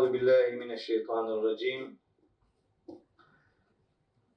Euzu 0.00 0.12
billahi 0.12 0.52
mineşşeytanirracim. 0.52 1.98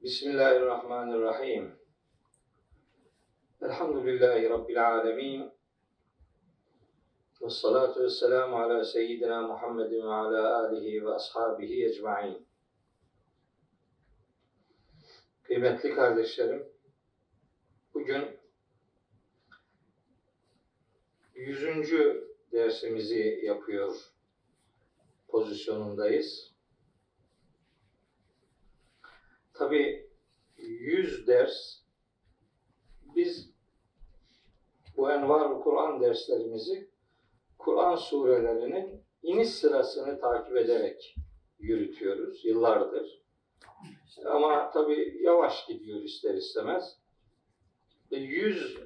Bismillahirrahmanirrahim. 0.01 1.75
Elhamdülillahi 3.61 4.49
rabbil 4.49 4.87
alamin. 4.87 5.51
Ve 7.41 7.49
salatu 7.49 8.03
vesselamu 8.03 8.57
ala 8.57 8.83
seyyidina 8.83 9.41
Muhammedin 9.41 10.07
ve 10.07 10.13
ala 10.13 10.57
alihi 10.57 11.05
ve 11.05 11.13
ashabihi 11.13 11.85
ecmaîn. 11.85 12.47
Kıymetli 15.43 15.95
kardeşlerim, 15.95 16.67
bugün 17.93 18.39
yüzüncü 21.35 22.27
dersimizi 22.51 23.39
yapıyor 23.43 24.12
pozisyonundayız. 25.33 26.53
Tabi 29.53 30.09
yüz 30.57 31.27
ders 31.27 31.79
biz 33.15 33.53
bu 34.97 35.11
envar 35.11 35.61
Kur'an 35.61 36.01
derslerimizi 36.01 36.89
Kur'an 37.57 37.95
surelerinin 37.95 39.03
iniş 39.23 39.49
sırasını 39.49 40.19
takip 40.19 40.57
ederek 40.57 41.15
yürütüyoruz 41.59 42.45
yıllardır. 42.45 43.23
Ama 44.25 44.71
tabi 44.71 45.17
yavaş 45.23 45.67
gidiyor 45.67 46.01
ister 46.01 46.33
istemez. 46.33 46.99
E, 48.11 48.15
yüz 48.15 48.77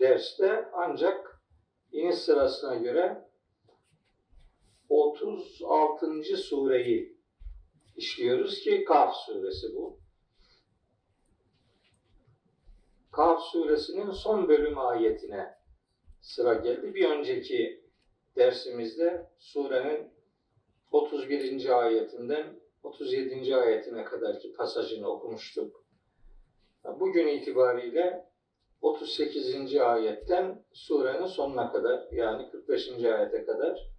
derste 0.00 0.68
ancak 0.72 1.40
iniş 1.92 2.16
sırasına 2.16 2.74
göre 2.74 3.25
36. 4.88 6.22
sureyi 6.36 7.16
işliyoruz 7.96 8.60
ki 8.60 8.84
Kaf 8.84 9.14
suresi 9.16 9.74
bu. 9.74 9.98
Kaf 13.12 13.42
suresinin 13.42 14.10
son 14.10 14.48
bölüm 14.48 14.78
ayetine 14.78 15.54
sıra 16.20 16.54
geldi. 16.54 16.94
Bir 16.94 17.08
önceki 17.08 17.84
dersimizde 18.36 19.30
surenin 19.38 20.10
31. 20.90 21.80
ayetinden 21.82 22.60
37. 22.82 23.56
ayetine 23.56 24.04
kadarki 24.04 24.52
pasajını 24.52 25.08
okumuştuk. 25.08 25.84
Bugün 26.84 27.26
itibariyle 27.26 28.26
38. 28.80 29.76
ayetten 29.76 30.64
surenin 30.72 31.26
sonuna 31.26 31.72
kadar 31.72 32.08
yani 32.12 32.50
45. 32.50 32.88
ayete 32.88 33.44
kadar 33.44 33.95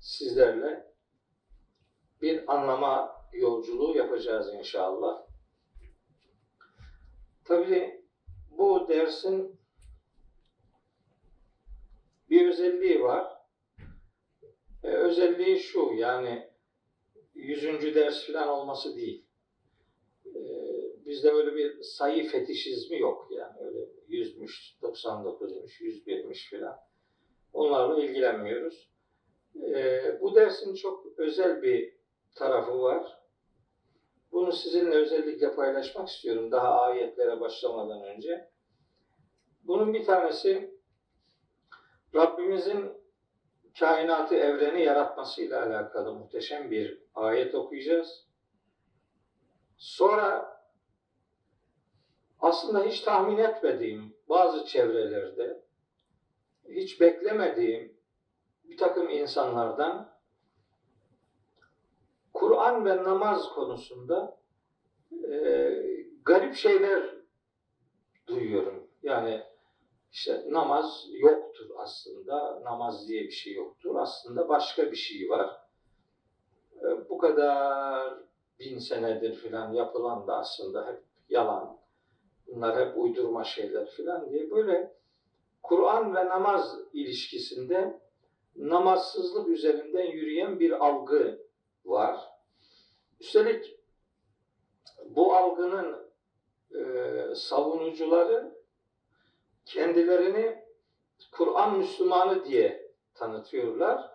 sizlerle 0.00 0.92
bir 2.22 2.54
anlama 2.54 3.12
yolculuğu 3.32 3.96
yapacağız 3.96 4.54
inşallah. 4.54 5.26
Tabii 7.44 8.04
bu 8.50 8.88
dersin 8.88 9.60
bir 12.30 12.48
özelliği 12.48 13.02
var. 13.02 13.40
Ee, 14.82 14.88
özelliği 14.88 15.58
şu 15.58 15.92
yani 15.94 16.50
yüzüncü 17.34 17.94
ders 17.94 18.26
falan 18.26 18.48
olması 18.48 18.96
değil. 18.96 19.26
Ee, 20.26 20.30
bizde 21.06 21.34
böyle 21.34 21.56
bir 21.56 21.82
sayı 21.82 22.28
fetişizmi 22.28 22.98
yok 22.98 23.28
yani 23.30 23.58
öyle 23.60 23.86
yüzmüş, 24.08 24.76
99'muş, 24.82 25.80
101'miş 25.80 26.50
falan. 26.50 26.76
Onlarla 27.52 28.04
ilgilenmiyoruz. 28.04 28.90
Ee, 29.56 30.20
bu 30.20 30.34
dersin 30.34 30.74
çok 30.74 31.06
özel 31.18 31.62
bir 31.62 31.96
tarafı 32.34 32.80
var. 32.80 33.20
Bunu 34.32 34.52
sizinle 34.52 34.94
özellikle 34.94 35.54
paylaşmak 35.54 36.08
istiyorum 36.08 36.50
daha 36.50 36.80
ayetlere 36.80 37.40
başlamadan 37.40 38.02
önce. 38.02 38.48
Bunun 39.62 39.94
bir 39.94 40.04
tanesi 40.04 40.80
Rabbimizin 42.14 42.92
kainatı, 43.78 44.34
evreni 44.34 44.82
yaratmasıyla 44.82 45.66
alakalı 45.66 46.14
muhteşem 46.14 46.70
bir 46.70 47.02
ayet 47.14 47.54
okuyacağız. 47.54 48.26
Sonra 49.76 50.60
aslında 52.40 52.84
hiç 52.84 53.00
tahmin 53.00 53.38
etmediğim 53.38 54.16
bazı 54.28 54.66
çevrelerde 54.66 55.62
hiç 56.68 57.00
beklemediğim 57.00 57.99
bir 58.70 58.76
takım 58.76 59.08
insanlardan 59.08 60.10
Kur'an 62.32 62.84
ve 62.84 62.96
namaz 62.96 63.48
konusunda 63.48 64.36
e, 65.30 65.70
garip 66.24 66.54
şeyler 66.54 67.14
duyuyorum. 68.26 68.86
Yani 69.02 69.42
işte 70.12 70.44
namaz 70.48 71.06
yoktur 71.12 71.70
aslında. 71.78 72.62
Namaz 72.64 73.08
diye 73.08 73.22
bir 73.22 73.30
şey 73.30 73.54
yoktur. 73.54 73.94
Aslında 73.96 74.48
başka 74.48 74.90
bir 74.90 74.96
şey 74.96 75.28
var. 75.28 75.56
E, 76.82 77.08
bu 77.08 77.18
kadar 77.18 78.18
bin 78.60 78.78
senedir 78.78 79.34
filan 79.34 79.72
yapılan 79.72 80.26
da 80.26 80.36
aslında 80.36 80.86
hep 80.86 81.02
yalan. 81.28 81.78
Bunlar 82.46 82.86
hep 82.86 82.98
uydurma 82.98 83.44
şeyler 83.44 83.86
filan 83.90 84.30
diye 84.30 84.50
böyle 84.50 84.96
Kur'an 85.62 86.14
ve 86.14 86.26
namaz 86.26 86.78
ilişkisinde 86.92 88.00
namazsızlık 88.56 89.48
üzerinden 89.48 90.04
yürüyen 90.04 90.60
bir 90.60 90.86
algı 90.86 91.46
var. 91.84 92.20
Üstelik 93.20 93.80
bu 95.04 95.34
algının 95.34 96.10
e, 96.74 97.34
savunucuları 97.34 98.54
kendilerini 99.64 100.64
Kur'an 101.32 101.78
Müslümanı 101.78 102.44
diye 102.44 102.92
tanıtıyorlar. 103.14 104.10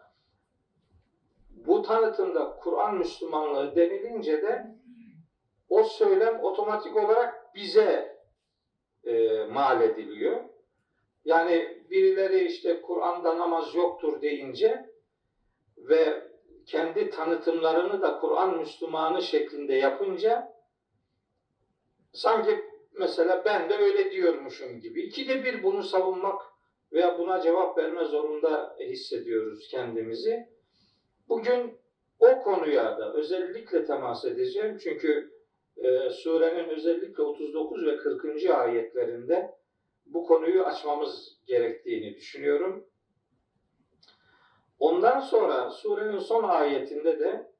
Bu 1.49 1.81
tanıtımda 1.81 2.55
Kur'an 2.63 2.97
Müslümanlığı 2.97 3.75
denilince 3.75 4.41
de 4.41 4.75
o 5.69 5.83
söylem 5.83 6.39
otomatik 6.39 6.95
olarak 6.95 7.55
bize 7.55 8.17
e, 9.03 9.43
mal 9.43 9.81
ediliyor. 9.81 10.43
Yani 11.25 11.74
birileri 11.89 12.45
işte 12.45 12.81
Kur'an'da 12.81 13.37
namaz 13.37 13.75
yoktur 13.75 14.21
deyince 14.21 14.89
ve 15.77 16.27
kendi 16.65 17.09
tanıtımlarını 17.09 18.01
da 18.01 18.19
Kur'an 18.19 18.59
Müslümanı 18.59 19.21
şeklinde 19.21 19.73
yapınca 19.73 20.53
sanki 22.13 22.59
mesela 22.93 23.45
ben 23.45 23.69
de 23.69 23.77
öyle 23.77 24.11
diyormuşum 24.11 24.79
gibi. 24.79 25.01
İkide 25.01 25.43
bir 25.43 25.63
bunu 25.63 25.83
savunmak 25.83 26.41
veya 26.91 27.19
buna 27.19 27.41
cevap 27.41 27.77
verme 27.77 28.05
zorunda 28.05 28.75
hissediyoruz 28.79 29.67
kendimizi. 29.71 30.49
Bugün 31.29 31.77
o 32.19 32.43
konuya 32.43 32.97
da 32.97 33.13
özellikle 33.13 33.85
temas 33.85 34.25
edeceğim. 34.25 34.77
Çünkü 34.83 35.31
e, 35.77 36.09
surenin 36.09 36.69
özellikle 36.69 37.23
39 37.23 37.85
ve 37.85 37.97
40. 37.97 38.49
ayetlerinde 38.49 39.55
bu 40.05 40.27
konuyu 40.27 40.65
açmamız 40.65 41.37
gerektiğini 41.47 42.15
düşünüyorum. 42.15 42.87
Ondan 44.79 45.19
sonra 45.19 45.69
surenin 45.69 46.19
son 46.19 46.43
ayetinde 46.43 47.19
de 47.19 47.51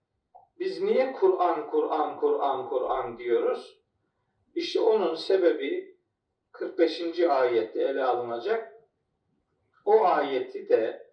biz 0.59 0.81
niye 0.81 1.13
Kur'an, 1.13 1.69
Kur'an, 1.69 2.19
Kur'an, 2.19 2.69
Kur'an 2.69 3.17
diyoruz? 3.17 3.79
İşte 4.55 4.79
onun 4.79 5.15
sebebi 5.15 5.95
45. 6.51 7.19
ayette 7.19 7.81
ele 7.81 8.03
alınacak. 8.03 8.73
O 9.85 10.05
ayeti 10.05 10.69
de 10.69 11.07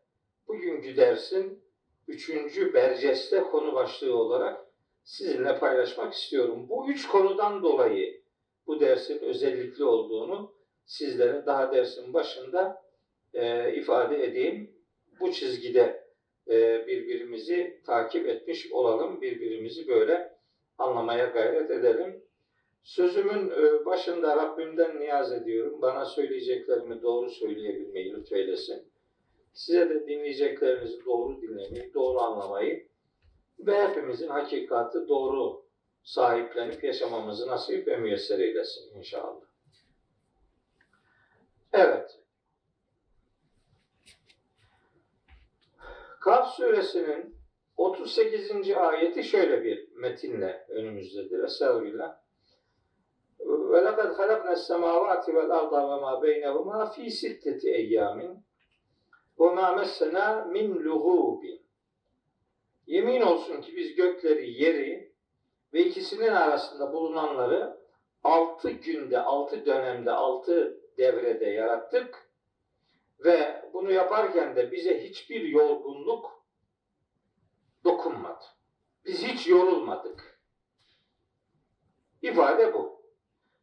bugünkü 0.49 0.97
dersin 0.97 1.63
üçüncü 2.09 2.75
berceste 2.75 3.41
konu 3.41 3.75
başlığı 3.75 4.17
olarak 4.17 4.67
sizinle 5.05 5.59
paylaşmak 5.59 6.15
istiyorum. 6.15 6.69
Bu 6.69 6.91
üç 6.91 7.09
konudan 7.09 7.63
dolayı 7.63 8.23
bu 8.67 8.81
dersin 8.81 9.19
özellikli 9.23 9.85
olduğunu 9.85 10.55
sizlere 10.87 11.47
daha 11.47 11.73
dersin 11.73 12.15
başında 12.15 12.83
e, 13.35 13.75
ifade 13.75 14.25
edeyim. 14.25 14.71
Bu 15.21 15.33
çizgide 15.33 16.05
e, 16.49 16.87
birbirimizi 16.87 17.81
takip 17.87 18.29
etmiş 18.29 18.73
olalım. 18.73 19.21
Birbirimizi 19.21 19.89
böyle 19.89 20.39
anlamaya 20.79 21.27
gayret 21.27 21.71
edelim. 21.71 22.23
Sözümün 22.83 23.51
e, 23.51 23.85
başında 23.85 24.37
Rabbimden 24.37 25.01
niyaz 25.01 25.33
ediyorum. 25.33 25.83
Bana 25.83 26.05
söyleyeceklerimi 26.05 27.03
doğru 27.03 27.31
söyleyebilmeyi 27.31 28.13
lütfeylesin. 28.13 28.93
Size 29.53 29.91
de 29.91 30.07
dinleyeceklerinizi 30.07 31.05
doğru 31.05 31.43
dinlemeyi, 31.43 31.95
doğru 31.95 32.21
anlamayı 32.21 32.87
ve 33.59 33.89
hepimizin 33.89 34.29
hakikati 34.29 35.09
doğru 35.09 35.63
sahiplenip 36.03 36.85
yaşamamızı 36.85 37.49
nasip 37.49 37.87
ve 37.87 37.97
müyesser 37.97 38.39
eylesin 38.39 38.99
inşallah. 38.99 39.52
Evet. 41.73 42.19
Kaf 46.21 46.49
suresinin 46.55 47.37
38. 47.77 48.71
ayeti 48.77 49.25
şöyle 49.25 49.65
bir 49.65 49.89
metinle 49.97 50.67
önümüzdedir. 50.69 51.45
Estağfirullah. 51.45 52.19
Ve 53.41 53.85
lekad 53.85 54.19
halakna 54.19 54.57
semavati 54.57 55.35
vel 55.35 55.51
arda 55.51 55.77
ve 55.77 56.01
ma 56.01 56.23
beynehuma 56.23 56.91
fi 56.91 57.11
sitteti 57.11 57.71
eyyamin 57.71 58.45
ve 59.41 59.55
ma 59.55 59.77
messena 59.77 60.45
min 60.45 60.85
lughubin. 60.85 61.63
Yemin 62.87 63.21
olsun 63.21 63.61
ki 63.61 63.77
biz 63.77 63.95
gökleri, 63.95 64.63
yeri 64.63 65.13
ve 65.73 65.81
ikisinin 65.85 66.33
arasında 66.33 66.93
bulunanları 66.93 67.77
altı 68.25 68.71
günde, 68.71 69.21
altı 69.21 69.67
dönemde, 69.67 70.11
altı 70.11 70.82
devrede 70.99 71.47
yarattık 71.47 72.29
ve 73.25 73.63
bunu 73.73 73.93
yaparken 73.93 74.57
de 74.57 74.73
bize 74.73 75.05
hiçbir 75.05 75.41
yorgunluk 75.41 76.43
dokunmadı. 77.85 78.45
Biz 79.05 79.23
hiç 79.23 79.49
yorulmadık. 79.49 80.39
İfade 82.23 82.75
bu. 82.75 83.03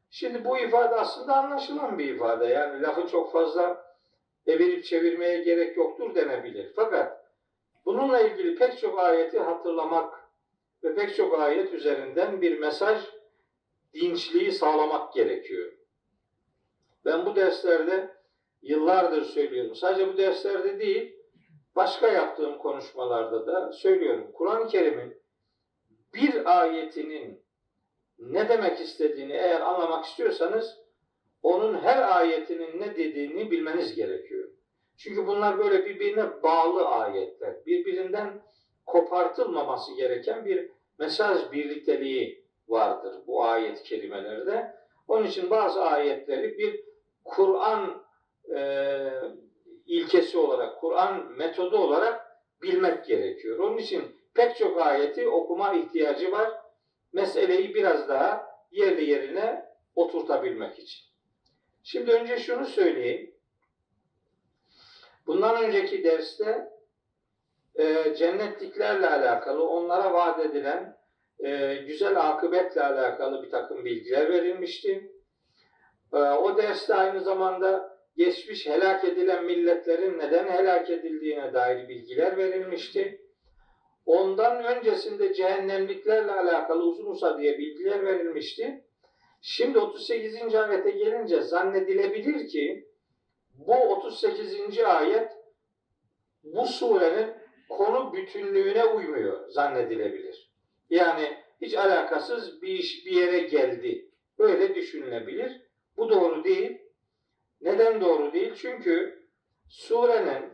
Şimdi 0.09 0.45
bu 0.45 0.57
ifade 0.57 0.95
aslında 0.95 1.35
anlaşılan 1.35 1.99
bir 1.99 2.15
ifade. 2.15 2.45
Yani 2.45 2.81
lafı 2.81 3.07
çok 3.07 3.31
fazla 3.31 3.95
evirip 4.47 4.85
çevirmeye 4.85 5.43
gerek 5.43 5.77
yoktur 5.77 6.15
denebilir. 6.15 6.73
Fakat 6.75 7.25
bununla 7.85 8.21
ilgili 8.21 8.55
pek 8.55 8.79
çok 8.79 8.99
ayeti 8.99 9.39
hatırlamak 9.39 10.19
ve 10.83 10.95
pek 10.95 11.15
çok 11.15 11.39
ayet 11.39 11.73
üzerinden 11.73 12.41
bir 12.41 12.59
mesaj 12.59 13.01
dinçliği 13.93 14.51
sağlamak 14.51 15.13
gerekiyor. 15.13 15.78
Ben 17.09 17.25
bu 17.25 17.35
derslerde 17.35 18.09
yıllardır 18.61 19.25
söylüyorum. 19.25 19.75
Sadece 19.75 20.13
bu 20.13 20.17
derslerde 20.17 20.79
değil, 20.79 21.15
başka 21.75 22.07
yaptığım 22.07 22.57
konuşmalarda 22.57 23.47
da 23.47 23.71
söylüyorum. 23.71 24.31
Kur'an-ı 24.33 24.67
Kerim'in 24.67 25.21
bir 26.13 26.59
ayetinin 26.59 27.41
ne 28.19 28.49
demek 28.49 28.79
istediğini 28.79 29.33
eğer 29.33 29.61
anlamak 29.61 30.05
istiyorsanız 30.05 30.77
onun 31.43 31.77
her 31.77 32.17
ayetinin 32.17 32.81
ne 32.81 32.95
dediğini 32.95 33.51
bilmeniz 33.51 33.95
gerekiyor. 33.95 34.49
Çünkü 34.97 35.27
bunlar 35.27 35.57
böyle 35.57 35.85
birbirine 35.85 36.43
bağlı 36.43 36.87
ayetler. 36.87 37.65
Birbirinden 37.65 38.41
kopartılmaması 38.85 39.95
gereken 39.95 40.45
bir 40.45 40.71
mesaj 40.99 41.51
birlikteliği 41.51 42.45
vardır 42.67 43.15
bu 43.27 43.43
ayet 43.43 43.83
kelimelerde. 43.83 44.75
Onun 45.07 45.25
için 45.25 45.49
bazı 45.49 45.81
ayetleri 45.81 46.57
bir 46.57 46.88
Kur'an 47.29 48.03
e, 48.55 48.61
ilkesi 49.85 50.37
olarak, 50.37 50.79
Kur'an 50.79 51.31
metodu 51.31 51.77
olarak 51.77 52.25
bilmek 52.61 53.05
gerekiyor. 53.05 53.59
Onun 53.59 53.77
için 53.77 54.15
pek 54.33 54.57
çok 54.57 54.81
ayeti 54.81 55.27
okuma 55.27 55.73
ihtiyacı 55.73 56.31
var. 56.31 56.51
Meseleyi 57.13 57.75
biraz 57.75 58.09
daha 58.09 58.49
yerli 58.71 59.09
yerine 59.09 59.65
oturtabilmek 59.95 60.79
için. 60.79 61.05
Şimdi 61.83 62.11
önce 62.11 62.37
şunu 62.37 62.65
söyleyeyim. 62.65 63.35
Bundan 65.27 65.63
önceki 65.63 66.03
derste 66.03 66.69
e, 67.75 68.15
cennetliklerle 68.15 69.09
alakalı, 69.09 69.69
onlara 69.69 70.13
vaat 70.13 70.39
edilen 70.39 70.97
e, 71.39 71.75
güzel 71.75 72.29
akıbetle 72.29 72.81
alakalı 72.83 73.43
bir 73.43 73.49
takım 73.49 73.85
bilgiler 73.85 74.29
verilmişti. 74.29 75.11
E, 76.13 76.17
o 76.17 76.57
derste 76.57 76.95
aynı 76.95 77.21
zamanda 77.21 77.99
geçmiş 78.17 78.67
helak 78.67 79.05
edilen 79.05 79.45
milletlerin 79.45 80.19
neden 80.19 80.47
helak 80.47 80.89
edildiğine 80.89 81.53
dair 81.53 81.87
bilgiler 81.87 82.37
verilmişti. 82.37 83.21
Ondan 84.05 84.63
öncesinde 84.63 85.33
cehennemliklerle 85.33 86.31
alakalı 86.31 86.83
uzun 86.83 87.05
uzadıya 87.05 87.57
bilgiler 87.57 88.05
verilmişti. 88.05 88.83
Şimdi 89.41 89.79
38. 89.79 90.55
ayete 90.55 90.91
gelince 90.91 91.41
zannedilebilir 91.41 92.47
ki 92.47 92.87
bu 93.53 93.73
38. 93.75 94.79
ayet 94.79 95.31
bu 96.43 96.65
surenin 96.65 97.33
konu 97.69 98.13
bütünlüğüne 98.13 98.85
uymuyor 98.85 99.49
zannedilebilir. 99.49 100.51
Yani 100.89 101.37
hiç 101.61 101.73
alakasız 101.73 102.61
bir 102.61 102.67
iş 102.67 103.05
bir 103.05 103.11
yere 103.11 103.39
geldi. 103.39 104.09
Böyle 104.39 104.75
düşünülebilir. 104.75 105.68
Bu 105.97 106.09
doğru 106.09 106.43
değil. 106.43 106.81
Neden 107.61 108.01
doğru 108.01 108.33
değil? 108.33 108.53
Çünkü 108.55 109.23
surenin 109.69 110.49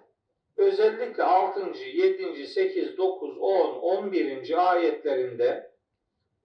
özellikle 0.58 1.24
6. 1.24 1.78
7. 1.86 2.48
8, 2.48 2.98
9, 2.98 3.38
10, 3.38 3.76
11. 3.76 4.70
ayetlerinde 4.72 5.72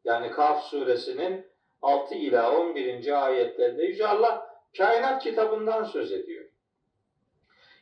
yani 0.04 0.31
Kaf 0.31 0.64
suresinin 0.64 1.46
6 1.82 2.14
ila 2.14 2.58
11. 2.58 3.25
ayetlerinde 3.25 3.84
Yüce 3.84 4.06
Allah 4.06 4.50
kainat 4.76 5.22
kitabından 5.22 5.84
söz 5.84 6.12
ediyor. 6.12 6.44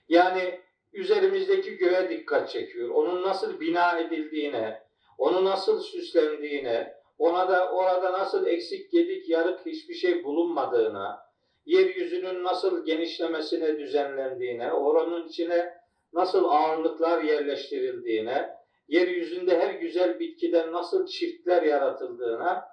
Yani 0.08 0.60
üzerimizdeki 0.92 1.76
göğe 1.76 2.10
dikkat 2.10 2.50
çekiyor. 2.50 2.90
Onun 2.90 3.22
nasıl 3.22 3.60
bina 3.60 3.98
edildiğine, 3.98 4.82
onu 5.18 5.44
nasıl 5.44 5.80
süslendiğine, 5.80 6.97
ona 7.18 7.48
da 7.48 7.72
orada 7.72 8.12
nasıl 8.12 8.46
eksik, 8.46 8.92
gedik, 8.92 9.28
yarık 9.28 9.66
hiçbir 9.66 9.94
şey 9.94 10.24
bulunmadığına, 10.24 11.20
yeryüzünün 11.66 12.44
nasıl 12.44 12.84
genişlemesine 12.84 13.78
düzenlendiğine, 13.78 14.72
oranın 14.72 15.28
içine 15.28 15.74
nasıl 16.12 16.44
ağırlıklar 16.44 17.22
yerleştirildiğine, 17.22 18.50
yeryüzünde 18.88 19.58
her 19.58 19.74
güzel 19.74 20.18
bitkiden 20.20 20.72
nasıl 20.72 21.06
çiftler 21.06 21.62
yaratıldığına 21.62 22.64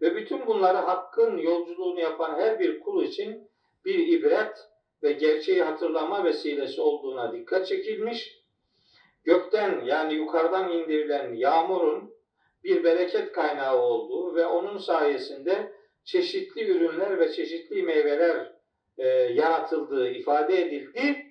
ve 0.00 0.16
bütün 0.16 0.46
bunları 0.46 0.76
hakkın 0.76 1.36
yolculuğunu 1.36 2.00
yapan 2.00 2.40
her 2.40 2.60
bir 2.60 2.80
kul 2.80 3.04
için 3.04 3.50
bir 3.84 4.06
ibret 4.08 4.56
ve 5.02 5.12
gerçeği 5.12 5.62
hatırlama 5.62 6.24
vesilesi 6.24 6.80
olduğuna 6.80 7.32
dikkat 7.32 7.66
çekilmiş. 7.66 8.38
Gökten 9.24 9.84
yani 9.84 10.14
yukarıdan 10.14 10.70
indirilen 10.70 11.34
yağmurun 11.34 12.17
bir 12.64 12.84
bereket 12.84 13.32
kaynağı 13.32 13.82
olduğu 13.82 14.34
ve 14.34 14.46
onun 14.46 14.78
sayesinde 14.78 15.72
çeşitli 16.04 16.70
ürünler 16.70 17.18
ve 17.18 17.32
çeşitli 17.32 17.82
meyveler 17.82 18.52
e, 18.98 19.08
yaratıldığı 19.08 20.10
ifade 20.10 20.62
edildi. 20.62 21.26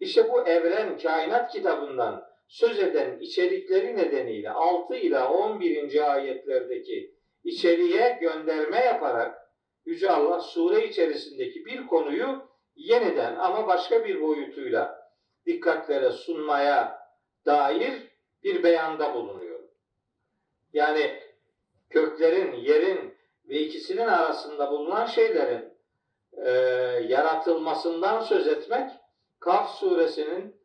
İşte 0.00 0.32
bu 0.32 0.46
evren 0.46 0.98
kainat 0.98 1.52
kitabından 1.52 2.24
söz 2.48 2.78
eden 2.78 3.18
içerikleri 3.20 3.96
nedeniyle 3.96 4.50
6 4.50 4.94
ila 4.94 5.32
11. 5.32 6.12
ayetlerdeki 6.14 7.14
içeriye 7.44 8.18
gönderme 8.20 8.78
yaparak 8.84 9.42
Yüce 9.84 10.10
Allah 10.10 10.40
sure 10.40 10.86
içerisindeki 10.86 11.64
bir 11.64 11.86
konuyu 11.86 12.42
yeniden 12.74 13.36
ama 13.36 13.66
başka 13.66 14.04
bir 14.04 14.20
boyutuyla 14.20 15.12
dikkatlere 15.46 16.10
sunmaya 16.10 16.98
dair 17.46 17.92
bir 18.42 18.62
beyanda 18.62 19.14
bulunuyor. 19.14 19.41
Yani 20.72 21.20
köklerin, 21.90 22.52
yerin 22.52 23.14
ve 23.48 23.58
ikisinin 23.58 24.06
arasında 24.06 24.70
bulunan 24.70 25.06
şeylerin 25.06 25.72
e, 26.32 26.50
yaratılmasından 27.08 28.20
söz 28.20 28.48
etmek 28.48 28.90
Kaf 29.40 29.70
suresinin 29.70 30.56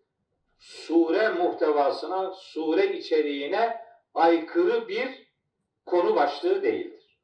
sure 0.58 1.30
muhtevasına, 1.30 2.34
sure 2.34 2.98
içeriğine 2.98 3.82
aykırı 4.14 4.88
bir 4.88 5.28
konu 5.86 6.16
başlığı 6.16 6.64
değildir. 6.64 7.20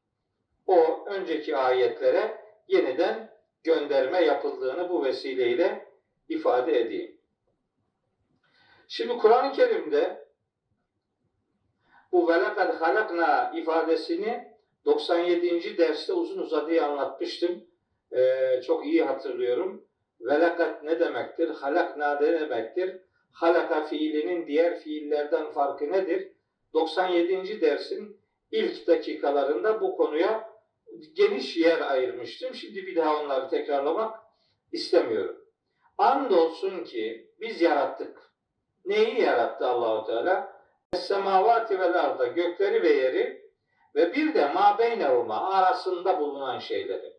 O 0.66 1.04
önceki 1.06 1.56
ayetlere 1.56 2.44
yeniden 2.68 3.30
gönderme 3.64 4.24
yapıldığını 4.24 4.90
bu 4.90 5.04
vesileyle 5.04 5.86
ifade 6.28 6.80
edeyim. 6.80 7.18
Şimdi 8.88 9.16
Kur'an-ı 9.16 9.52
Kerim'de 9.52 10.23
bu 12.14 12.28
velakad 12.28 12.80
halakna 12.80 13.52
ifadesini 13.54 14.48
97. 14.84 15.78
derste 15.78 16.12
uzun 16.12 16.42
uzadıya 16.42 16.86
anlatmıştım. 16.86 17.64
Ee, 18.12 18.60
çok 18.66 18.86
iyi 18.86 19.04
hatırlıyorum. 19.04 19.84
Velakat 20.20 20.82
ne 20.82 21.00
demektir? 21.00 21.48
Halakna 21.48 22.20
ne 22.20 22.40
demektir? 22.40 23.00
Halaka 23.32 23.84
fiilinin 23.84 24.46
diğer 24.46 24.78
fiillerden 24.78 25.52
farkı 25.52 25.92
nedir? 25.92 26.32
97. 26.74 27.60
dersin 27.60 28.16
ilk 28.52 28.86
dakikalarında 28.86 29.80
bu 29.80 29.96
konuya 29.96 30.50
geniş 31.12 31.56
yer 31.56 31.80
ayırmıştım. 31.90 32.54
Şimdi 32.54 32.86
bir 32.86 32.96
daha 32.96 33.22
onları 33.22 33.48
tekrarlamak 33.48 34.18
istemiyorum. 34.72 35.36
Andolsun 35.98 36.84
ki 36.84 37.30
biz 37.40 37.60
yarattık. 37.60 38.18
Neyi 38.84 39.20
yarattı 39.20 39.66
Allahu 39.66 40.06
Teala? 40.06 40.53
Semavati 40.94 41.78
vel 41.78 42.00
arda 42.00 42.26
gökleri 42.26 42.82
ve 42.82 42.88
yeri 42.88 43.44
ve 43.94 44.14
bir 44.14 44.34
de 44.34 44.48
ma 44.48 44.78
beynehuma 44.78 45.50
arasında 45.50 46.20
bulunan 46.20 46.58
şeyleri. 46.58 47.14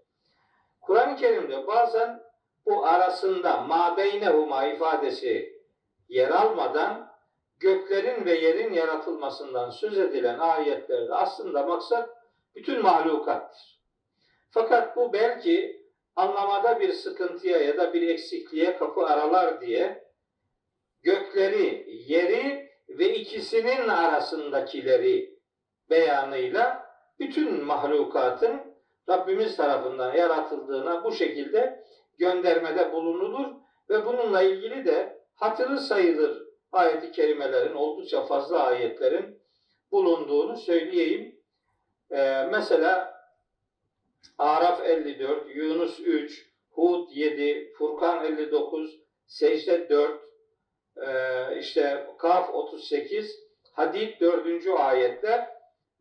Kur'an-ı 0.81 1.15
Kerim'de 1.15 1.67
bazen 1.67 2.23
bu 2.65 2.85
arasında 2.85 3.61
ma 3.61 3.97
beynehuma 3.97 4.65
ifadesi 4.65 5.61
yer 6.09 6.29
almadan 6.29 7.11
göklerin 7.59 8.25
ve 8.25 8.37
yerin 8.37 8.73
yaratılmasından 8.73 9.69
söz 9.69 9.97
edilen 9.97 10.39
ayetlerde 10.39 11.13
aslında 11.13 11.63
maksat 11.63 12.09
bütün 12.55 12.81
mahlukattır. 12.81 13.81
Fakat 14.51 14.97
bu 14.97 15.13
belki 15.13 15.85
anlamada 16.15 16.79
bir 16.79 16.93
sıkıntıya 16.93 17.57
ya 17.57 17.77
da 17.77 17.93
bir 17.93 18.09
eksikliğe 18.09 18.77
kapı 18.77 19.05
aralar 19.05 19.61
diye 19.61 20.05
gökleri, 21.03 21.85
yeri 22.07 22.64
ve 22.89 23.15
ikisinin 23.15 23.87
arasındakileri 23.87 25.39
beyanıyla 25.89 26.85
bütün 27.19 27.63
mahlukatın 27.63 28.61
Rabbimiz 29.09 29.57
tarafından 29.57 30.15
yaratıldığına 30.15 31.03
bu 31.03 31.11
şekilde 31.11 31.83
göndermede 32.17 32.91
bulunulur 32.91 33.47
ve 33.89 34.05
bununla 34.05 34.41
ilgili 34.41 34.85
de 34.85 35.21
hatırı 35.35 35.79
sayılır 35.79 36.43
ayeti 36.71 37.11
kerimelerin 37.11 37.73
oldukça 37.73 38.25
fazla 38.25 38.63
ayetlerin 38.63 39.39
bulunduğunu 39.91 40.57
söyleyeyim. 40.57 41.35
Ee, 42.11 42.47
mesela 42.51 43.15
Araf 44.37 44.81
54, 44.85 45.55
Yunus 45.55 45.99
3, 45.99 46.51
Hud 46.71 47.09
7, 47.11 47.73
Furkan 47.77 48.25
59, 48.25 48.99
Secde 49.27 49.89
4, 49.89 50.24
e, 50.97 51.09
işte 51.59 52.07
Kaf 52.17 52.49
38, 52.53 53.39
Hadid 53.73 54.21
4. 54.21 54.67
ayetler 54.77 55.49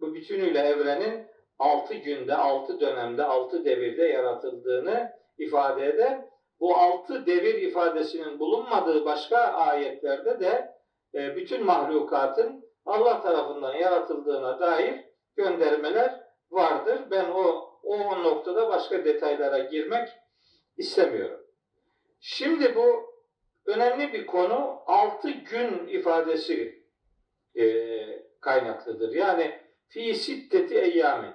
bu 0.00 0.14
bütünüyle 0.14 0.58
evrenin 0.58 1.26
6 1.58 1.94
günde, 1.94 2.34
6 2.34 2.80
dönemde, 2.80 3.24
6 3.24 3.64
devirde 3.64 4.04
yaratıldığını 4.04 5.12
ifade 5.38 5.86
eder. 5.86 6.20
Bu 6.60 6.76
6 6.76 7.26
devir 7.26 7.54
ifadesinin 7.54 8.38
bulunmadığı 8.38 9.04
başka 9.04 9.38
ayetlerde 9.38 10.40
de 10.40 10.74
e, 11.14 11.36
bütün 11.36 11.64
mahlukatın 11.64 12.64
Allah 12.86 13.22
tarafından 13.22 13.74
yaratıldığına 13.74 14.60
dair 14.60 15.04
göndermeler 15.36 16.20
vardır. 16.50 16.98
Ben 17.10 17.30
o 17.30 17.74
o 17.82 18.22
noktada 18.22 18.68
başka 18.68 19.04
detaylara 19.04 19.58
girmek 19.58 20.08
istemiyorum. 20.76 21.40
Şimdi 22.20 22.76
bu 22.76 23.13
önemli 23.66 24.12
bir 24.12 24.26
konu 24.26 24.82
altı 24.86 25.30
gün 25.30 25.86
ifadesi 25.88 26.84
e, 27.56 27.64
kaynaklıdır. 28.40 29.14
Yani 29.14 29.60
fi 29.88 30.14
sitteti 30.14 30.78
eyyamin. 30.78 31.34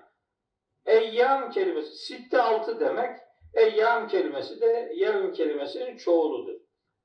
Eyyam 0.86 1.52
kelimesi, 1.52 1.96
sitte 1.96 2.42
altı 2.42 2.80
demek. 2.80 3.18
Eyyam 3.54 4.08
kelimesi 4.08 4.62
de 4.62 4.92
yevm 4.96 5.32
kelimesinin 5.32 5.98
çoğuludur. 5.98 6.60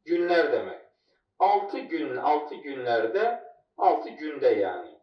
Günler 0.05 0.53
demek. 0.53 0.81
Altı 1.39 1.79
gün, 1.79 2.17
altı 2.17 2.55
günlerde, 2.55 3.45
altı 3.77 4.09
günde 4.09 4.49
yani. 4.49 4.95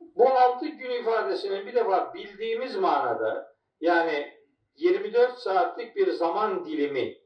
Bu 0.00 0.28
altı 0.28 0.68
gün 0.68 0.90
ifadesinin 0.90 1.66
bir 1.66 1.74
defa 1.74 2.14
bildiğimiz 2.14 2.76
manada 2.76 3.56
yani 3.80 4.40
24 4.74 5.38
saatlik 5.38 5.96
bir 5.96 6.10
zaman 6.10 6.64
dilimi 6.64 7.19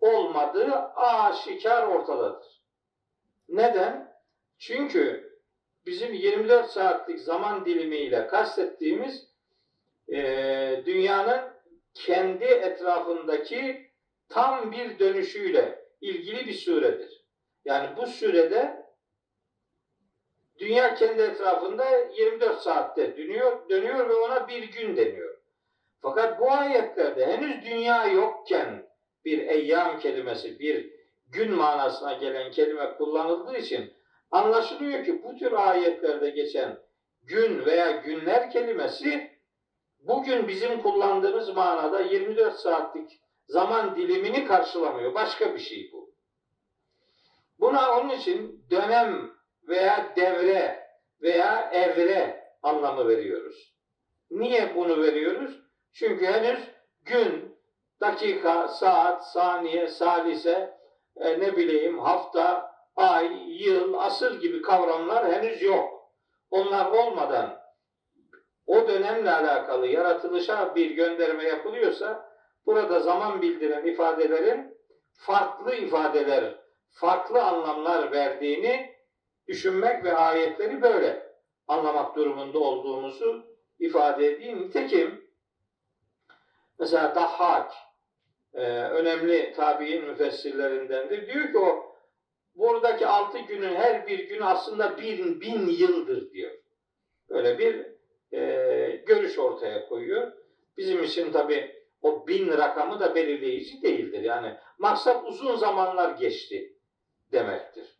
olmadığı 0.00 0.74
aşikar 0.94 1.86
ortadadır. 1.86 2.62
Neden? 3.48 4.12
Çünkü 4.58 5.32
bizim 5.86 6.14
24 6.14 6.70
saatlik 6.70 7.20
zaman 7.20 7.64
dilimiyle 7.64 8.26
kastettiğimiz 8.26 9.28
e, 10.08 10.82
dünyanın 10.86 11.40
kendi 11.94 12.44
etrafındaki 12.44 13.90
tam 14.28 14.72
bir 14.72 14.98
dönüşüyle 14.98 15.84
ilgili 16.00 16.46
bir 16.46 16.52
süredir. 16.52 17.24
Yani 17.64 17.96
bu 17.96 18.06
sürede 18.06 18.86
dünya 20.58 20.94
kendi 20.94 21.22
etrafında 21.22 21.98
24 22.16 22.60
saatte 22.60 23.16
dönüyor, 23.16 23.68
dönüyor 23.68 24.08
ve 24.08 24.14
ona 24.14 24.48
bir 24.48 24.62
gün 24.62 24.96
deniyor. 24.96 25.38
Fakat 26.00 26.40
bu 26.40 26.50
ayetlerde 26.50 27.26
henüz 27.26 27.64
dünya 27.64 28.06
yokken 28.06 28.87
bir 29.24 29.38
eyyam 29.38 29.98
kelimesi, 29.98 30.58
bir 30.58 30.90
gün 31.28 31.54
manasına 31.54 32.12
gelen 32.12 32.50
kelime 32.50 32.94
kullanıldığı 32.94 33.56
için 33.56 33.92
anlaşılıyor 34.30 35.04
ki 35.04 35.22
bu 35.22 35.36
tür 35.36 35.52
ayetlerde 35.52 36.30
geçen 36.30 36.78
gün 37.22 37.66
veya 37.66 37.90
günler 37.90 38.50
kelimesi 38.50 39.30
bugün 40.00 40.48
bizim 40.48 40.82
kullandığımız 40.82 41.48
manada 41.48 42.00
24 42.00 42.54
saatlik 42.54 43.20
zaman 43.46 43.96
dilimini 43.96 44.44
karşılamıyor. 44.44 45.14
Başka 45.14 45.54
bir 45.54 45.58
şey 45.58 45.90
bu. 45.92 46.10
Buna 47.60 47.98
onun 47.98 48.10
için 48.10 48.64
dönem 48.70 49.30
veya 49.68 50.12
devre 50.16 50.88
veya 51.22 51.70
evre 51.72 52.44
anlamı 52.62 53.08
veriyoruz. 53.08 53.74
Niye 54.30 54.74
bunu 54.76 55.02
veriyoruz? 55.02 55.60
Çünkü 55.92 56.26
henüz 56.26 56.60
gün, 57.04 57.47
dakika, 58.00 58.68
saat, 58.68 59.26
saniye, 59.26 59.88
salise, 59.88 60.78
e, 61.16 61.40
ne 61.40 61.56
bileyim 61.56 61.98
hafta, 61.98 62.72
ay, 62.96 63.32
yıl, 63.46 63.94
asır 63.94 64.40
gibi 64.40 64.62
kavramlar 64.62 65.32
henüz 65.32 65.62
yok. 65.62 66.12
Onlar 66.50 66.86
olmadan 66.86 67.58
o 68.66 68.88
dönemle 68.88 69.30
alakalı 69.30 69.86
yaratılışa 69.86 70.74
bir 70.74 70.90
gönderme 70.90 71.44
yapılıyorsa 71.44 72.30
burada 72.66 73.00
zaman 73.00 73.42
bildiren 73.42 73.86
ifadelerin 73.86 74.78
farklı 75.12 75.74
ifadeler, 75.74 76.54
farklı 76.90 77.42
anlamlar 77.42 78.12
verdiğini 78.12 78.94
düşünmek 79.48 80.04
ve 80.04 80.16
ayetleri 80.16 80.82
böyle 80.82 81.32
anlamak 81.68 82.16
durumunda 82.16 82.58
olduğumuzu 82.58 83.46
ifade 83.78 84.26
edeyim. 84.26 84.62
Nitekim 84.62 85.30
mesela 86.78 87.14
Dahhak 87.14 87.72
e, 88.54 88.60
önemli 88.82 89.52
tabi'in 89.56 90.04
müfessirlerindendir. 90.04 91.26
Diyor 91.26 91.52
ki 91.52 91.58
o 91.58 91.94
buradaki 92.54 93.06
altı 93.06 93.38
günün 93.38 93.74
her 93.74 94.06
bir 94.06 94.28
gün 94.28 94.40
aslında 94.40 94.98
bin, 94.98 95.40
bin 95.40 95.68
yıldır 95.68 96.30
diyor. 96.30 96.52
Böyle 97.28 97.58
bir 97.58 97.86
e, 98.38 99.02
görüş 99.06 99.38
ortaya 99.38 99.88
koyuyor. 99.88 100.32
Bizim 100.76 101.02
için 101.02 101.32
tabi 101.32 101.84
o 102.02 102.26
bin 102.26 102.48
rakamı 102.48 103.00
da 103.00 103.14
belirleyici 103.14 103.82
değildir. 103.82 104.22
Yani 104.22 104.54
maksat 104.78 105.24
uzun 105.24 105.56
zamanlar 105.56 106.10
geçti 106.10 106.72
demektir. 107.32 107.98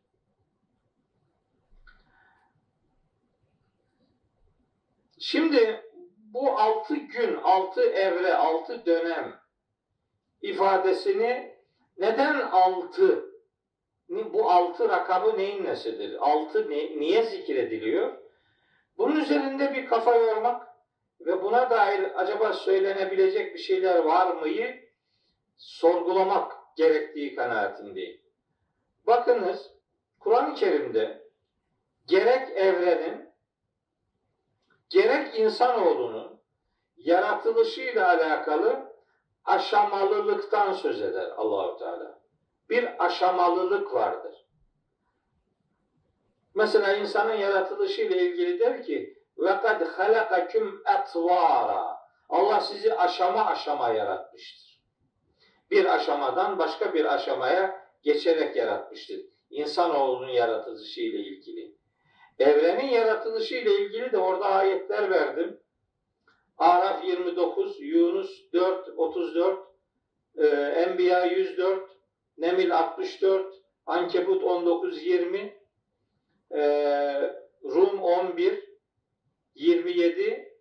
Şimdi 5.19 5.83
bu 6.17 6.59
altı 6.59 6.97
gün, 6.97 7.35
altı 7.35 7.83
evre, 7.83 8.35
altı 8.35 8.87
dönem 8.87 9.38
ifadesini 10.43 11.57
neden 11.99 12.41
altı? 12.41 13.29
Bu 14.09 14.51
altı 14.51 14.89
rakamı 14.89 15.39
neyin 15.39 15.65
nesidir? 15.65 16.17
Altı 16.21 16.71
ne, 16.71 17.01
niye 17.01 17.23
zikrediliyor? 17.23 18.13
Bunun 18.99 19.21
üzerinde 19.21 19.75
bir 19.75 19.87
kafa 19.87 20.17
yormak 20.17 20.69
ve 21.21 21.43
buna 21.43 21.71
dair 21.71 22.21
acaba 22.21 22.53
söylenebilecek 22.53 23.55
bir 23.55 23.59
şeyler 23.59 23.99
var 23.99 24.37
mıyı 24.37 24.89
sorgulamak 25.57 26.53
gerektiği 26.77 27.35
kanaatindeyim. 27.35 28.21
Bakınız 29.07 29.75
Kur'an-ı 30.19 30.55
Kerim'de 30.55 31.29
gerek 32.07 32.57
evrenin 32.57 33.29
gerek 34.91 35.39
insanoğlunun 35.39 36.41
yaratılışıyla 36.97 38.09
alakalı 38.09 38.88
aşamalılıktan 39.49 40.73
söz 40.73 41.03
eder 41.03 41.31
Allahu 41.37 41.79
Teala. 41.79 42.19
Bir 42.71 43.05
aşamalılık 43.05 43.95
vardır. 43.95 44.47
Mesela 46.55 46.97
insanın 46.97 47.35
yaratılışıyla 47.35 48.17
ilgili 48.17 48.61
der 48.61 48.83
ki 48.83 49.19
ve 49.39 49.61
kad 49.61 49.87
halakakum 49.87 50.83
etvara. 50.87 51.99
Allah 52.29 52.61
sizi 52.61 52.95
aşama 52.95 53.47
aşama 53.47 53.89
yaratmıştır. 53.89 54.83
Bir 55.71 55.95
aşamadan 55.95 56.59
başka 56.59 56.95
bir 56.95 57.15
aşamaya 57.15 57.89
geçerek 58.03 58.57
yaratmıştır. 58.57 59.21
İnsanoğlunun 59.51 60.29
yaratılışı 60.29 61.01
ile 61.01 61.19
ilgili. 61.19 61.75
Evrenin 62.39 62.89
yaratılışı 62.89 63.55
ile 63.55 63.79
ilgili 63.79 64.13
de 64.13 64.19
orada 64.19 64.47
ayetler 64.47 65.11
verdim. 65.11 65.61
Araf 66.59 67.05
29, 67.05 67.81
Yunus 67.81 68.53
4, 68.53 68.89
34, 68.97 69.59
e, 70.37 70.47
Enbiya 70.47 71.25
104, 71.25 71.91
Nemil 72.39 72.71
64, 72.71 73.55
Ankebut 73.87 74.45
19, 74.45 75.03
20, 75.03 75.59
e, 76.51 76.63
Rum 77.65 78.03
11, 78.03 78.65
27, 79.55 80.55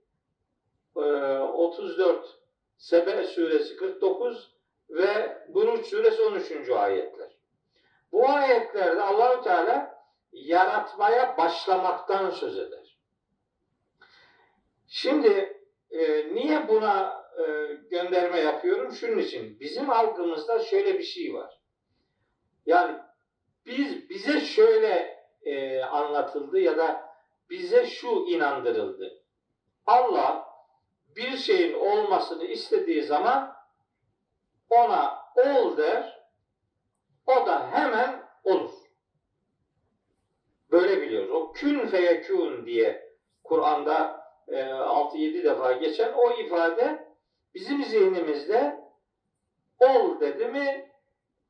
e, 0.96 1.00
34, 1.00 2.38
Sebe 2.77 3.24
suresi 3.24 3.75
49 3.75 4.51
ve 4.89 5.38
Buruç 5.48 5.86
suresi 5.86 6.22
13. 6.22 6.70
ayetler. 6.70 7.38
Bu 8.12 8.30
ayetlerde 8.30 9.01
Allahu 9.01 9.44
Teala 9.44 10.04
yaratmaya 10.32 11.38
başlamaktan 11.38 12.30
söz 12.30 12.60
eder. 12.60 12.98
Şimdi 14.88 15.57
e, 15.91 16.34
niye 16.34 16.67
buna 16.67 17.24
e, 17.39 17.74
gönderme 17.91 18.39
yapıyorum? 18.39 18.91
Şunun 18.91 19.17
için. 19.17 19.60
Bizim 19.60 19.89
algımızda 19.89 20.60
şöyle 20.60 20.98
bir 20.98 21.03
şey 21.03 21.34
var. 21.34 21.60
Yani 22.65 22.98
biz 23.65 24.10
bize 24.10 24.39
şöyle 24.39 25.17
e, 25.41 25.82
anlatıldı 25.82 26.60
ya 26.60 26.77
da 26.77 27.10
bize 27.50 27.86
şu 27.86 28.08
inandırıldı. 28.08 29.24
Allah 29.86 30.48
bir 31.15 31.38
şeyin 31.38 31.74
olmasını 31.74 32.44
istediği 32.44 33.03
zaman 33.03 33.58
ona 34.70 35.20
ol 35.36 35.77
der, 35.77 36.27
o 37.25 37.46
da 37.46 37.72
hemen 37.72 38.24
olur. 38.44 38.72
Böyle 40.72 41.01
biliyoruz. 41.01 41.32
O 41.32 41.51
kün 41.51 41.88
feyekûn 41.88 42.65
diye 42.65 43.13
Kur'an'da 43.44 44.26
6-7 44.48 45.44
defa 45.44 45.72
geçen 45.72 46.13
o 46.13 46.32
ifade 46.32 47.08
bizim 47.54 47.84
zihnimizde 47.84 48.84
ol 49.80 50.20
dedi 50.20 50.48
mi 50.48 50.92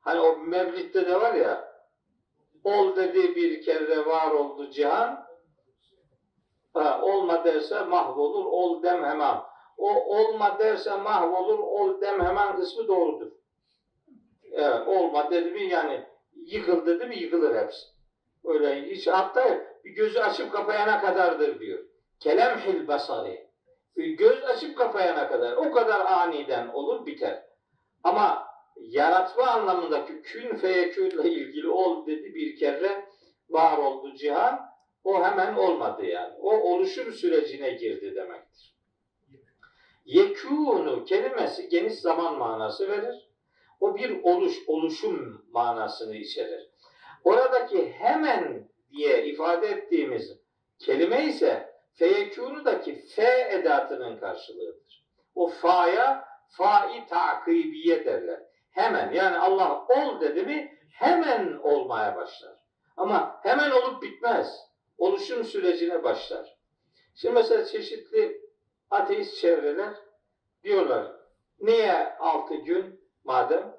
hani 0.00 0.20
o 0.20 0.36
Mevlid'de 0.36 1.06
de 1.06 1.20
var 1.20 1.34
ya 1.34 1.68
ol 2.64 2.96
dedi 2.96 3.36
bir 3.36 3.62
kere 3.62 4.06
var 4.06 4.30
oldu 4.30 4.70
cihan 4.70 5.26
ha, 6.74 7.02
olma 7.02 7.44
derse 7.44 7.84
mahvolur 7.84 8.44
ol 8.44 8.82
dem 8.82 9.04
hemen 9.04 9.36
o 9.78 9.90
olma 10.16 10.58
derse 10.58 10.96
mahvolur 10.96 11.58
ol 11.58 12.00
dem 12.00 12.20
hemen 12.20 12.56
kısmı 12.56 12.88
doğrudur. 12.88 13.30
Evet, 14.52 14.88
olma 14.88 15.30
dedi 15.30 15.50
mi 15.50 15.62
yani 15.62 16.02
yıkıl 16.34 16.86
dedi 16.86 17.06
mi 17.06 17.18
yıkılır 17.18 17.56
hepsi. 17.56 17.86
Öyle 18.44 18.82
hiç 18.82 19.06
hatta 19.06 19.60
gözü 19.84 20.18
açıp 20.18 20.52
kapayana 20.52 21.00
kadardır 21.00 21.60
diyor. 21.60 21.87
Kelemhil 22.20 22.88
basari. 22.88 23.48
Göz 23.96 24.44
açıp 24.44 24.78
kapayana 24.78 25.28
kadar 25.28 25.52
o 25.52 25.70
kadar 25.70 26.06
aniden 26.06 26.68
olur 26.68 27.06
biter. 27.06 27.42
Ama 28.04 28.48
yaratma 28.76 29.46
anlamındaki 29.46 30.22
kün 30.22 30.56
feyekünle 30.56 31.30
ilgili 31.30 31.68
ol 31.68 32.06
dedi 32.06 32.34
bir 32.34 32.56
kere 32.56 33.04
var 33.48 33.78
oldu 33.78 34.14
cihan 34.14 34.68
o 35.04 35.24
hemen 35.24 35.54
olmadı 35.54 36.04
yani. 36.04 36.34
O 36.40 36.50
oluşum 36.50 37.12
sürecine 37.12 37.70
girdi 37.70 38.14
demektir. 38.14 38.74
Yekûnu 40.04 41.04
kelimesi 41.04 41.68
geniş 41.68 41.94
zaman 41.94 42.38
manası 42.38 42.88
verir. 42.88 43.28
O 43.80 43.96
bir 43.96 44.22
oluş, 44.22 44.56
oluşum 44.66 45.44
manasını 45.50 46.16
içerir. 46.16 46.70
Oradaki 47.24 47.92
hemen 47.92 48.68
diye 48.90 49.26
ifade 49.26 49.66
ettiğimiz 49.66 50.38
kelime 50.78 51.24
ise 51.24 51.67
feyekûnudaki 51.98 53.06
fe 53.06 53.48
edatının 53.52 54.16
karşılığıdır. 54.16 55.04
O 55.34 55.48
fa'ya 55.48 56.28
fa'i 56.48 57.06
takibiye 57.06 58.04
derler. 58.04 58.40
Hemen 58.70 59.12
yani 59.12 59.38
Allah 59.38 59.86
ol 59.88 60.20
dedi 60.20 60.42
mi 60.42 60.78
hemen 60.92 61.58
olmaya 61.62 62.16
başlar. 62.16 62.54
Ama 62.96 63.40
hemen 63.42 63.70
olup 63.70 64.02
bitmez. 64.02 64.68
Oluşum 64.98 65.44
sürecine 65.44 66.04
başlar. 66.04 66.58
Şimdi 67.14 67.34
mesela 67.34 67.64
çeşitli 67.64 68.40
ateist 68.90 69.40
çevreler 69.40 69.94
diyorlar 70.64 71.12
niye 71.60 72.16
altı 72.18 72.54
gün 72.54 73.00
madem 73.24 73.76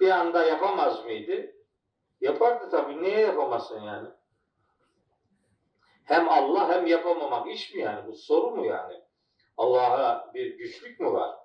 bir 0.00 0.10
anda 0.10 0.44
yapamaz 0.44 1.04
mıydı? 1.04 1.52
Yapardı 2.20 2.70
tabii. 2.70 3.02
Niye 3.02 3.20
yapamasın 3.20 3.80
yani? 3.80 4.08
Hem 6.08 6.28
Allah 6.28 6.68
hem 6.68 6.86
yapamamak 6.86 7.50
iş 7.50 7.74
mi 7.74 7.80
yani? 7.80 8.06
Bu 8.06 8.14
soru 8.14 8.56
mu 8.56 8.66
yani? 8.66 8.94
Allah'a 9.56 10.30
bir 10.34 10.58
güçlük 10.58 11.00
mü 11.00 11.12
var? 11.12 11.36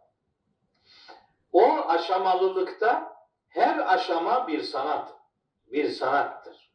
O 1.51 1.65
aşamalılıkta 1.87 3.17
her 3.49 3.93
aşama 3.93 4.47
bir 4.47 4.61
sanat, 4.61 5.13
bir 5.71 5.89
sanattır. 5.89 6.71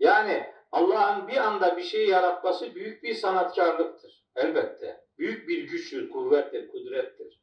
Yani 0.00 0.54
Allah'ın 0.72 1.28
bir 1.28 1.36
anda 1.36 1.76
bir 1.76 1.82
şey 1.82 2.08
yaratması 2.08 2.74
büyük 2.74 3.02
bir 3.02 3.14
sanatkarlıktır. 3.14 4.24
Elbette. 4.36 5.04
Büyük 5.18 5.48
bir 5.48 5.68
güçtür, 5.68 6.10
kuvvettir, 6.10 6.68
kudrettir. 6.68 7.40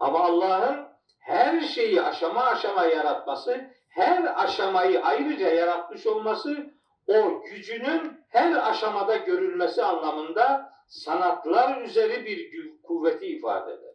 Ama 0.00 0.20
Allah'ın 0.20 0.88
her 1.18 1.60
şeyi 1.60 2.02
aşama 2.02 2.44
aşama 2.44 2.84
yaratması, 2.84 3.70
her 3.88 4.44
aşamayı 4.44 5.04
ayrıca 5.04 5.48
yaratmış 5.48 6.06
olması 6.06 6.74
o 7.06 7.42
gücünün 7.42 8.15
her 8.36 8.70
aşamada 8.70 9.16
görülmesi 9.16 9.82
anlamında 9.82 10.72
sanatlar 10.86 11.82
üzeri 11.82 12.24
bir 12.26 12.72
kuvveti 12.82 13.26
ifade 13.26 13.72
eder. 13.72 13.94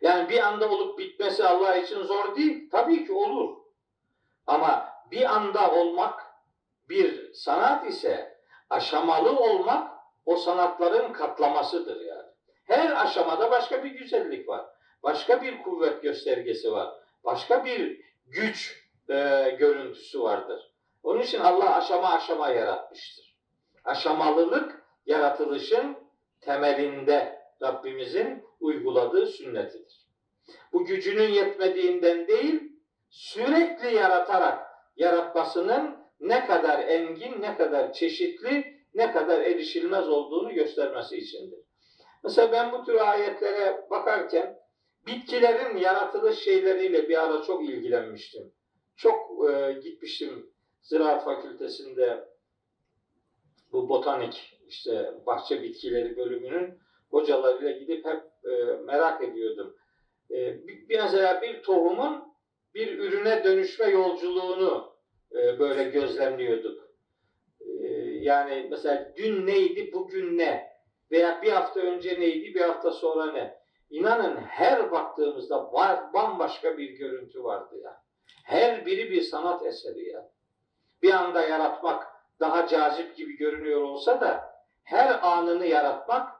Yani 0.00 0.28
bir 0.28 0.46
anda 0.46 0.70
olup 0.70 0.98
bitmesi 0.98 1.44
Allah 1.44 1.76
için 1.76 2.02
zor 2.02 2.36
değil. 2.36 2.70
Tabii 2.70 3.06
ki 3.06 3.12
olur. 3.12 3.56
Ama 4.46 4.88
bir 5.10 5.34
anda 5.34 5.72
olmak 5.72 6.26
bir 6.88 7.32
sanat 7.32 7.86
ise 7.86 8.38
aşamalı 8.70 9.38
olmak 9.38 9.90
o 10.26 10.36
sanatların 10.36 11.12
katlamasıdır 11.12 12.00
yani. 12.00 12.28
Her 12.64 13.04
aşamada 13.04 13.50
başka 13.50 13.84
bir 13.84 13.90
güzellik 13.90 14.48
var. 14.48 14.66
Başka 15.02 15.42
bir 15.42 15.62
kuvvet 15.62 16.02
göstergesi 16.02 16.72
var. 16.72 16.94
Başka 17.24 17.64
bir 17.64 18.00
güç 18.26 18.86
e, 19.08 19.50
görüntüsü 19.58 20.22
vardır. 20.22 20.75
Onun 21.06 21.20
için 21.20 21.40
Allah 21.40 21.76
aşama 21.76 22.08
aşama 22.08 22.48
yaratmıştır. 22.48 23.36
Aşamalılık 23.84 24.82
yaratılışın 25.06 25.96
temelinde 26.40 27.42
Rabbimizin 27.62 28.44
uyguladığı 28.60 29.26
sünnetidir. 29.26 30.06
Bu 30.72 30.84
gücünün 30.84 31.28
yetmediğinden 31.28 32.28
değil, 32.28 32.72
sürekli 33.10 33.94
yaratarak 33.94 34.66
yaratmasının 34.96 35.96
ne 36.20 36.46
kadar 36.46 36.78
engin, 36.78 37.42
ne 37.42 37.56
kadar 37.56 37.92
çeşitli, 37.92 38.64
ne 38.94 39.12
kadar 39.12 39.40
erişilmez 39.40 40.08
olduğunu 40.08 40.54
göstermesi 40.54 41.16
içindir. 41.16 41.60
Mesela 42.24 42.52
ben 42.52 42.72
bu 42.72 42.84
tür 42.84 42.94
ayetlere 42.94 43.90
bakarken 43.90 44.58
bitkilerin 45.06 45.76
yaratılış 45.76 46.38
şeyleriyle 46.38 47.08
bir 47.08 47.24
ara 47.24 47.42
çok 47.42 47.64
ilgilenmiştim. 47.64 48.52
Çok 48.96 49.50
e, 49.50 49.72
gitmiştim 49.72 50.55
Ziraat 50.86 51.24
Fakültesinde 51.24 52.28
bu 53.72 53.88
botanik 53.88 54.58
işte 54.68 55.14
bahçe 55.26 55.62
bitkileri 55.62 56.16
bölümünün 56.16 56.78
hocalarıyla 57.10 57.70
gidip 57.70 58.04
hep 58.04 58.22
e, 58.44 58.50
merak 58.84 59.22
ediyordum. 59.22 59.76
E, 60.30 60.66
bir, 60.66 60.84
mesela 60.88 61.42
bir 61.42 61.62
tohumun 61.62 62.24
bir 62.74 62.98
ürüne 62.98 63.44
dönüşme 63.44 63.86
yolculuğunu 63.86 64.96
e, 65.32 65.58
böyle 65.58 65.84
gözlemliyorduk. 65.84 66.90
E, 67.60 67.86
yani 68.02 68.66
mesela 68.70 69.12
dün 69.16 69.46
neydi, 69.46 69.92
bugün 69.92 70.38
ne? 70.38 70.68
Veya 71.10 71.42
bir 71.42 71.52
hafta 71.52 71.80
önce 71.80 72.20
neydi, 72.20 72.54
bir 72.54 72.60
hafta 72.60 72.92
sonra 72.92 73.32
ne? 73.32 73.58
İnanın 73.90 74.36
her 74.36 74.90
baktığımızda 74.90 75.72
var, 75.72 76.12
bambaşka 76.12 76.78
bir 76.78 76.90
görüntü 76.90 77.44
vardı 77.44 77.80
ya. 77.82 78.02
Her 78.44 78.86
biri 78.86 79.10
bir 79.10 79.22
sanat 79.22 79.66
eseri 79.66 80.08
ya. 80.08 80.35
Bir 81.02 81.12
anda 81.12 81.46
yaratmak 81.46 82.06
daha 82.40 82.66
cazip 82.66 83.16
gibi 83.16 83.36
görünüyor 83.36 83.80
olsa 83.80 84.20
da 84.20 84.56
her 84.84 85.28
anını 85.28 85.66
yaratmak 85.66 86.32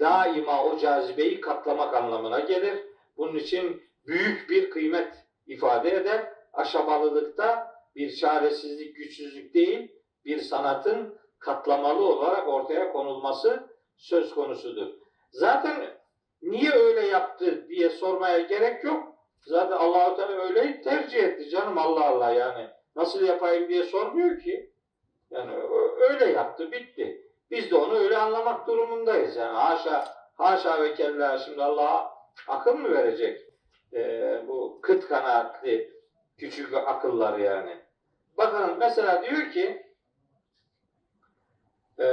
daima 0.00 0.64
o 0.64 0.78
cazibeyi 0.78 1.40
katlamak 1.40 1.94
anlamına 1.94 2.40
gelir. 2.40 2.84
Bunun 3.16 3.34
için 3.34 3.82
büyük 4.06 4.50
bir 4.50 4.70
kıymet 4.70 5.14
ifade 5.46 5.90
eder. 5.90 6.32
Aşamalılıkta 6.52 7.74
bir 7.96 8.16
çaresizlik, 8.16 8.96
güçsüzlük 8.96 9.54
değil, 9.54 9.92
bir 10.24 10.38
sanatın 10.38 11.18
katlamalı 11.38 12.04
olarak 12.04 12.48
ortaya 12.48 12.92
konulması 12.92 13.70
söz 13.96 14.34
konusudur. 14.34 14.88
Zaten 15.30 16.00
niye 16.42 16.70
öyle 16.70 17.06
yaptı 17.06 17.68
diye 17.68 17.90
sormaya 17.90 18.40
gerek 18.40 18.84
yok. 18.84 19.14
Zaten 19.46 19.76
Allah-u 19.76 20.16
Teala 20.16 20.32
öyle 20.32 20.82
tercih 20.82 21.24
etti 21.24 21.50
canım 21.50 21.78
Allah 21.78 22.04
Allah 22.04 22.30
yani. 22.30 22.68
Nasıl 22.96 23.24
yapayım 23.24 23.68
diye 23.68 23.82
sormuyor 23.82 24.40
ki. 24.40 24.70
Yani 25.30 25.52
öyle 26.10 26.24
yaptı, 26.24 26.72
bitti. 26.72 27.26
Biz 27.50 27.70
de 27.70 27.76
onu 27.76 27.98
öyle 27.98 28.16
anlamak 28.18 28.66
durumundayız. 28.66 29.36
Yani 29.36 29.52
haşa, 29.56 30.04
haşa 30.34 30.82
ve 30.82 30.94
kella 30.94 31.38
şimdi 31.38 31.62
Allah'a 31.62 32.14
akıl 32.48 32.74
mı 32.74 32.90
verecek? 32.90 33.40
Ee, 33.94 34.42
bu 34.48 34.78
kıt 34.82 35.08
kanaatli 35.08 35.90
küçük 36.38 36.74
akıllar 36.74 37.38
yani. 37.38 37.76
Bakın 38.36 38.78
mesela 38.78 39.22
diyor 39.22 39.50
ki 39.50 39.86
e, 41.98 42.06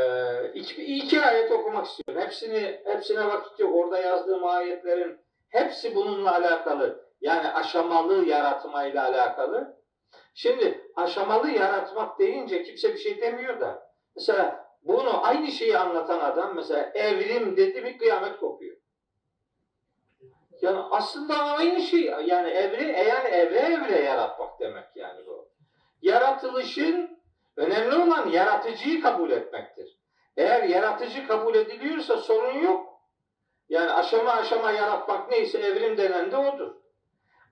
iki, 0.54 0.84
iki 0.84 1.22
ayet 1.22 1.52
okumak 1.52 1.86
istiyorum. 1.86 2.24
Hepsini 2.24 2.82
hepsine 2.86 3.28
vakit 3.28 3.60
yok. 3.60 3.76
Orada 3.76 3.98
yazdığım 3.98 4.46
ayetlerin 4.46 5.20
hepsi 5.50 5.96
bununla 5.96 6.36
alakalı. 6.36 7.08
Yani 7.22 7.48
aşamalı 7.48 8.26
yaratmayla 8.26 9.04
alakalı. 9.04 9.77
Şimdi 10.38 10.92
aşamalı 10.96 11.52
yaratmak 11.52 12.20
deyince 12.20 12.64
kimse 12.64 12.94
bir 12.94 12.98
şey 12.98 13.22
demiyor 13.22 13.60
da. 13.60 13.92
Mesela 14.16 14.68
bunu 14.84 15.26
aynı 15.28 15.48
şeyi 15.48 15.78
anlatan 15.78 16.20
adam 16.20 16.56
mesela 16.56 16.92
evrim 16.94 17.58
dedi 17.58 17.82
mi 17.82 17.98
kıyamet 17.98 18.38
kopuyor. 18.38 18.78
Yani 20.62 20.80
aslında 20.92 21.36
aynı 21.36 21.82
şey. 21.82 22.02
Yani 22.02 22.50
evre, 22.50 22.84
yani 22.84 23.28
evre 23.28 23.58
evre 23.58 24.02
yaratmak 24.04 24.60
demek 24.60 24.86
yani 24.96 25.26
bu. 25.26 25.50
Yaratılışın 26.02 27.20
önemli 27.56 27.96
olan 27.96 28.30
yaratıcıyı 28.30 29.02
kabul 29.02 29.32
etmektir. 29.32 29.98
Eğer 30.38 30.64
yaratıcı 30.64 31.28
kabul 31.28 31.56
ediliyorsa 31.56 32.18
sorun 32.18 32.60
yok. 32.60 33.02
Yani 33.70 33.92
aşama 33.92 34.32
aşama 34.32 34.72
yaratmak 34.72 35.32
neyse 35.32 35.58
evrim 35.60 35.98
denen 35.98 36.32
de 36.32 36.38
odur. 36.38 36.76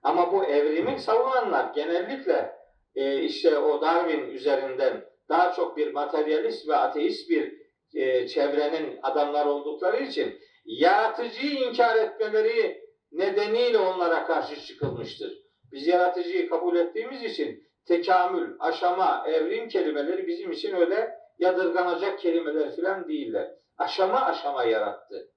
Ama 0.02 0.32
bu 0.32 0.44
evrimi 0.44 0.98
savunanlar 1.00 1.74
genellikle 1.74 2.55
e, 2.96 3.22
işte 3.22 3.58
o 3.58 3.80
Darwin 3.80 4.30
üzerinden 4.30 5.04
daha 5.28 5.52
çok 5.52 5.76
bir 5.76 5.92
materyalist 5.92 6.68
ve 6.68 6.76
ateist 6.76 7.30
bir 7.30 7.66
e, 7.94 8.28
çevrenin 8.28 8.98
adamlar 9.02 9.46
oldukları 9.46 10.02
için 10.02 10.38
yaratıcıyı 10.64 11.52
inkar 11.52 11.96
etmeleri 11.96 12.86
nedeniyle 13.12 13.78
onlara 13.78 14.26
karşı 14.26 14.60
çıkılmıştır. 14.60 15.42
Biz 15.72 15.86
yaratıcıyı 15.86 16.48
kabul 16.48 16.76
ettiğimiz 16.76 17.22
için 17.22 17.66
tekamül, 17.86 18.56
aşama, 18.58 19.24
evrim 19.26 19.68
kelimeleri 19.68 20.26
bizim 20.26 20.52
için 20.52 20.74
öyle 20.74 21.18
yadırganacak 21.38 22.18
kelimeler 22.18 22.76
falan 22.76 23.08
değiller. 23.08 23.50
Aşama 23.78 24.20
aşama 24.20 24.64
yarattı. 24.64 25.30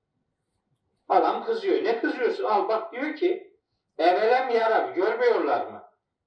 Adam 1.10 1.46
kızıyor. 1.46 1.84
Ne 1.84 2.00
kızıyorsun? 2.00 2.44
Al 2.44 2.68
bak 2.68 2.94
diyor 2.94 3.16
ki 3.16 3.54
evelem 3.98 4.50
yarar. 4.50 4.96
Görmüyorlar 4.96 5.68
mı? 5.68 5.79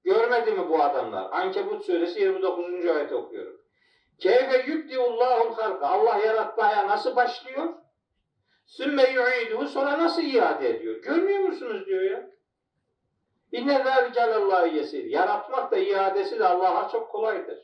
Görmedi 0.03 0.51
mi 0.51 0.69
bu 0.69 0.83
adamlar? 0.83 1.31
Ankebut 1.31 1.85
suresi 1.85 2.21
29. 2.21 2.85
ayet 2.85 3.11
okuyorum. 3.11 3.61
Keyfe 4.19 4.63
yükdiullahul 4.67 5.53
halka. 5.53 5.87
Allah 5.87 6.17
yaratmaya 6.17 6.87
nasıl 6.87 7.15
başlıyor? 7.15 7.73
Sümme 8.65 9.03
yu'iduhu 9.09 9.67
sonra 9.67 9.99
nasıl 9.99 10.21
iade 10.21 10.69
ediyor? 10.69 11.01
Görmüyor 11.01 11.39
musunuz 11.39 11.85
diyor 11.85 12.01
ya. 12.01 12.29
İnne 13.51 13.83
zâlikâlallâhi 13.83 14.75
yesir. 14.75 15.03
Yaratmak 15.03 15.71
da 15.71 15.77
iadesi 15.77 16.39
de 16.39 16.47
Allah'a 16.47 16.89
çok 16.89 17.11
kolaydır. 17.11 17.59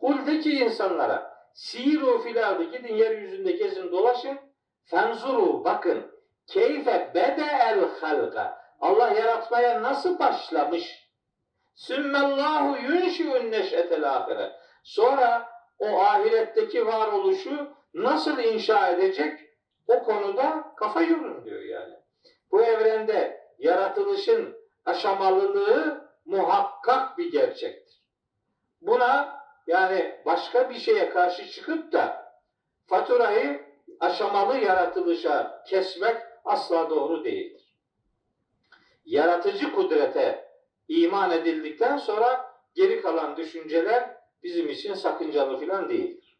Kul 0.00 0.26
de 0.26 0.40
ki 0.40 0.58
insanlara 0.58 1.32
siru 1.54 2.18
filardı 2.18 2.64
gidin 2.64 2.94
yeryüzünde 2.94 3.52
gezin 3.52 3.92
dolaşın. 3.92 4.38
Fenzuru 4.84 5.64
bakın. 5.64 6.12
Keyfe 6.46 7.10
bede'el 7.14 7.80
halka. 8.00 8.62
Allah 8.80 9.10
yaratmaya 9.10 9.82
nasıl 9.82 10.18
başlamış? 10.18 11.01
Sümmellahu 11.74 12.76
yunşi'un 12.82 13.50
neş'etel 13.50 14.12
ahire. 14.12 14.52
Sonra 14.82 15.48
o 15.78 16.00
ahiretteki 16.00 16.86
varoluşu 16.86 17.68
nasıl 17.94 18.38
inşa 18.38 18.88
edecek? 18.88 19.40
O 19.86 20.02
konuda 20.02 20.74
kafa 20.76 21.02
yorun 21.02 21.44
diyor 21.44 21.62
yani. 21.62 21.94
Bu 22.50 22.62
evrende 22.62 23.46
yaratılışın 23.58 24.56
aşamalılığı 24.84 26.10
muhakkak 26.24 27.18
bir 27.18 27.32
gerçektir. 27.32 28.02
Buna 28.80 29.42
yani 29.66 30.20
başka 30.26 30.70
bir 30.70 30.78
şeye 30.78 31.10
karşı 31.10 31.50
çıkıp 31.50 31.92
da 31.92 32.32
faturayı 32.86 33.64
aşamalı 34.00 34.58
yaratılışa 34.58 35.64
kesmek 35.66 36.16
asla 36.44 36.90
doğru 36.90 37.24
değildir. 37.24 37.76
Yaratıcı 39.04 39.72
kudrete 39.72 40.51
iman 41.00 41.30
edildikten 41.30 41.96
sonra 41.96 42.54
geri 42.74 43.02
kalan 43.02 43.36
düşünceler 43.36 44.16
bizim 44.42 44.68
için 44.68 44.94
sakıncalı 44.94 45.58
filan 45.58 45.88
değildir. 45.88 46.38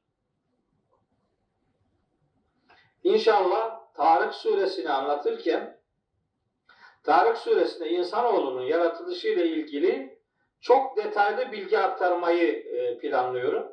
İnşallah 3.03 3.83
Tarık 3.95 4.35
suresini 4.35 4.91
anlatırken 4.91 5.79
Tarık 7.03 7.39
suresinde 7.39 7.89
insanoğlunun 7.89 8.63
yaratılışı 8.63 9.29
ile 9.29 9.47
ilgili 9.47 10.19
çok 10.61 10.97
detaylı 10.97 11.53
bilgi 11.53 11.79
aktarmayı 11.79 12.49
e, 12.49 12.99
planlıyorum. 12.99 13.73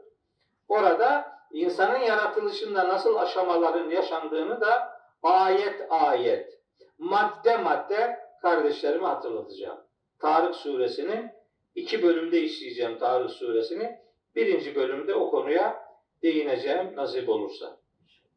Orada 0.67 1.39
insanın 1.51 1.99
yaratılışında 1.99 2.87
nasıl 2.87 3.15
aşamaların 3.15 3.89
yaşandığını 3.89 4.61
da 4.61 4.99
ayet 5.23 5.87
ayet, 5.89 6.59
madde 6.97 7.57
madde 7.57 8.19
kardeşlerime 8.41 9.07
hatırlatacağım. 9.07 9.88
Tarık 10.19 10.55
suresini 10.55 11.31
iki 11.75 12.03
bölümde 12.03 12.41
işleyeceğim 12.41 12.97
Tarık 12.97 13.31
suresini. 13.31 13.99
Birinci 14.35 14.75
bölümde 14.75 15.15
o 15.15 15.31
konuya 15.31 15.83
değineceğim 16.21 16.95
nasip 16.95 17.29
olursa. 17.29 17.79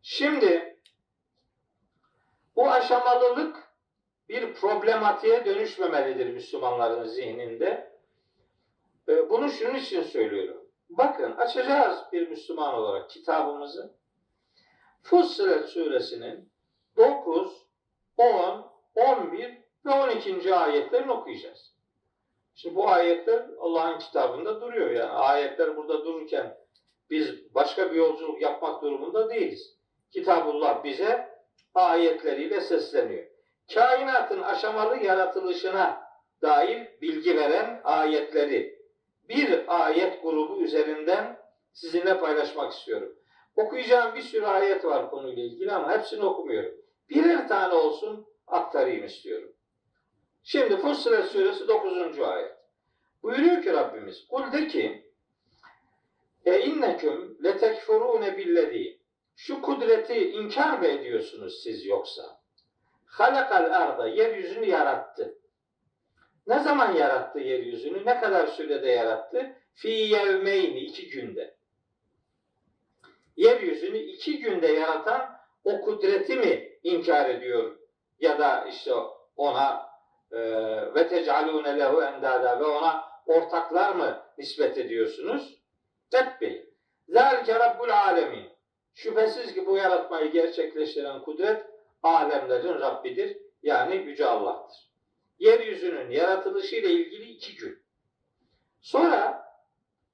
Şimdi 0.03 0.79
bu 2.57 2.71
aşamalılık 2.71 3.73
bir 4.29 4.55
problematiğe 4.55 5.45
dönüşmemelidir 5.45 6.27
Müslümanların 6.27 7.05
zihninde. 7.05 7.93
Ee, 9.09 9.31
bunu 9.31 9.49
şunun 9.49 9.75
için 9.75 10.03
söylüyorum. 10.03 10.63
Bakın 10.91 11.33
açacağız 11.33 11.99
bir 12.13 12.29
Müslüman 12.29 12.75
olarak 12.75 13.11
kitabımızı. 13.11 13.95
Fussilet 15.03 15.69
suresinin 15.69 16.53
9, 16.97 17.67
10, 18.17 18.73
11 18.95 19.59
ve 19.87 19.91
12. 19.91 20.55
ayetlerini 20.55 21.13
okuyacağız. 21.13 21.72
Şimdi 22.55 22.75
bu 22.75 22.89
ayetler 22.89 23.47
Allah'ın 23.59 23.99
kitabında 23.99 24.61
duruyor. 24.61 24.91
Yani 24.91 25.11
ayetler 25.11 25.77
burada 25.77 26.05
dururken 26.05 26.57
biz 27.11 27.55
başka 27.55 27.91
bir 27.91 27.97
yolculuk 27.97 28.43
yapmak 28.43 28.83
durumunda 28.83 29.31
değiliz. 29.31 29.77
Kitabullah 30.11 30.85
bize 30.85 31.29
ayetleriyle 31.75 32.61
sesleniyor. 32.61 33.25
Kainatın 33.75 34.43
aşamalı 34.43 34.97
yaratılışına 34.97 36.03
dair 36.43 37.01
bilgi 37.01 37.37
veren 37.37 37.81
ayetleri 37.85 38.79
bir 39.29 39.65
ayet 39.87 40.23
grubu 40.23 40.63
üzerinden 40.63 41.39
sizinle 41.73 42.19
paylaşmak 42.19 42.73
istiyorum. 42.73 43.17
Okuyacağım 43.57 44.15
bir 44.15 44.23
sürü 44.23 44.47
ayet 44.47 44.85
var 44.85 45.11
konuyla 45.11 45.43
ilgili 45.43 45.73
ama 45.73 45.93
hepsini 45.93 46.25
okumuyorum. 46.25 46.75
Birer 47.11 47.49
tane 47.49 47.75
olsun 47.75 48.27
aktarayım 48.47 49.05
istiyorum. 49.05 49.53
Şimdi 50.45 50.77
Fussilet 50.77 51.25
suresi 51.25 51.69
9. 51.69 52.21
ayet. 52.21 52.53
Buyuruyor 53.23 53.63
ki 53.63 53.73
Rabbimiz, 53.73 54.29
kul 54.29 54.53
de 54.53 54.69
ki 54.69 55.13
e 56.45 56.61
inneküm 56.61 57.39
letekfurune 57.45 58.37
billezi 58.37 58.99
şu 59.37 59.63
kudreti 59.63 60.31
inkar 60.31 60.79
mı 60.79 60.87
ediyorsunuz 60.87 61.63
siz 61.63 61.87
yoksa? 61.87 62.23
Halakal 63.07 63.75
arda 63.75 64.09
yeryüzünü 64.09 64.67
yarattı. 64.67 65.39
Ne 66.47 66.59
zaman 66.59 66.95
yarattı 66.95 67.39
yeryüzünü? 67.39 68.07
Ne 68.07 68.21
kadar 68.21 68.47
sürede 68.47 68.91
yarattı? 68.91 69.57
Fi 69.75 69.89
yevmeyni 69.89 70.81
iki 70.81 71.09
günde. 71.09 71.55
Yeryüzünü 73.37 73.99
iki 73.99 74.39
günde 74.39 74.67
yaratan 74.67 75.37
o 75.65 75.81
kudreti 75.81 76.37
mi 76.37 76.79
inkar 76.83 77.31
ediyor? 77.31 77.77
Ya 78.21 78.39
da 78.39 78.65
işte 78.69 78.93
ona 79.37 79.92
ve 80.95 81.09
tecalune 81.09 81.79
lehu 81.79 82.03
endada 82.03 82.61
ve 82.61 82.65
ona 82.65 83.05
ortaklar 83.27 83.95
mı 83.95 84.23
nispet 84.39 84.79
ediyorsunuz? 84.79 85.59
Etmeyin. 86.13 86.75
Zalike 87.09 87.55
Rabbul 87.55 87.89
alemin. 87.89 88.53
Şüphesiz 88.95 89.55
ki 89.55 89.67
bu 89.67 89.77
yaratmayı 89.77 90.33
gerçekleştiren 90.33 91.23
kudret 91.23 91.67
alemlerin 92.03 92.81
Rabbidir. 92.81 93.39
Yani 93.63 93.97
Yüce 93.97 94.27
Allah'tır. 94.27 94.93
Yeryüzünün 95.39 96.11
yaratılışı 96.11 96.77
ile 96.77 96.91
ilgili 96.91 97.25
iki 97.25 97.57
gün. 97.57 97.83
Sonra 98.81 99.45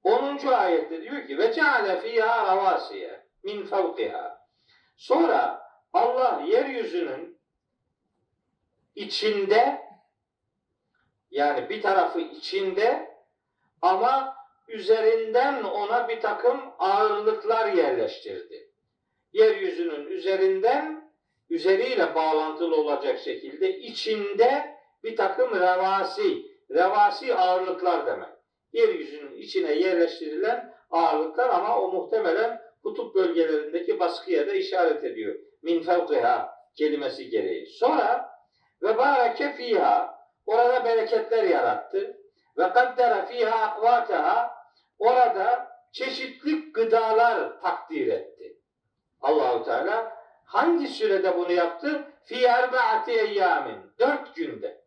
10. 0.05 0.47
ayette 0.47 1.03
diyor 1.03 1.27
ki 1.27 1.39
ve 1.39 1.53
ceale 1.53 2.01
fiha 2.01 2.47
ravasiye 2.47 3.27
min 3.43 3.67
fevkiha. 3.67 4.47
Sonra 4.97 5.63
Allah 5.93 6.43
yeryüzünün 6.47 7.39
içinde 8.95 9.88
yani 11.31 11.69
bir 11.69 11.83
tarafı 11.83 12.21
içinde 12.21 13.09
ama 13.83 14.37
üzerinden 14.69 15.63
ona 15.63 16.09
bir 16.09 16.21
takım 16.21 16.61
ağırlıklar 16.79 17.73
yerleştirdi. 17.73 18.71
Yeryüzünün 19.33 20.07
üzerinden 20.07 21.11
üzeriyle 21.51 22.15
bağlantılı 22.15 22.77
olacak 22.77 23.19
şekilde 23.19 23.79
içinde 23.79 24.75
bir 25.05 25.17
takım 25.17 25.55
revasi, 25.55 26.43
revasi 26.71 27.35
ağırlıklar 27.35 28.07
demek. 28.07 28.29
Yeryüzünün 28.73 29.37
içine 29.37 29.73
yerleştirilen 29.73 30.75
ağırlıklar 30.91 31.49
ama 31.49 31.81
o 31.81 31.93
muhtemelen 31.93 32.61
kutup 32.83 33.15
bölgelerindeki 33.15 34.01
baskıya 34.01 34.47
da 34.47 34.53
işaret 34.53 35.05
ediyor. 35.05 35.35
Min 35.63 35.85
kelimesi 36.77 37.29
gereği. 37.31 37.67
Sonra 37.67 38.31
ve 38.83 38.99
bareke 38.99 39.53
fiha 39.53 40.18
orada 40.49 40.85
bereketler 40.85 41.45
yarattı. 41.45 42.17
ve 42.59 42.73
kaddara 42.73 43.27
fiha 43.27 43.59
akvataha 43.59 44.65
orada 44.99 45.69
çeşitli 45.93 46.73
gıdalar 46.73 47.61
takdir 47.61 48.09
etti. 48.09 48.57
Allahu 49.21 49.65
Teala 49.65 50.17
hangi 50.45 50.89
sürede 50.89 51.37
bunu 51.37 51.53
yaptı? 51.53 52.05
Fi 52.25 52.45
erbaati 52.45 53.13
eyyamin. 53.13 53.79
Dört 53.99 54.35
günde. 54.35 54.85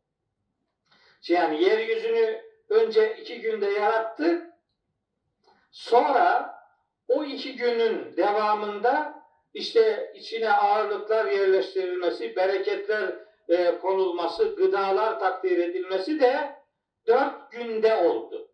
Yani 1.28 1.64
yeryüzünü 1.64 2.42
önce 2.70 3.18
iki 3.18 3.42
günde 3.42 3.66
yarattı. 3.66 4.52
Sonra 5.72 6.56
o 7.08 7.24
iki 7.24 7.56
günün 7.56 8.18
devamında 8.18 9.22
işte 9.54 10.12
içine 10.16 10.54
ağırlıklar 10.54 11.26
yerleştirilmesi, 11.26 12.36
bereketler 12.36 13.12
e, 13.52 13.80
konulması, 13.80 14.56
gıdalar 14.56 15.20
takdir 15.20 15.58
edilmesi 15.58 16.20
de 16.20 16.56
dört 17.08 17.52
günde 17.52 17.96
oldu. 17.96 18.52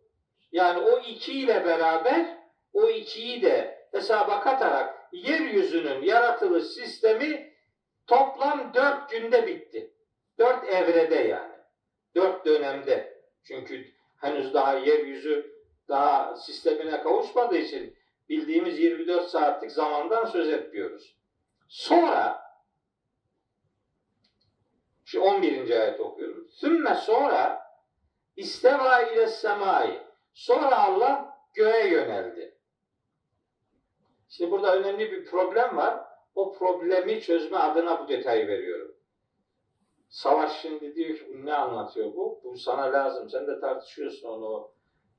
Yani 0.52 0.80
o 0.80 0.98
iki 0.98 1.32
ile 1.32 1.64
beraber 1.64 2.38
o 2.72 2.88
ikiyi 2.88 3.42
de 3.42 3.86
hesaba 3.92 4.40
katarak 4.40 5.08
yeryüzünün 5.12 6.02
yaratılış 6.02 6.64
sistemi 6.64 7.52
toplam 8.06 8.74
dört 8.74 9.10
günde 9.10 9.46
bitti. 9.46 9.92
Dört 10.38 10.68
evrede 10.68 11.14
yani. 11.14 11.54
Dört 12.14 12.46
dönemde. 12.46 13.22
Çünkü 13.44 13.84
henüz 14.20 14.54
daha 14.54 14.74
yeryüzü 14.74 15.58
daha 15.88 16.36
sistemine 16.36 17.02
kavuşmadığı 17.02 17.56
için 17.56 17.96
bildiğimiz 18.28 18.78
24 18.78 19.28
saatlik 19.28 19.72
zamandan 19.72 20.24
söz 20.24 20.48
etmiyoruz. 20.48 21.16
Sonra 21.68 22.47
şu 25.08 25.20
11. 25.20 25.70
ayet 25.70 26.00
okuyorum. 26.00 26.48
Sümme 26.48 26.94
sonra 26.94 27.62
isteva 28.36 29.02
ile 29.02 29.26
semai. 29.26 30.02
Sonra 30.34 30.78
Allah 30.84 31.38
göğe 31.54 31.88
yöneldi. 31.88 32.58
Şimdi 34.28 34.50
burada 34.50 34.76
önemli 34.76 35.12
bir 35.12 35.24
problem 35.24 35.76
var. 35.76 36.04
O 36.34 36.52
problemi 36.52 37.20
çözme 37.20 37.58
adına 37.58 38.04
bu 38.04 38.08
detayı 38.08 38.48
veriyorum. 38.48 38.94
Savaş 40.08 40.60
şimdi 40.62 40.94
diyor 40.94 41.18
ki 41.18 41.44
ne 41.44 41.54
anlatıyor 41.54 42.14
bu? 42.14 42.40
Bu 42.44 42.58
sana 42.58 42.92
lazım. 42.92 43.30
Sen 43.30 43.46
de 43.46 43.60
tartışıyorsun 43.60 44.28
onu 44.28 44.70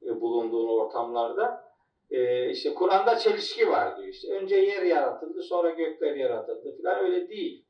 e, 0.02 0.21
bulunduğun 0.21 0.67
ortamlarda. 0.67 1.73
Ee, 2.12 2.49
işte 2.49 2.73
Kur'an'da 2.73 3.17
çelişki 3.17 3.69
var 3.69 3.97
diyor. 3.97 4.08
İşte 4.08 4.34
önce 4.34 4.56
yer 4.56 4.82
yaratıldı, 4.82 5.43
sonra 5.43 5.69
gökler 5.69 6.15
yaratıldı 6.15 6.78
falan 6.82 6.99
öyle 6.99 7.30
değil. 7.30 7.68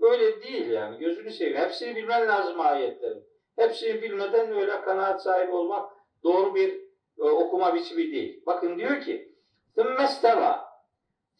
Öyle 0.00 0.42
değil 0.42 0.70
yani. 0.70 0.98
Gözünü 0.98 1.30
seveyim. 1.30 1.58
Hepsini 1.58 1.96
bilmen 1.96 2.28
lazım 2.28 2.60
ayetlerin. 2.60 3.24
Hepsini 3.56 4.02
bilmeden 4.02 4.52
öyle 4.52 4.80
kanaat 4.80 5.22
sahibi 5.22 5.52
olmak 5.52 5.90
doğru 6.24 6.54
bir 6.54 6.80
e, 7.18 7.22
okuma 7.22 7.74
biçimi 7.74 8.12
değil. 8.12 8.42
Bakın 8.46 8.78
diyor 8.78 9.00
ki 9.00 9.32
Sümmesteva 9.74 10.66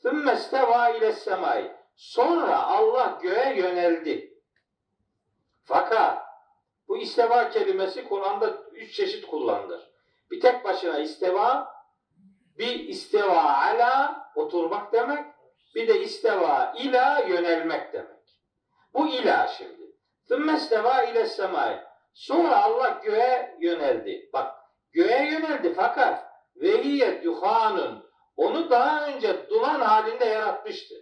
Sümmesteva 0.02 0.88
ile 0.88 1.12
semai 1.12 1.76
Sonra 1.96 2.62
Allah 2.62 3.18
göğe 3.22 3.56
yöneldi. 3.56 4.34
Fakat 5.64 6.26
bu 6.88 6.98
isteva 6.98 7.50
kelimesi 7.50 8.08
Kur'an'da 8.08 8.62
üç 8.72 8.94
çeşit 8.94 9.26
kullanılır. 9.26 9.90
Bir 10.30 10.40
tek 10.40 10.64
başına 10.64 10.98
isteva, 10.98 11.74
bir 12.58 12.88
isteva 12.88 13.42
ala 13.42 14.26
oturmak 14.34 14.92
demek, 14.92 15.24
bir 15.74 15.88
de 15.88 16.00
isteva 16.00 16.74
ila 16.78 17.18
yönelmek 17.18 17.92
demek. 17.92 18.15
Bu 18.96 19.08
ila 19.08 19.48
şimdi. 19.48 19.92
Sümmesteva 20.28 21.02
ile 21.02 21.26
semai. 21.26 21.76
Sonra 22.14 22.62
Allah 22.62 23.00
göğe 23.04 23.56
yöneldi. 23.60 24.30
Bak 24.32 24.54
göğe 24.92 25.30
yöneldi 25.30 25.74
fakat 25.76 26.24
veliye 26.56 27.24
duhanun 27.24 28.06
onu 28.36 28.70
daha 28.70 29.06
önce 29.06 29.50
duman 29.50 29.80
halinde 29.80 30.24
yaratmıştı. 30.24 30.94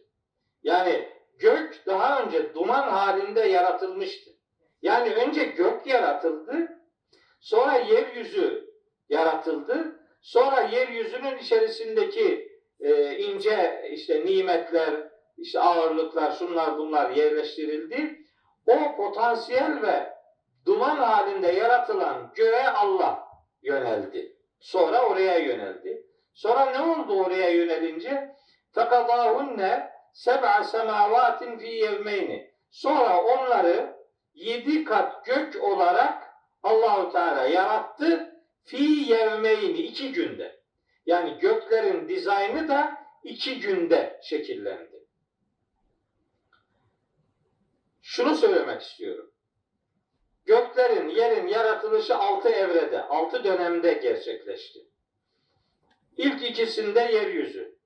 Yani 0.62 1.08
gök 1.38 1.86
daha 1.86 2.22
önce 2.22 2.54
duman 2.54 2.88
halinde 2.88 3.40
yaratılmıştı. 3.40 4.30
Yani 4.82 5.14
önce 5.14 5.44
gök 5.44 5.86
yaratıldı, 5.86 6.68
sonra 7.40 7.76
yeryüzü 7.76 8.74
yaratıldı, 9.08 10.00
sonra 10.20 10.60
yeryüzünün 10.60 11.38
içerisindeki 11.38 12.54
e, 12.80 13.18
ince 13.18 13.88
işte 13.92 14.26
nimetler, 14.26 15.13
işte 15.38 15.60
ağırlıklar, 15.60 16.32
şunlar 16.32 16.78
bunlar 16.78 17.10
yerleştirildi. 17.10 18.20
O 18.66 18.96
potansiyel 18.96 19.82
ve 19.82 20.12
duman 20.66 20.96
halinde 20.96 21.52
yaratılan 21.52 22.32
göğe 22.34 22.68
Allah 22.68 23.28
yöneldi. 23.62 24.36
Sonra 24.60 25.06
oraya 25.06 25.38
yöneldi. 25.38 26.06
Sonra 26.34 26.70
ne 26.70 26.80
oldu 26.80 27.24
oraya 27.24 27.50
yönelince? 27.50 28.34
Fekadahunne 28.74 29.90
seb'a 30.12 30.64
semavatin 30.64 31.58
fi 31.58 31.66
yevmeyni. 31.68 32.50
Sonra 32.70 33.22
onları 33.22 33.96
yedi 34.34 34.84
kat 34.84 35.24
gök 35.24 35.62
olarak 35.62 36.34
Allahu 36.62 37.12
Teala 37.12 37.46
yarattı 37.46 38.40
fi 38.64 38.84
yevmeyni 38.84 39.78
iki 39.78 40.12
günde. 40.12 40.60
Yani 41.06 41.38
göklerin 41.38 42.08
dizaynı 42.08 42.68
da 42.68 42.92
iki 43.22 43.60
günde 43.60 44.20
şekillendi. 44.22 44.93
Şunu 48.06 48.34
söylemek 48.34 48.82
istiyorum. 48.82 49.30
Göklerin, 50.46 51.08
yerin 51.08 51.46
yaratılışı 51.46 52.16
altı 52.16 52.48
evrede, 52.48 53.02
altı 53.02 53.44
dönemde 53.44 53.92
gerçekleşti. 53.92 54.80
İlk 56.16 56.42
ikisinde 56.42 57.00
yeryüzü. 57.00 57.78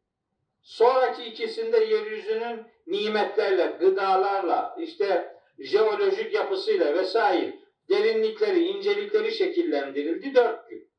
Sonraki 0.62 1.24
ikisinde 1.24 1.78
yeryüzünün 1.78 2.66
nimetlerle, 2.86 3.66
gıdalarla, 3.66 4.76
işte 4.78 5.36
jeolojik 5.58 6.34
yapısıyla 6.34 6.94
vesaire 6.94 7.58
derinlikleri, 7.88 8.64
incelikleri 8.64 9.32
şekillendirildi 9.32 10.34
dört 10.34 10.68
gün. 10.68 10.90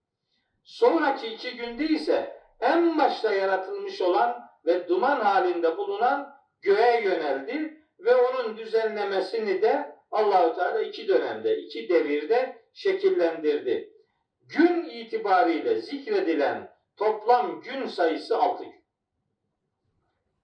Sonraki 0.64 1.28
iki 1.28 1.58
günde 1.58 1.86
ise 1.86 2.42
en 2.60 2.98
başta 2.98 3.34
yaratılmış 3.34 4.02
olan 4.02 4.50
ve 4.66 4.88
duman 4.88 5.20
halinde 5.20 5.78
bulunan 5.78 6.36
göğe 6.62 7.02
yöneldi 7.04 7.79
ve 8.00 8.16
onun 8.16 8.58
düzenlemesini 8.58 9.62
de 9.62 9.96
Allahu 10.12 10.56
Teala 10.56 10.82
iki 10.82 11.08
dönemde, 11.08 11.58
iki 11.58 11.90
devirde 11.90 12.62
şekillendirdi. 12.74 13.94
Gün 14.42 14.84
itibariyle 14.84 15.82
zikredilen 15.82 16.74
toplam 16.98 17.62
gün 17.62 17.88
sayısı 17.88 18.38
altı 18.38 18.64
gün. 18.64 18.84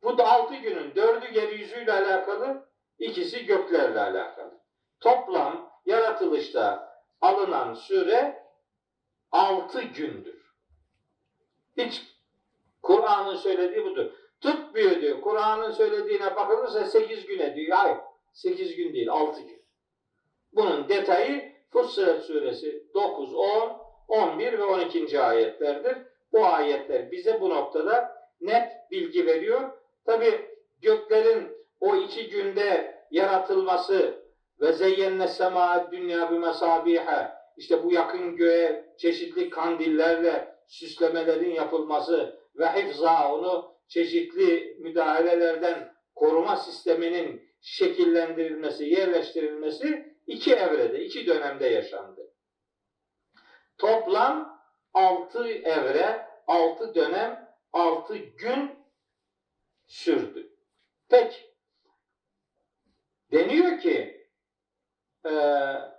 Bu 0.03 0.17
da 0.17 0.27
altı 0.27 0.55
günün 0.55 0.95
dördü 0.95 1.25
yeryüzüyle 1.33 1.93
alakalı, 1.93 2.69
ikisi 2.99 3.45
göklerle 3.45 3.99
alakalı. 3.99 4.59
Toplam 4.99 5.71
yaratılışta 5.85 6.95
alınan 7.21 7.73
süre 7.73 8.45
altı 9.31 9.81
gündür. 9.81 10.53
Hiç 11.77 12.01
Kur'an'ın 12.81 13.35
söylediği 13.35 13.85
budur. 13.85 14.11
Tutmuyor 14.41 15.01
diyor. 15.01 15.21
Kur'an'ın 15.21 15.71
söylediğine 15.71 16.35
bakılırsa 16.35 16.85
sekiz 16.85 17.25
güne 17.25 17.55
diyor. 17.55 17.77
Hayır. 17.77 17.97
Sekiz 18.33 18.75
gün 18.75 18.93
değil, 18.93 19.09
altı 19.09 19.41
gün. 19.41 19.65
Bunun 20.53 20.89
detayı 20.89 21.55
Fussilet 21.69 22.21
suresi 22.21 22.83
9, 22.93 23.33
10, 23.33 23.77
11 24.07 24.59
ve 24.59 24.63
12. 24.63 25.21
ayetlerdir. 25.21 25.97
Bu 26.31 26.45
ayetler 26.45 27.11
bize 27.11 27.41
bu 27.41 27.49
noktada 27.49 28.15
net 28.41 28.71
bilgi 28.91 29.25
veriyor. 29.25 29.69
Tabi 30.05 30.49
göklerin 30.81 31.51
o 31.79 31.95
iki 31.95 32.29
günde 32.29 32.95
yaratılması 33.11 34.25
ve 34.61 34.73
zeyyenne 34.73 35.27
sema 35.27 35.91
dünya 35.91 36.31
bir 36.31 36.37
mesabihe 36.37 37.31
işte 37.57 37.83
bu 37.83 37.91
yakın 37.91 38.35
göğe 38.35 38.95
çeşitli 38.97 39.49
kandillerle 39.49 40.55
süslemelerin 40.67 41.51
yapılması 41.51 42.39
ve 42.55 42.65
hifza 42.65 43.33
onu 43.33 43.74
çeşitli 43.87 44.77
müdahalelerden 44.79 45.95
koruma 46.15 46.55
sisteminin 46.55 47.49
şekillendirilmesi, 47.61 48.85
yerleştirilmesi 48.85 50.15
iki 50.27 50.53
evrede, 50.53 51.03
iki 51.05 51.27
dönemde 51.27 51.65
yaşandı. 51.65 52.33
Toplam 53.77 54.61
altı 54.93 55.47
evre, 55.47 56.27
altı 56.47 56.95
dönem, 56.95 57.55
altı 57.73 58.17
gün 58.17 58.71
sürdü. 59.87 60.55
Peki, 61.09 61.55
deniyor 63.31 63.79
ki, 63.79 64.27
e, 65.25 65.29
e, 65.29 65.89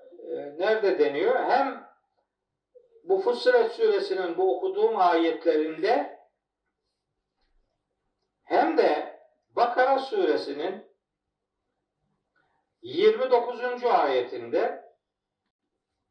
nerede 0.59 0.99
deniyor? 0.99 1.45
Hem 1.45 1.87
bu 3.05 3.21
Fussilet 3.21 3.73
suresinin 3.73 4.37
bu 4.37 4.57
okuduğum 4.57 5.01
ayetlerinde 5.01 6.21
hem 8.45 8.79
de 8.79 9.21
Bakara 9.57 9.99
suresinin 9.99 10.87
29. 12.83 13.85
ayetinde 13.85 14.93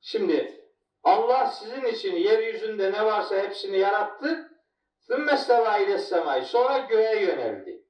şimdi 0.01 0.65
Allah 1.03 1.47
sizin 1.47 1.85
için 1.85 2.15
yeryüzünde 2.15 2.91
ne 2.91 3.05
varsa 3.05 3.35
hepsini 3.35 3.77
yarattı. 3.77 4.51
Sümmesteva 4.99 5.77
ile 5.77 5.97
semay. 5.97 6.45
Sonra 6.45 6.77
göğe 6.77 7.21
yöneldi. 7.21 7.83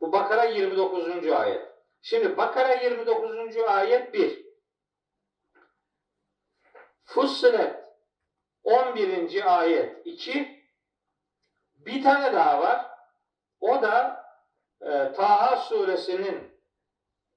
Bu 0.00 0.12
Bakara 0.12 0.44
29. 0.44 1.28
ayet. 1.28 1.68
Şimdi 2.02 2.36
Bakara 2.36 2.74
29. 2.74 3.56
ayet 3.56 4.14
1. 4.14 4.46
Fussilet 7.04 7.76
11. 8.64 9.58
ayet 9.60 10.06
2. 10.06 10.62
Bir 11.74 12.02
tane 12.02 12.32
daha 12.32 12.60
var. 12.60 12.91
O 13.62 13.82
da 13.82 14.24
e, 14.80 15.12
Taha 15.12 15.56
suresinin 15.56 16.50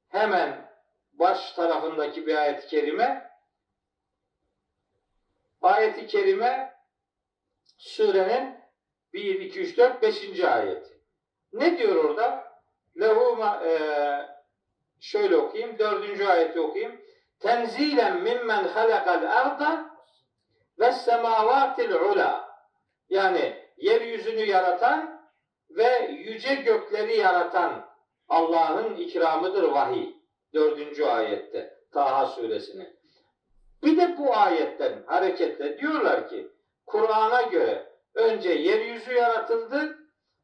hemen 0.07 0.71
baş 1.13 1.51
tarafındaki 1.51 2.27
bir 2.27 2.35
ayet-i 2.35 2.67
kerime. 2.67 3.31
Ayet-i 5.61 6.07
kerime 6.07 6.73
surenin 7.77 8.55
1, 9.13 9.39
2, 9.39 9.61
3, 9.61 9.77
4, 9.77 10.01
5. 10.01 10.39
ayeti. 10.39 10.99
Ne 11.53 11.77
diyor 11.77 11.95
orada? 11.95 12.45
Lehu 12.99 13.43
e, 13.43 13.71
şöyle 14.99 15.35
okuyayım, 15.35 15.79
dördüncü 15.79 16.25
ayeti 16.25 16.59
okuyayım. 16.59 17.01
Tenzilen 17.39 18.21
mimmen 18.21 18.63
halakal 18.63 19.23
arda 19.23 19.89
ve 20.79 20.91
semavatil 20.91 21.91
ula. 21.91 22.55
Yani 23.09 23.65
yeryüzünü 23.77 24.45
yaratan 24.45 25.14
ve 25.75 26.07
yüce 26.11 26.55
gökleri 26.55 27.17
yaratan 27.17 27.85
Allah'ın 28.29 28.95
ikramıdır 28.95 29.63
vahiy. 29.63 30.15
Dördüncü 30.53 31.05
ayette 31.05 31.79
Taha 31.91 32.25
suresinin. 32.25 32.95
Bir 33.83 33.97
de 33.97 34.17
bu 34.17 34.35
ayetten 34.35 35.03
hareketle 35.05 35.79
diyorlar 35.79 36.29
ki 36.29 36.51
Kur'an'a 36.85 37.41
göre 37.41 37.91
önce 38.13 38.49
yeryüzü 38.49 39.13
yaratıldı, 39.13 39.97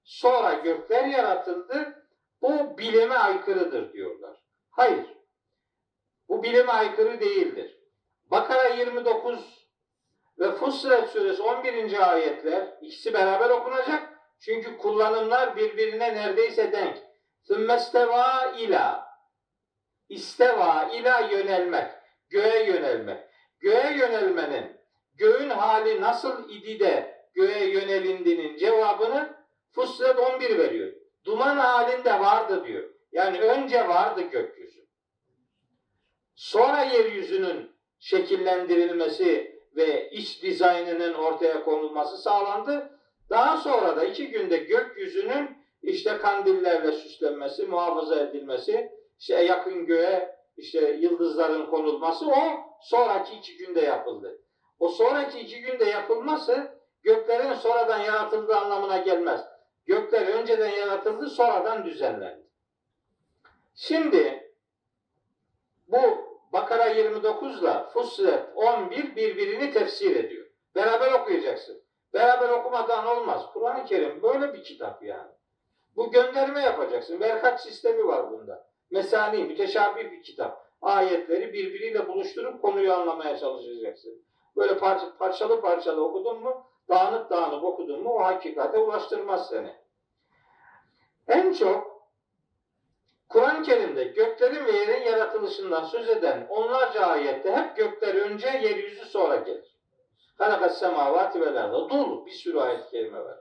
sonra 0.04 0.54
gökler 0.54 1.06
yaratıldı. 1.06 2.06
Bu 2.42 2.78
bilime 2.78 3.16
aykırıdır 3.16 3.94
diyorlar. 3.94 4.38
Hayır. 4.72 5.06
Bu 6.30 6.44
bilime 6.44 6.72
aykırı 6.72 7.20
değildir. 7.20 7.78
Bakara 8.32 8.68
29 8.68 9.68
ve 10.40 10.52
Fussilet 10.52 11.10
suresi 11.10 11.42
11. 11.42 12.12
ayetler 12.12 12.78
ikisi 12.82 13.14
beraber 13.14 13.50
okunacak. 13.50 14.21
Çünkü 14.42 14.78
kullanımlar 14.78 15.56
birbirine 15.56 16.16
neredeyse 16.16 16.72
denk. 16.72 16.98
Sümmesteva 17.42 18.54
ila 18.58 19.12
isteva 20.10 20.90
ila 20.94 21.20
yönelmek, 21.20 21.92
göğe 22.30 22.66
yönelmek. 22.66 23.20
Göğe 23.60 23.98
yönelmenin 23.98 24.78
göğün 25.16 25.50
hali 25.50 26.02
nasıl 26.02 26.50
idi 26.50 26.80
de 26.80 27.26
göğe 27.34 27.66
yönelindiğinin 27.70 28.58
cevabını 28.58 29.42
Fussilet 29.72 30.20
11 30.20 30.58
veriyor. 30.58 30.94
Duman 31.26 31.58
halinde 31.58 32.20
vardı 32.20 32.66
diyor. 32.66 32.90
Yani 33.12 33.42
önce 33.42 33.88
vardı 33.88 34.22
gökyüzü. 34.22 34.86
Sonra 36.36 36.84
yeryüzünün 36.84 37.72
şekillendirilmesi 38.00 39.62
ve 39.76 40.10
iç 40.10 40.44
dizaynının 40.44 41.14
ortaya 41.14 41.64
konulması 41.64 42.18
sağlandı. 42.18 43.00
Daha 43.32 43.58
sonra 43.58 43.98
da 43.98 44.04
iki 44.04 44.28
günde 44.28 44.58
gökyüzünün 44.58 45.58
işte 45.82 46.18
kandillerle 46.18 46.92
süslenmesi, 46.92 47.66
muhafaza 47.66 48.20
edilmesi, 48.20 48.92
işte 49.20 49.44
yakın 49.44 49.86
göğe 49.86 50.36
işte 50.58 50.92
yıldızların 50.92 51.66
konulması 51.66 52.32
o 52.32 52.42
sonraki 52.82 53.36
iki 53.36 53.58
günde 53.58 53.82
yapıldı. 53.82 54.42
O 54.80 54.90
sonraki 54.90 55.40
iki 55.40 55.62
günde 55.62 55.86
yapılması 55.86 56.72
göklerin 57.04 57.54
sonradan 57.54 58.00
yaratıldığı 58.00 58.56
anlamına 58.56 58.98
gelmez. 58.98 59.42
Gökler 59.86 60.28
önceden 60.28 60.70
yaratıldı, 60.70 61.30
sonradan 61.30 61.86
düzenlendi. 61.86 62.44
Şimdi 63.76 64.54
bu 65.88 66.02
Bakara 66.54 66.86
29 66.86 67.62
ile 67.62 67.84
Fussilet 67.94 68.46
11 68.56 69.16
birbirini 69.16 69.74
tefsir 69.74 70.16
ediyor. 70.16 70.48
Beraber 70.76 71.12
okuyacaksın. 71.12 71.81
Beraber 72.14 72.50
okumadan 72.50 73.08
olmaz. 73.08 73.46
Kur'an-ı 73.54 73.86
Kerim 73.86 74.24
böyle 74.24 74.54
bir 74.54 74.64
kitap 74.64 75.04
yani. 75.04 75.32
Bu 75.96 76.12
gönderme 76.12 76.62
yapacaksın. 76.62 77.20
Verkaç 77.20 77.62
sistemi 77.62 78.08
var 78.08 78.32
bunda. 78.32 78.68
Mesani, 78.92 79.44
müteşabih 79.44 80.12
bir 80.12 80.24
kitap. 80.24 80.72
Ayetleri 80.82 81.54
birbiriyle 81.54 82.08
buluşturup 82.08 82.62
konuyu 82.62 82.94
anlamaya 82.94 83.38
çalışacaksın. 83.38 84.24
Böyle 84.58 84.78
parça, 84.78 85.18
parçalı 85.18 85.62
parçalı 85.62 86.04
okudun 86.04 86.42
mu, 86.42 86.66
dağınık 86.90 87.30
dağınık 87.30 87.64
okudun 87.64 88.04
mu 88.04 88.10
o 88.10 88.24
hakikate 88.24 88.78
ulaştırmaz 88.78 89.50
seni. 89.50 89.76
En 91.28 91.54
çok 91.54 91.92
Kur'an-ı 93.30 93.64
Kerim'de 93.64 94.04
göklerin 94.04 94.66
ve 94.66 94.72
yerin 94.72 95.02
yaratılışından 95.02 95.84
söz 95.84 96.10
eden 96.10 96.48
onlarca 96.50 97.06
ayette 97.06 97.52
hep 97.52 97.76
gökler 97.76 98.16
önce, 98.16 98.48
yeryüzü 98.48 99.06
sonra 99.06 99.36
gelir. 99.36 99.71
Halakas 100.42 100.80
semavati 100.80 101.42
vel 101.42 101.58
arda. 101.58 101.90
Dolu. 101.90 102.26
Bir 102.26 102.32
sürü 102.32 102.60
ayet-i 102.60 102.92
kerime 102.92 103.20
var. 103.26 103.38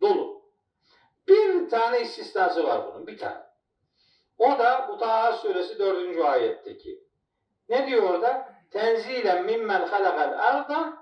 Dolu. 0.00 0.42
Bir 1.28 1.68
tane 1.68 2.00
istisnası 2.00 2.66
var 2.66 2.86
bunun. 2.86 3.06
Bir 3.06 3.18
tane. 3.18 3.42
O 4.38 4.58
da 4.58 4.86
bu 4.88 4.98
Taha 4.98 5.32
suresi 5.32 5.78
4. 5.78 6.18
ayetteki. 6.18 7.04
Ne 7.68 7.86
diyor 7.86 8.02
orada? 8.02 8.54
Tenzilen 8.70 9.44
mimmen 9.44 9.86
halakal 9.86 10.38
arda 10.38 10.92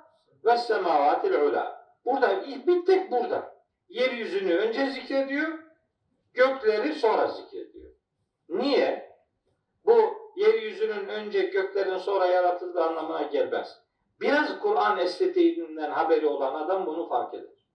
ve 0.45 0.57
semavatil 0.57 1.35
ula. 1.35 1.87
Burada 2.05 2.47
bir 2.47 2.87
tek 2.87 3.11
burada. 3.11 3.55
Yeryüzünü 3.88 4.55
önce 4.55 4.91
zikrediyor, 4.91 5.59
gökleri 6.35 6.95
sonra 6.95 7.29
zikrediyor. 7.29 7.93
Niye? 8.49 9.17
Bu 9.85 10.15
yeryüzünün 10.37 11.09
önce 11.09 11.41
göklerin 11.41 11.99
sonra 11.99 12.27
yaratıldığı 12.27 12.85
anlamına 12.85 13.23
gelmez. 13.23 13.82
Biraz 14.22 14.58
Kur'an 14.58 14.98
estetiğinden 14.98 15.90
haberi 15.90 16.26
olan 16.26 16.54
adam 16.54 16.87
bunu 16.87 17.08
fark 17.08 17.35
eder. 17.35 17.66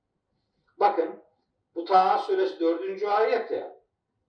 Bakın 0.79 1.09
bu 1.75 1.85
Taha 1.85 2.17
suresi 2.17 2.59
4. 2.59 3.03
ayet 3.03 3.51
ya. 3.51 3.77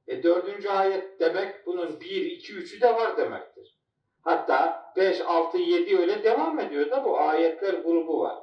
E 0.06 0.22
4. 0.22 0.66
ayet 0.66 1.20
demek 1.20 1.66
bunun 1.66 2.00
1, 2.00 2.06
2, 2.06 2.52
3'ü 2.52 2.80
de 2.80 2.94
var 2.94 3.16
demektir. 3.16 3.78
Hatta 4.22 4.92
5, 4.96 5.20
6, 5.20 5.58
7 5.58 5.98
öyle 5.98 6.24
devam 6.24 6.60
ediyor 6.60 6.90
da 6.90 7.04
bu 7.04 7.20
ayetler 7.20 7.74
grubu 7.74 8.20
var. 8.20 8.38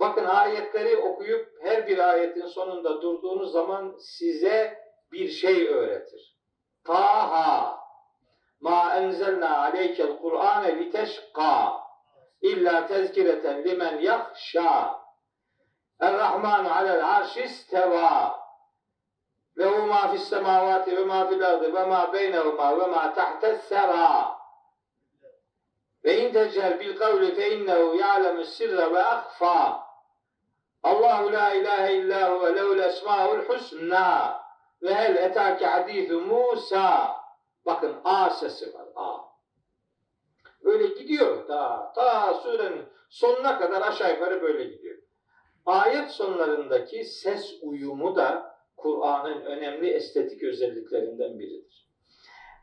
Bakın 0.00 0.24
ayetleri 0.24 0.96
okuyup 0.96 1.52
her 1.62 1.86
bir 1.86 1.98
ayetin 2.08 2.46
sonunda 2.46 3.02
durduğunuz 3.02 3.52
zaman 3.52 3.96
size 3.98 4.78
bir 5.12 5.28
şey 5.28 5.68
öğretir. 5.68 6.36
Taha 6.84 7.78
ma 8.60 8.94
enzelna 8.96 9.58
aleykel 9.58 10.18
Kur'ane 10.18 10.78
liteşqa 10.78 11.81
illa 12.42 12.86
tezkireten 12.86 13.64
limen 13.64 13.98
yahşa 13.98 15.02
Er-Rahman 16.00 16.64
alel 16.64 17.08
arşi 17.16 17.42
isteva 17.42 18.40
lehu 19.58 19.86
ma 19.86 20.08
fis 20.08 20.28
semavati 20.28 20.96
ve 20.96 21.04
ma 21.04 21.26
fil 21.28 21.46
ardı 21.46 21.74
ve 21.74 21.84
ma 21.84 22.12
beynehuma 22.12 22.78
ve 22.78 22.86
ma 22.86 23.14
tahtes 23.14 23.60
sera 23.60 24.38
ve 26.04 26.18
in 26.18 26.32
tecel 26.32 26.80
bil 26.80 26.96
kavli 26.96 27.34
fe 27.34 27.56
innehu 27.56 27.94
ya'lemu 27.94 28.44
sirre 28.44 28.92
ve 28.92 29.02
ahfa 29.04 29.82
Allahu 30.82 31.32
la 31.32 31.54
ilahe 31.54 31.94
illa 31.94 32.30
huve 32.30 32.56
lehul 32.56 32.78
esmaul 32.78 33.38
husna 33.38 34.40
ve 34.82 34.94
hel 34.94 35.16
etake 35.16 35.66
hadithu 35.66 36.20
Musa 36.20 37.16
bakın 37.66 38.00
A 38.04 38.30
sesi 38.30 38.74
var 38.74 38.86
A 38.96 39.18
öyle 40.64 40.91
gidiyor 41.12 41.46
ta, 41.46 41.92
ta 41.94 42.34
surenin 42.34 42.84
sonuna 43.10 43.58
kadar 43.58 43.82
aşağı 43.82 44.12
yukarı 44.12 44.42
böyle 44.42 44.64
gidiyor. 44.64 44.98
Ayet 45.66 46.10
sonlarındaki 46.10 47.04
ses 47.04 47.54
uyumu 47.62 48.16
da 48.16 48.56
Kur'an'ın 48.76 49.44
önemli 49.44 49.90
estetik 49.90 50.42
özelliklerinden 50.42 51.38
biridir. 51.38 51.88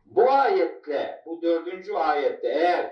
Bu 0.06 0.32
ayetle, 0.32 1.24
bu 1.26 1.42
dördüncü 1.42 1.94
ayette 1.94 2.48
eğer 2.48 2.92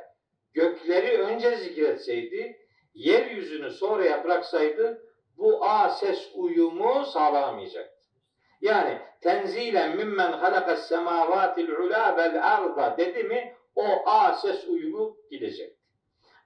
gökleri 0.53 1.17
önce 1.17 1.55
zikretseydi, 1.55 2.57
yeryüzünü 2.93 3.71
sonraya 3.71 4.23
bıraksaydı 4.23 5.01
bu 5.37 5.65
A 5.65 5.89
ses 5.89 6.31
uyumu 6.35 7.05
sağlanamayacaktı. 7.05 8.07
Yani 8.61 8.99
tenzilen 9.21 9.95
mimmen 9.95 10.31
halakas 10.31 10.87
semavatil 10.87 11.69
ula 11.69 12.17
vel 12.17 12.53
arda 12.53 12.97
dedi 12.97 13.23
mi 13.23 13.56
o 13.77 14.09
A 14.09 14.33
ses 14.33 14.67
uyumu 14.67 15.17
gidecekti. 15.31 15.79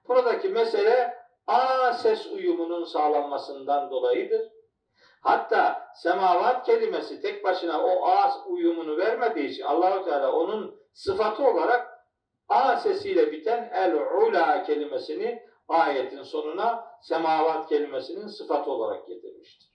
Buradaki 0.08 0.48
mesele 0.48 1.14
A 1.46 1.92
ses 1.92 2.26
uyumunun 2.26 2.84
sağlanmasından 2.84 3.90
dolayıdır. 3.90 4.52
Hatta 5.20 5.88
semavat 5.94 6.66
kelimesi 6.66 7.20
tek 7.20 7.44
başına 7.44 7.84
o 7.84 8.06
A 8.06 8.44
uyumunu 8.46 8.96
vermediği 8.96 9.48
için 9.48 9.64
Allahu 9.64 10.04
Teala 10.04 10.32
onun 10.32 10.80
sıfatı 10.92 11.46
olarak 11.46 12.06
A 12.48 12.76
sesiyle 12.76 13.32
biten 13.32 13.70
el-ula 13.74 14.62
kelimesini 14.62 15.42
ayetin 15.68 16.22
sonuna 16.22 16.84
semavat 17.00 17.68
kelimesinin 17.68 18.26
sıfatı 18.26 18.70
olarak 18.70 19.06
getirmiştir. 19.06 19.72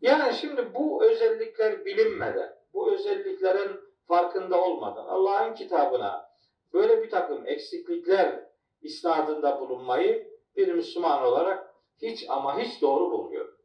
Yani 0.00 0.34
şimdi 0.34 0.74
bu 0.74 1.04
özellikler 1.04 1.84
bilinmeden, 1.84 2.54
bu 2.74 2.92
özelliklerin 2.92 3.80
farkında 4.08 4.64
olmadan 4.64 5.06
Allah'ın 5.06 5.54
kitabına 5.54 6.27
böyle 6.72 7.02
bir 7.02 7.10
takım 7.10 7.46
eksiklikler 7.46 8.44
isnadında 8.82 9.60
bulunmayı 9.60 10.28
bir 10.56 10.72
Müslüman 10.72 11.22
olarak 11.24 11.74
hiç 12.02 12.24
ama 12.28 12.58
hiç 12.58 12.82
doğru 12.82 13.10
bulmuyor. 13.10 13.58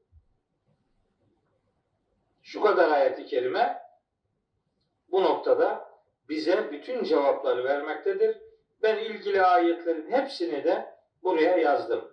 Şu 2.42 2.62
kadar 2.62 2.92
ayeti 2.92 3.26
kerime 3.26 3.82
bu 5.12 5.24
noktada 5.24 5.90
bize 6.30 6.72
bütün 6.72 7.04
cevapları 7.04 7.64
vermektedir. 7.64 8.38
Ben 8.82 8.98
ilgili 8.98 9.42
ayetlerin 9.42 10.12
hepsini 10.12 10.64
de 10.64 10.96
buraya 11.24 11.58
yazdım. 11.58 12.12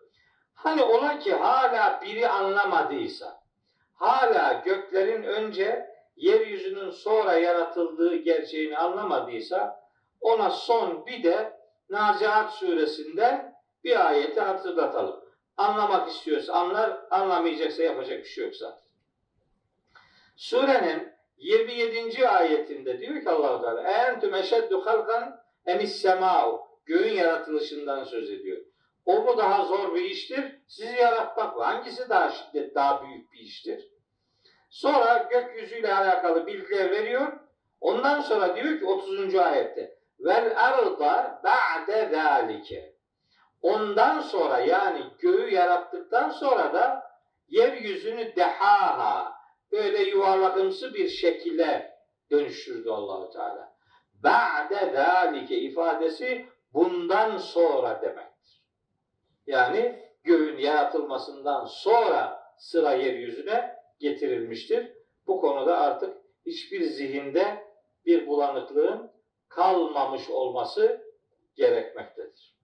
Hani 0.54 0.82
ola 0.82 1.18
ki 1.18 1.32
hala 1.32 2.00
biri 2.02 2.28
anlamadıysa, 2.28 3.40
hala 3.94 4.62
göklerin 4.64 5.22
önce 5.22 5.90
yeryüzünün 6.16 6.90
sonra 6.90 7.32
yaratıldığı 7.32 8.16
gerçeğini 8.16 8.78
anlamadıysa 8.78 9.79
ona 10.20 10.50
son 10.50 11.06
bir 11.06 11.22
de 11.22 11.60
Nazihat 11.90 12.52
suresinden 12.54 13.54
bir 13.84 14.06
ayeti 14.06 14.40
hatırlatalım. 14.40 15.24
Anlamak 15.56 16.08
istiyorsa 16.10 16.52
anlar, 16.52 16.98
anlamayacaksa 17.10 17.82
yapacak 17.82 18.18
bir 18.18 18.28
şey 18.28 18.44
yok 18.44 18.56
zaten. 18.56 18.90
Surenin 20.36 21.12
27. 21.36 22.28
ayetinde 22.28 23.00
diyor 23.00 23.22
ki 23.22 23.30
Allah-u 23.30 23.62
Teala 23.62 23.82
entüm 23.82 24.34
eşeddu 24.34 24.86
halkan 24.86 25.40
emis 25.66 26.04
göğün 26.86 27.12
yaratılışından 27.12 28.04
söz 28.04 28.30
ediyor. 28.30 28.62
O 29.06 29.22
mu 29.22 29.38
daha 29.38 29.64
zor 29.64 29.94
bir 29.94 30.04
iştir? 30.04 30.58
Sizi 30.68 30.96
yaratmak 30.96 31.56
mı? 31.56 31.62
Hangisi 31.62 32.08
daha 32.08 32.30
şiddet, 32.30 32.74
daha 32.74 33.04
büyük 33.04 33.32
bir 33.32 33.38
iştir? 33.38 33.88
Sonra 34.70 35.28
gökyüzüyle 35.30 35.94
alakalı 35.94 36.46
bilgiler 36.46 36.90
veriyor. 36.90 37.32
Ondan 37.80 38.20
sonra 38.20 38.56
diyor 38.56 38.78
ki 38.78 38.86
30. 38.86 39.34
ayette 39.34 39.99
vel 40.24 40.52
arda 40.56 41.40
ba'de 41.44 42.08
zalike. 42.12 42.94
Ondan 43.62 44.20
sonra 44.20 44.58
yani 44.58 45.04
göğü 45.18 45.54
yarattıktan 45.54 46.30
sonra 46.30 46.74
da 46.74 47.10
yeryüzünü 47.48 48.36
dehaha 48.36 49.32
böyle 49.72 50.02
yuvarlakımsı 50.02 50.94
bir 50.94 51.08
şekilde 51.08 51.96
dönüştürdü 52.30 52.90
Allahu 52.90 53.30
Teala. 53.30 53.72
Ba'de 54.14 54.92
zalike 54.94 55.58
ifadesi 55.58 56.46
bundan 56.72 57.36
sonra 57.38 58.02
demektir. 58.02 58.64
Yani 59.46 60.10
göğün 60.24 60.58
yaratılmasından 60.58 61.64
sonra 61.64 62.42
sıra 62.58 62.92
yeryüzüne 62.92 63.76
getirilmiştir. 63.98 64.92
Bu 65.26 65.40
konuda 65.40 65.78
artık 65.78 66.16
hiçbir 66.46 66.82
zihinde 66.82 67.64
bir 68.06 68.26
bulanıklığın 68.26 69.10
kalmamış 69.50 70.30
olması 70.30 71.04
gerekmektedir. 71.54 72.56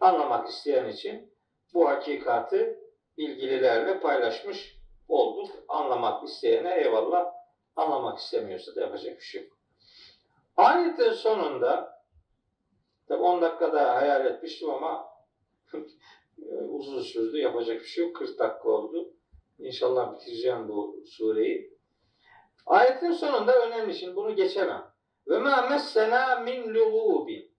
Anlamak 0.00 0.48
isteyen 0.48 0.88
için 0.88 1.34
bu 1.74 1.88
hakikati 1.88 2.78
ilgililerle 3.16 4.00
paylaşmış 4.00 4.80
olduk. 5.08 5.50
Anlamak 5.68 6.28
isteyene 6.28 6.74
eyvallah, 6.74 7.32
anlamak 7.76 8.18
istemiyorsa 8.18 8.74
da 8.74 8.80
yapacak 8.80 9.16
bir 9.16 9.24
şey 9.24 9.42
yok. 9.42 9.58
Ayetin 10.56 11.10
sonunda 11.10 12.02
tabi 13.08 13.22
10 13.22 13.42
dakikada 13.42 13.94
hayal 13.94 14.26
etmiştim 14.26 14.70
ama 14.70 15.08
uzun 16.68 17.02
sürdü. 17.02 17.38
Yapacak 17.38 17.80
bir 17.80 17.86
şey 17.86 18.04
yok. 18.04 18.16
40 18.16 18.38
dakika 18.38 18.68
oldu. 18.68 19.14
İnşallah 19.58 20.14
bitireceğim 20.14 20.68
bu 20.68 21.02
sureyi. 21.06 21.78
Ayetin 22.66 23.12
sonunda 23.12 23.66
önemli 23.66 23.94
şimdi 23.94 24.16
bunu 24.16 24.36
geçemem. 24.36 24.93
Ve 25.28 25.38
ma 25.38 25.62
messena 25.70 26.40
min 26.40 26.74
lugubin. 26.74 27.50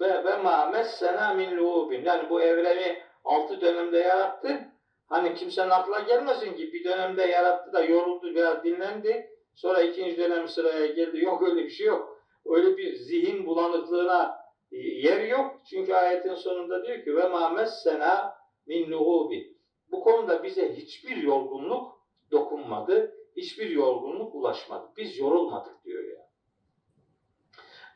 Ve, 0.00 0.24
ve 0.24 0.36
ma 0.36 0.66
messena 0.66 1.34
min 1.34 1.56
lugubin. 1.56 2.04
Yani 2.04 2.30
bu 2.30 2.42
evreni 2.42 3.02
altı 3.24 3.60
dönemde 3.60 3.98
yarattı. 3.98 4.60
Hani 5.06 5.34
kimsenin 5.34 5.70
aklına 5.70 6.00
gelmesin 6.00 6.54
ki 6.54 6.72
bir 6.72 6.84
dönemde 6.84 7.22
yarattı 7.22 7.72
da 7.72 7.84
yoruldu 7.84 8.34
biraz 8.34 8.64
dinlendi. 8.64 9.30
Sonra 9.54 9.82
ikinci 9.82 10.18
dönem 10.18 10.48
sıraya 10.48 10.86
geldi. 10.86 11.24
Yok 11.24 11.42
öyle 11.42 11.64
bir 11.64 11.70
şey 11.70 11.86
yok. 11.86 12.18
Öyle 12.46 12.76
bir 12.76 12.94
zihin 12.94 13.46
bulanıklığına 13.46 14.38
yer 14.70 15.24
yok. 15.24 15.56
Çünkü 15.70 15.94
ayetin 15.94 16.34
sonunda 16.34 16.86
diyor 16.86 17.04
ki 17.04 17.16
ve 17.16 17.28
ma 17.28 17.48
messena 17.48 18.34
min 18.66 18.90
lugubin. 18.90 19.58
Bu 19.90 20.00
konuda 20.00 20.42
bize 20.42 20.76
hiçbir 20.76 21.16
yorgunluk 21.16 21.98
dokunmadı. 22.30 23.14
Hiçbir 23.36 23.70
yorgunluk 23.70 24.34
ulaşmadı. 24.34 24.88
Biz 24.96 25.18
yorulmadık 25.18 25.84
diyor 25.84 26.04
ya. 26.04 26.17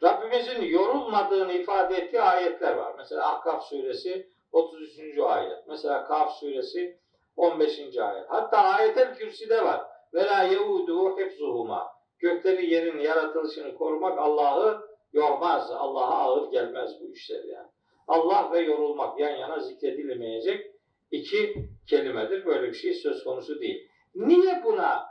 Rabbimizin 0.02 0.62
yorulmadığını 0.62 1.52
ifade 1.52 1.96
ettiği 1.96 2.20
ayetler 2.20 2.74
var. 2.74 2.94
Mesela 2.98 3.32
Ahkaf 3.32 3.64
suresi 3.64 4.28
33. 4.52 5.18
ayet. 5.18 5.58
Mesela 5.68 6.04
Kaf 6.04 6.32
suresi 6.32 6.98
15. 7.36 7.98
ayet. 7.98 8.24
Hatta 8.28 8.58
ayetel 8.58 9.14
kürsüde 9.14 9.64
var. 9.64 9.80
Ve 10.14 10.26
la 10.26 10.42
yeuduhu 10.42 11.18
hifzuhuma. 11.18 11.92
Gökleri 12.18 12.70
yerin 12.70 12.98
yaratılışını 12.98 13.74
korumak 13.74 14.18
Allah'ı 14.18 14.88
yormaz. 15.12 15.70
Allah'a 15.70 16.18
ağır 16.18 16.50
gelmez 16.50 16.90
bu 17.00 17.12
işler 17.12 17.44
yani. 17.44 17.68
Allah 18.08 18.50
ve 18.52 18.60
yorulmak 18.60 19.20
yan 19.20 19.36
yana 19.36 19.60
zikredilmeyecek 19.60 20.70
iki 21.10 21.54
kelimedir. 21.86 22.46
Böyle 22.46 22.68
bir 22.68 22.74
şey 22.74 22.94
söz 22.94 23.24
konusu 23.24 23.60
değil. 23.60 23.88
Niye 24.14 24.62
buna 24.64 25.06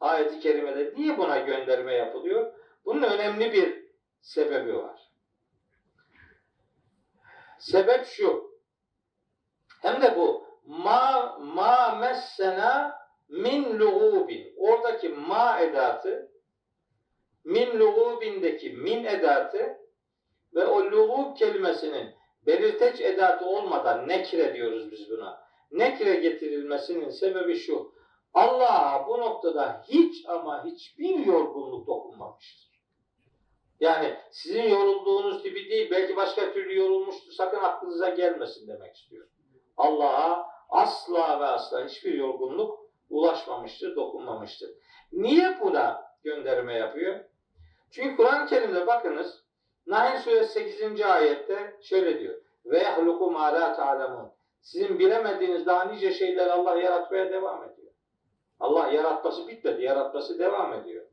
ayeti 0.00 0.40
kerimede 0.40 0.92
niye 0.96 1.18
buna 1.18 1.38
gönderme 1.38 1.94
yapılıyor? 1.94 2.52
Bunun 2.84 3.02
önemli 3.02 3.52
bir 3.52 3.77
sebebi 4.20 4.76
var. 4.76 5.00
Sebep 7.58 8.06
şu. 8.06 8.50
Hem 9.82 10.02
de 10.02 10.16
bu 10.16 10.44
ma 10.64 11.38
ma 11.38 11.94
messena 11.94 12.98
min 13.28 13.78
lugubin. 13.78 14.54
Oradaki 14.56 15.08
ma 15.08 15.60
edatı 15.60 16.32
min 17.44 17.78
lugubindeki 17.78 18.70
min 18.70 19.04
edatı 19.04 19.78
ve 20.54 20.66
o 20.66 20.90
lugub 20.90 21.36
kelimesinin 21.36 22.14
belirteç 22.46 23.00
edatı 23.00 23.46
olmadan 23.46 24.08
nekre 24.08 24.54
diyoruz 24.54 24.92
biz 24.92 25.10
buna. 25.10 25.48
Nekre 25.70 26.14
getirilmesinin 26.14 27.10
sebebi 27.10 27.56
şu. 27.56 27.92
Allah'a 28.34 29.06
bu 29.08 29.18
noktada 29.18 29.84
hiç 29.88 30.26
ama 30.28 30.64
hiçbir 30.64 31.26
yorgunluk 31.26 31.86
dokunmamıştır. 31.86 32.67
Yani 33.80 34.16
sizin 34.30 34.62
yorulduğunuz 34.62 35.42
gibi 35.42 35.70
değil, 35.70 35.90
belki 35.90 36.16
başka 36.16 36.52
türlü 36.52 36.78
yorulmuştur, 36.78 37.32
sakın 37.32 37.58
aklınıza 37.58 38.08
gelmesin 38.08 38.68
demek 38.68 38.96
istiyorum. 38.96 39.30
Allah'a 39.76 40.46
asla 40.68 41.40
ve 41.40 41.44
asla 41.44 41.84
hiçbir 41.84 42.14
yorgunluk 42.14 42.80
ulaşmamıştır, 43.10 43.96
dokunmamıştır. 43.96 44.70
Niye 45.12 45.60
buna 45.60 46.02
gönderme 46.24 46.74
yapıyor? 46.74 47.20
Çünkü 47.90 48.16
Kur'an-ı 48.16 48.46
Kerim'de 48.46 48.86
bakınız, 48.86 49.44
Nahl 49.86 50.18
suresi 50.18 50.52
8. 50.52 51.00
ayette 51.00 51.76
şöyle 51.82 52.20
diyor. 52.20 52.42
Ve 52.64 52.78
yahluku 52.78 53.30
ma 53.30 53.54
la. 53.54 54.34
Sizin 54.60 54.98
bilemediğiniz 54.98 55.66
daha 55.66 55.84
nice 55.84 56.12
şeyler 56.12 56.46
Allah 56.46 56.76
yaratmaya 56.76 57.30
devam 57.30 57.64
ediyor. 57.64 57.92
Allah 58.60 58.88
yaratması 58.88 59.48
bitmedi, 59.48 59.82
yaratması 59.82 60.38
devam 60.38 60.72
ediyor. 60.72 61.07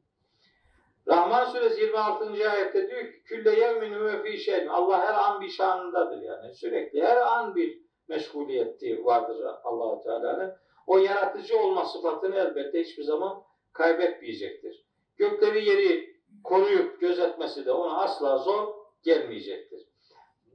Rahman 1.07 1.45
suresi 1.45 1.81
26. 1.81 2.49
ayette 2.51 2.89
diyor 2.89 3.01
ki 3.01 3.23
külle 3.23 3.59
yevmin 3.59 3.93
huve 3.93 4.37
şeyin. 4.37 4.67
Allah 4.67 5.07
her 5.07 5.13
an 5.13 5.41
bir 5.41 5.49
şanındadır 5.49 6.21
yani. 6.21 6.53
Sürekli 6.53 7.03
her 7.03 7.17
an 7.17 7.55
bir 7.55 7.81
meşguliyeti 8.07 9.05
vardır 9.05 9.45
allah 9.63 10.03
Teala'nın. 10.03 10.55
O 10.87 10.97
yaratıcı 10.97 11.59
olma 11.59 11.85
sıfatını 11.85 12.35
elbette 12.35 12.81
hiçbir 12.81 13.03
zaman 13.03 13.43
kaybetmeyecektir. 13.73 14.85
Gökleri 15.17 15.69
yeri 15.69 16.15
koruyup 16.43 17.01
gözetmesi 17.01 17.65
de 17.65 17.71
ona 17.71 17.97
asla 17.97 18.37
zor 18.37 18.73
gelmeyecektir. 19.03 19.87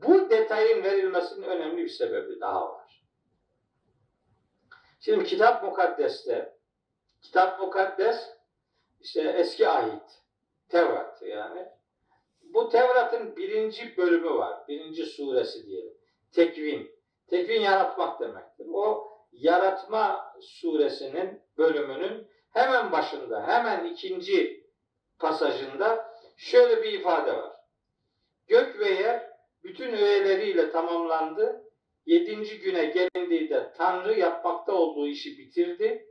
Bu 0.02 0.30
detayın 0.30 0.84
verilmesinin 0.84 1.42
önemli 1.42 1.82
bir 1.82 1.88
sebebi 1.88 2.40
daha 2.40 2.68
var. 2.72 3.04
Şimdi 5.00 5.24
kitap 5.24 5.62
mukaddeste, 5.62 6.56
kitap 7.22 7.60
mukaddes 7.60 8.30
işte 9.00 9.20
eski 9.20 9.68
ahit, 9.68 10.19
Tevrat 10.70 11.22
yani. 11.22 11.66
Bu 12.42 12.68
Tevrat'ın 12.68 13.36
birinci 13.36 13.96
bölümü 13.96 14.30
var. 14.30 14.68
Birinci 14.68 15.06
suresi 15.06 15.66
diyelim. 15.66 15.94
Tekvin. 16.32 16.90
Tekvin 17.26 17.60
yaratmak 17.60 18.20
demektir. 18.20 18.66
O 18.72 19.10
yaratma 19.32 20.34
suresinin 20.40 21.40
bölümünün 21.58 22.26
hemen 22.50 22.92
başında, 22.92 23.46
hemen 23.46 23.84
ikinci 23.84 24.66
pasajında 25.18 26.14
şöyle 26.36 26.82
bir 26.82 26.92
ifade 26.92 27.32
var. 27.32 27.56
Gök 28.46 28.78
ve 28.78 28.90
yer 28.90 29.30
bütün 29.64 29.92
öğeleriyle 29.92 30.70
tamamlandı. 30.70 31.64
Yedinci 32.06 32.60
güne 32.60 32.84
gelindiğinde 32.84 33.72
Tanrı 33.76 34.18
yapmakta 34.18 34.72
olduğu 34.72 35.06
işi 35.08 35.38
bitirdi. 35.38 36.06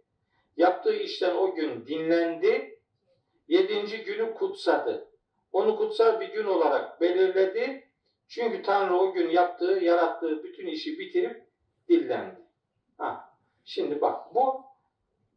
Yaptığı 0.57 0.95
işten 0.95 1.35
o 1.35 1.55
gün 1.55 1.85
dinlendi. 1.87 2.78
Yedinci 3.49 4.03
günü 4.03 4.33
kutsadı. 4.33 5.07
Onu 5.51 5.77
kutsal 5.77 6.19
bir 6.19 6.33
gün 6.33 6.45
olarak 6.45 7.01
belirledi. 7.01 7.83
Çünkü 8.27 8.61
Tanrı 8.61 8.95
o 8.95 9.13
gün 9.13 9.29
yaptığı, 9.29 9.79
yarattığı 9.81 10.43
bütün 10.43 10.67
işi 10.67 10.99
bitirip 10.99 11.43
dinlendi. 11.89 12.39
Ha. 12.97 13.35
Şimdi 13.65 14.01
bak 14.01 14.35
bu 14.35 14.61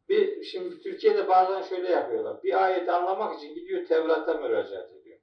bir 0.09 0.43
şimdi 0.43 0.79
Türkiye'de 0.79 1.29
bazen 1.29 1.61
şöyle 1.61 1.91
yapıyorlar. 1.91 2.43
Bir 2.43 2.63
ayeti 2.63 2.91
anlamak 2.91 3.39
için 3.39 3.55
gidiyor 3.55 3.85
Tevrat'a 3.85 4.33
müracaat 4.33 4.91
ediyor. 4.91 5.19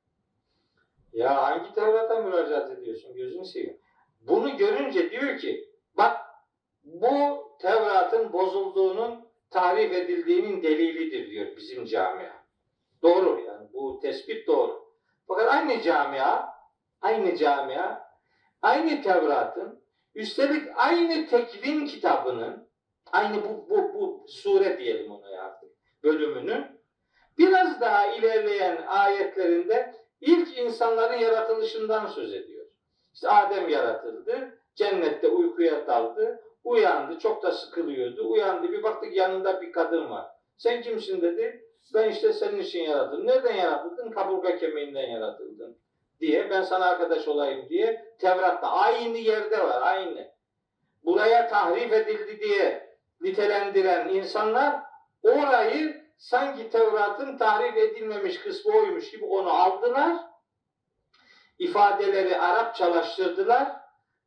Ya 1.12 1.42
hangi 1.42 1.74
Tevrat'a 1.74 2.22
müracaat 2.22 2.70
ediyorsun? 2.70 3.14
Gözünü 3.14 3.44
seveyim. 3.44 3.78
Bunu 4.20 4.56
görünce 4.56 5.10
diyor 5.10 5.38
ki 5.38 5.68
bak 5.96 6.16
bu 6.84 7.10
Tevrat'ın 7.60 8.32
bozulduğunun 8.32 9.24
tarif 9.50 9.92
edildiğinin 9.92 10.62
delilidir 10.62 11.30
diyor 11.30 11.56
bizim 11.56 11.84
camia. 11.84 12.39
Doğru 13.02 13.40
yani 13.40 13.68
bu 13.72 14.00
tespit 14.02 14.46
doğru. 14.46 14.84
Fakat 15.28 15.48
aynı 15.48 15.82
camia 15.82 16.48
aynı 17.00 17.36
camia 17.36 18.00
aynı 18.62 19.02
Tevrat'ın 19.02 19.84
üstelik 20.14 20.68
aynı 20.74 21.26
tekvin 21.26 21.86
kitabının 21.86 22.70
aynı 23.12 23.44
bu, 23.44 23.70
bu, 23.70 23.94
bu 23.94 24.26
sure 24.28 24.78
diyelim 24.78 25.10
ona 25.10 25.42
artık 25.42 25.70
bölümünün 26.02 26.80
biraz 27.38 27.80
daha 27.80 28.06
ilerleyen 28.06 28.82
ayetlerinde 28.86 29.94
ilk 30.20 30.58
insanların 30.58 31.18
yaratılışından 31.18 32.06
söz 32.06 32.34
ediyor. 32.34 32.66
İşte 33.14 33.28
Adem 33.28 33.68
yaratıldı, 33.68 34.58
cennette 34.74 35.28
uykuya 35.28 35.86
daldı, 35.86 36.40
uyandı, 36.64 37.18
çok 37.18 37.42
da 37.42 37.52
sıkılıyordu, 37.52 38.30
uyandı, 38.30 38.72
bir 38.72 38.82
baktık 38.82 39.16
yanında 39.16 39.60
bir 39.60 39.72
kadın 39.72 40.10
var. 40.10 40.26
Sen 40.56 40.82
kimsin 40.82 41.22
dedi, 41.22 41.69
ben 41.94 42.08
işte 42.08 42.32
senin 42.32 42.60
için 42.60 42.82
yaratıldım. 42.82 43.26
Nereden 43.26 43.54
yaratıldın? 43.54 44.10
Kaburga 44.10 44.56
kemiğinden 44.56 45.08
yaratıldın 45.08 45.78
diye, 46.20 46.50
ben 46.50 46.62
sana 46.62 46.84
arkadaş 46.84 47.28
olayım 47.28 47.68
diye 47.68 48.14
Tevrat'ta 48.18 48.70
aynı 48.70 49.18
yerde 49.18 49.64
var, 49.64 49.82
aynı. 49.82 50.30
Buraya 51.04 51.48
tahrif 51.48 51.92
edildi 51.92 52.40
diye 52.40 52.96
nitelendiren 53.20 54.08
insanlar 54.08 54.80
orayı 55.22 56.04
sanki 56.18 56.70
Tevrat'ın 56.70 57.36
tahrif 57.36 57.76
edilmemiş 57.76 58.38
kısmı 58.38 58.76
oymuş 58.76 59.10
gibi 59.10 59.24
onu 59.24 59.50
aldılar. 59.50 60.16
ifadeleri 61.58 62.38
Arapçalaştırdılar 62.38 63.72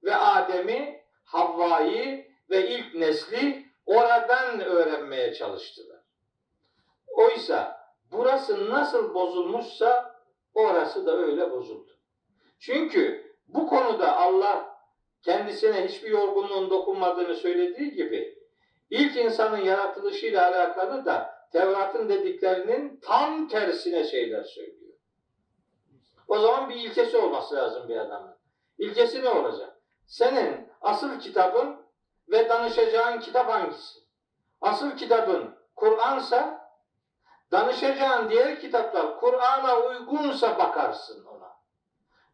ve 0.04 0.16
Adem'i, 0.16 1.04
Havva'yı 1.26 2.28
ve 2.50 2.70
ilk 2.70 2.96
nesli 2.96 3.66
oradan 3.86 4.60
öğrenmeye 4.60 5.34
çalıştılar. 5.34 5.93
Oysa 7.14 7.78
burası 8.12 8.70
nasıl 8.70 9.14
bozulmuşsa 9.14 10.16
orası 10.54 11.06
da 11.06 11.18
öyle 11.18 11.52
bozuldu. 11.52 11.92
Çünkü 12.60 13.34
bu 13.48 13.68
konuda 13.68 14.18
Allah 14.18 14.78
kendisine 15.22 15.88
hiçbir 15.88 16.10
yorgunluğun 16.10 16.70
dokunmadığını 16.70 17.36
söylediği 17.36 17.92
gibi 17.92 18.38
ilk 18.90 19.16
insanın 19.16 19.58
yaratılışıyla 19.58 20.48
alakalı 20.48 21.06
da 21.06 21.34
Tevrat'ın 21.52 22.10
dediklerinin 22.10 23.00
tam 23.00 23.48
tersine 23.48 24.04
şeyler 24.04 24.44
söylüyor. 24.44 24.94
O 26.28 26.40
zaman 26.40 26.70
bir 26.70 26.76
ilkesi 26.76 27.18
olması 27.18 27.56
lazım 27.56 27.90
bir 27.90 27.98
adamın. 27.98 28.36
İlkesi 28.78 29.24
ne 29.24 29.30
olacak? 29.30 29.78
Senin 30.06 30.70
asıl 30.82 31.20
kitabın 31.20 31.78
ve 32.32 32.50
danışacağın 32.50 33.20
kitap 33.20 33.50
hangisi? 33.50 34.00
Asıl 34.62 34.98
kitabın 34.98 35.56
Kur'ansa 35.76 36.63
danışacağın 37.54 38.30
diğer 38.30 38.60
kitaplar 38.60 39.20
Kur'an'a 39.20 39.80
uygunsa 39.80 40.58
bakarsın 40.58 41.26
ona. 41.26 41.54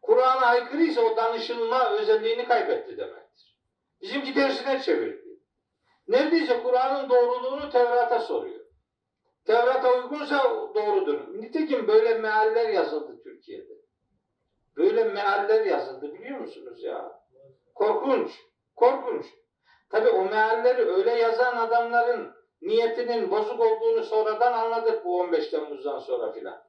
Kur'an'a 0.02 0.46
aykırıysa 0.46 1.00
o 1.00 1.16
danışılma 1.16 1.90
özelliğini 1.90 2.48
kaybetti 2.48 2.96
demektir. 2.96 3.58
Bizimki 4.02 4.34
tersine 4.34 4.80
çevirdi. 4.80 5.40
Neredeyse 6.08 6.62
Kur'an'ın 6.62 7.10
doğruluğunu 7.10 7.70
Tevrat'a 7.70 8.20
soruyor. 8.20 8.60
Tevrat'a 9.44 9.92
uygunsa 9.92 10.44
doğrudur. 10.74 11.40
Nitekim 11.40 11.88
böyle 11.88 12.14
mealler 12.14 12.68
yazıldı 12.68 13.22
Türkiye'de. 13.22 13.72
Böyle 14.76 15.04
mealler 15.04 15.64
yazıldı 15.64 16.14
biliyor 16.14 16.38
musunuz 16.38 16.82
ya? 16.82 17.12
Korkunç. 17.74 18.30
Korkunç. 18.76 19.26
Tabi 19.90 20.08
o 20.08 20.24
mealleri 20.24 20.88
öyle 20.90 21.10
yazan 21.10 21.56
adamların 21.56 22.39
niyetinin 22.62 23.30
bozuk 23.30 23.60
olduğunu 23.60 24.02
sonradan 24.02 24.52
anladık 24.52 25.04
bu 25.04 25.20
15 25.20 25.48
Temmuz'dan 25.48 25.98
sonra 25.98 26.32
filan. 26.32 26.62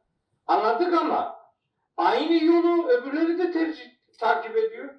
Anladık 0.47 0.93
ama 0.93 1.39
aynı 1.97 2.43
yolu 2.43 2.87
öbürleri 2.87 3.37
de 3.37 3.51
tercih, 3.51 3.89
takip 4.19 4.57
ediyor. 4.57 4.95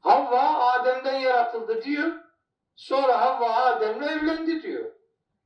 Havva 0.00 0.40
Adem'den 0.40 1.20
yaratıldı 1.20 1.82
diyor. 1.82 2.12
Sonra 2.76 3.20
Havva 3.20 3.54
Adem'le 3.54 4.02
evlendi 4.02 4.62
diyor. 4.62 4.90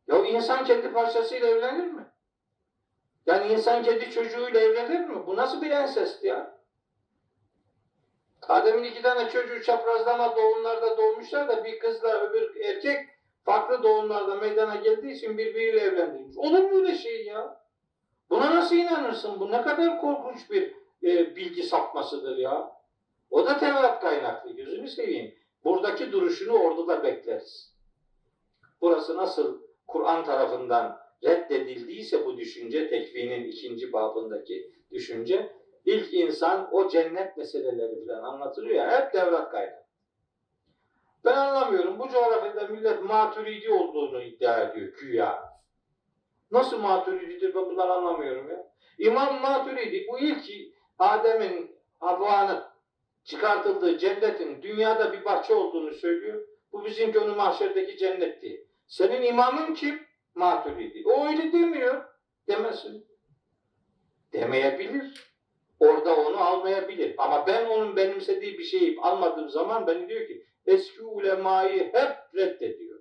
Ya 0.07 0.25
insan 0.25 0.65
kendi 0.65 0.93
parçasıyla 0.93 1.49
evlenir 1.49 1.87
mi? 1.87 2.07
Yani 3.27 3.53
insan 3.53 3.83
kendi 3.83 4.11
çocuğuyla 4.11 4.61
evlenir 4.61 5.01
mi? 5.01 5.27
Bu 5.27 5.37
nasıl 5.37 5.63
bir 5.63 5.71
ensest 5.71 6.25
ya? 6.25 6.59
Adem'in 8.49 8.85
iki 8.85 9.03
tane 9.03 9.31
çocuğu 9.31 9.63
çaprazlama 9.63 10.37
doğumlarda 10.37 10.99
doğmuşlar 10.99 11.49
da 11.49 11.65
bir 11.65 11.79
kızla 11.79 12.21
öbür 12.21 12.61
erkek 12.61 13.18
farklı 13.49 13.83
doğumlarda 13.83 14.35
meydana 14.35 14.77
geldiği 14.77 15.13
için 15.13 15.39
birbiriyle 15.39 15.81
evlendirmiş. 15.81 16.37
Olur 16.37 16.59
mu 16.59 16.77
öyle 16.77 16.95
şey 16.95 17.25
ya? 17.25 17.61
Buna 18.31 18.57
nasıl 18.57 18.77
inanırsın? 18.77 19.41
Bu 19.41 19.53
ne 19.53 19.63
kadar 19.63 20.01
korkunç 20.01 20.51
bir 20.51 20.75
e, 21.03 21.37
bilgi 21.37 21.63
sapmasıdır 21.63 22.37
ya. 22.37 22.73
O 23.31 23.47
da 23.47 23.59
Tevrat 23.59 24.01
kaynaklı. 24.01 24.53
Gözünü 24.53 24.89
seveyim. 24.89 25.35
Buradaki 25.65 26.13
duruşunu 26.13 26.53
orada 26.53 26.87
da 26.89 27.03
bekleriz. 27.03 27.75
Burası 28.81 29.17
nasıl 29.17 29.63
Kur'an 29.87 30.25
tarafından 30.25 30.99
reddedildiyse 31.25 32.25
bu 32.25 32.37
düşünce, 32.37 32.89
tekvinin 32.89 33.45
ikinci 33.45 33.93
babındaki 33.93 34.73
düşünce, 34.93 35.53
ilk 35.85 36.15
insan 36.15 36.69
o 36.73 36.89
cennet 36.89 37.37
meseleleri 37.37 38.07
falan 38.07 38.23
anlatılıyor 38.23 38.75
ya, 38.75 39.01
hep 39.01 39.15
devlet 39.15 39.49
kaynağı. 39.49 39.88
Ben 41.25 41.37
anlamıyorum. 41.37 41.99
Bu 41.99 42.09
coğrafyada 42.09 42.69
millet 42.69 43.03
maturidi 43.03 43.73
olduğunu 43.73 44.23
iddia 44.23 44.63
ediyor 44.63 44.93
güya. 45.01 45.49
Nasıl 46.51 46.79
maturididir 46.79 47.55
ben 47.55 47.67
bunları 47.67 47.93
anlamıyorum 47.93 48.51
ya. 48.51 48.69
İmam 48.99 49.41
Maturidi 49.41 50.07
bu 50.09 50.19
ilk 50.19 50.45
Adem'in 50.99 51.77
Havva'nın 52.01 52.65
çıkartıldığı 53.25 53.99
cennetin 53.99 54.63
dünyada 54.63 55.13
bir 55.13 55.25
bahçe 55.25 55.55
olduğunu 55.55 55.95
söylüyor. 55.95 56.49
Bu 56.73 56.85
bizimki 56.85 57.19
onun 57.19 57.37
mahşerdeki 57.37 57.97
cennetti. 57.97 58.67
Senin 58.87 59.23
imamın 59.23 59.75
kim? 59.75 60.01
Maturidi. 60.35 61.03
O 61.09 61.27
öyle 61.27 61.53
demiyor. 61.53 62.05
Demesin. 62.49 63.07
Demeyebilir. 64.33 65.29
Orada 65.81 66.17
onu 66.17 66.41
almayabilir. 66.41 67.15
Ama 67.19 67.47
ben 67.47 67.67
onun 67.67 67.97
benimsediği 67.97 68.59
bir 68.59 68.65
şeyi 68.65 68.99
almadığım 69.01 69.49
zaman 69.49 69.87
beni 69.87 70.09
diyor 70.09 70.27
ki 70.27 70.47
eski 70.69 71.03
ulemayı 71.03 71.93
hep 71.93 72.17
reddediyor. 72.35 73.01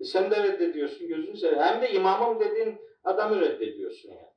E 0.00 0.04
sen 0.04 0.30
de 0.30 0.42
reddediyorsun 0.42 1.08
gözünü 1.08 1.36
seveyim. 1.36 1.62
Hem 1.62 1.82
de 1.82 1.92
imamım 1.92 2.40
dediğin 2.40 2.78
adamı 3.04 3.40
reddediyorsun 3.40 4.08
yani. 4.08 4.36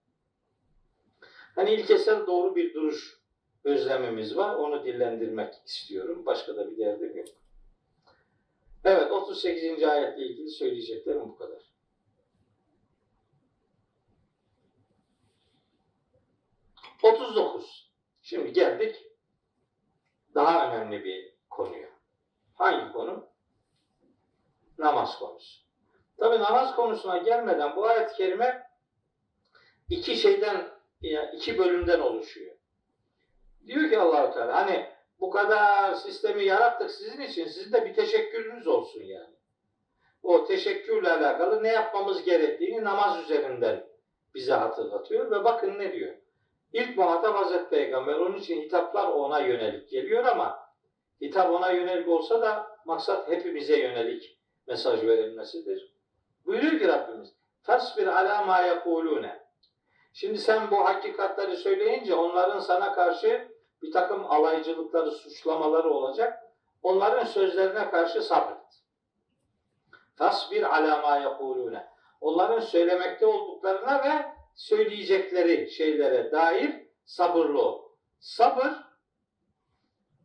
Hani 1.56 1.74
ilkesel 1.74 2.28
doğru 2.28 2.56
bir 2.56 2.74
duruş 2.74 3.20
özlemimiz 3.64 4.38
var. 4.38 4.56
Onu 4.56 4.84
dillendirmek 4.84 5.54
istiyorum. 5.66 6.26
Başka 6.26 6.56
da 6.56 6.72
bir 6.72 6.78
derdim 6.78 7.18
yok. 7.18 7.28
Evet 8.84 9.12
38. 9.12 9.84
ayetle 9.84 10.26
ilgili 10.26 10.50
söyleyeceklerim 10.50 11.22
bu 11.22 11.38
kadar. 11.38 11.62
Otuz 17.04 17.36
dokuz. 17.36 17.92
Şimdi 18.22 18.54
geldik 18.54 18.96
daha 20.36 20.68
önemli 20.68 21.04
bir 21.04 21.34
konuya. 21.50 21.89
Hangi 22.60 22.94
konu? 22.94 23.26
Namaz 24.78 25.20
konusu. 25.20 25.62
Tabi 26.18 26.40
namaz 26.40 26.76
konusuna 26.76 27.18
gelmeden 27.18 27.76
bu 27.76 27.86
ayet-i 27.86 28.16
kerime 28.16 28.70
iki 29.90 30.16
şeyden, 30.16 30.70
iki 31.34 31.58
bölümden 31.58 32.00
oluşuyor. 32.00 32.56
Diyor 33.68 33.90
ki 33.90 34.00
Allahu 34.00 34.34
Teala 34.34 34.56
hani 34.56 34.90
bu 35.20 35.30
kadar 35.30 35.94
sistemi 35.94 36.46
yarattık 36.46 36.92
sizin 36.92 37.22
için. 37.22 37.48
Sizin 37.48 37.74
de 37.74 37.86
bir 37.86 37.94
teşekkürünüz 37.94 38.68
olsun 38.68 39.04
yani. 39.04 39.36
O 40.24 40.46
teşekkürle 40.46 41.12
alakalı 41.12 41.64
ne 41.64 41.68
yapmamız 41.68 42.24
gerektiğini 42.24 42.84
namaz 42.84 43.24
üzerinden 43.24 43.86
bize 44.36 44.54
hatırlatıyor 44.54 45.32
ve 45.32 45.44
bakın 45.44 45.80
ne 45.80 45.94
diyor. 45.94 46.16
İlk 46.74 46.98
muhatap 46.98 47.36
Hazreti 47.36 47.70
Peygamber. 47.70 48.14
Onun 48.14 48.38
için 48.38 48.62
hitaplar 48.62 49.08
ona 49.08 49.40
yönelik 49.40 49.90
geliyor 49.90 50.26
ama 50.26 50.69
hitap 51.22 51.52
ona 51.52 51.72
yönelik 51.72 52.08
olsa 52.08 52.42
da 52.42 52.78
maksat 52.86 53.28
hepimize 53.28 53.80
yönelik 53.80 54.40
mesaj 54.68 55.04
verilmesidir. 55.04 55.94
Buyuruyor 56.46 56.80
ki 56.80 56.88
Rabbimiz 56.88 57.34
Tasbir 57.64 58.08
ala 58.08 58.44
ma 58.44 58.62
yekulune. 58.62 59.50
Şimdi 60.14 60.38
sen 60.38 60.72
bu 60.72 60.86
hakikatleri 60.86 61.58
söyleyince 61.58 62.16
onların 62.16 62.60
sana 62.60 62.94
karşı 62.94 63.52
bir 63.82 63.92
takım 63.92 64.26
alaycılıkları, 64.26 65.12
suçlamaları 65.12 65.90
olacak. 65.90 66.44
Onların 66.84 67.26
sözlerine 67.26 67.90
karşı 67.90 68.22
sabret. 68.22 68.84
Tasbir 70.18 70.78
ala 70.78 71.02
ma 71.02 71.18
yekulune. 71.18 71.88
Onların 72.22 72.60
söylemekte 72.60 73.26
olduklarına 73.26 74.04
ve 74.04 74.26
söyleyecekleri 74.56 75.72
şeylere 75.72 76.32
dair 76.32 76.88
sabırlı 77.06 77.62
ol. 77.62 77.90
Sabır 78.20 78.72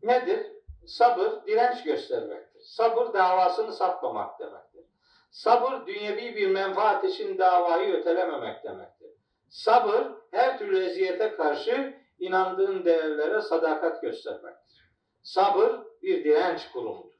nedir? 0.02 0.53
Sabır 0.86 1.46
direnç 1.46 1.82
göstermektir. 1.82 2.60
Sabır 2.60 3.12
davasını 3.12 3.72
satmamak 3.72 4.40
demektir. 4.40 4.84
Sabır 5.30 5.86
dünyevi 5.86 6.36
bir 6.36 6.50
menfaat 6.50 7.04
için 7.04 7.38
davayı 7.38 7.94
ötelememek 7.94 8.64
demektir. 8.64 9.10
Sabır 9.48 10.04
her 10.30 10.58
türlü 10.58 10.84
eziyete 10.84 11.36
karşı 11.36 11.94
inandığın 12.18 12.84
değerlere 12.84 13.40
sadakat 13.40 14.02
göstermektir. 14.02 14.90
Sabır 15.22 15.72
bir 16.02 16.24
direnç 16.24 16.70
kurumudur. 16.72 17.14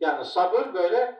Yani 0.00 0.24
sabır 0.24 0.74
böyle 0.74 1.18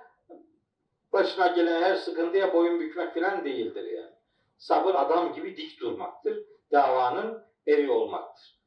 başına 1.12 1.46
gelen 1.46 1.82
her 1.82 1.94
sıkıntıya 1.94 2.54
boyun 2.54 2.80
bükmek 2.80 3.14
falan 3.14 3.44
değildir 3.44 3.84
yani. 3.84 4.14
Sabır 4.58 4.94
adam 4.94 5.32
gibi 5.32 5.56
dik 5.56 5.80
durmaktır. 5.80 6.44
Davanın 6.72 7.44
eri 7.66 7.90
olmaktır. 7.90 8.58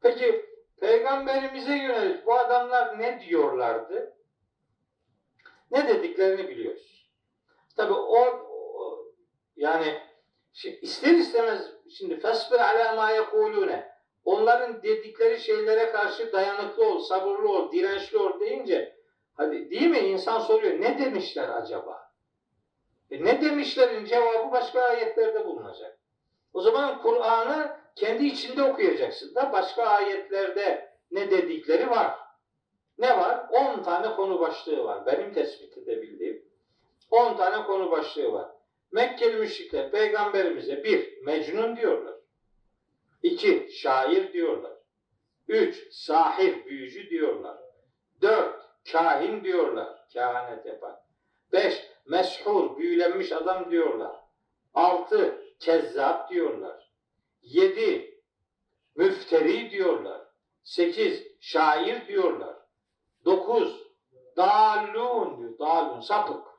Peki 0.00 0.53
peygamberimize 0.80 1.76
yönelik 1.76 2.26
bu 2.26 2.34
adamlar 2.34 2.98
ne 2.98 3.20
diyorlardı? 3.20 4.16
Ne 5.70 5.88
dediklerini 5.88 6.48
biliyoruz. 6.48 7.10
Tabi 7.76 7.92
o, 7.92 8.18
o 8.74 9.04
yani 9.56 10.00
şimdi 10.52 10.76
ister 10.76 11.14
istemez 11.14 11.70
şimdi 11.90 12.20
fesbir 12.20 12.58
ala 12.58 12.94
ma 12.94 13.10
yekulune 13.10 13.94
onların 14.24 14.82
dedikleri 14.82 15.40
şeylere 15.40 15.90
karşı 15.90 16.32
dayanıklı 16.32 16.86
ol, 16.86 16.98
sabırlı 16.98 17.52
ol, 17.52 17.72
dirençli 17.72 18.18
ol 18.18 18.40
deyince 18.40 18.96
hadi 19.34 19.70
değil 19.70 19.90
mi 19.90 19.98
insan 19.98 20.40
soruyor 20.40 20.80
ne 20.80 20.98
demişler 20.98 21.48
acaba? 21.48 22.10
E 23.10 23.24
ne 23.24 23.40
demişlerin 23.40 24.04
cevabı 24.04 24.52
başka 24.52 24.82
ayetlerde 24.82 25.46
bulunacak. 25.46 25.98
O 26.52 26.60
zaman 26.60 27.02
Kur'an'ı 27.02 27.76
kendi 27.94 28.26
içinde 28.26 28.62
okuyacaksın 28.62 29.34
da 29.34 29.52
başka 29.52 29.82
ayetlerde 29.82 30.94
ne 31.10 31.30
dedikleri 31.30 31.90
var. 31.90 32.18
Ne 32.98 33.16
var? 33.18 33.46
10 33.50 33.82
tane 33.82 34.16
konu 34.16 34.40
başlığı 34.40 34.84
var. 34.84 35.06
Benim 35.06 35.32
tespit 35.32 35.78
edebildiğim 35.78 36.44
10 37.10 37.36
tane 37.36 37.66
konu 37.66 37.90
başlığı 37.90 38.32
var. 38.32 38.50
Mekkeli 38.92 39.36
müşrikler 39.36 39.90
peygamberimize 39.90 40.84
bir 40.84 41.22
Mecnun 41.22 41.76
diyorlar. 41.76 42.14
iki 43.22 43.68
Şair 43.72 44.32
diyorlar. 44.32 44.72
Üç 45.48 45.92
Sahir 45.92 46.64
büyücü 46.66 47.10
diyorlar. 47.10 47.58
Dört 48.22 48.64
Kahin 48.92 49.44
diyorlar. 49.44 50.08
Kehanet 50.08 50.66
yapan. 50.66 50.96
Beş 51.52 51.82
Meshur 52.06 52.76
büyülenmiş 52.76 53.32
adam 53.32 53.70
diyorlar. 53.70 54.16
Altı 54.74 55.40
Kezzap 55.58 56.30
diyorlar. 56.30 56.83
Yedi 57.44 58.14
Müfteri 58.96 59.70
diyorlar. 59.70 60.20
Sekiz 60.62 61.26
Şair 61.40 62.08
diyorlar. 62.08 62.56
Dokuz 63.24 63.84
Dalun 64.36 65.38
diyor. 65.38 65.58
Dalun 65.58 66.00
sapık. 66.00 66.54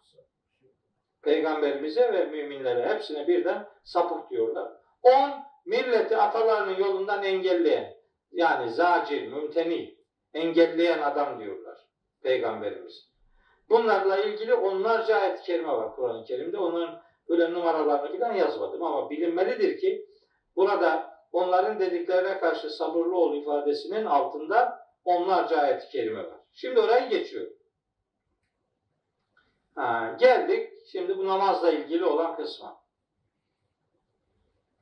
Peygamberimize 1.21 2.13
ve 2.13 2.25
müminlere 2.25 2.89
hepsine 2.89 3.27
birden 3.27 3.67
sapık 3.83 4.29
diyorlar. 4.29 4.71
On, 5.03 5.31
milleti 5.65 6.17
atalarının 6.17 6.77
yolundan 6.77 7.23
engelleyen, 7.23 7.93
yani 8.31 8.69
zacir, 8.69 9.27
mümteni, 9.27 9.97
engelleyen 10.33 11.01
adam 11.01 11.39
diyorlar 11.39 11.77
Peygamberimiz. 12.23 13.09
Bunlarla 13.69 14.17
ilgili 14.17 14.53
onlarca 14.53 15.15
ayet-i 15.15 15.43
kerime 15.43 15.67
var 15.67 15.95
Kur'an-ı 15.95 16.25
Kerim'de. 16.25 16.57
Onların 16.57 17.01
böyle 17.29 17.53
numaralarını 17.53 18.19
falan 18.19 18.33
yazmadım 18.33 18.83
ama 18.83 19.09
bilinmelidir 19.09 19.79
ki 19.79 20.05
burada 20.55 21.15
onların 21.31 21.79
dediklerine 21.79 22.39
karşı 22.39 22.69
sabırlı 22.69 23.17
ol 23.17 23.35
ifadesinin 23.35 24.05
altında 24.05 24.87
onlarca 25.05 25.57
ayet-i 25.57 25.89
kerime 25.89 26.23
var. 26.23 26.39
Şimdi 26.53 26.79
orayı 26.79 27.09
geçiyorum. 27.09 27.53
Ha, 29.75 30.15
geldik 30.19 30.73
şimdi 30.91 31.17
bu 31.17 31.27
namazla 31.27 31.71
ilgili 31.71 32.05
olan 32.05 32.35
kısma. 32.35 32.81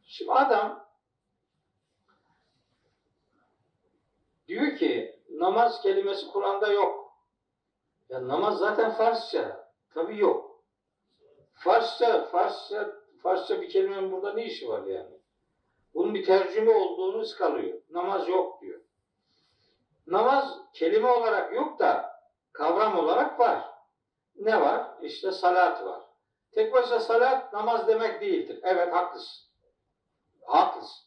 Şimdi 0.04 0.32
adam 0.32 0.88
diyor 4.48 4.78
ki 4.78 5.20
namaz 5.30 5.82
kelimesi 5.82 6.28
Kur'an'da 6.28 6.72
yok. 6.72 7.14
Ya 8.10 8.28
namaz 8.28 8.60
zaten 8.60 8.92
Farsça. 8.92 9.70
Tabii 9.94 10.20
yok. 10.20 10.64
Farsça, 11.54 12.26
Farsça, 12.26 12.96
Farsça 13.24 13.62
bir 13.62 13.70
kelimenin 13.70 14.12
burada 14.12 14.34
ne 14.34 14.46
işi 14.46 14.70
var 14.70 14.86
yani? 14.86 15.23
Bunun 15.94 16.14
bir 16.14 16.26
tercüme 16.26 16.72
olduğunu 16.72 17.20
ıskalıyor. 17.20 17.82
Namaz 17.90 18.28
yok 18.28 18.62
diyor. 18.62 18.82
Namaz 20.08 20.58
kelime 20.74 21.12
olarak 21.12 21.54
yok 21.54 21.80
da 21.80 22.20
kavram 22.54 23.00
olarak 23.00 23.40
var. 23.40 23.70
Ne 24.36 24.62
var? 24.62 24.88
İşte 25.02 25.32
salat 25.32 25.86
var. 25.86 26.02
Tek 26.52 26.74
başına 26.74 27.00
salat 27.00 27.54
namaz 27.54 27.88
demek 27.88 28.22
değildir. 28.22 28.60
Evet 28.64 28.94
haklısın. 28.94 29.44
Haklısın. 30.46 31.04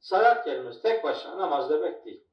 Salat 0.00 0.44
kelimesi 0.44 0.82
tek 0.82 1.04
başına 1.04 1.38
namaz 1.38 1.70
demek 1.70 2.04
değil. 2.04 2.26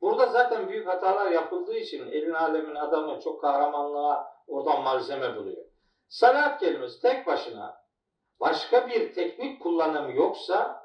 Burada 0.00 0.26
zaten 0.26 0.68
büyük 0.68 0.86
hatalar 0.88 1.30
yapıldığı 1.30 1.76
için 1.76 2.06
elin 2.06 2.32
alemin 2.34 2.74
adamı 2.74 3.20
çok 3.20 3.40
kahramanlığa 3.40 4.32
oradan 4.46 4.82
malzeme 4.82 5.36
buluyor. 5.36 5.64
Salat 6.08 6.60
kelimesi 6.60 7.02
tek 7.02 7.26
başına 7.26 7.84
başka 8.40 8.88
bir 8.88 9.14
teknik 9.14 9.62
kullanımı 9.62 10.12
yoksa 10.12 10.79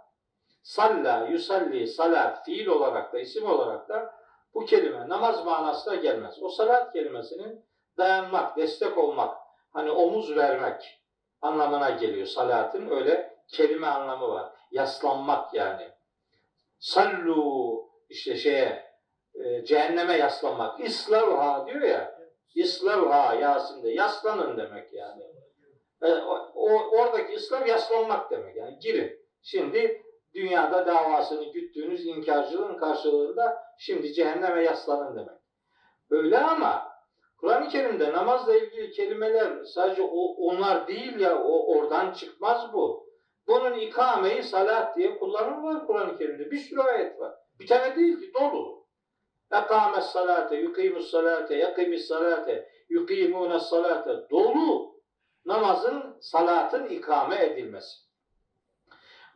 salla, 0.65 1.27
yusalli, 1.31 1.87
salat 1.87 2.45
fiil 2.45 2.67
olarak 2.67 3.13
da 3.13 3.19
isim 3.19 3.45
olarak 3.45 3.89
da 3.89 4.15
bu 4.53 4.65
kelime 4.65 5.09
namaz 5.09 5.45
manasına 5.45 5.95
gelmez. 5.95 6.43
O 6.43 6.49
salat 6.49 6.93
kelimesinin 6.93 7.65
dayanmak, 7.97 8.57
destek 8.57 8.97
olmak, 8.97 9.37
hani 9.73 9.91
omuz 9.91 10.35
vermek 10.35 11.01
anlamına 11.41 11.89
geliyor 11.89 12.27
salatın. 12.27 12.89
Öyle 12.89 13.37
kelime 13.47 13.87
anlamı 13.87 14.29
var. 14.29 14.53
Yaslanmak 14.71 15.53
yani. 15.53 15.89
Sallu 16.79 17.89
işte 18.09 18.35
şeye 18.35 18.85
e, 19.33 19.65
cehenneme 19.65 20.17
yaslanmak. 20.17 20.79
İslavha 20.79 21.67
diyor 21.67 21.81
ya. 21.81 22.19
İslavha 22.55 23.33
Yasin'de. 23.33 23.89
Yaslanın 23.89 24.57
demek 24.57 24.93
yani. 24.93 25.23
E, 26.01 26.13
o, 26.55 26.89
oradaki 26.99 27.33
İslav 27.33 27.67
yaslanmak 27.67 28.31
demek 28.31 28.55
yani. 28.55 28.79
Girin. 28.79 29.25
Şimdi 29.41 30.04
dünyada 30.35 30.87
davasını 30.87 31.51
güttüğünüz 31.51 32.05
inkarcılığın 32.05 32.77
karşılığında 32.77 33.63
şimdi 33.79 34.13
cehenneme 34.13 34.63
yaslanın 34.63 35.15
demek. 35.15 35.39
Öyle 36.09 36.37
ama 36.37 36.95
Kur'an-ı 37.37 37.69
Kerim'de 37.69 38.13
namazla 38.13 38.55
ilgili 38.55 38.91
kelimeler 38.91 39.63
sadece 39.63 40.01
o, 40.01 40.35
onlar 40.37 40.87
değil 40.87 41.19
ya 41.19 41.43
o 41.43 41.75
oradan 41.75 42.11
çıkmaz 42.11 42.73
bu. 42.73 43.09
Bunun 43.47 43.73
ikameyi 43.73 44.43
salat 44.43 44.97
diye 44.97 45.17
kullanımı 45.17 45.63
var 45.63 45.87
Kur'an-ı 45.87 46.17
Kerim'de. 46.17 46.51
Bir 46.51 46.57
sürü 46.57 46.81
ayet 46.81 47.19
var. 47.19 47.33
Bir 47.59 47.67
tane 47.67 47.95
değil 47.95 48.19
ki 48.19 48.31
dolu. 48.33 48.85
Ekames 49.51 50.05
salate, 50.05 50.55
yukimus 50.55 51.11
salate, 51.11 51.55
yakimis 51.55 52.07
salate, 52.07 52.69
yukimune 52.89 53.59
salate. 53.59 54.29
Dolu 54.29 54.95
namazın, 55.45 56.17
salatın 56.21 56.85
ikame 56.85 57.45
edilmesi. 57.45 58.04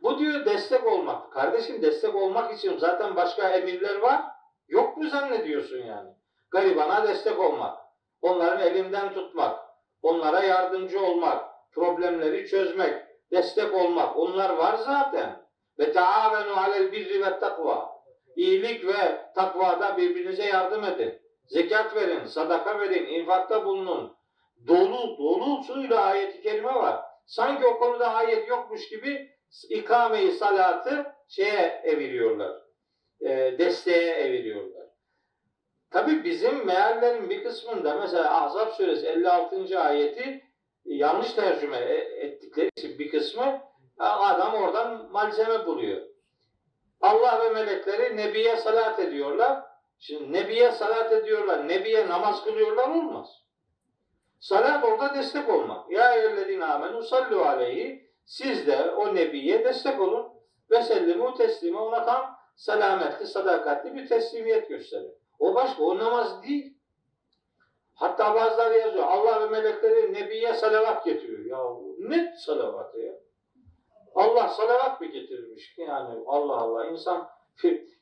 Bu 0.02 0.18
diyor 0.18 0.44
destek 0.44 0.86
olmak. 0.86 1.32
Kardeşim 1.32 1.82
destek 1.82 2.14
olmak 2.14 2.54
için 2.54 2.78
zaten 2.78 3.16
başka 3.16 3.48
emirler 3.48 3.98
var. 3.98 4.22
Yok 4.68 4.96
mu 4.96 5.08
zannediyorsun 5.08 5.78
yani? 5.78 6.10
Garibana 6.50 7.08
destek 7.08 7.38
olmak. 7.38 7.78
Onların 8.22 8.60
elinden 8.60 9.14
tutmak. 9.14 9.58
Onlara 10.02 10.40
yardımcı 10.40 11.00
olmak. 11.00 11.44
Problemleri 11.72 12.48
çözmek. 12.48 13.02
Destek 13.30 13.74
olmak. 13.74 14.16
Onlar 14.16 14.56
var 14.56 14.76
zaten. 14.76 15.46
Ve 15.78 15.92
taavenu 15.92 16.56
alel 16.56 16.92
birri 16.92 17.24
ve 17.24 17.38
takva. 17.38 17.90
İyilik 18.36 18.86
ve 18.86 19.32
takvada 19.34 19.96
birbirinize 19.96 20.44
yardım 20.44 20.84
edin. 20.84 21.20
Zekat 21.46 21.96
verin, 21.96 22.24
sadaka 22.24 22.80
verin, 22.80 23.06
infakta 23.06 23.64
bulunun. 23.64 24.16
Dolu, 24.66 25.18
dolu 25.18 25.62
suyla 25.62 26.00
ayet-i 26.00 26.42
kerime 26.42 26.74
var. 26.74 27.00
Sanki 27.26 27.66
o 27.66 27.78
konuda 27.78 28.14
ayet 28.14 28.48
yokmuş 28.48 28.88
gibi 28.88 29.30
ikameyi 29.68 30.32
salatı 30.32 31.14
şeye 31.28 31.82
eviriyorlar. 31.84 32.62
E, 33.20 33.58
desteğe 33.58 34.10
eviriyorlar. 34.10 34.86
Tabi 35.90 36.24
bizim 36.24 36.66
meallerin 36.66 37.30
bir 37.30 37.44
kısmında 37.44 37.96
mesela 37.96 38.42
Ahzab 38.42 38.72
suresi 38.72 39.06
56. 39.06 39.80
ayeti 39.80 40.44
yanlış 40.84 41.32
tercüme 41.32 41.78
e, 41.78 41.94
ettikleri 42.26 42.70
için 42.76 42.98
bir 42.98 43.10
kısmı 43.10 43.62
adam 43.98 44.54
oradan 44.54 45.10
malzeme 45.10 45.66
buluyor. 45.66 46.00
Allah 47.00 47.44
ve 47.44 47.50
melekleri 47.50 48.16
Nebi'ye 48.16 48.56
salat 48.56 49.00
ediyorlar. 49.00 49.62
Şimdi 49.98 50.32
Nebi'ye 50.32 50.72
salat 50.72 51.12
ediyorlar, 51.12 51.68
Nebi'ye 51.68 52.08
namaz 52.08 52.44
kılıyorlar 52.44 52.88
olmaz. 52.88 53.28
Salat 54.40 54.84
orada 54.84 55.14
destek 55.14 55.48
olmak. 55.48 55.90
Ya 55.90 56.14
eyyühellezine 56.14 56.64
amenu 56.64 57.02
sallu 57.02 57.42
aleyhi. 57.42 58.09
Siz 58.30 58.66
de 58.66 58.90
o 58.90 59.14
Nebi'ye 59.14 59.64
destek 59.64 60.00
olun. 60.00 60.32
Ve 60.70 60.82
sellimu 60.82 61.34
teslime 61.34 61.78
ona 61.78 62.04
tam 62.04 62.36
selametli, 62.56 63.26
sadakatli 63.26 63.94
bir 63.94 64.08
teslimiyet 64.08 64.68
gösterin. 64.68 65.14
O 65.38 65.54
başka, 65.54 65.82
o 65.82 65.98
namaz 65.98 66.42
değil. 66.42 66.78
Hatta 67.94 68.34
bazıları 68.34 68.78
yazıyor. 68.78 69.04
Allah 69.04 69.40
ve 69.40 69.46
melekleri 69.46 70.12
Nebi'ye 70.12 70.54
salavat 70.54 71.04
getiriyor. 71.04 71.44
Ya 71.44 71.58
ne 71.98 72.34
salavatı 72.36 73.00
ya? 73.00 73.12
Allah 74.14 74.48
salavat 74.48 75.00
mı 75.00 75.06
getirmiş? 75.06 75.74
Yani 75.78 76.24
Allah 76.26 76.56
Allah. 76.56 76.86
insan 76.86 77.28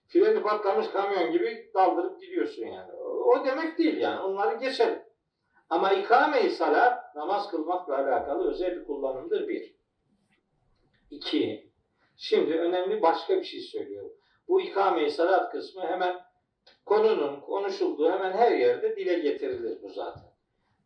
freni 0.08 0.42
patlamış 0.42 0.88
kamyon 0.88 1.32
gibi 1.32 1.70
daldırıp 1.74 2.20
gidiyorsun 2.20 2.66
yani. 2.66 2.92
O 3.02 3.44
demek 3.44 3.78
değil 3.78 3.96
yani. 3.96 4.20
Onları 4.20 4.56
geçelim. 4.56 5.02
Ama 5.70 5.92
ikame-i 5.92 6.50
salat 6.50 7.14
namaz 7.14 7.50
kılmakla 7.50 7.98
alakalı 7.98 8.50
özel 8.50 8.76
bir 8.76 8.86
kullanımdır 8.86 9.48
bir. 9.48 9.77
İki. 11.10 11.72
Şimdi 12.16 12.54
önemli 12.54 13.02
başka 13.02 13.36
bir 13.36 13.44
şey 13.44 13.60
söylüyorum. 13.60 14.12
Bu 14.48 14.60
ikame-i 14.60 15.10
salat 15.10 15.52
kısmı 15.52 15.86
hemen 15.86 16.20
konunun 16.84 17.40
konuşulduğu 17.40 18.10
hemen 18.10 18.32
her 18.32 18.52
yerde 18.52 18.96
dile 18.96 19.18
getirilir 19.18 19.82
bu 19.82 19.88
zaten. 19.88 20.28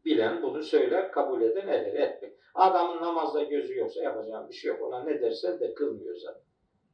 Bilen 0.04 0.42
bunu 0.42 0.62
söyler, 0.62 1.12
kabul 1.12 1.42
eden 1.42 1.68
eder, 1.68 1.94
etmek. 1.94 2.32
Adamın 2.54 3.02
namazda 3.02 3.42
gözü 3.42 3.78
yoksa 3.78 4.02
yapacağım 4.02 4.48
bir 4.48 4.54
şey 4.54 4.68
yok. 4.68 4.82
Ona 4.82 5.04
ne 5.04 5.20
dersen 5.20 5.60
de 5.60 5.74
kılmıyor 5.74 6.16
zaten. 6.16 6.42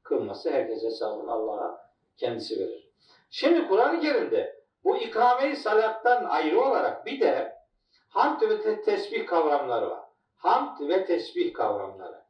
Kılması 0.02 0.50
herkes 0.50 0.82
hesabını 0.82 1.32
Allah'a 1.32 1.80
kendisi 2.16 2.60
verir. 2.60 2.90
Şimdi 3.30 3.68
Kur'an-ı 3.68 4.00
Kerim'de 4.00 4.64
bu 4.84 4.96
ikame-i 4.96 5.56
salattan 5.56 6.24
ayrı 6.24 6.60
olarak 6.60 7.06
bir 7.06 7.20
de 7.20 7.52
hamd 8.08 8.42
ve 8.42 8.82
tesbih 8.82 9.26
kavramları 9.26 9.90
var. 9.90 10.04
Hamd 10.36 10.88
ve 10.88 11.04
tesbih 11.04 11.54
kavramları. 11.54 12.27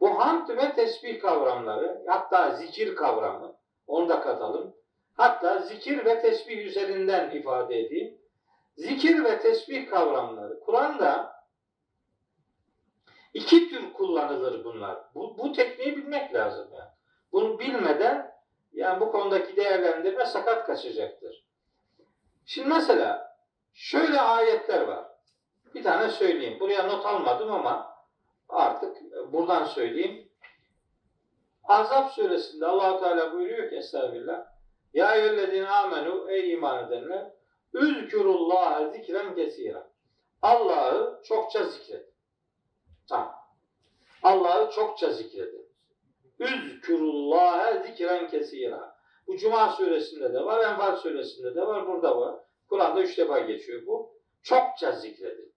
Bu 0.00 0.18
hamd 0.18 0.48
ve 0.48 0.74
tesbih 0.74 1.20
kavramları 1.20 2.02
hatta 2.06 2.50
zikir 2.50 2.96
kavramı 2.96 3.56
onu 3.86 4.08
da 4.08 4.20
katalım. 4.20 4.74
Hatta 5.16 5.58
zikir 5.58 6.04
ve 6.04 6.20
tesbih 6.20 6.66
üzerinden 6.66 7.30
ifade 7.30 7.80
edeyim. 7.80 8.18
Zikir 8.76 9.24
ve 9.24 9.38
tesbih 9.38 9.90
kavramları 9.90 10.60
Kur'an'da 10.60 11.38
iki 13.34 13.68
tür 13.68 13.92
kullanılır 13.92 14.64
bunlar. 14.64 14.98
Bu, 15.14 15.38
bu 15.38 15.52
tekniği 15.52 15.96
bilmek 15.96 16.34
lazım 16.34 16.68
yani. 16.72 16.90
Bunu 17.32 17.58
bilmeden 17.58 18.32
yani 18.72 19.00
bu 19.00 19.12
konudaki 19.12 19.56
değerlendirme 19.56 20.26
sakat 20.26 20.66
kaçacaktır. 20.66 21.44
Şimdi 22.46 22.68
mesela 22.68 23.36
şöyle 23.74 24.20
ayetler 24.20 24.80
var. 24.80 25.04
Bir 25.74 25.82
tane 25.82 26.08
söyleyeyim. 26.08 26.60
Buraya 26.60 26.82
not 26.82 27.06
almadım 27.06 27.52
ama 27.52 27.97
artık 28.48 28.96
buradan 29.32 29.64
söyleyeyim. 29.64 30.28
Azap 31.64 32.12
suresinde 32.12 32.66
allah 32.66 33.00
Teala 33.00 33.32
buyuruyor 33.32 33.70
ki 33.70 33.76
Estağfirullah. 33.76 34.46
Ya 34.94 35.14
eyyühellezine 35.14 35.68
amenu 35.68 36.30
ey 36.30 36.52
iman 36.52 36.86
edenler 36.86 37.32
Üzkürullaha 37.74 38.88
zikren 38.88 39.34
kesira. 39.34 39.90
Allah'ı 40.42 41.22
çokça 41.24 41.64
zikredin. 41.64 42.14
Tamam. 43.08 43.34
Allah'ı 44.22 44.70
çokça 44.70 45.12
zikredin. 45.12 45.68
Üzkürullaha 46.38 47.82
zikren 47.82 48.28
kesira. 48.28 48.98
Bu 49.26 49.36
Cuma 49.36 49.68
suresinde 49.68 50.34
de 50.34 50.44
var, 50.44 50.70
Enfal 50.70 50.96
suresinde 50.96 51.54
de 51.54 51.66
var, 51.66 51.86
burada 51.86 52.20
var. 52.20 52.40
Kur'an'da 52.68 53.02
üç 53.02 53.18
defa 53.18 53.38
geçiyor 53.38 53.86
bu. 53.86 54.18
Çokça 54.42 54.92
zikredin. 54.92 55.54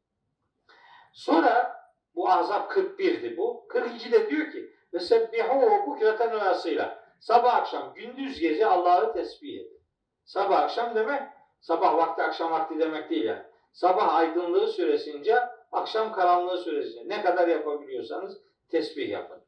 Sonra 1.13 1.80
bu 2.15 2.29
Azap 2.29 2.71
41'di 2.71 3.37
bu. 3.37 3.65
42'de 3.69 4.29
diyor 4.29 4.51
ki 4.51 4.71
ve 4.93 4.99
sebbihu 4.99 5.87
bukreten 5.87 6.31
ve 6.31 6.41
asıyla. 6.41 7.01
Sabah 7.19 7.55
akşam 7.55 7.93
gündüz 7.93 8.39
gece 8.39 8.65
Allah'ı 8.65 9.13
tesbih 9.13 9.59
edin. 9.59 9.81
Sabah 10.25 10.59
akşam 10.59 10.95
demek 10.95 11.21
sabah 11.59 11.97
vakti 11.97 12.23
akşam 12.23 12.51
vakti 12.51 12.79
demek 12.79 13.09
değil 13.09 13.25
yani. 13.25 13.43
Sabah 13.71 14.15
aydınlığı 14.15 14.67
süresince 14.67 15.39
akşam 15.71 16.13
karanlığı 16.13 16.57
süresince 16.57 17.09
ne 17.09 17.21
kadar 17.21 17.47
yapabiliyorsanız 17.47 18.41
tesbih 18.69 19.09
yapın. 19.09 19.41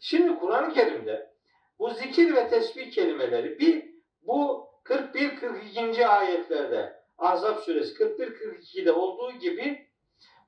Şimdi 0.00 0.38
Kur'an-ı 0.38 0.74
Kerim'de 0.74 1.30
bu 1.78 1.90
zikir 1.90 2.34
ve 2.34 2.48
tesbih 2.48 2.90
kelimeleri 2.90 3.58
bir 3.58 3.88
bu 4.22 4.68
41-42. 4.84 6.06
ayetlerde 6.06 7.02
Ahzab 7.18 7.58
suresi 7.58 7.94
41-42'de 7.94 8.92
olduğu 8.92 9.32
gibi 9.32 9.86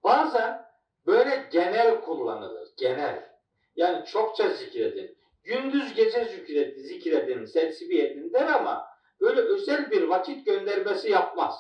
bazen 0.05 0.70
böyle 1.07 1.49
genel 1.53 2.01
kullanılır. 2.01 2.69
Genel. 2.77 3.31
Yani 3.77 4.05
çokça 4.07 4.49
zikredin. 4.49 5.19
Gündüz 5.45 5.95
gece 5.95 6.25
zikredin, 6.25 6.83
zikredin, 6.83 7.47
tesbih 7.47 8.05
edin 8.05 8.33
der 8.33 8.47
ama 8.47 8.87
böyle 9.21 9.41
özel 9.41 9.91
bir 9.91 10.03
vakit 10.03 10.47
göndermesi 10.47 11.11
yapmaz. 11.11 11.55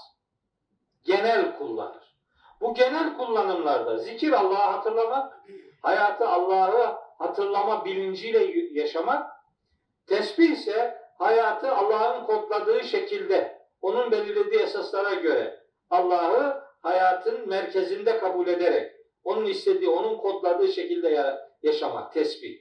Genel 1.04 1.58
kullanır. 1.58 2.10
Bu 2.60 2.74
genel 2.74 3.16
kullanımlarda 3.16 3.98
zikir 3.98 4.32
Allah'ı 4.32 4.70
hatırlamak, 4.70 5.40
hayatı 5.82 6.28
Allah'ı 6.28 6.96
hatırlama 7.18 7.84
bilinciyle 7.84 8.44
yaşamak, 8.80 9.30
tesbih 10.06 10.50
ise 10.50 10.98
hayatı 11.18 11.72
Allah'ın 11.72 12.26
kodladığı 12.26 12.84
şekilde, 12.84 13.60
onun 13.82 14.10
belirlediği 14.10 14.60
esaslara 14.60 15.14
göre 15.14 15.64
Allah'ı 15.90 16.64
hayatın 16.82 17.48
merkezinde 17.48 18.18
kabul 18.18 18.46
ederek, 18.46 18.99
onun 19.24 19.46
istediği, 19.46 19.88
onun 19.88 20.16
kodladığı 20.18 20.68
şekilde 20.68 21.38
yaşamak, 21.62 22.12
tesbih. 22.12 22.58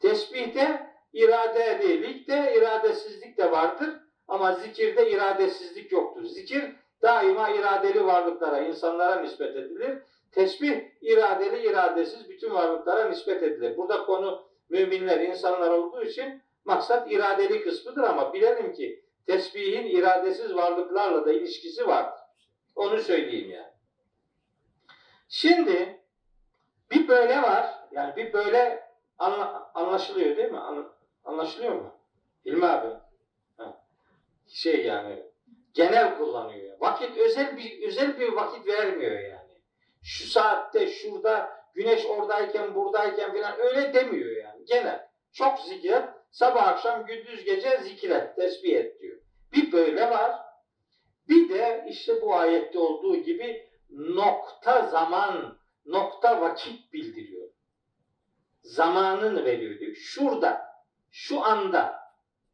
Tesbihte 0.00 0.90
iradelik 1.12 2.28
de 2.28 2.54
iradesizlik 2.56 3.38
de 3.38 3.50
vardır 3.50 3.90
ama 4.28 4.52
zikirde 4.52 5.10
iradesizlik 5.10 5.92
yoktur. 5.92 6.24
Zikir 6.24 6.64
daima 7.02 7.50
iradeli 7.50 8.06
varlıklara, 8.06 8.58
insanlara 8.60 9.20
nispet 9.20 9.56
edilir. 9.56 9.98
Tesbih 10.32 10.80
iradeli, 11.00 11.66
iradesiz 11.66 12.28
bütün 12.28 12.50
varlıklara 12.54 13.08
nispet 13.08 13.42
edilir. 13.42 13.76
Burada 13.76 14.04
konu 14.04 14.42
müminler, 14.68 15.20
insanlar 15.20 15.70
olduğu 15.70 16.02
için 16.02 16.42
maksat 16.64 17.12
iradeli 17.12 17.62
kısmıdır 17.62 18.02
ama 18.02 18.32
bilelim 18.32 18.72
ki 18.72 19.04
tesbihin 19.26 19.86
iradesiz 19.86 20.54
varlıklarla 20.54 21.26
da 21.26 21.32
ilişkisi 21.32 21.86
var. 21.86 22.14
Onu 22.76 23.00
söyleyeyim 23.00 23.50
yani. 23.50 23.72
Şimdi 25.28 25.99
bir 26.90 27.08
böyle 27.08 27.42
var. 27.42 27.74
Yani 27.92 28.16
bir 28.16 28.32
böyle 28.32 28.90
anla, 29.18 29.70
anlaşılıyor 29.74 30.36
değil 30.36 30.52
mi? 30.52 30.60
anlaşılıyor 31.24 31.72
mu? 31.72 31.94
İlmi 32.44 32.66
abi. 32.66 32.88
Ha. 33.56 33.82
Şey 34.48 34.84
yani 34.84 35.22
genel 35.74 36.18
kullanıyor. 36.18 36.80
Vakit 36.80 37.18
özel 37.18 37.56
bir 37.56 37.88
özel 37.88 38.20
bir 38.20 38.32
vakit 38.32 38.68
vermiyor 38.68 39.20
yani. 39.20 39.50
Şu 40.02 40.26
saatte 40.26 40.86
şurada 40.86 41.60
güneş 41.74 42.06
oradayken 42.06 42.74
buradayken 42.74 43.32
falan 43.32 43.60
öyle 43.60 43.94
demiyor 43.94 44.36
yani. 44.36 44.64
Genel. 44.64 45.08
Çok 45.32 45.58
zikret. 45.58 46.08
Sabah 46.30 46.68
akşam 46.68 47.06
gündüz 47.06 47.44
gece 47.44 47.78
zikret, 47.78 48.36
tesbih 48.36 48.76
et 48.76 49.00
diyor. 49.00 49.18
Bir 49.52 49.72
böyle 49.72 50.10
var. 50.10 50.32
Bir 51.28 51.48
de 51.48 51.86
işte 51.88 52.22
bu 52.22 52.34
ayette 52.34 52.78
olduğu 52.78 53.16
gibi 53.16 53.68
nokta 53.90 54.86
zaman, 54.86 55.58
nokta 55.86 56.40
vakit 56.40 56.92
bildiriyor. 56.92 57.48
Zamanını 58.62 59.44
veriyor 59.44 59.78
diyor. 59.78 59.94
Şurada, 59.94 60.66
şu 61.10 61.44
anda, 61.44 62.00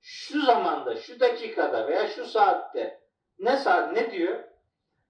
şu 0.02 0.42
zamanda, 0.42 0.96
şu 0.96 1.20
dakikada 1.20 1.88
veya 1.88 2.06
şu 2.06 2.24
saatte 2.24 3.00
ne 3.38 3.56
saat 3.56 3.92
ne 3.92 4.10
diyor? 4.10 4.44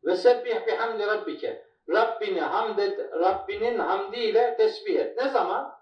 Ve 0.05 0.17
sebbih 0.17 0.67
bihamdi 0.67 1.07
rabbike. 1.07 1.67
Rabbini 1.89 2.41
hamd 2.41 2.79
et, 2.79 2.99
Rabbinin 2.99 3.79
hamdiyle 3.79 4.57
tesbih 4.57 5.01
et. 5.01 5.17
Ne 5.17 5.29
zaman? 5.29 5.77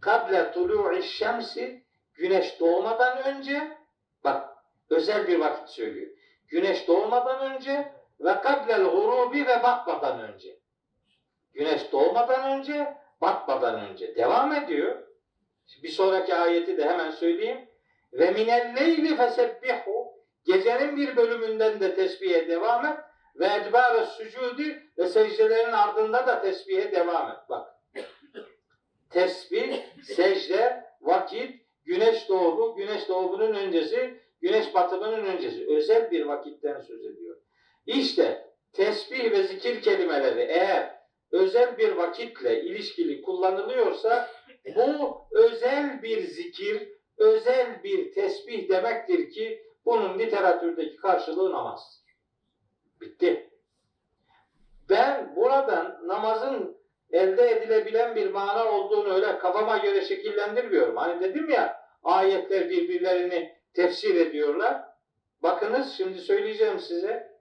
Kable 0.00 0.52
tulu'i 0.52 1.02
şemsi 1.02 1.84
güneş 2.14 2.60
doğmadan 2.60 3.18
önce 3.24 3.78
bak 4.24 4.48
özel 4.90 5.28
bir 5.28 5.40
vakit 5.40 5.68
söylüyor. 5.68 6.10
Güneş 6.48 6.88
doğmadan 6.88 7.54
önce 7.54 7.92
ve 8.20 8.40
kablel 8.40 8.84
gurubi 8.84 9.46
ve 9.46 9.62
batmadan 9.62 10.20
önce. 10.20 10.58
Güneş 11.54 11.92
doğmadan 11.92 12.58
önce, 12.58 12.96
batmadan 13.20 13.80
önce. 13.80 14.16
Devam 14.16 14.52
ediyor. 14.52 15.02
Bir 15.82 15.88
sonraki 15.88 16.34
ayeti 16.34 16.78
de 16.78 16.84
hemen 16.84 17.10
söyleyeyim. 17.10 17.68
Ve 18.12 18.30
minel 18.30 18.74
leyli 18.76 19.16
fesebbihu 19.16 20.12
gecenin 20.44 20.96
bir 20.96 21.16
bölümünden 21.16 21.80
de 21.80 21.94
tesbihe 21.94 22.48
devam 22.48 22.86
et 22.86 22.98
ve 23.36 23.46
edbâre 23.46 24.06
sücudi 24.06 24.82
ve 24.98 25.06
secdelerin 25.06 25.72
ardında 25.72 26.26
da 26.26 26.42
tesbihe 26.42 26.92
devam 26.92 27.30
et. 27.30 27.38
Bak. 27.48 27.74
Tesbih, 29.10 29.82
secde, 30.02 30.84
vakit, 31.00 31.60
güneş 31.84 32.28
doğumu, 32.28 32.76
güneş 32.76 33.08
doğumunun 33.08 33.54
öncesi, 33.54 34.20
güneş 34.40 34.74
batımının 34.74 35.24
öncesi. 35.24 35.66
Özel 35.76 36.10
bir 36.10 36.26
vakitten 36.26 36.80
söz 36.80 37.04
ediyor. 37.04 37.36
İşte 37.86 38.48
tesbih 38.72 39.30
ve 39.30 39.42
zikir 39.42 39.82
kelimeleri 39.82 40.40
eğer 40.40 41.03
özel 41.32 41.78
bir 41.78 41.92
vakitle 41.92 42.62
ilişkili 42.62 43.22
kullanılıyorsa 43.22 44.28
bu 44.76 45.26
özel 45.30 46.02
bir 46.02 46.22
zikir, 46.22 46.88
özel 47.18 47.82
bir 47.82 48.12
tesbih 48.12 48.68
demektir 48.68 49.30
ki 49.30 49.62
bunun 49.84 50.18
literatürdeki 50.18 50.96
karşılığı 50.96 51.52
namaz. 51.52 52.04
Bitti. 53.00 53.50
Ben 54.88 55.36
buradan 55.36 56.08
namazın 56.08 56.76
elde 57.12 57.50
edilebilen 57.50 58.14
bir 58.14 58.30
mana 58.30 58.64
olduğunu 58.64 59.14
öyle 59.14 59.38
kafama 59.38 59.76
göre 59.76 60.02
şekillendirmiyorum. 60.02 60.96
Hani 60.96 61.20
dedim 61.20 61.50
ya 61.50 61.80
ayetler 62.02 62.70
birbirlerini 62.70 63.56
tefsir 63.74 64.14
ediyorlar. 64.14 64.82
Bakınız 65.42 65.92
şimdi 65.92 66.18
söyleyeceğim 66.18 66.78
size. 66.78 67.34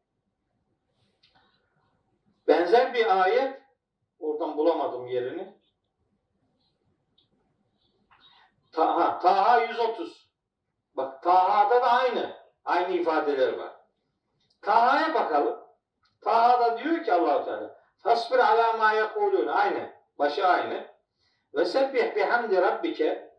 Benzer 2.48 2.94
bir 2.94 3.22
ayet 3.22 3.63
oradan 4.24 4.58
bulamadım 4.58 5.08
yerini. 5.08 5.58
Taha, 8.72 9.20
Taha 9.20 9.62
130. 9.62 10.30
Bak 10.94 11.24
Taha'da 11.24 11.82
da 11.82 11.92
aynı. 11.92 12.38
Aynı 12.66 12.94
ifadeler 12.94 13.54
var. 13.54 13.72
Taha'ya 14.62 15.14
bakalım. 15.14 15.60
Taha'da 16.22 16.78
diyor 16.78 17.04
ki 17.04 17.14
allah 17.14 17.46
Teala 17.46 17.76
Fasbir 18.04 18.40
ala 18.40 18.74
ma 18.74 18.92
yekulun. 18.92 19.48
Aynı. 19.48 19.94
Başı 20.20 20.48
aynı. 20.48 20.88
Ve 21.56 21.66
sebbih 21.66 22.16
bihamdi 22.16 22.62
rabbike. 22.62 23.34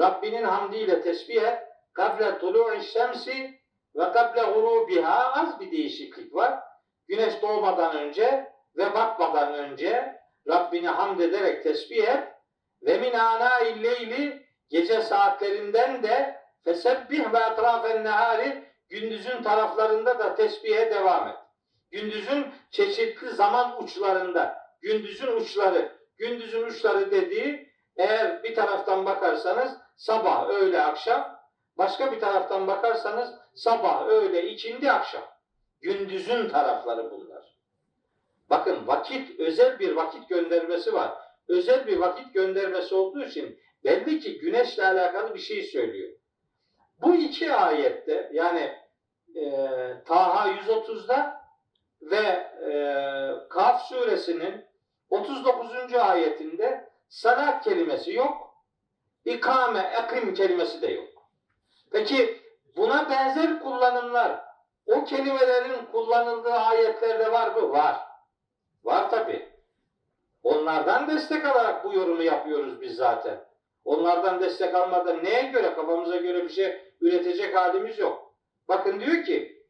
Rabbinin 0.00 0.44
hamdiyle 0.44 1.02
tesbih 1.02 1.42
et. 1.42 1.62
Kable 1.92 2.38
tulu'i 2.38 2.82
şemsi 2.82 3.60
ve 3.96 4.12
kable 4.12 4.42
gurubiha. 4.42 5.32
Az 5.32 5.60
bir 5.60 5.70
değişiklik 5.70 6.34
var. 6.34 6.60
Güneş 7.08 7.42
doğmadan 7.42 7.96
önce 7.96 8.52
ve 8.76 8.94
batmadan 8.94 9.54
önce 9.54 10.19
Rabbini 10.48 10.88
hamd 10.88 11.20
ederek 11.20 11.62
tesbih 11.62 12.08
et. 12.08 12.28
Ve 12.82 12.98
min 12.98 13.12
ana'il 13.12 13.82
leyli 13.82 14.46
gece 14.68 15.02
saatlerinden 15.02 16.02
de 16.02 16.40
fesebbih 16.64 17.32
ve 17.32 17.38
etrafen 17.38 18.04
nehari 18.04 18.64
gündüzün 18.88 19.42
taraflarında 19.42 20.18
da 20.18 20.34
tesbihe 20.34 20.90
devam 20.90 21.28
et. 21.28 21.36
Gündüzün 21.90 22.46
çeşitli 22.70 23.30
zaman 23.30 23.82
uçlarında, 23.82 24.58
gündüzün 24.80 25.36
uçları, 25.36 25.92
gündüzün 26.18 26.66
uçları 26.66 27.10
dediği 27.10 27.70
eğer 27.96 28.42
bir 28.42 28.54
taraftan 28.54 29.06
bakarsanız 29.06 29.76
sabah, 29.96 30.48
öğle, 30.48 30.82
akşam, 30.82 31.40
başka 31.78 32.12
bir 32.12 32.20
taraftan 32.20 32.66
bakarsanız 32.66 33.34
sabah, 33.54 34.06
öğle, 34.06 34.50
ikindi, 34.50 34.92
akşam. 34.92 35.22
Gündüzün 35.80 36.48
tarafları 36.48 37.10
bunlar. 37.10 37.29
Bakın 38.50 38.86
vakit, 38.86 39.40
özel 39.40 39.78
bir 39.78 39.96
vakit 39.96 40.28
göndermesi 40.28 40.92
var. 40.92 41.14
Özel 41.48 41.86
bir 41.86 41.96
vakit 41.96 42.34
göndermesi 42.34 42.94
olduğu 42.94 43.24
için 43.24 43.60
belli 43.84 44.20
ki 44.20 44.38
güneşle 44.38 44.86
alakalı 44.86 45.34
bir 45.34 45.38
şey 45.38 45.62
söylüyor. 45.62 46.12
Bu 47.02 47.14
iki 47.14 47.52
ayette 47.52 48.30
yani 48.32 48.72
e, 49.34 49.44
Taha 50.06 50.48
130'da 50.48 51.40
ve 52.02 52.16
e, 52.16 52.72
Kaf 53.48 53.82
suresinin 53.82 54.64
39. 55.10 55.94
ayetinde 55.94 56.90
salat 57.08 57.64
kelimesi 57.64 58.12
yok. 58.12 58.54
İkame, 59.24 59.92
ekim 60.04 60.34
kelimesi 60.34 60.82
de 60.82 60.86
yok. 60.86 61.08
Peki 61.92 62.40
buna 62.76 63.10
benzer 63.10 63.60
kullanımlar 63.60 64.40
o 64.86 65.04
kelimelerin 65.04 65.86
kullanıldığı 65.92 66.52
ayetlerde 66.52 67.32
var 67.32 67.54
mı? 67.54 67.72
Var. 67.72 68.09
Var 68.84 69.10
tabi. 69.10 69.48
Onlardan 70.42 71.08
destek 71.08 71.44
alarak 71.44 71.84
bu 71.84 71.94
yorumu 71.94 72.22
yapıyoruz 72.22 72.80
biz 72.80 72.96
zaten. 72.96 73.44
Onlardan 73.84 74.40
destek 74.40 74.74
almadan 74.74 75.24
neye 75.24 75.42
göre 75.42 75.74
kafamıza 75.74 76.16
göre 76.16 76.44
bir 76.44 76.48
şey 76.48 76.94
üretecek 77.00 77.56
halimiz 77.56 77.98
yok. 77.98 78.34
Bakın 78.68 79.00
diyor 79.00 79.24
ki 79.24 79.66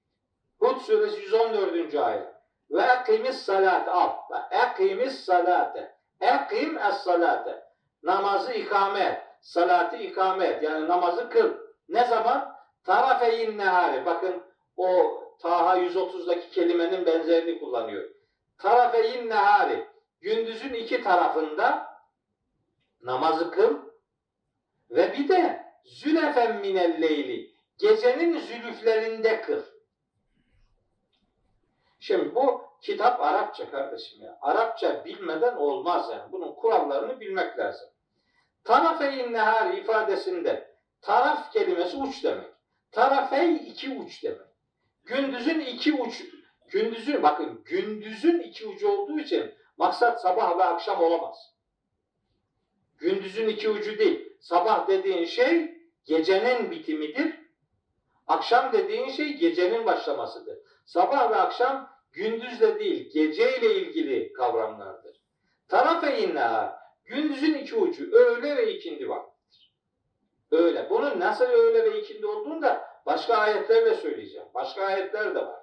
Hud 0.59 0.81
suresi 0.81 1.21
114. 1.21 1.95
ayet. 1.95 2.27
Ve 2.71 2.83
ekimis 2.83 3.37
salat 3.37 3.89
al. 3.89 4.11
Ve 4.31 4.57
ekimis 4.57 5.25
salate. 5.25 5.95
Ekim 6.21 6.79
es 6.79 6.95
salate. 6.95 7.65
Namazı 8.03 8.53
ikame 8.53 9.01
et. 9.01 9.19
Salatı 9.41 9.97
ikame 9.97 10.47
et. 10.47 10.63
Yani 10.63 10.89
namazı 10.89 11.31
kıl. 11.31 11.51
Ne 11.89 12.05
zaman? 12.05 12.57
Tarafeyin 12.85 13.59
nehari. 13.59 14.07
Bakın 14.07 14.43
o 14.77 15.21
Taha 15.43 15.79
130'daki 15.79 16.51
kelimenin 16.51 17.07
benzerini 17.07 17.61
kullanıyor. 17.61 18.05
Tarafeyin 18.61 19.29
nehari. 19.29 19.89
Gündüzün 20.21 20.75
iki 20.75 21.03
tarafında 21.03 21.91
namazı 23.03 23.51
kıl 23.51 23.79
ve 24.91 25.13
bir 25.13 25.29
de 25.29 25.67
zülefen 25.85 26.61
minel 26.61 27.03
leyli. 27.03 27.55
Gecenin 27.79 28.39
zülüflerinde 28.39 29.41
kıl. 29.41 29.63
Şimdi 32.01 32.35
bu 32.35 32.63
kitap 32.83 33.21
Arapça 33.21 33.71
kardeşim 33.71 34.23
ya. 34.23 34.39
Arapça 34.41 35.05
bilmeden 35.05 35.57
olmaz 35.57 36.11
yani. 36.13 36.33
Bunun 36.33 36.55
kurallarını 36.55 37.21
bilmek 37.21 37.59
lazım. 37.59 37.89
Tarafeyn 38.65 39.33
nehar 39.33 39.73
ifadesinde 39.73 40.77
taraf 41.01 41.53
kelimesi 41.53 41.97
uç 41.97 42.25
demek. 42.25 42.51
Tarafey 42.93 43.55
iki 43.55 43.99
uç 43.99 44.23
demek. 44.25 44.49
Gündüzün 45.05 45.61
iki 45.61 45.93
uç, 45.93 46.23
gündüzün 46.71 47.23
bakın 47.23 47.63
gündüzün 47.65 48.39
iki 48.39 48.67
ucu 48.67 48.89
olduğu 48.89 49.19
için 49.19 49.55
maksat 49.77 50.23
sabah 50.23 50.59
ve 50.59 50.65
akşam 50.65 51.03
olamaz. 51.03 51.55
Gündüzün 52.99 53.49
iki 53.49 53.69
ucu 53.69 53.99
değil. 53.99 54.33
Sabah 54.41 54.89
dediğin 54.89 55.25
şey 55.25 55.75
gecenin 56.05 56.71
bitimidir. 56.71 57.41
Akşam 58.27 58.73
dediğin 58.73 59.09
şey 59.09 59.37
gecenin 59.37 59.87
başlamasıdır. 59.87 60.59
Sabah 60.85 61.31
ve 61.31 61.37
akşam 61.37 61.91
gündüzle 62.13 62.79
değil, 62.79 63.11
geceyle 63.13 63.75
ilgili 63.75 64.33
kavramlardır. 64.33 65.21
Tarafe 65.69 66.19
inna, 66.19 66.81
gündüzün 67.05 67.55
iki 67.55 67.77
ucu, 67.77 68.13
öğle 68.13 68.57
ve 68.57 68.75
ikindi 68.75 69.09
vaktidir. 69.09 69.73
Öğle. 70.51 70.91
Bunun 70.91 71.21
nasıl 71.21 71.45
öğle 71.45 71.85
ve 71.85 72.01
ikindi 72.01 72.27
olduğunu 72.27 72.63
da 72.63 72.85
başka 73.07 73.35
ayetlerle 73.35 73.95
söyleyeceğim. 73.95 74.49
Başka 74.55 74.83
ayetler 74.83 75.35
de 75.35 75.47
var. 75.47 75.60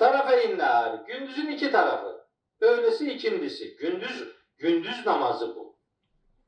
Tarafe 0.00 0.44
inna, 0.44 1.04
gündüzün 1.06 1.50
iki 1.50 1.70
tarafı. 1.70 2.26
Öğlesi 2.60 3.12
ikindisi. 3.12 3.76
Gündüz, 3.76 4.28
gündüz 4.58 5.06
namazı 5.06 5.56
bu. 5.56 5.78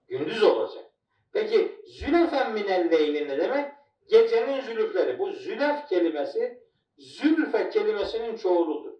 Gündüz 0.09 0.43
olacak. 0.43 0.85
Peki 1.33 1.81
zülefen 1.87 2.53
minel 2.53 2.91
leyli 2.91 3.29
ne 3.29 3.39
demek? 3.39 3.73
Gecenin 4.09 4.61
zülüfleri. 4.61 5.19
Bu 5.19 5.31
zülef 5.33 5.89
kelimesi 5.89 6.63
zülfe 6.99 7.71
kelimesinin 7.71 8.37
çoğuludur. 8.37 8.93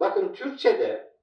Bakın 0.00 0.32
Türkçe'de 0.32 1.14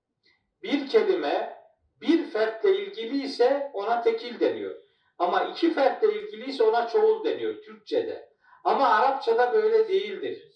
bir 0.63 0.87
kelime 0.87 1.57
bir 2.01 2.25
fertle 2.25 2.77
ilgili 2.77 3.23
ise 3.23 3.71
ona 3.73 4.01
tekil 4.01 4.39
deniyor. 4.39 4.75
Ama 5.17 5.43
iki 5.43 5.73
fertle 5.73 6.13
ilgili 6.13 6.49
ise 6.49 6.63
ona 6.63 6.87
çoğul 6.87 7.23
deniyor 7.23 7.61
Türkçe'de. 7.61 8.29
Ama 8.63 8.87
Arapçada 8.87 9.53
böyle 9.53 9.87
değildir. 9.87 10.51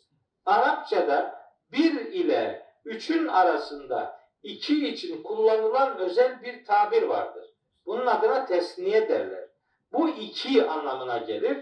Arapçada 0.45 1.44
bir 1.71 1.93
ile 1.93 2.65
üçün 2.85 3.27
arasında 3.27 4.19
iki 4.43 4.87
için 4.87 5.23
kullanılan 5.23 5.97
özel 5.97 6.43
bir 6.43 6.65
tabir 6.65 7.03
vardır. 7.03 7.49
Bunun 7.85 8.05
adına 8.05 8.45
tesniye 8.45 9.09
derler. 9.09 9.49
Bu 9.93 10.09
iki 10.09 10.65
anlamına 10.65 11.17
gelir. 11.17 11.57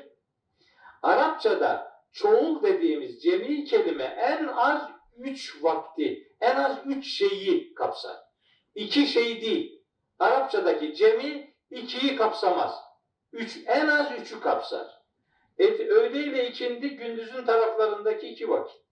Arapçada 1.01 2.01
çoğul 2.11 2.63
dediğimiz 2.63 3.23
cemi 3.23 3.65
kelime 3.65 4.03
en 4.03 4.47
az 4.47 4.81
üç 5.17 5.63
vakti, 5.63 6.35
en 6.41 6.55
az 6.55 6.77
üç 6.85 7.17
şeyi 7.17 7.73
kapsar. 7.73 8.17
İki 8.75 9.07
şey 9.07 9.41
değil. 9.41 9.83
Arapçadaki 10.19 10.95
cemi 10.95 11.53
ikiyi 11.71 12.15
kapsamaz. 12.15 12.75
Üç, 13.33 13.59
en 13.65 13.87
az 13.87 14.11
üçü 14.21 14.39
kapsar. 14.39 15.03
Et, 15.57 15.79
öğle 15.79 16.23
ile 16.23 16.49
ikindi 16.49 16.89
gündüzün 16.89 17.45
taraflarındaki 17.45 18.27
iki 18.27 18.49
vakit. 18.49 18.82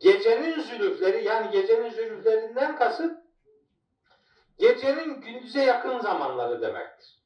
Gecenin 0.00 0.60
zülüfleri 0.60 1.24
yani 1.24 1.50
gecenin 1.50 1.90
zülüflerinden 1.90 2.76
kasıt 2.76 3.18
gecenin 4.58 5.20
gündüze 5.20 5.62
yakın 5.64 5.98
zamanları 5.98 6.62
demektir. 6.62 7.18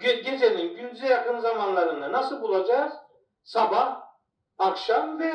Ge- 0.00 0.20
gecenin 0.20 0.76
gündüze 0.76 1.08
yakın 1.08 1.38
zamanlarında 1.38 2.12
nasıl 2.12 2.42
bulacağız? 2.42 2.92
Sabah, 3.44 4.02
akşam 4.58 5.20
ve. 5.20 5.32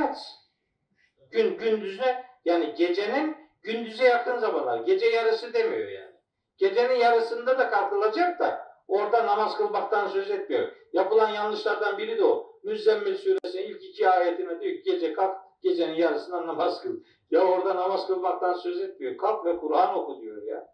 Gün, 1.31 1.57
gündüzüne 1.57 2.25
yani 2.45 2.75
gecenin 2.75 3.37
gündüze 3.63 4.03
yakın 4.05 4.37
zamanlar. 4.37 4.79
Gece 4.79 5.05
yarısı 5.05 5.53
demiyor 5.53 5.89
yani. 5.89 6.15
Gecenin 6.57 6.95
yarısında 6.95 7.59
da 7.59 7.69
kalkılacak 7.69 8.39
da 8.39 8.67
orada 8.87 9.25
namaz 9.25 9.57
kılmaktan 9.57 10.07
söz 10.07 10.31
etmiyor. 10.31 10.71
Yapılan 10.93 11.29
yanlışlardan 11.29 11.97
biri 11.97 12.17
de 12.17 12.23
o. 12.23 12.59
Müzzemmil 12.63 13.15
suresinin 13.17 13.63
ilk 13.63 13.83
iki 13.83 14.09
ayetine 14.09 14.61
diyor 14.61 14.75
ki 14.75 14.81
gece 14.85 15.13
kalk 15.13 15.44
gecenin 15.61 15.93
yarısından 15.93 16.47
namaz 16.47 16.81
kıl. 16.81 16.99
Ya 17.31 17.47
orada 17.47 17.75
namaz 17.75 18.07
kılmaktan 18.07 18.53
söz 18.53 18.81
etmiyor. 18.81 19.17
Kalk 19.17 19.45
ve 19.45 19.57
Kur'an 19.57 19.97
oku 19.97 20.21
diyor 20.21 20.43
ya. 20.43 20.67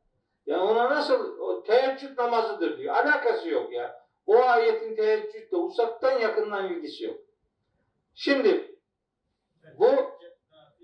Ya 0.46 0.64
ona 0.64 0.90
nasıl 0.90 1.40
o 1.40 1.64
teheccüd 1.64 2.18
namazıdır 2.18 2.78
diyor. 2.78 2.96
Alakası 2.96 3.50
yok 3.50 3.74
ya. 3.74 4.02
O 4.26 4.38
ayetin 4.38 4.96
teheccüdle 4.96 5.58
uzaktan 5.58 6.20
yakından 6.20 6.74
ilgisi 6.74 7.04
yok. 7.04 7.20
Şimdi 8.16 8.76
bu 9.80 9.90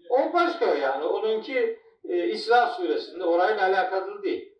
o 0.09 0.33
başka 0.33 0.65
yani. 0.65 1.05
Onunki 1.05 1.79
e, 2.09 2.27
İsra 2.27 2.67
suresinde 2.67 3.23
orayla 3.23 3.63
alakalı 3.63 4.23
değil. 4.23 4.53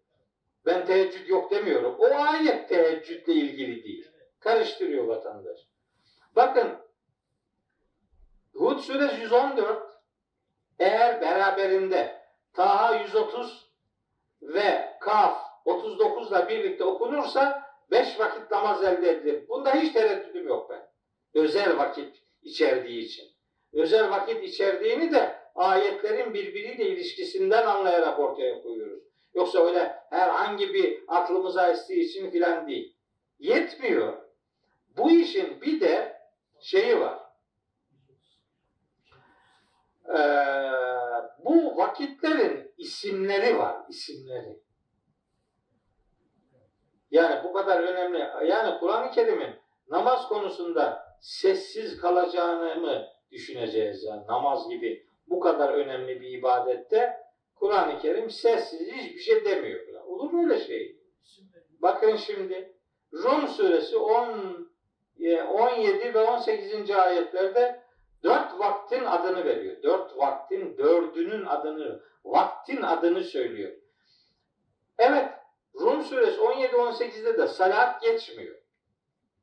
Ben 0.65 0.85
teheccüd 0.85 1.27
yok 1.27 1.51
demiyorum. 1.51 1.95
O 1.99 2.05
ayet 2.05 2.69
teheccüdle 2.69 3.33
ilgili 3.33 3.83
değil. 3.83 4.11
Karıştırıyor 4.39 5.03
vatandaş. 5.03 5.59
Bakın 6.35 6.67
Hud 8.57 8.79
suresi 8.79 9.21
114 9.21 9.83
eğer 10.79 11.21
beraberinde 11.21 12.21
Taha 12.53 12.95
130 12.95 13.71
ve 14.41 14.97
Kaf 14.99 15.41
39 15.65 16.31
ile 16.31 16.49
birlikte 16.49 16.83
okunursa 16.83 17.63
5 17.91 18.19
vakit 18.19 18.51
namaz 18.51 18.83
elde 18.83 19.09
edilir. 19.09 19.47
Bunda 19.49 19.73
hiç 19.73 19.93
tereddüdüm 19.93 20.47
yok 20.47 20.69
ben. 20.69 20.87
Özel 21.33 21.77
vakit 21.77 22.23
içerdiği 22.41 23.05
için. 23.05 23.25
Özel 23.73 24.11
vakit 24.11 24.43
içerdiğini 24.43 25.13
de 25.13 25.35
ayetlerin 25.55 26.33
birbiriyle 26.33 26.85
ilişkisinden 26.85 27.65
anlayarak 27.65 28.19
ortaya 28.19 28.61
koyuyoruz. 28.61 29.03
Yoksa 29.33 29.65
öyle 29.65 29.95
herhangi 30.09 30.73
bir 30.73 31.03
aklımıza 31.07 31.71
estiği 31.71 32.05
için 32.05 32.31
filan 32.31 32.67
değil. 32.67 32.95
Yetmiyor. 33.39 34.13
Bu 34.97 35.11
işin 35.11 35.61
bir 35.61 35.81
de 35.81 36.21
şeyi 36.59 36.99
var. 36.99 37.26
Ee, 40.09 40.17
bu 41.45 41.77
vakitlerin 41.77 42.71
isimleri 42.77 43.57
var, 43.57 43.75
isimleri. 43.89 44.59
Yani 47.11 47.43
bu 47.43 47.53
kadar 47.53 47.83
önemli. 47.83 48.17
Yani 48.47 48.79
Kur'an-ı 48.79 49.11
Kerim'in 49.11 49.55
namaz 49.89 50.27
konusunda 50.27 51.07
sessiz 51.21 52.01
kalacağını 52.01 52.81
mı 52.81 53.07
düşüneceğiz 53.31 54.03
yani 54.03 54.27
namaz 54.27 54.69
gibi 54.69 55.07
bu 55.27 55.39
kadar 55.39 55.73
önemli 55.73 56.21
bir 56.21 56.29
ibadette 56.29 57.17
Kur'an-ı 57.55 57.99
Kerim 57.99 58.29
sessiz 58.29 58.91
hiçbir 58.91 59.19
şey 59.19 59.45
demiyor. 59.45 59.85
falan. 59.85 60.09
Olur 60.09 60.31
mu 60.31 60.43
öyle 60.43 60.59
şey? 60.59 60.97
Bakın 61.81 62.15
şimdi 62.15 62.73
Rum 63.13 63.47
suresi 63.47 63.97
10, 63.97 64.69
e, 65.19 65.41
17 65.41 66.13
ve 66.13 66.19
18. 66.19 66.91
ayetlerde 66.91 67.81
dört 68.23 68.59
vaktin 68.59 69.05
adını 69.05 69.45
veriyor. 69.45 69.83
Dört 69.83 70.17
vaktin 70.17 70.77
dördünün 70.77 71.45
adını, 71.45 72.01
vaktin 72.25 72.81
adını 72.81 73.23
söylüyor. 73.23 73.71
Evet, 74.97 75.29
Rum 75.79 76.03
suresi 76.03 76.39
17-18'de 76.39 77.37
de 77.37 77.47
salat 77.47 78.01
geçmiyor. 78.01 78.55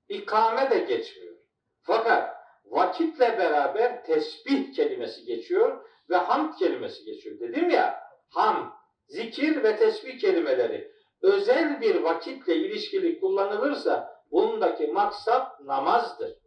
İkame 0.09 0.71
de 0.71 0.79
geçmiyor. 0.79 1.35
Fakat 1.83 2.37
vakitle 2.65 3.39
beraber 3.39 4.05
tesbih 4.05 4.75
kelimesi 4.75 5.25
geçiyor 5.25 5.85
ve 6.11 6.17
hamd 6.17 6.55
kelimesi 6.59 7.05
geçiyor. 7.05 7.41
Dedim 7.41 7.71
ya, 7.71 8.01
ham, 8.29 8.79
zikir 9.09 9.63
ve 9.63 9.77
tesbih 9.77 10.21
kelimeleri 10.21 10.95
özel 11.23 11.81
bir 11.81 12.03
vakitle 12.03 12.57
ilişkili 12.57 13.21
kullanılırsa 13.21 14.23
bundaki 14.31 14.87
maksat 14.87 15.61
namazdır. 15.61 16.44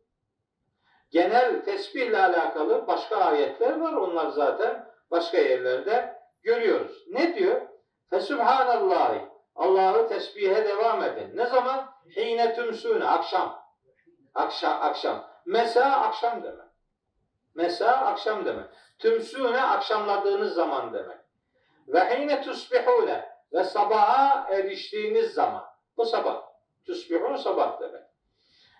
Genel 1.12 1.64
tesbihle 1.64 2.22
alakalı 2.22 2.88
başka 2.88 3.18
ayetler 3.18 3.80
var. 3.80 3.94
Onlar 3.94 4.28
zaten 4.28 4.88
başka 5.12 5.38
yerlerde 5.38 6.20
görüyoruz. 6.44 7.06
Ne 7.08 7.36
diyor? 7.36 7.62
Fesubhanallahi. 8.10 9.22
Allah'ı 9.56 10.08
tesbihe 10.08 10.66
devam 10.66 11.04
edin. 11.04 11.38
Ne 11.38 11.46
zaman? 11.46 11.90
Hine 12.16 12.56
tümsüne. 12.56 13.06
Akşam. 13.06 13.64
Akşam. 14.36 14.82
Akşam. 14.82 15.28
Mesa 15.46 15.86
akşam 15.86 16.44
demek. 16.44 16.68
Mesa 17.56 17.92
akşam 17.92 18.46
demek. 18.46 18.66
Tümsüne 19.00 19.62
akşamladığınız 19.62 20.54
zaman 20.54 20.94
demek. 20.94 21.18
Ve 21.88 22.00
hine 22.00 22.42
tusbihune 22.42 23.30
ve 23.54 23.64
sabaha 23.64 24.48
eriştiğiniz 24.50 25.34
zaman. 25.34 25.66
Bu 25.98 26.06
sabah. 26.06 26.42
Tusbihun 26.86 27.36
sabah 27.36 27.80
demek. 27.80 28.04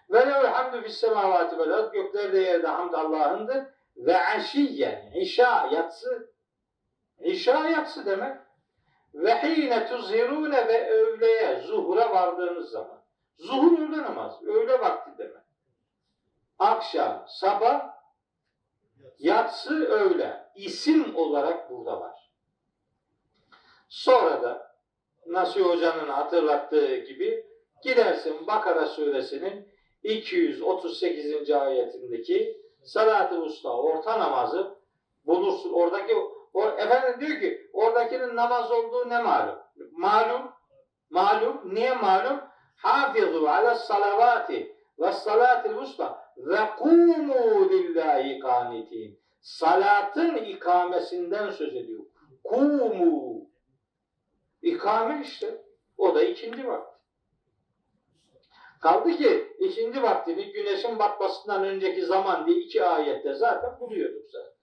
Ve 0.10 0.28
lehul 0.28 0.46
hamdu 0.46 0.82
fis 0.82 0.98
semavati 0.98 1.60
vel. 1.60 1.92
Göklerde 1.92 2.38
yerde 2.38 2.68
hamd 2.68 2.94
Allah'ındır. 2.94 3.64
Ve 3.98 4.18
aşiyyen. 4.18 5.12
İşa 5.12 5.70
yatsı. 5.72 6.32
İşa 7.20 7.70
yatsı 7.70 8.06
demek. 8.06 8.38
Ve 9.14 9.44
hine 9.44 9.88
tuzhirune 9.88 10.68
ve 10.68 10.90
öğleye, 10.90 11.62
zuhura 11.62 12.12
vardığınız 12.12 12.70
zaman. 12.70 13.02
Zuhur 13.38 13.80
öğle 13.80 14.04
namaz. 14.04 14.44
Öğle 14.44 14.80
vakti 14.80 15.12
demek. 15.18 15.44
Akşam, 16.60 17.26
sabah, 17.28 17.90
yatsı, 19.20 19.86
öğle. 19.86 20.52
İsim 20.56 21.16
olarak 21.16 21.72
burada 21.72 22.00
var. 22.00 22.32
Sonra 23.90 24.44
da 24.44 24.76
Nasuh 25.26 25.66
Hoca'nın 25.66 26.10
hatırlattığı 26.10 26.96
gibi 26.96 27.46
gidersin 27.84 28.48
Bakara 28.48 28.86
suresinin 28.86 29.77
238. 30.04 31.52
ayetindeki 31.52 32.62
salat-ı 32.84 33.42
usta 33.42 33.70
orta 33.70 34.20
namazı 34.20 34.76
bulursun. 35.26 35.74
Oradaki 35.74 36.16
o, 36.54 36.70
efendim 36.70 37.20
diyor 37.20 37.40
ki 37.40 37.70
oradakinin 37.74 38.36
namaz 38.36 38.72
olduğu 38.72 39.10
ne 39.10 39.20
malum? 39.20 39.56
Malum. 39.92 40.42
Malum. 41.10 41.62
Niye 41.76 41.96
malum? 41.96 42.40
Hafizu 42.76 43.48
ala 43.48 43.76
salavati 43.76 44.76
ve 45.00 45.12
salatil 45.12 45.76
usta 45.76 46.34
ve 46.38 46.60
kumu 46.80 47.70
lillahi 47.70 48.40
kanitin. 48.40 49.20
Salatın 49.42 50.36
ikamesinden 50.36 51.50
söz 51.50 51.76
ediyor. 51.76 52.04
Kumu. 52.44 53.42
İkame 54.62 55.22
işte. 55.22 55.62
O 55.98 56.16
da 56.16 56.24
ikindi 56.24 56.68
vakti. 56.68 56.87
Kaldı 58.82 59.18
ki 59.18 59.56
ikindi 59.60 60.02
vaktini 60.04 60.52
güneşin 60.52 61.00
batmasından 61.00 61.64
önceki 61.64 62.06
zaman 62.06 62.48
diye 62.48 62.58
iki 62.58 62.84
ayette 62.84 63.34
zaten 63.34 63.80
buluyorduk 63.80 64.30
zaten. 64.30 64.58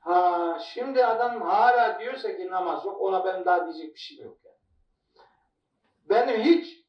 Ha 0.00 0.58
şimdi 0.74 1.04
adam 1.04 1.42
hala 1.42 2.00
diyorsa 2.00 2.36
ki 2.36 2.50
namaz 2.50 2.84
yok 2.84 3.00
ona 3.00 3.24
ben 3.24 3.44
daha 3.44 3.64
diyecek 3.66 3.94
bir 3.94 4.00
şey 4.00 4.16
yok. 4.16 4.36
Yani. 4.44 4.56
Benim 6.04 6.40
hiç 6.40 6.84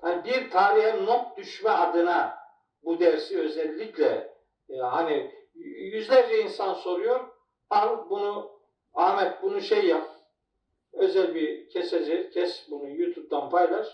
hani 0.00 0.24
bir 0.24 0.50
tarihe 0.50 1.06
not 1.06 1.36
düşme 1.36 1.70
adına 1.70 2.38
bu 2.82 3.00
dersi 3.00 3.40
özellikle 3.40 4.36
e, 4.68 4.76
hani 4.76 5.32
yüzlerce 5.54 6.42
insan 6.42 6.74
soruyor. 6.74 7.28
Al 7.70 8.10
bunu 8.10 8.56
Ahmet 8.94 9.42
bunu 9.42 9.60
şey 9.60 9.86
yap. 9.86 10.08
Özel 10.92 11.34
bir 11.34 11.68
keseci 11.68 12.30
kes 12.30 12.66
bunu 12.70 12.90
YouTube'dan 12.90 13.50
paylaş. 13.50 13.86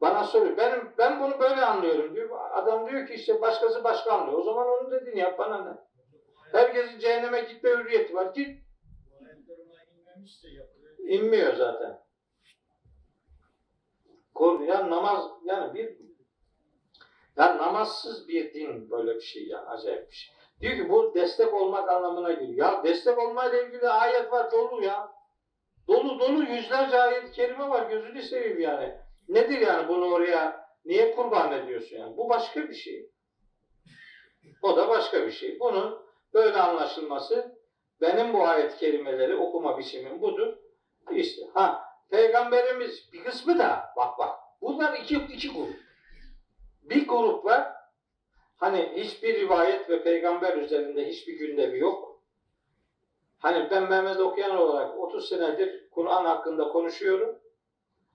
Bana 0.00 0.24
soruyor. 0.24 0.56
Ben 0.56 0.92
ben 0.98 1.20
bunu 1.20 1.40
böyle 1.40 1.64
anlıyorum 1.64 2.14
diyor. 2.14 2.28
Adam 2.52 2.90
diyor 2.90 3.06
ki 3.06 3.14
işte 3.14 3.40
başkası 3.40 3.84
başka 3.84 4.12
anlıyor. 4.12 4.38
O 4.38 4.42
zaman 4.42 4.68
onu 4.68 4.90
dediğini 4.90 5.20
yap 5.20 5.38
bana 5.38 5.64
ne? 5.64 5.76
Herkesin 6.52 6.98
cehenneme 6.98 7.40
gitme 7.40 7.70
hürriyeti 7.70 8.14
var. 8.14 8.34
Git. 8.34 8.62
İnmiyor 10.98 11.54
zaten. 11.54 12.00
Kol, 14.34 14.60
ya 14.60 14.90
namaz 14.90 15.24
yani 15.44 15.74
bir 15.74 15.98
ya 17.36 17.58
namazsız 17.58 18.28
bir 18.28 18.54
din 18.54 18.90
böyle 18.90 19.14
bir 19.14 19.20
şey 19.20 19.46
ya 19.48 19.66
acayip 19.66 20.10
bir 20.10 20.14
şey. 20.14 20.34
Diyor 20.60 20.76
ki 20.76 20.88
bu 20.88 21.14
destek 21.14 21.54
olmak 21.54 21.88
anlamına 21.90 22.32
geliyor. 22.32 22.72
Ya 22.72 22.84
destek 22.84 23.18
olmayla 23.18 23.62
ilgili 23.62 23.88
ayet 23.88 24.32
var 24.32 24.52
dolu 24.52 24.84
ya. 24.84 25.12
Dolu 25.88 26.20
dolu 26.20 26.42
yüzlerce 26.44 27.00
ayet-i 27.00 27.32
kerime 27.32 27.68
var 27.68 27.90
gözünü 27.90 28.22
seveyim 28.22 28.60
yani. 28.60 29.07
Nedir 29.28 29.60
yani 29.60 29.88
bunu 29.88 30.04
oraya 30.04 30.68
niye 30.84 31.14
kurban 31.14 31.52
ediyorsun 31.52 31.96
yani? 31.96 32.16
Bu 32.16 32.28
başka 32.28 32.68
bir 32.68 32.74
şey. 32.74 33.10
O 34.62 34.76
da 34.76 34.88
başka 34.88 35.26
bir 35.26 35.30
şey. 35.30 35.60
Bunun 35.60 36.06
böyle 36.34 36.56
anlaşılması 36.56 37.58
benim 38.00 38.32
bu 38.32 38.46
ayet 38.46 38.76
kelimeleri 38.76 39.36
okuma 39.36 39.78
biçimim 39.78 40.22
budur. 40.22 40.56
İşte 41.10 41.42
ha 41.54 41.84
peygamberimiz 42.10 43.12
bir 43.12 43.24
kısmı 43.24 43.58
da 43.58 43.92
bak 43.96 44.18
bak 44.18 44.38
Bunlar 44.60 44.98
iki, 44.98 45.14
iki 45.16 45.48
grup. 45.48 45.76
Bir 46.82 47.08
grup 47.08 47.44
var. 47.44 47.72
Hani 48.56 48.92
hiçbir 48.96 49.40
rivayet 49.40 49.90
ve 49.90 50.02
peygamber 50.02 50.56
üzerinde 50.56 51.08
hiçbir 51.08 51.38
gündemi 51.38 51.78
yok. 51.78 52.22
Hani 53.38 53.70
ben 53.70 53.90
Mehmet 53.90 54.20
Okuyan 54.20 54.56
olarak 54.56 54.98
30 54.98 55.28
senedir 55.28 55.90
Kur'an 55.90 56.24
hakkında 56.24 56.68
konuşuyorum. 56.68 57.38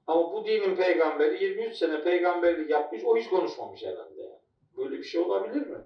Ama 0.07 0.33
bu 0.33 0.45
dinin 0.45 0.75
peygamberi 0.75 1.43
23 1.43 1.75
sene 1.75 2.03
peygamberlik 2.03 2.69
yapmış, 2.69 3.03
o 3.05 3.17
hiç 3.17 3.29
konuşmamış 3.29 3.83
herhalde. 3.83 4.39
Böyle 4.77 4.97
bir 4.97 5.03
şey 5.03 5.21
olabilir 5.21 5.67
mi? 5.67 5.77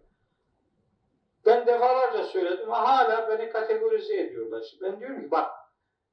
Ben 1.45 1.67
defalarca 1.67 2.23
söyledim 2.23 2.73
ama 2.73 2.87
hala 2.87 3.29
beni 3.29 3.49
kategorize 3.49 4.21
ediyorlar. 4.21 4.63
Ben 4.81 4.99
diyorum 4.99 5.21
ki 5.21 5.31
bak 5.31 5.51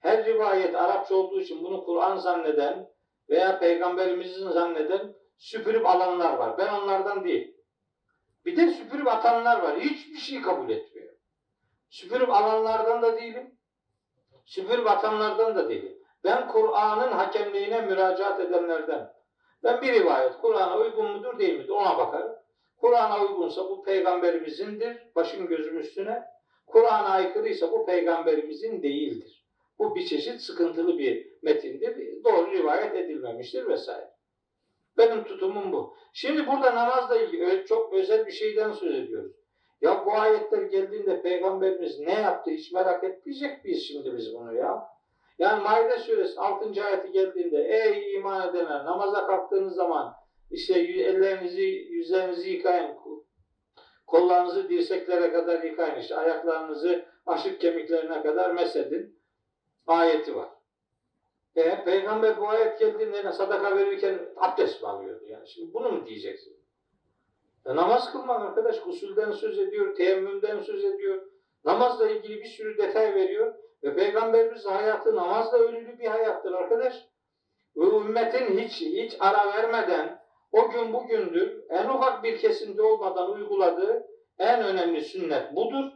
her 0.01 0.25
rivayet 0.25 0.75
Arapça 0.75 1.15
olduğu 1.15 1.41
için 1.41 1.65
bunu 1.65 1.85
Kur'an 1.85 2.17
zanneden 2.17 2.91
veya 3.29 3.59
peygamberimizin 3.59 4.51
zanneden 4.51 5.15
süpürüp 5.37 5.87
alanlar 5.87 6.33
var. 6.33 6.59
Ben 6.59 6.75
onlardan 6.75 7.25
değil. 7.25 7.57
Bir 8.45 8.57
de 8.57 8.71
süpürüp 8.71 9.07
atanlar 9.09 9.63
var. 9.63 9.79
Hiçbir 9.79 10.19
şey 10.19 10.43
kabul 10.43 10.71
etmiyor. 10.71 11.15
Süpürüp 11.91 12.31
alanlardan 12.31 13.03
da 13.03 13.17
değilim. 13.17 13.59
Süpürüp 14.45 14.87
atanlardan 14.87 15.57
da 15.57 15.69
değilim. 15.69 16.04
Ben 16.25 16.49
Kur'an'ın 16.49 17.13
hakemliğine 17.13 17.81
müracaat 17.81 18.41
edenlerden. 18.41 19.15
Ben 19.65 19.83
bir 19.83 19.93
rivayet 19.93 20.33
Kur'an'a 20.41 20.79
uygun 20.79 21.11
mudur 21.11 21.39
değil 21.39 21.59
midir 21.59 21.69
ona 21.69 21.99
bakarım. 21.99 22.37
Kur'an'a 22.77 23.25
uygunsa 23.25 23.69
bu 23.69 23.83
peygamberimizindir. 23.83 24.97
Başım 25.17 25.47
gözüm 25.47 25.79
üstüne. 25.79 26.23
Kur'an'a 26.67 27.09
aykırıysa 27.09 27.73
bu 27.73 27.87
peygamberimizin 27.87 28.83
değildir. 28.83 29.47
Bu 29.79 29.95
bir 29.95 30.07
çeşit 30.07 30.41
sıkıntılı 30.41 30.99
bir 30.99 31.27
metindir. 31.43 32.25
Doğru 32.25 32.51
rivayet 32.51 32.95
edilmemiştir 32.95 33.69
vesaire. 33.69 34.11
Benim 34.99 35.25
tutumum 35.25 35.73
bu. 35.73 35.97
Şimdi 36.13 36.47
burada 36.47 36.75
namazla 36.75 37.17
ilgili 37.17 37.65
çok 37.67 37.93
özel 37.93 38.27
bir 38.27 38.33
şeyden 38.33 38.73
söz 38.73 38.95
ediyoruz. 38.95 39.33
Ya 39.81 40.07
bu 40.07 40.13
ayetler 40.13 40.63
geldiğinde 40.63 41.23
peygamberimiz 41.23 42.01
ne 42.01 42.13
yaptı 42.13 42.51
hiç 42.51 42.73
merak 42.73 43.05
etmeyecek 43.05 43.65
miyiz 43.65 43.83
şimdi 43.89 44.17
biz 44.17 44.35
bunu 44.35 44.55
ya? 44.55 44.94
Yani 45.39 45.63
Maide 45.63 45.99
suresi 45.99 46.41
6. 46.41 46.85
ayeti 46.85 47.13
geldiğinde 47.13 47.59
ey 47.59 48.15
iman 48.15 48.51
edenler 48.51 48.85
namaza 48.85 49.27
kalktığınız 49.27 49.75
zaman 49.75 50.15
işte 50.51 50.79
ellerinizi 50.81 51.63
yüzlerinizi 51.63 52.51
yıkayın 52.51 52.97
kollarınızı 54.07 54.69
dirseklere 54.69 55.33
kadar 55.33 55.63
yıkayın 55.63 56.01
işte 56.01 56.17
ayaklarınızı 56.17 57.05
aşık 57.27 57.61
kemiklerine 57.61 58.23
kadar 58.23 58.51
mesedin 58.51 59.19
ayeti 59.87 60.37
var. 60.37 60.49
E, 61.57 61.85
Peygamber 61.85 62.41
bu 62.41 62.49
ayet 62.49 62.79
geldiğinde 62.79 63.33
sadaka 63.33 63.77
verirken 63.77 64.19
abdest 64.37 64.83
mi 64.83 64.89
alıyordu 64.89 65.25
yani? 65.27 65.49
Şimdi 65.49 65.75
bunu 65.75 65.93
mu 65.93 66.07
diyeceksin? 66.07 66.57
E, 67.67 67.77
namaz 67.77 68.13
kılmak 68.13 68.41
arkadaş 68.41 68.81
gusülden 68.81 69.33
söz 69.33 69.59
ediyor, 69.59 69.95
teyemmümden 69.95 70.61
söz 70.61 70.85
ediyor. 70.85 71.23
Namazla 71.65 72.11
ilgili 72.11 72.41
bir 72.41 72.49
sürü 72.49 72.79
detay 72.79 73.15
veriyor. 73.15 73.55
Ve 73.85 73.95
Peygamberimiz 73.95 74.67
hayatı 74.67 75.17
namazla 75.17 75.59
ölülü 75.59 75.99
bir 75.99 76.07
hayattır 76.07 76.53
arkadaş. 76.53 77.07
Ve 77.77 77.85
ümmetin 77.85 78.59
hiç 78.59 78.81
hiç 78.81 79.17
ara 79.21 79.55
vermeden 79.55 80.21
o 80.53 80.71
gün 80.71 80.93
bugündür 80.93 81.65
en 81.69 81.89
ufak 81.89 82.25
bir 82.25 82.39
kesinti 82.39 82.83
olmadan 82.83 83.33
uyguladığı 83.33 84.07
en 84.39 84.65
önemli 84.65 85.01
sünnet 85.01 85.57
budur. 85.57 85.91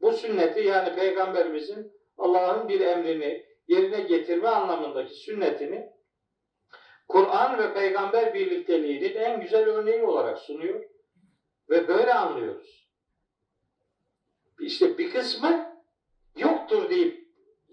Bu 0.00 0.12
sünneti 0.12 0.60
yani 0.60 0.94
Peygamberimizin 0.94 1.92
Allah'ın 2.18 2.68
bir 2.68 2.80
emrini 2.80 3.46
yerine 3.68 4.00
getirme 4.00 4.48
anlamındaki 4.48 5.14
sünnetini 5.14 5.92
Kur'an 7.08 7.58
ve 7.58 7.74
peygamber 7.74 8.34
birlikteliğinin 8.34 9.14
en 9.14 9.40
güzel 9.40 9.64
örneği 9.64 10.02
olarak 10.02 10.38
sunuyor. 10.38 10.84
Ve 11.70 11.88
böyle 11.88 12.14
anlıyoruz. 12.14 12.88
İşte 14.60 14.98
bir 14.98 15.10
kısmı 15.10 15.72
yoktur 16.36 16.90
deyip 16.90 17.21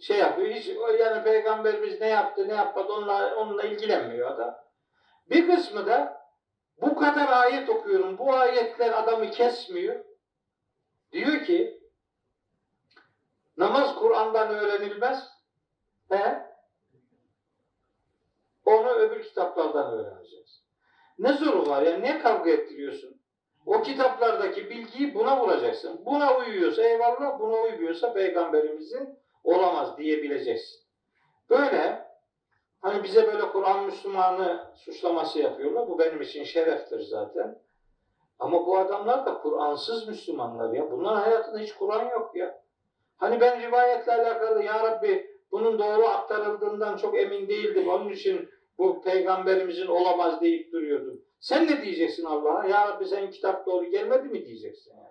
şey 0.02 0.18
yapıyor. 0.18 0.50
Hiç 0.50 0.68
yani 1.00 1.24
peygamberimiz 1.24 2.02
ne 2.02 2.08
yaptı 2.08 2.48
ne 2.48 2.54
yapmadı 2.54 2.94
onunla, 2.94 3.36
onunla 3.36 3.64
ilgilenmiyor 3.64 4.32
adam. 4.32 4.56
Bir 5.30 5.48
kısmı 5.48 5.86
da 5.86 6.20
bu 6.82 6.96
kadar 6.96 7.28
ayet 7.28 7.70
okuyorum. 7.70 8.18
Bu 8.18 8.34
ayetler 8.34 9.04
adamı 9.04 9.32
kesmiyor. 9.32 10.06
Diyor 11.12 11.44
ki 11.44 11.82
namaz 13.58 13.96
Kur'an'dan 13.96 14.50
öğrenilmez. 14.50 15.30
He? 16.10 16.50
Onu 18.66 18.90
öbür 18.90 19.24
kitaplardan 19.24 19.94
öğreneceğiz. 19.94 20.64
Ne 21.20 21.34
zoru 21.34 21.70
var 21.70 21.82
ya? 21.82 21.98
Ne 21.98 22.20
kavga 22.20 22.52
ettiriyorsun? 22.52 23.22
O 23.66 23.82
kitaplardaki 23.82 24.70
bilgiyi 24.70 25.16
buna 25.16 25.42
vuracaksın. 25.42 26.06
Buna 26.06 26.38
uyuyorsa 26.38 26.84
eyvallah, 26.84 27.40
buna 27.40 27.56
uymuyorsa 27.56 28.14
peygamberimizin 28.14 29.19
olamaz 29.44 29.98
diyebileceksin. 29.98 30.80
Böyle 31.50 32.06
hani 32.82 33.04
bize 33.04 33.28
böyle 33.28 33.52
Kur'an 33.52 33.86
Müslümanı 33.86 34.68
suçlaması 34.76 35.40
yapıyorlar. 35.40 35.88
Bu 35.88 36.00
benim 36.00 36.22
için 36.22 36.44
şereftir 36.44 37.00
zaten. 37.00 37.60
Ama 38.40 38.66
bu 38.66 38.78
adamlar 38.78 39.26
da 39.26 39.42
Kur'ansız 39.42 40.08
Müslümanlar 40.08 40.74
ya. 40.74 40.92
Bunların 40.92 41.22
hayatında 41.22 41.60
hiç 41.60 41.74
Kur'an 41.74 42.10
yok 42.10 42.36
ya. 42.36 42.62
Hani 43.18 43.42
ben 43.42 43.62
rivayetle 43.62 44.14
alakalı 44.14 44.64
ya 44.64 44.84
Rabbi 44.84 45.40
bunun 45.52 45.80
doğru 45.80 46.06
aktarıldığından 46.06 46.98
çok 46.98 47.18
emin 47.18 47.48
değildim. 47.48 47.90
Onun 47.90 48.10
için 48.10 48.50
bu 48.78 49.02
peygamberimizin 49.02 49.88
olamaz 49.88 50.42
deyip 50.42 50.72
duruyordum. 50.72 51.22
Sen 51.40 51.68
ne 51.68 51.82
diyeceksin 51.82 52.26
Allah'a? 52.26 52.68
Ya 52.68 52.88
Rabbi 52.88 53.06
sen 53.06 53.32
kitap 53.32 53.66
doğru 53.66 53.86
gelmedi 53.86 54.28
mi 54.28 54.46
diyeceksin 54.46 54.92
yani. 54.98 55.09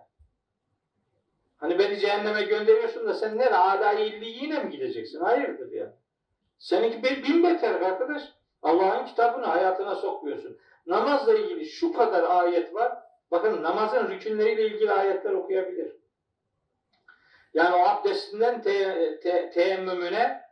Hani 1.58 1.78
beni 1.78 1.98
cehenneme 1.98 2.42
gönderiyorsun 2.42 3.08
da 3.08 3.14
sen 3.14 3.38
nereye? 3.38 3.56
Hala 3.56 3.92
yine 3.92 4.64
mi 4.64 4.70
gideceksin? 4.70 5.20
Hayırdır 5.20 5.72
ya. 5.72 5.92
Seninki 6.58 7.02
bir 7.02 7.22
bin 7.22 7.42
beter 7.42 7.80
arkadaş. 7.80 8.22
Allah'ın 8.62 9.06
kitabını 9.06 9.46
hayatına 9.46 9.94
sokmuyorsun. 9.94 10.58
Namazla 10.86 11.34
ilgili 11.34 11.66
şu 11.66 11.92
kadar 11.92 12.24
ayet 12.24 12.74
var. 12.74 12.92
Bakın 13.30 13.62
namazın 13.62 14.08
rükünleriyle 14.08 14.66
ilgili 14.66 14.92
ayetler 14.92 15.32
okuyabilir. 15.32 15.96
Yani 17.54 17.76
o 17.76 17.88
abdestinden 17.88 18.62
te, 18.62 19.20
te, 19.20 19.50
teyemmümüne, 19.50 20.42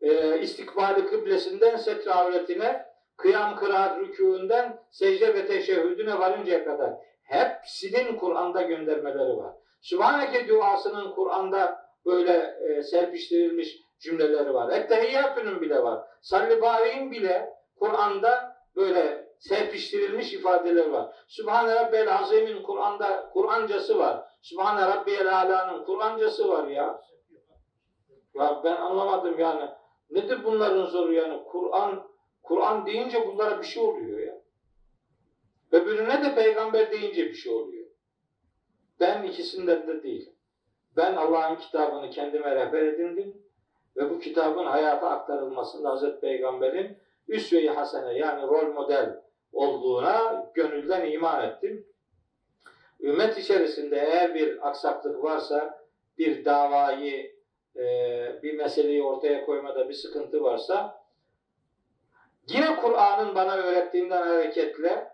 e, 0.00 0.40
istikbali 0.40 1.06
kıblesinden 1.06 1.76
setre 1.76 2.12
avretine, 2.12 2.86
kıyam 3.16 3.56
kıraat 3.56 3.98
rükûünden 3.98 4.78
secde 4.90 5.34
ve 5.34 5.46
teşehhüdüne 5.46 6.18
varıncaya 6.18 6.64
kadar 6.64 6.92
hepsinin 7.30 8.16
Kur'an'da 8.16 8.62
göndermeleri 8.62 9.36
var. 9.36 9.54
Sübhaneke 9.80 10.48
duasının 10.48 11.12
Kur'an'da 11.12 11.90
böyle 12.06 12.56
e, 12.68 12.82
serpiştirilmiş 12.82 13.78
cümleleri 14.00 14.54
var. 14.54 14.72
Ettehiyyatünün 14.72 15.60
bile 15.60 15.82
var. 15.82 16.06
Salli 16.20 16.62
bile 17.10 17.50
Kur'an'da 17.78 18.56
böyle 18.76 19.26
serpiştirilmiş 19.38 20.32
ifadeler 20.32 20.88
var. 20.88 21.14
Sübhane 21.28 21.74
Rabbel 21.74 22.18
Azim'in 22.18 22.62
Kur'an'da 22.62 23.30
Kur'ancası 23.32 23.98
var. 23.98 24.24
Sübhane 24.42 24.80
Rabbiyel 24.80 25.36
Ala'nın 25.40 25.84
Kur'ancası 25.84 26.48
var 26.48 26.68
ya. 26.68 27.00
Ya 28.34 28.60
ben 28.64 28.76
anlamadım 28.76 29.38
yani. 29.38 29.70
Nedir 30.10 30.44
bunların 30.44 30.84
zoru 30.84 31.12
yani? 31.12 31.44
Kur'an 31.44 32.02
Kur'an 32.42 32.86
deyince 32.86 33.26
bunlara 33.26 33.60
bir 33.60 33.66
şey 33.66 33.82
oluyor 33.82 34.18
ya. 34.18 34.29
Öbürüne 35.72 36.24
de 36.24 36.34
peygamber 36.34 36.90
deyince 36.90 37.26
bir 37.26 37.34
şey 37.34 37.52
oluyor. 37.52 37.86
Ben 39.00 39.22
ikisinden 39.22 39.86
de 39.86 40.02
değilim. 40.02 40.32
Ben 40.96 41.16
Allah'ın 41.16 41.56
kitabını 41.56 42.10
kendime 42.10 42.54
rehber 42.56 42.82
edindim 42.82 43.42
ve 43.96 44.10
bu 44.10 44.18
kitabın 44.18 44.66
hayata 44.66 45.10
aktarılmasında 45.10 45.90
Hazreti 45.90 46.20
Peygamber'in 46.20 46.98
üsve-i 47.28 47.68
hasene 47.68 48.18
yani 48.18 48.42
rol 48.42 48.72
model 48.72 49.22
olduğuna 49.52 50.46
gönülden 50.54 51.10
iman 51.10 51.48
ettim. 51.48 51.86
Ümmet 53.00 53.38
içerisinde 53.38 53.96
eğer 53.96 54.34
bir 54.34 54.68
aksaklık 54.68 55.24
varsa, 55.24 55.84
bir 56.18 56.44
davayı, 56.44 57.32
e, 57.76 57.82
bir 58.42 58.56
meseleyi 58.58 59.02
ortaya 59.02 59.44
koymada 59.46 59.88
bir 59.88 59.94
sıkıntı 59.94 60.42
varsa, 60.42 61.04
yine 62.48 62.76
Kur'an'ın 62.76 63.34
bana 63.34 63.56
öğrettiğinden 63.56 64.22
hareketle 64.26 65.10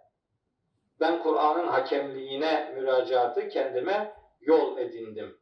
ben 1.00 1.22
Kur'an'ın 1.22 1.66
hakemliğine 1.66 2.72
müracaatı 2.74 3.48
kendime 3.48 4.12
yol 4.40 4.78
edindim. 4.78 5.38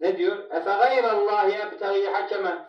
Ne 0.00 0.18
diyor? 0.18 0.50
Efe 0.50 0.70
gayrallahi 0.70 1.52
ebtagi 1.52 2.06
hakemen. 2.06 2.66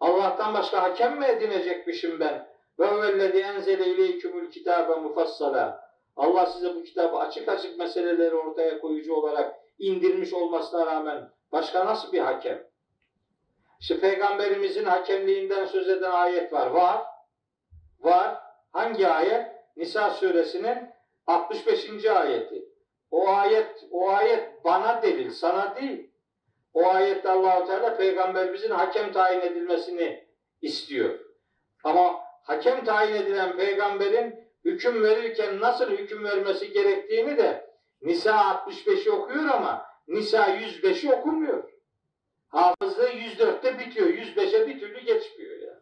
Allah'tan 0.00 0.54
başka 0.54 0.82
hakem 0.82 1.18
mi 1.18 1.26
edinecekmişim 1.26 2.20
ben? 2.20 2.50
Ve 2.78 2.86
huvellezî 2.86 3.38
enzele 3.38 3.86
ileykümül 3.86 4.50
kitâbe 4.50 4.94
mufassala. 4.94 5.90
Allah 6.16 6.46
size 6.46 6.74
bu 6.74 6.82
kitabı 6.82 7.16
açık 7.16 7.48
açık 7.48 7.78
meseleleri 7.78 8.34
ortaya 8.34 8.80
koyucu 8.80 9.14
olarak 9.14 9.54
indirmiş 9.78 10.32
olmasına 10.32 10.86
rağmen 10.86 11.30
başka 11.52 11.86
nasıl 11.86 12.12
bir 12.12 12.20
hakem? 12.20 12.70
İşte 13.80 14.00
Peygamberimizin 14.00 14.84
hakemliğinden 14.84 15.64
söz 15.64 15.88
eden 15.88 16.10
ayet 16.10 16.52
var. 16.52 16.66
Var. 16.66 17.02
Var. 18.00 18.42
Hangi 18.72 19.08
ayet? 19.08 19.46
Nisa 19.76 20.10
suresinin 20.10 20.90
65. 21.30 22.06
ayeti. 22.06 22.64
O 23.10 23.28
ayet 23.28 23.86
o 23.90 24.08
ayet 24.08 24.64
bana 24.64 25.02
delil, 25.02 25.30
sana 25.30 25.76
değil. 25.76 26.10
O 26.74 26.88
ayette 26.88 27.30
Allahu 27.30 27.66
Teala 27.66 27.96
peygamberimizin 27.96 28.70
hakem 28.70 29.12
tayin 29.12 29.40
edilmesini 29.40 30.28
istiyor. 30.62 31.18
Ama 31.84 32.20
hakem 32.42 32.84
tayin 32.84 33.14
edilen 33.14 33.56
peygamberin 33.56 34.40
hüküm 34.64 35.02
verirken 35.02 35.60
nasıl 35.60 35.90
hüküm 35.90 36.24
vermesi 36.24 36.72
gerektiğini 36.72 37.36
de 37.36 37.70
Nisa 38.02 38.64
65'i 38.66 39.10
okuyor 39.10 39.44
ama 39.44 39.86
Nisa 40.08 40.48
105'i 40.48 41.12
okumuyor. 41.12 41.70
Hafızlığı 42.48 43.10
104'te 43.10 43.78
bitiyor. 43.78 44.08
105'e 44.08 44.66
bir 44.66 44.80
türlü 44.80 45.00
geçmiyor 45.00 45.58
ya. 45.58 45.80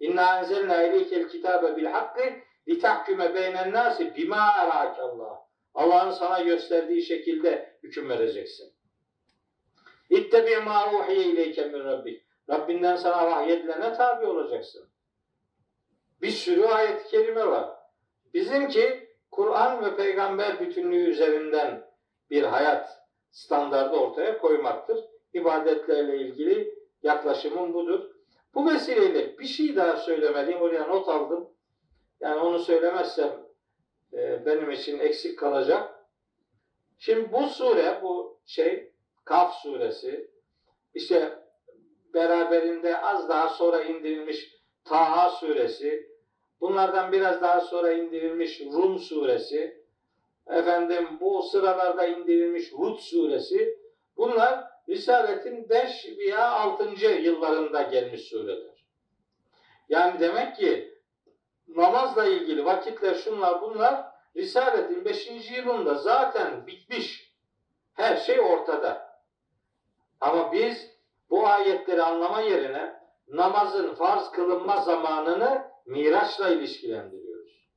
İnna 0.00 0.38
enzelna 0.38 0.82
ileykel 0.82 1.28
kitabe 1.28 1.76
bil 1.76 1.86
hakkı 1.86 2.22
litahküme 2.68 3.34
beynen 3.34 3.72
nasi 3.72 4.16
bima 4.16 4.40
arakallah. 4.40 5.38
Allah'ın 5.74 6.10
sana 6.10 6.40
gösterdiği 6.40 7.02
şekilde 7.02 7.78
hüküm 7.82 8.08
vereceksin. 8.08 8.72
İttebi 10.10 10.56
ma 10.56 10.92
uhiye 10.92 11.24
ileyke 11.24 11.64
min 11.64 11.84
rabbik. 11.84 12.22
Rabbinden 12.50 12.96
sana 12.96 13.30
vahyedilene 13.30 13.92
tabi 13.92 14.26
olacaksın. 14.26 14.88
Bir 16.22 16.30
sürü 16.30 16.64
ayet-i 16.64 17.08
kerime 17.10 17.46
var. 17.46 17.70
Bizimki 18.34 19.08
Kur'an 19.30 19.84
ve 19.84 19.96
peygamber 19.96 20.60
bütünlüğü 20.60 21.10
üzerinden 21.10 21.84
bir 22.30 22.42
hayat 22.42 23.02
standardı 23.30 23.96
ortaya 23.96 24.38
koymaktır. 24.38 25.04
İbadetlerle 25.34 26.16
ilgili 26.18 26.74
yaklaşımım 27.02 27.74
budur. 27.74 28.10
Bu 28.54 28.66
vesileyle 28.66 29.38
bir 29.38 29.46
şey 29.46 29.76
daha 29.76 29.96
söylemeliyim. 29.96 30.60
Oraya 30.60 30.86
not 30.86 31.08
aldım. 31.08 31.51
Yani 32.22 32.40
onu 32.40 32.58
söylemezsem 32.58 33.46
e, 34.12 34.46
benim 34.46 34.70
için 34.70 34.98
eksik 34.98 35.38
kalacak. 35.38 36.04
Şimdi 36.98 37.32
bu 37.32 37.46
sure, 37.48 38.00
bu 38.02 38.40
şey 38.46 38.92
Kaf 39.24 39.54
suresi 39.54 40.30
işte 40.94 41.38
beraberinde 42.14 43.00
az 43.00 43.28
daha 43.28 43.48
sonra 43.48 43.82
indirilmiş 43.82 44.62
Taha 44.84 45.28
suresi, 45.28 46.10
bunlardan 46.60 47.12
biraz 47.12 47.42
daha 47.42 47.60
sonra 47.60 47.92
indirilmiş 47.92 48.60
Rum 48.60 48.98
suresi, 48.98 49.84
efendim 50.46 51.08
bu 51.20 51.42
sıralarda 51.42 52.06
indirilmiş 52.06 52.72
Hud 52.72 52.98
suresi, 52.98 53.78
bunlar 54.16 54.64
Risaletin 54.88 55.68
5 55.68 56.08
veya 56.18 56.50
6. 56.50 57.06
yıllarında 57.06 57.82
gelmiş 57.82 58.22
sureler. 58.22 58.86
Yani 59.88 60.20
demek 60.20 60.56
ki 60.56 60.91
namazla 61.76 62.24
ilgili 62.24 62.64
vakitler 62.64 63.14
şunlar 63.14 63.60
bunlar 63.62 64.04
Risaletin 64.36 65.04
5. 65.04 65.50
yılında 65.50 65.94
zaten 65.94 66.66
bitmiş. 66.66 67.32
Her 67.94 68.16
şey 68.16 68.40
ortada. 68.40 69.20
Ama 70.20 70.52
biz 70.52 70.90
bu 71.30 71.46
ayetleri 71.46 72.02
anlama 72.02 72.40
yerine 72.40 73.02
namazın 73.28 73.94
farz 73.94 74.30
kılınma 74.30 74.80
zamanını 74.80 75.64
Miraç'la 75.86 76.48
ilişkilendiriyoruz. 76.48 77.68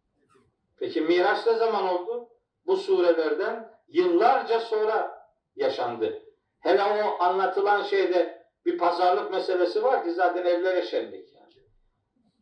Peki 0.80 1.02
Miraç 1.02 1.48
ne 1.48 1.54
zaman 1.54 1.88
oldu? 1.88 2.30
Bu 2.66 2.78
surelerden 2.78 3.72
yıllarca 3.88 4.60
sonra 4.60 5.28
yaşandı. 5.56 6.22
Hele 6.60 6.84
o 6.84 7.24
anlatılan 7.24 7.84
şeyde 7.84 8.46
bir 8.66 8.78
pazarlık 8.78 9.32
meselesi 9.32 9.84
var 9.84 10.04
ki 10.04 10.12
zaten 10.12 10.46
evlere 10.46 10.82
şenlik. 10.86 11.35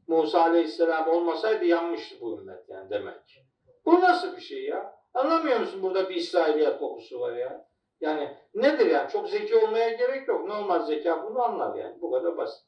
Musa 0.08 0.42
Aleyhisselam 0.42 1.08
olmasaydı 1.08 1.66
yanmıştı 1.66 2.16
bu 2.22 2.40
ümmet 2.40 2.70
yani 2.70 2.90
demek. 2.90 3.46
Bu 3.86 4.02
nasıl 4.02 4.36
bir 4.36 4.42
şey 4.42 4.64
ya? 4.64 4.96
Anlamıyor 5.14 5.60
musun 5.60 5.84
burada 5.84 6.10
bir 6.10 6.16
İsrailiyet 6.16 6.80
kokusu 6.80 7.20
var 7.20 7.34
ya? 7.34 7.66
Yani 8.02 8.38
nedir 8.56 8.86
yani? 8.86 9.12
Çok 9.12 9.30
zeki 9.30 9.56
olmaya 9.56 9.90
gerek 9.90 10.28
yok. 10.28 10.48
Normal 10.48 10.86
zeka 10.86 11.24
bunu 11.30 11.44
anlar 11.44 11.76
yani. 11.76 12.02
Bu 12.02 12.12
kadar 12.12 12.38
basit. 12.38 12.66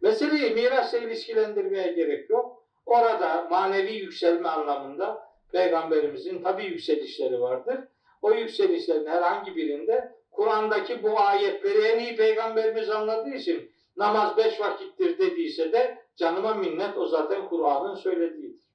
Meseleyi 0.00 0.54
mirasla 0.54 0.98
ilişkilendirmeye 0.98 1.92
gerek 1.92 2.30
yok. 2.30 2.64
Orada 2.86 3.46
manevi 3.50 3.94
yükselme 3.94 4.48
anlamında 4.48 5.28
Peygamberimizin 5.52 6.42
tabi 6.42 6.64
yükselişleri 6.64 7.40
vardır. 7.40 7.78
O 8.22 8.32
yükselişlerin 8.32 9.06
herhangi 9.06 9.56
birinde 9.56 10.12
Kur'an'daki 10.30 11.02
bu 11.02 11.20
ayetleri 11.20 11.78
en 11.78 11.98
iyi 11.98 12.16
Peygamberimiz 12.16 12.90
anladığı 12.90 13.30
için 13.30 13.70
namaz 13.96 14.36
beş 14.36 14.60
vakittir 14.60 15.18
dediyse 15.18 15.72
de 15.72 15.98
canıma 16.18 16.54
minnet 16.54 16.98
o 16.98 17.06
zaten 17.06 17.48
Kur'an'ın 17.48 17.94
söylediğidir. 17.94 18.68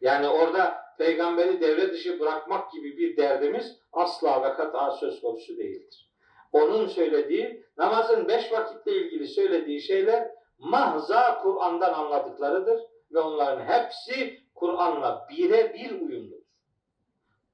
Yani 0.00 0.28
orada 0.28 0.80
peygamberi 0.98 1.60
devre 1.60 1.92
dışı 1.92 2.20
bırakmak 2.20 2.72
gibi 2.72 2.96
bir 2.96 3.16
derdimiz 3.16 3.78
asla 3.92 4.42
ve 4.42 4.54
kata 4.54 4.90
söz 4.90 5.20
konusu 5.20 5.56
değildir. 5.56 6.10
Onun 6.52 6.86
söylediği, 6.86 7.64
namazın 7.76 8.28
beş 8.28 8.52
vakitle 8.52 8.92
ilgili 8.92 9.28
söylediği 9.28 9.80
şeyler 9.80 10.30
mahza 10.58 11.42
Kur'an'dan 11.42 11.92
anladıklarıdır 11.92 12.80
ve 13.12 13.18
onların 13.18 13.64
hepsi 13.64 14.40
Kur'an'la 14.54 15.26
bire 15.30 15.74
bir 15.74 16.00
uyumludur. 16.00 16.40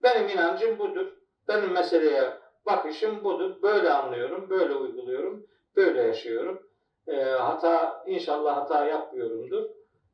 Benim 0.02 0.28
inancım 0.28 0.78
budur. 0.78 1.12
Benim 1.48 1.72
meseleye 1.72 2.32
bakışım 2.66 3.24
budur. 3.24 3.62
Böyle 3.62 3.90
anlıyorum, 3.90 4.50
böyle 4.50 4.74
uyguluyorum, 4.74 5.46
böyle 5.76 6.02
yaşıyorum. 6.02 6.65
E, 7.08 7.16
hata, 7.22 8.04
inşallah 8.06 8.56
hata 8.56 8.86
yapmıyorumdur. 8.86 9.64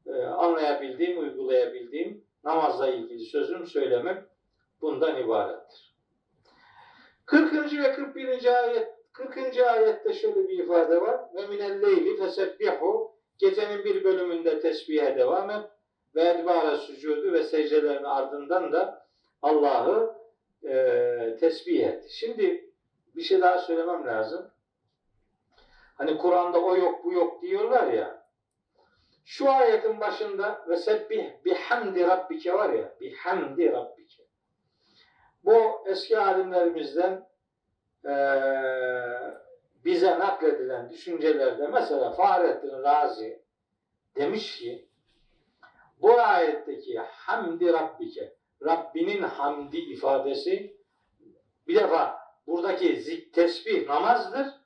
E, 0.06 0.22
anlayabildiğim, 0.22 1.20
uygulayabildiğim 1.20 2.24
namazla 2.44 2.88
ilgili 2.88 3.20
sözüm 3.20 3.66
söylemem 3.66 4.26
bundan 4.80 5.22
ibarettir. 5.22 5.96
40. 7.26 7.72
ve 7.72 7.92
41. 7.92 8.62
ayet 8.62 8.88
40. 9.12 9.58
ayette 9.58 10.12
şöyle 10.12 10.48
bir 10.48 10.58
ifade 10.58 11.00
var. 11.00 11.20
Ve 11.34 11.46
minel 11.46 11.82
leyli 11.82 12.16
fesebbihu 12.16 13.16
gecenin 13.38 13.84
bir 13.84 14.04
bölümünde 14.04 14.60
tesbihe 14.60 15.16
devam 15.16 15.50
et 15.50 15.70
ve 16.14 16.28
edbara 16.28 16.76
sucudu 16.76 17.32
ve 17.32 17.42
secdelerin 17.42 18.04
ardından 18.04 18.72
da 18.72 19.06
Allah'ı 19.42 20.14
e, 20.64 21.36
tesbih 21.40 21.86
et. 21.86 22.08
Şimdi 22.10 22.70
bir 23.16 23.22
şey 23.22 23.40
daha 23.40 23.58
söylemem 23.58 24.06
lazım. 24.06 24.50
Hani 25.94 26.18
Kur'an'da 26.18 26.60
o 26.60 26.76
yok 26.76 27.04
bu 27.04 27.12
yok 27.12 27.42
diyorlar 27.42 27.92
ya. 27.92 28.22
Şu 29.24 29.50
ayetin 29.50 30.00
başında 30.00 30.64
ve 30.68 30.76
sebbih 30.76 31.30
bihamdi 31.44 32.06
rabbike 32.06 32.54
var 32.54 32.70
ya. 32.70 32.94
Bihamdi 33.00 33.72
rabbike. 33.72 34.22
Bu 35.44 35.84
eski 35.86 36.18
alimlerimizden 36.18 37.26
e, 38.04 38.12
bize 39.84 40.18
nakledilen 40.18 40.90
düşüncelerde 40.90 41.66
mesela 41.66 42.10
Fahrettin 42.10 42.82
Razi 42.82 43.42
demiş 44.16 44.58
ki 44.58 44.88
bu 46.00 46.20
ayetteki 46.20 46.98
hamdi 46.98 47.72
rabbike 47.72 48.34
Rabbinin 48.64 49.22
hamdi 49.22 49.76
ifadesi 49.76 50.76
bir 51.68 51.74
defa 51.74 52.18
buradaki 52.46 53.00
zik 53.00 53.34
tesbih 53.34 53.88
namazdır. 53.88 54.61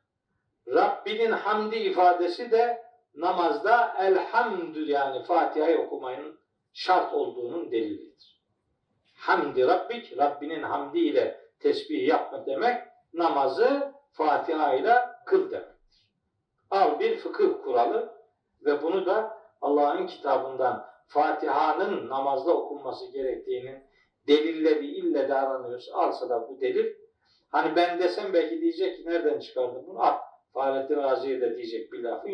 Rabbinin 0.68 1.32
hamdi 1.32 1.76
ifadesi 1.76 2.50
de 2.50 2.82
namazda 3.14 3.94
elhamdü 3.98 4.90
yani 4.90 5.22
Fatiha'yı 5.22 5.78
okumayın 5.78 6.38
şart 6.72 7.14
olduğunun 7.14 7.70
delilidir. 7.70 8.42
Hamdi 9.14 9.66
Rabbik, 9.66 10.18
Rabbinin 10.18 10.62
hamdi 10.62 10.98
ile 10.98 11.40
tesbih 11.60 12.08
yapma 12.08 12.46
demek, 12.46 12.82
namazı 13.14 13.92
Fatiha 14.12 14.74
ile 14.74 14.94
kıl 15.26 15.50
demektir. 15.50 15.76
Al 16.70 17.00
bir 17.00 17.16
fıkıh 17.16 17.62
kuralı 17.64 18.14
ve 18.64 18.82
bunu 18.82 19.06
da 19.06 19.38
Allah'ın 19.60 20.06
kitabından 20.06 20.86
Fatiha'nın 21.06 22.08
namazda 22.08 22.52
okunması 22.56 23.12
gerektiğinin 23.12 23.84
delilleri 24.26 24.86
ille 24.86 25.28
de 25.28 25.34
aranıyorsa 25.34 25.94
alsa 25.94 26.28
da 26.28 26.48
bu 26.48 26.60
delil 26.60 26.94
hani 27.48 27.76
ben 27.76 27.98
desem 27.98 28.32
belki 28.32 28.60
diyecek 28.60 28.96
ki 28.96 29.06
nereden 29.06 29.38
çıkardın 29.38 29.86
bunu? 29.86 30.02
Ah 30.02 30.25
Fahrettin 30.56 30.96
Razi'ye 30.96 31.40
de 31.40 31.56
diyecek 31.56 31.92
bir 31.92 32.02
lafı 32.02 32.28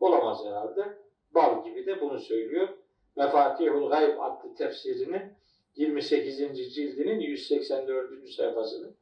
olamaz 0.00 0.44
herhalde. 0.44 0.98
Bal 1.30 1.64
gibi 1.64 1.86
de 1.86 2.00
bunu 2.00 2.18
söylüyor. 2.18 2.68
Mefatihul 3.16 3.90
Gayb 3.90 4.18
adlı 4.20 4.54
tefsirinin 4.54 5.32
28. 5.76 6.38
cildinin 6.74 7.20
184. 7.20 8.30
sayfasını 8.30 8.94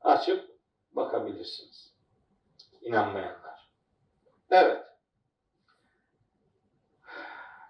açıp 0.00 0.50
bakabilirsiniz. 0.92 1.94
İnanmayanlar. 2.80 3.70
Evet. 4.50 4.82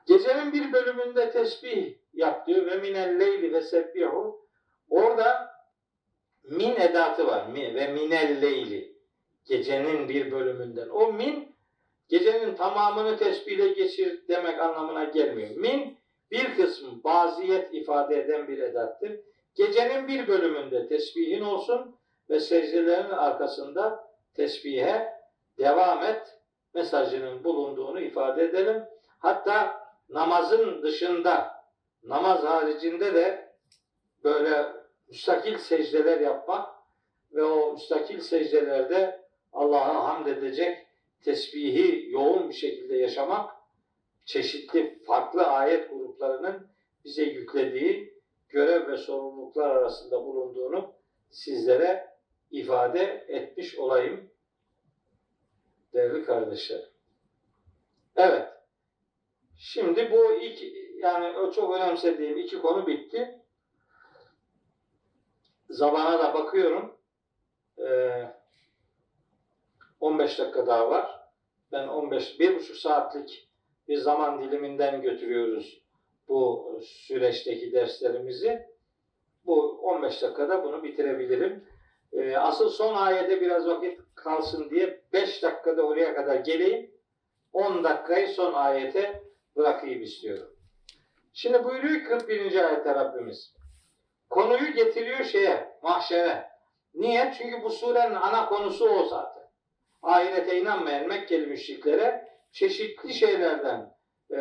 Gecenin 0.07 0.53
bir 0.53 0.73
bölümünde 0.73 1.31
tesbih 1.31 1.97
yap 2.15 2.47
diyor 2.47 2.67
ve 2.67 2.77
minel 2.77 3.21
leyli 3.21 3.53
ve 3.53 3.63
sebbihu. 3.63 4.49
Orada 4.91 5.55
min 6.45 6.77
edatı 6.77 7.27
var. 7.27 7.55
Ve 7.55 7.93
minel 7.93 8.43
leyli. 8.43 8.92
Gecenin 9.47 10.09
bir 10.09 10.33
bölümünden. 10.33 10.89
O 10.89 11.13
min 11.13 11.57
gecenin 12.09 12.55
tamamını 12.55 13.17
tesbihle 13.17 13.69
geçir 13.69 14.29
demek 14.29 14.61
anlamına 14.61 15.05
gelmiyor. 15.05 15.51
Min 15.57 15.99
bir 16.31 16.57
kısmı 16.57 17.05
baziyet 17.05 17.75
ifade 17.75 18.21
eden 18.21 18.49
bir 18.49 18.59
edattır. 18.59 19.21
Gecenin 19.55 20.09
bir 20.09 20.29
bölümünde 20.29 20.89
tesbihin 20.89 21.41
olsun 21.41 21.97
ve 22.31 22.41
secdelerin 22.41 23.11
arkasında 23.11 24.09
tesbihe 24.35 25.13
devam 25.59 26.03
et 26.03 26.39
mesajının 26.75 27.45
bulunduğunu 27.45 28.01
ifade 28.01 28.45
edelim. 28.45 28.83
Hatta 29.19 29.87
namazın 30.09 30.83
dışında, 30.83 31.65
namaz 32.03 32.45
haricinde 32.45 33.15
de 33.15 33.53
böyle 34.25 34.73
müstakil 35.09 35.57
secdeler 35.59 36.21
yapmak 36.21 36.69
ve 37.33 37.45
o 37.45 37.73
müstakil 37.73 38.21
secdelerde 38.21 39.22
Allah'a 39.53 40.05
hamd 40.05 40.27
edecek 40.27 40.87
tesbihi 41.25 42.11
yoğun 42.11 42.49
bir 42.49 42.55
şekilde 42.55 42.97
yaşamak 42.97 43.55
çeşitli 44.25 45.03
farklı 45.07 45.47
ayet 45.47 45.91
gruplarının 45.91 46.67
bize 47.05 47.23
yüklediği 47.23 48.15
görev 48.49 48.89
ve 48.89 48.97
sorumluluklar 48.97 49.71
arasında 49.71 50.25
bulunduğunu 50.25 50.93
sizlere 51.31 52.13
ifade 52.51 53.25
etmiş 53.29 53.79
olayım 53.79 54.31
değerli 55.93 56.25
kardeşler. 56.25 56.81
Evet. 58.17 58.49
Şimdi 59.59 60.11
bu 60.11 60.35
iki 60.35 60.93
yani 60.97 61.39
o 61.39 61.51
çok 61.51 61.77
önemsediğim 61.77 62.39
iki 62.39 62.59
konu 62.61 62.87
bitti. 62.87 63.41
Zamana 65.71 66.19
da 66.19 66.35
bakıyorum. 66.35 66.99
Ee, 67.79 68.42
15 70.03 70.39
dakika 70.39 70.67
daha 70.67 70.91
var. 70.91 71.21
Ben 71.73 71.89
15 71.89 72.41
bir 72.41 72.57
buçuk 72.57 72.77
saatlik 72.77 73.49
bir 73.89 73.97
zaman 73.97 74.43
diliminden 74.43 75.03
götürüyoruz 75.03 75.83
bu 76.29 76.79
süreçteki 76.83 77.73
derslerimizi. 77.73 78.67
Bu 79.47 79.81
15 79.83 80.23
dakikada 80.23 80.65
bunu 80.65 80.83
bitirebilirim. 80.83 81.65
Ee, 82.13 82.37
asıl 82.37 82.69
son 82.69 82.95
ayete 82.95 83.41
biraz 83.41 83.67
vakit 83.67 84.01
kalsın 84.15 84.71
diye 84.71 85.03
5 85.13 85.43
dakikada 85.43 85.83
oraya 85.83 86.15
kadar 86.15 86.37
geleyim. 86.37 86.91
10 87.53 87.85
dakikayı 87.85 88.29
son 88.29 88.53
ayete 88.53 89.23
bırakayım 89.57 90.03
istiyorum. 90.03 90.57
Şimdi 91.33 91.65
buyuruyor 91.65 92.05
41. 92.05 92.55
ayette 92.55 92.95
Rabbimiz. 92.95 93.55
Konuyu 94.31 94.73
getiriyor 94.73 95.25
şeye, 95.25 95.79
mahşere. 95.83 96.49
Niye? 96.95 97.35
Çünkü 97.39 97.63
bu 97.63 97.71
surenin 97.71 98.15
ana 98.15 98.47
konusu 98.47 98.89
o 98.89 99.05
zaten. 99.05 99.42
Ahirete 100.03 100.61
inanmayan 100.61 101.09
Mekkeli 101.09 101.47
müşriklere 101.47 102.29
çeşitli 102.53 103.15
şeylerden, 103.15 103.95
e, 104.31 104.41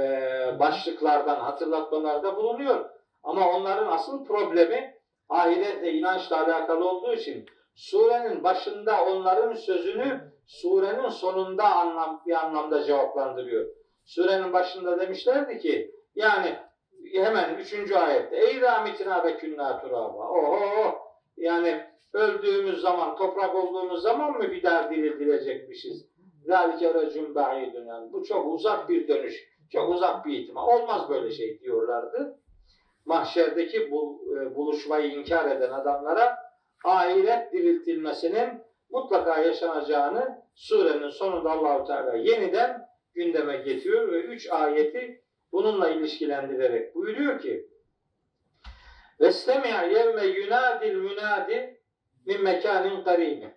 başlıklardan 0.60 1.40
hatırlatmalarda 1.40 2.38
bulunuyor. 2.38 2.90
Ama 3.24 3.50
onların 3.50 3.92
asıl 3.92 4.26
problemi 4.26 4.96
ahiretle 5.30 5.94
inançla 5.94 6.46
alakalı 6.46 6.90
olduğu 6.90 7.14
için 7.14 7.46
surenin 7.76 8.44
başında 8.44 9.06
onların 9.06 9.54
sözünü 9.54 10.32
surenin 10.48 11.10
sonunda 11.10 11.76
anlam, 11.76 12.24
bir 12.26 12.46
anlamda 12.46 12.84
cevaplandırıyor. 12.84 13.66
Surenin 14.06 14.54
başında 14.54 15.00
demişlerdi 15.00 15.60
ki 15.60 15.92
yani 16.16 16.56
hemen 17.14 17.56
üçüncü 17.56 17.96
ayette 17.96 18.38
ey 18.38 18.62
ramitina 18.62 19.24
ve 19.24 19.38
künna 19.38 19.82
turaba 19.82 20.30
oho 20.30 21.00
yani 21.38 21.91
öldüğümüz 22.14 22.82
zaman 22.82 23.16
toprak 23.16 23.56
olduğumuz 23.56 24.02
zaman 24.02 24.32
mı 24.38 24.52
bir 24.52 24.64
daha 24.64 24.92
diriltilecekmişiz? 24.92 26.06
Zalike 26.46 26.94
recun 26.94 27.36
yani 27.88 28.14
bu 28.14 28.24
çok 28.24 28.54
uzak 28.54 28.90
bir 28.90 29.08
dönüş, 29.08 29.48
çok 29.72 29.90
uzak 29.90 30.26
bir 30.26 30.40
ihtimal. 30.40 30.68
Olmaz 30.68 31.10
böyle 31.10 31.32
şey 31.32 31.60
diyorlardı. 31.60 32.40
Mahşerdeki 33.06 33.92
bu 33.92 34.24
e, 34.36 34.56
buluşmayı 34.56 35.12
inkar 35.12 35.56
eden 35.56 35.72
adamlara 35.72 36.38
ahiret 36.86 37.54
diriltilmesinin 37.54 38.50
mutlaka 38.90 39.40
yaşanacağını 39.40 40.42
surenin 40.56 41.10
sonunda 41.10 41.52
Allahu 41.52 41.88
Teala 41.88 42.16
yeniden 42.16 42.88
gündeme 43.14 43.58
getiriyor 43.58 44.12
ve 44.12 44.22
üç 44.22 44.50
ayeti 44.52 45.24
bununla 45.52 45.90
ilişkilendirerek 45.90 46.96
buyuruyor 46.96 47.40
ki 47.40 47.68
Vestemi'a 49.20 49.84
yevme 49.84 50.26
yunadil 50.26 50.96
münadi 50.96 51.81
min 52.26 52.44
mekanin 52.44 53.04
garibi. 53.04 53.54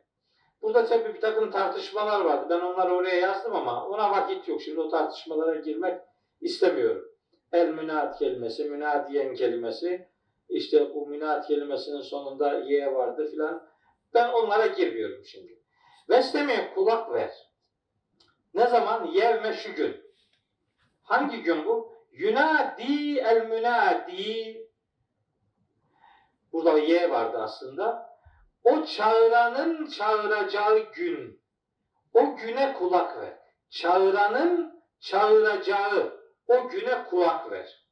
Burada 0.62 0.86
tabii 0.86 1.14
bir 1.14 1.20
takım 1.20 1.50
tartışmalar 1.50 2.24
vardı. 2.24 2.46
Ben 2.50 2.60
onları 2.60 2.94
oraya 2.94 3.20
yazdım 3.20 3.56
ama 3.56 3.88
ona 3.88 4.10
vakit 4.10 4.48
yok. 4.48 4.62
Şimdi 4.62 4.80
o 4.80 4.88
tartışmalara 4.88 5.60
girmek 5.60 6.00
istemiyorum. 6.40 7.04
El 7.52 7.68
münad 7.68 8.18
kelimesi, 8.18 8.64
münadiyen 8.64 9.34
kelimesi, 9.34 10.08
işte 10.48 10.94
bu 10.94 11.06
münad 11.06 11.46
kelimesinin 11.46 12.00
sonunda 12.00 12.58
ye 12.58 12.94
vardı 12.94 13.30
filan. 13.30 13.68
Ben 14.14 14.28
onlara 14.28 14.66
girmiyorum 14.66 15.24
şimdi. 15.24 15.58
Vestemi'ye 16.08 16.74
kulak 16.74 17.12
ver. 17.12 17.30
Ne 18.54 18.66
zaman? 18.66 19.06
Yevme 19.06 19.52
şu 19.52 19.74
gün. 19.74 19.96
Hangi 21.02 21.42
gün 21.42 21.66
bu? 21.66 21.94
Yunadi 22.12 23.18
el 23.18 23.46
münadi. 23.46 24.68
Burada 26.52 26.78
ye 26.78 27.10
vardı 27.10 27.38
aslında. 27.40 28.13
O 28.64 28.84
çağıranın 28.84 29.86
çağıracağı 29.86 30.78
gün. 30.92 31.40
O 32.12 32.36
güne 32.36 32.72
kulak 32.72 33.20
ver. 33.20 33.38
Çağıranın 33.70 34.82
çağıracağı 35.00 36.20
o 36.48 36.68
güne 36.68 37.04
kulak 37.04 37.50
ver. 37.50 37.84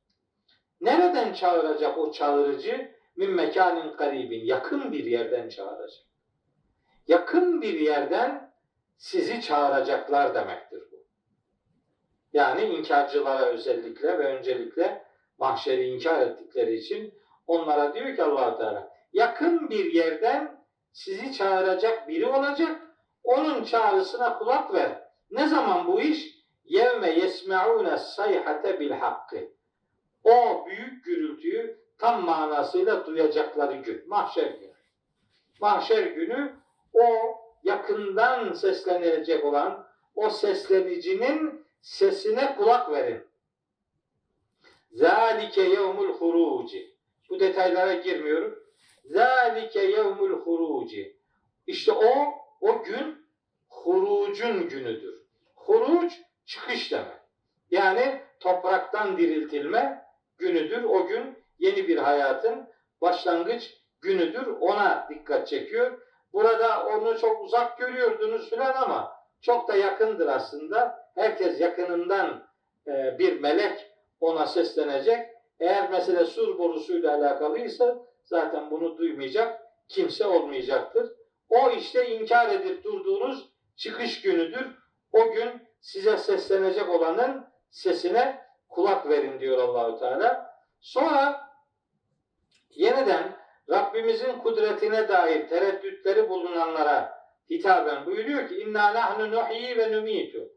Nereden 0.81 1.33
çağıracak 1.33 1.99
o 1.99 2.13
çağırıcı? 2.13 2.93
Min 3.17 3.31
mekanin 3.31 3.97
garibin. 3.97 4.45
Yakın 4.45 4.93
bir 4.93 5.05
yerden 5.05 5.49
çağıracak. 5.49 6.07
Yakın 7.09 7.63
bir 7.63 7.81
yerden 7.81 8.53
sizi 8.97 9.41
çağıracaklar 9.41 10.35
demektir 10.35 10.83
bu. 10.93 11.07
Yani 12.33 12.65
inkarcılara 12.65 13.45
özellikle 13.45 14.19
ve 14.19 14.25
öncelikle 14.25 15.05
mahşeri 15.39 15.85
inkar 15.85 16.21
ettikleri 16.21 16.75
için 16.75 17.15
onlara 17.47 17.95
diyor 17.95 18.17
ki 18.17 18.23
allah 18.23 18.59
Teala 18.59 18.93
yakın 19.13 19.71
bir 19.71 19.93
yerden 19.93 20.62
sizi 20.93 21.33
çağıracak 21.33 22.09
biri 22.09 22.27
olacak. 22.27 22.81
Onun 23.25 23.65
çağrısına 23.65 24.39
kulak 24.39 24.75
ver. 24.75 25.03
Ne 25.31 25.47
zaman 25.47 25.87
bu 25.87 26.01
iş? 26.01 26.43
Yevme 26.65 27.11
yesme'une 27.11 27.99
sayhate 27.99 28.81
bil 28.81 28.91
hakkı. 28.91 29.49
O 30.25 30.67
büyük 30.67 31.05
gürültüyü 31.05 31.79
tam 31.99 32.25
manasıyla 32.25 33.07
duyacakları 33.07 33.77
gün. 33.77 34.09
Mahşer 34.09 34.51
günü. 34.51 34.73
Mahşer 35.61 36.03
günü 36.03 36.53
o 36.93 37.07
yakından 37.63 38.53
seslenilecek 38.53 39.45
olan 39.45 39.87
o 40.15 40.31
seslenicinin 40.31 41.67
sesine 41.81 42.57
kulak 42.57 42.91
verin. 42.91 43.27
Zalike 44.93 45.63
yevmul 45.63 46.13
huruci. 46.13 46.97
Bu 47.31 47.41
detaylara 47.41 47.95
girmiyorum. 47.95 48.62
Zalike 49.05 49.81
yevmul 49.81 50.31
huruci. 50.31 51.17
İşte 51.67 51.93
o, 51.93 52.35
o 52.61 52.83
gün 52.83 53.27
hurucun 53.69 54.69
günüdür. 54.69 55.23
Huruc 55.55 56.15
çıkış 56.47 56.93
demek. 56.93 57.23
Yani 57.71 58.21
topraktan 58.41 59.17
diriltilme 59.17 60.05
günüdür. 60.39 60.83
O 60.83 61.07
gün 61.07 61.37
yeni 61.59 61.89
bir 61.89 61.97
hayatın 61.97 62.69
başlangıç 63.01 63.75
günüdür. 64.01 64.47
Ona 64.47 65.07
dikkat 65.11 65.49
çekiyor. 65.49 65.99
Burada 66.33 66.87
onu 66.87 67.19
çok 67.19 67.45
uzak 67.45 67.79
görüyordunuz 67.79 68.51
filan 68.51 68.73
ama 68.73 69.13
çok 69.41 69.69
da 69.69 69.77
yakındır 69.77 70.29
aslında. 70.29 71.03
Herkes 71.15 71.61
yakınından 71.61 72.47
e, 72.87 73.19
bir 73.19 73.41
melek 73.41 73.91
ona 74.21 74.47
seslenecek. 74.47 75.27
Eğer 75.61 75.91
mesele 75.91 76.25
sur 76.25 76.59
borusuyla 76.59 77.15
alakalıysa 77.15 77.99
zaten 78.25 78.71
bunu 78.71 78.99
duymayacak 78.99 79.61
kimse 79.89 80.27
olmayacaktır. 80.27 81.13
O 81.49 81.71
işte 81.71 82.09
inkar 82.09 82.49
edip 82.49 82.85
durduğunuz 82.85 83.49
çıkış 83.77 84.23
günüdür. 84.23 84.67
O 85.13 85.33
gün 85.33 85.63
size 85.81 86.17
seslenecek 86.17 86.89
olanın 86.89 87.47
sesine 87.71 88.41
kulak 88.69 89.09
verin 89.09 89.41
diyor 89.41 89.59
Allahü 89.59 89.99
Teala. 89.99 90.57
Sonra 90.81 91.51
yeniden 92.71 93.37
Rabbimizin 93.71 94.39
kudretine 94.39 95.09
dair 95.09 95.49
tereddütleri 95.49 96.29
bulunanlara 96.29 97.23
hitaben 97.51 98.07
buyuruyor 98.07 98.49
ki 98.49 98.55
inna 98.57 98.95
nahnu 98.95 99.31
nuhyi 99.31 99.79
ve 99.79 99.93
numitu. 99.93 100.49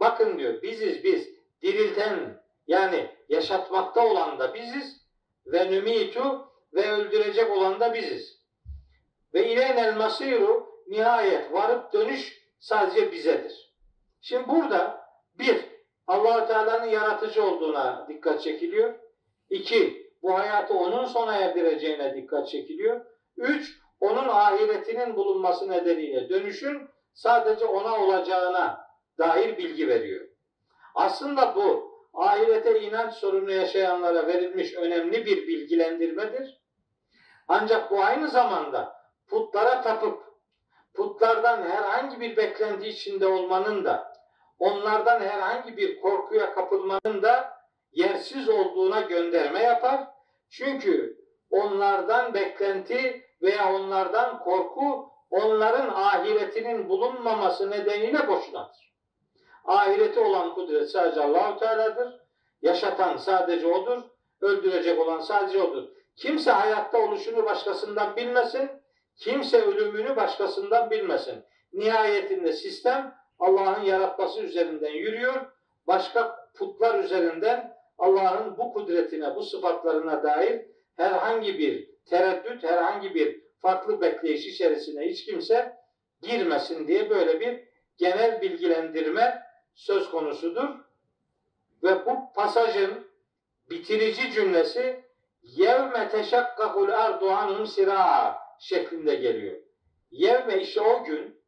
Bakın 0.00 0.38
diyor 0.38 0.62
biziz 0.62 1.04
biz 1.04 1.28
dirilten 1.62 2.42
yani 2.66 3.10
yaşatmakta 3.28 4.06
olan 4.06 4.38
da 4.38 4.54
biziz 4.54 5.06
ve 5.46 5.76
numitu 5.76 6.51
ve 6.74 6.90
öldürecek 6.90 7.50
olan 7.50 7.80
da 7.80 7.94
biziz. 7.94 8.42
Ve 9.34 9.52
ileynel 9.52 9.96
masiru 9.96 10.72
nihayet 10.86 11.52
varıp 11.52 11.92
dönüş 11.92 12.42
sadece 12.60 13.12
bizedir. 13.12 13.74
Şimdi 14.20 14.48
burada 14.48 15.06
bir, 15.38 15.56
allah 16.06 16.46
Teala'nın 16.46 16.86
yaratıcı 16.86 17.44
olduğuna 17.44 18.06
dikkat 18.08 18.42
çekiliyor. 18.42 18.94
İki, 19.50 20.12
bu 20.22 20.38
hayatı 20.38 20.74
onun 20.74 21.04
sona 21.04 21.36
erdireceğine 21.36 22.14
dikkat 22.14 22.48
çekiliyor. 22.48 23.06
Üç, 23.36 23.78
onun 24.00 24.28
ahiretinin 24.28 25.16
bulunması 25.16 25.70
nedeniyle 25.70 26.28
dönüşün 26.28 26.88
sadece 27.14 27.64
ona 27.64 28.04
olacağına 28.04 28.86
dair 29.18 29.58
bilgi 29.58 29.88
veriyor. 29.88 30.28
Aslında 30.94 31.56
bu 31.56 31.92
ahirete 32.14 32.80
inanç 32.80 33.14
sorunu 33.14 33.52
yaşayanlara 33.52 34.26
verilmiş 34.26 34.74
önemli 34.74 35.26
bir 35.26 35.46
bilgilendirmedir. 35.48 36.61
Ancak 37.48 37.90
bu 37.90 38.02
aynı 38.02 38.28
zamanda 38.28 38.96
putlara 39.28 39.82
tapıp 39.82 40.22
putlardan 40.94 41.62
herhangi 41.62 42.20
bir 42.20 42.36
beklenti 42.36 42.88
içinde 42.88 43.26
olmanın 43.26 43.84
da 43.84 44.12
onlardan 44.58 45.20
herhangi 45.20 45.76
bir 45.76 46.00
korkuya 46.00 46.54
kapılmanın 46.54 47.22
da 47.22 47.62
yersiz 47.92 48.48
olduğuna 48.48 49.00
gönderme 49.00 49.62
yapar. 49.62 50.06
Çünkü 50.50 51.18
onlardan 51.50 52.34
beklenti 52.34 53.26
veya 53.42 53.74
onlardan 53.74 54.38
korku 54.38 55.12
onların 55.30 55.88
ahiretinin 55.88 56.88
bulunmaması 56.88 57.70
nedeniyle 57.70 58.28
boşunadır. 58.28 58.92
Ahireti 59.64 60.20
olan 60.20 60.54
kudret 60.54 60.90
sadece 60.90 61.20
Allahu 61.20 61.58
Teala'dır. 61.58 62.20
Yaşatan 62.62 63.16
sadece 63.16 63.66
odur. 63.66 64.02
Öldürecek 64.40 65.00
olan 65.00 65.20
sadece 65.20 65.62
odur. 65.62 65.88
Kimse 66.16 66.50
hayatta 66.50 66.98
oluşunu 66.98 67.44
başkasından 67.44 68.16
bilmesin. 68.16 68.70
Kimse 69.16 69.62
ölümünü 69.62 70.16
başkasından 70.16 70.90
bilmesin. 70.90 71.44
Nihayetinde 71.72 72.52
sistem 72.52 73.14
Allah'ın 73.38 73.82
yaratması 73.82 74.40
üzerinden 74.40 74.92
yürüyor. 74.92 75.34
Başka 75.86 76.48
putlar 76.54 77.04
üzerinden 77.04 77.76
Allah'ın 77.98 78.58
bu 78.58 78.72
kudretine, 78.72 79.34
bu 79.34 79.42
sıfatlarına 79.42 80.22
dair 80.22 80.62
herhangi 80.96 81.58
bir 81.58 81.90
tereddüt, 82.06 82.64
herhangi 82.64 83.14
bir 83.14 83.40
farklı 83.58 84.00
bekleyiş 84.00 84.46
içerisine 84.46 85.06
hiç 85.06 85.24
kimse 85.24 85.76
girmesin 86.22 86.88
diye 86.88 87.10
böyle 87.10 87.40
bir 87.40 87.60
genel 87.96 88.42
bilgilendirme 88.42 89.42
söz 89.74 90.10
konusudur. 90.10 90.68
Ve 91.82 92.06
bu 92.06 92.32
pasajın 92.34 93.06
bitirici 93.70 94.32
cümlesi 94.32 95.04
yevme 95.42 96.08
teşakkakul 96.08 96.88
ardu 96.88 97.30
anhum 97.30 97.66
sira 97.66 98.38
şeklinde 98.60 99.14
geliyor. 99.14 99.60
Yevme 100.10 100.60
işte 100.60 100.80
o 100.80 101.04
gün 101.04 101.42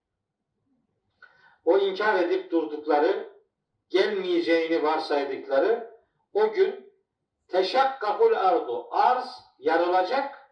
o 1.65 1.79
inkar 1.79 2.23
edip 2.23 2.51
durdukları 2.51 3.29
gelmeyeceğini 3.89 4.83
varsaydıkları 4.83 5.91
o 6.33 6.53
gün 6.53 6.93
teşakkakul 7.49 8.33
ardu 8.33 8.87
arz 8.91 9.41
yarılacak 9.59 10.49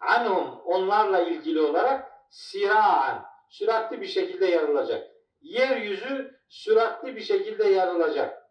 anhum 0.00 0.60
onlarla 0.64 1.20
ilgili 1.20 1.60
olarak 1.60 2.12
siraan 2.30 3.26
süratli 3.48 4.00
bir 4.00 4.06
şekilde 4.06 4.46
yarılacak. 4.46 5.10
Yeryüzü 5.42 6.40
süratli 6.48 7.16
bir 7.16 7.20
şekilde 7.20 7.64
yarılacak. 7.64 8.50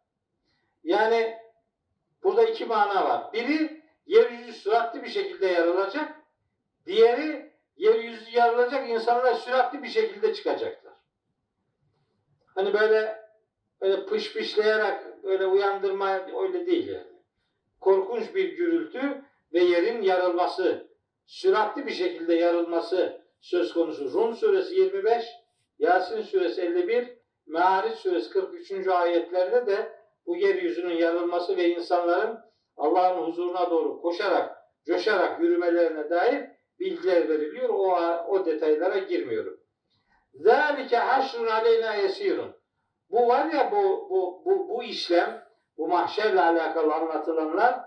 Yani 0.84 1.38
burada 2.24 2.44
iki 2.44 2.66
mana 2.66 3.10
var. 3.10 3.34
Biri 3.34 3.83
yeryüzü 4.06 4.54
süratli 4.54 5.04
bir 5.04 5.10
şekilde 5.10 5.48
yarılacak. 5.48 6.16
Diğeri 6.86 7.54
yeryüzü 7.76 8.32
yarılacak 8.32 8.90
insanlar 8.90 9.34
süratli 9.34 9.84
bir 9.84 9.90
şekilde 9.90 10.34
çıkacaklar. 10.34 10.94
Hani 12.56 12.74
böyle 12.74 13.24
böyle 13.82 14.06
pış 14.06 14.34
pışlayarak 14.34 15.24
böyle 15.24 15.46
uyandırma 15.46 16.26
öyle 16.42 16.66
değil 16.66 16.88
yani. 16.88 17.14
Korkunç 17.80 18.36
bir 18.36 18.58
gürültü 18.58 19.22
ve 19.54 19.60
yerin 19.60 20.02
yarılması, 20.02 20.88
süratli 21.26 21.86
bir 21.86 21.92
şekilde 21.92 22.34
yarılması 22.34 23.22
söz 23.42 23.74
konusu. 23.74 24.14
Rum 24.14 24.36
suresi 24.36 24.76
25, 24.76 25.26
Yasin 25.80 26.22
suresi 26.22 26.62
51, 26.62 27.18
Me'ariç 27.46 27.96
suresi 27.96 28.30
43. 28.30 28.88
ayetlerde 28.88 29.68
de 29.68 30.00
bu 30.26 30.38
yeryüzünün 30.38 30.96
yarılması 30.96 31.58
ve 31.58 31.70
insanların 31.70 32.40
Allah'ın 32.78 33.22
huzuruna 33.22 33.70
doğru 33.70 34.02
koşarak, 34.02 34.58
coşarak 34.86 35.42
yürümelerine 35.42 36.10
dair 36.10 36.50
bilgiler 36.80 37.30
veriliyor. 37.30 37.70
O, 37.70 37.98
o 38.28 38.46
detaylara 38.46 38.98
girmiyorum. 38.98 39.60
Zalike 40.34 40.98
haşrun 40.98 41.48
aleyna 41.48 41.94
yesirun. 41.94 42.56
Bu 43.10 43.28
var 43.28 43.46
ya 43.46 43.72
bu, 43.72 44.08
bu, 44.10 44.42
bu, 44.46 44.70
bu 44.70 44.84
işlem, 44.84 45.44
bu 45.78 45.88
mahşerle 45.88 46.42
alakalı 46.42 46.94
anlatılanlar 46.94 47.80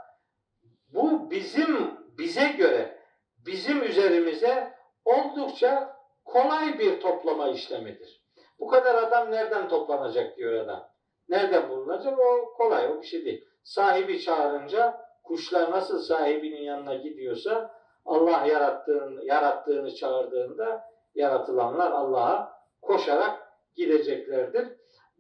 bu 0.89 1.31
bizim, 1.31 1.91
bize 2.19 2.49
göre, 2.49 2.99
bizim 3.47 3.83
üzerimize 3.83 4.75
oldukça 5.05 5.97
kolay 6.25 6.79
bir 6.79 7.01
toplama 7.01 7.49
işlemidir. 7.49 8.27
Bu 8.59 8.69
kadar 8.69 8.95
adam 8.95 9.31
nereden 9.31 9.69
toplanacak 9.69 10.37
diyor 10.37 10.53
adam. 10.53 10.89
Nereden 11.29 11.69
bulunacak? 11.69 12.19
O 12.19 12.55
kolay, 12.57 12.89
o 12.89 13.01
bir 13.03 13.07
şey 13.07 13.25
değil. 13.25 13.46
Sahibi 13.67 14.21
çağırınca 14.21 15.01
kuşlar 15.25 15.71
nasıl 15.71 15.99
sahibinin 15.99 16.63
yanına 16.63 16.95
gidiyorsa 16.95 17.75
Allah 18.05 18.47
yarattığını, 18.47 19.25
yarattığını 19.25 19.95
çağırdığında 19.95 20.91
yaratılanlar 21.15 21.93
Allah'a 21.93 22.63
koşarak 22.83 23.53
gideceklerdir. 23.77 24.69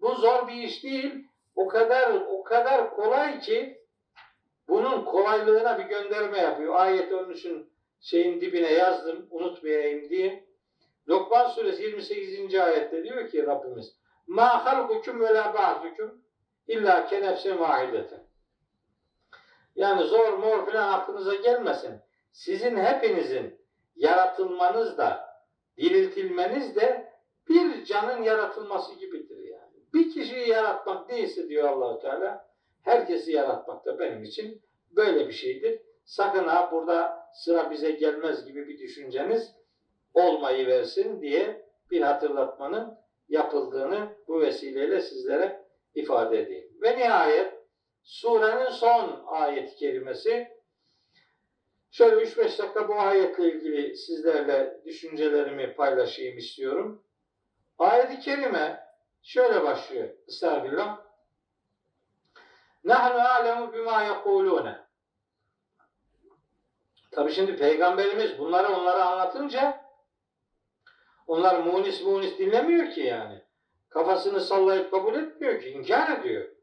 Bu 0.01 0.15
zor 0.15 0.49
bir 0.49 0.55
iş 0.55 0.85
değil. 0.85 1.29
O 1.57 1.69
kadar 1.69 2.23
o 2.31 2.43
kadar 2.43 2.91
kolay 2.91 3.41
ki 3.41 3.81
bunun 4.69 5.05
kolaylığına 5.05 5.79
bir 5.79 5.85
gönderme 5.85 6.39
yapıyor. 6.39 6.75
Ayet 6.75 7.13
onun 7.13 7.33
için 7.33 7.73
şeyin 8.01 8.41
dibine 8.41 8.73
yazdım 8.73 9.27
unutmayayım 9.31 10.09
diye. 10.09 10.47
Lokman 11.09 11.49
suresi 11.49 11.83
28. 11.83 12.55
ayette 12.55 13.05
diyor 13.05 13.29
ki 13.29 13.47
Rabbimiz 13.47 13.97
Ma 14.27 14.65
halkukum 14.65 15.21
ve 15.21 15.35
la 15.35 15.55
ba'dukum 15.55 16.23
illa 16.69 17.07
kenefsin 17.07 17.59
vahideten. 17.59 18.26
Yani 19.77 20.05
zor 20.05 20.33
mor 20.33 20.67
filan 20.67 20.93
aklınıza 20.93 21.35
gelmesin. 21.35 22.01
Sizin 22.33 22.77
hepinizin 22.77 23.59
yaratılmanız 23.97 24.99
da 24.99 25.27
diriltilmeniz 25.79 26.77
de 26.77 27.13
bir 27.49 27.85
canın 27.85 28.23
yaratılması 28.23 28.95
gibidir 28.95 29.39
yani. 29.39 29.75
Bir 29.95 30.11
kişiyi 30.11 30.49
yaratmak 30.49 31.09
değilse 31.09 31.49
diyor 31.49 31.69
Allahu 31.69 32.01
Teala 32.01 32.49
herkesi 32.83 33.33
yaratmak 33.33 33.85
da 33.85 33.99
benim 33.99 34.25
için 34.25 34.63
böyle 34.91 35.29
bir 35.29 35.33
şeydir. 35.33 35.81
Sakın 36.05 36.45
ha 36.45 36.69
burada 36.73 37.29
sıra 37.35 37.71
bize 37.71 37.91
gelmez 37.91 38.47
gibi 38.47 38.69
bir 38.69 38.79
düşünceniz 38.79 39.55
olmayı 40.15 40.67
versin 40.67 41.21
diye 41.21 41.67
bir 41.91 42.01
hatırlatmanın 42.01 42.99
yapıldığını 43.29 44.09
bu 44.29 44.41
vesileyle 44.41 45.01
sizlere 45.01 45.65
ifade 45.95 46.41
edeyim. 46.41 46.69
Ve 46.83 46.99
nihayet 46.99 47.56
surenin 48.07 48.71
son 48.71 49.25
ayet 49.27 49.77
kelimesi 49.77 50.49
şöyle 51.91 52.17
3-5 52.17 52.39
dakika 52.59 52.89
bu 52.89 53.01
ayetle 53.01 53.53
ilgili 53.53 53.97
sizlerle 53.97 54.81
düşüncelerimi 54.85 55.75
paylaşayım 55.75 56.39
istiyorum. 56.39 57.05
Ayet-i 57.79 58.21
kerime 58.21 58.87
şöyle 59.23 59.65
başlıyor. 59.65 60.09
Estağfirullah. 60.29 61.01
Nahnu 62.85 63.21
alemu 63.21 63.73
bima 63.73 64.03
yekulune. 64.03 64.87
Tabi 67.11 67.33
şimdi 67.33 67.57
peygamberimiz 67.57 68.39
bunları 68.39 68.69
onlara 68.69 69.05
anlatınca 69.05 69.85
onlar 71.27 71.59
munis 71.59 72.03
munis 72.03 72.39
dinlemiyor 72.39 72.91
ki 72.91 73.01
yani. 73.01 73.43
Kafasını 73.89 74.41
sallayıp 74.41 74.91
kabul 74.91 75.15
etmiyor 75.15 75.61
ki. 75.61 75.71
inkar 75.71 76.21
ediyor. 76.21 76.56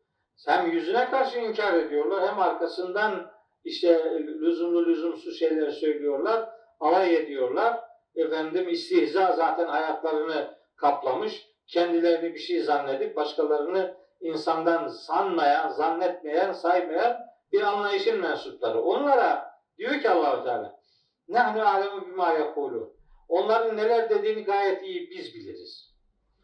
Hem 0.46 0.72
yüzüne 0.72 1.10
karşı 1.10 1.40
inkar 1.40 1.74
ediyorlar 1.74 2.28
hem 2.30 2.40
arkasından 2.40 3.32
işte 3.64 4.20
lüzumlu 4.20 4.86
lüzumsuz 4.86 5.40
şeyler 5.40 5.70
söylüyorlar. 5.70 6.50
Alay 6.80 7.16
ediyorlar. 7.16 7.80
Efendim 8.16 8.70
istihza 8.70 9.32
zaten 9.32 9.68
hayatlarını 9.68 10.56
kaplamış. 10.76 11.48
Kendilerini 11.68 12.34
bir 12.34 12.40
şey 12.40 12.62
zannedip 12.62 13.16
başkalarını 13.16 13.98
insandan 14.22 14.88
sanmayan, 14.88 15.70
zannetmeyen, 15.70 16.52
saymayan 16.52 17.18
bir 17.52 17.62
anlayışın 17.62 18.22
mensupları. 18.22 18.82
Onlara 18.82 19.52
diyor 19.78 20.02
ki 20.02 20.10
Allahu 20.10 20.44
Teala 20.44 20.80
Nahnu 21.28 21.68
alemu 21.68 22.08
bima 22.08 22.32
yekulu. 22.32 22.94
Onların 23.30 23.78
neler 23.78 24.10
dediğini 24.10 24.44
gayet 24.44 24.84
iyi 24.84 25.10
biz 25.10 25.34
biliriz. 25.34 25.94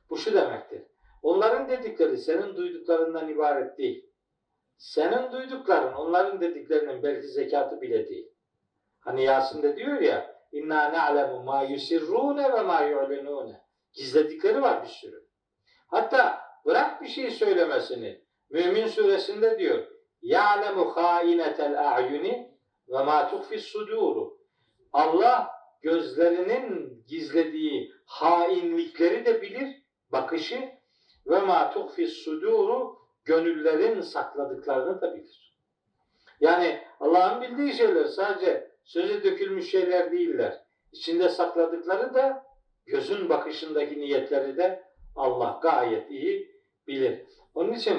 Bu 0.10 0.18
şu 0.18 0.34
demektir. 0.34 0.84
Onların 1.22 1.70
dedikleri 1.70 2.18
senin 2.18 2.56
duyduklarından 2.56 3.30
ibaret 3.30 3.78
değil. 3.78 4.10
Senin 4.78 5.32
duydukların 5.32 5.94
onların 5.94 6.42
dediklerinin 6.42 7.04
belki 7.04 7.28
zekatı 7.28 7.82
bile 7.82 8.10
değil. 8.10 8.30
Hani 9.00 9.24
Yasin'de 9.24 9.76
diyor 9.76 10.02
ya 10.02 10.36
inna 10.52 10.94
na'lemu 10.94 11.44
ma 11.44 11.64
yusirrune 11.64 12.54
ve 12.54 12.62
ma 12.62 12.82
yu'linune. 12.82 13.62
Gizledikleri 13.94 14.62
var 14.62 14.84
bir 14.84 14.88
sürü. 14.88 15.28
Hatta 15.88 16.42
bırak 16.66 17.02
bir 17.02 17.08
şey 17.08 17.32
söylemesini. 17.32 18.22
Mümin 18.50 18.88
suresinde 18.88 19.60
diyor. 19.60 19.88
Ya'lemu 20.22 20.96
hainetel 20.96 21.96
a'yuni 21.96 22.58
ve 22.90 23.04
ma 23.04 23.30
tuhfis 23.30 23.64
suduru. 23.64 24.40
Allah 24.94 25.52
gözlerinin 25.82 27.04
gizlediği 27.08 27.92
hainlikleri 28.06 29.26
de 29.26 29.42
bilir, 29.42 29.84
bakışı 30.12 30.79
ve 31.30 31.40
ma 31.40 31.72
tuhfis 31.72 32.14
suduru 32.14 32.98
gönüllerin 33.26 34.02
sakladıklarını 34.02 35.02
da 35.02 35.16
bilir. 35.16 35.56
Yani 36.40 36.82
Allah'ın 37.00 37.42
bildiği 37.42 37.74
şeyler 37.74 38.06
sadece 38.06 38.72
söze 38.84 39.24
dökülmüş 39.24 39.72
şeyler 39.72 40.12
değiller. 40.12 40.64
İçinde 40.92 41.30
sakladıkları 41.30 42.14
da 42.14 42.44
gözün 42.86 43.30
bakışındaki 43.30 44.00
niyetleri 44.00 44.58
de 44.58 44.84
Allah 45.16 45.60
gayet 45.62 46.12
iyi 46.12 46.52
bilir. 46.88 47.26
Onun 47.56 47.74
için 47.74 47.98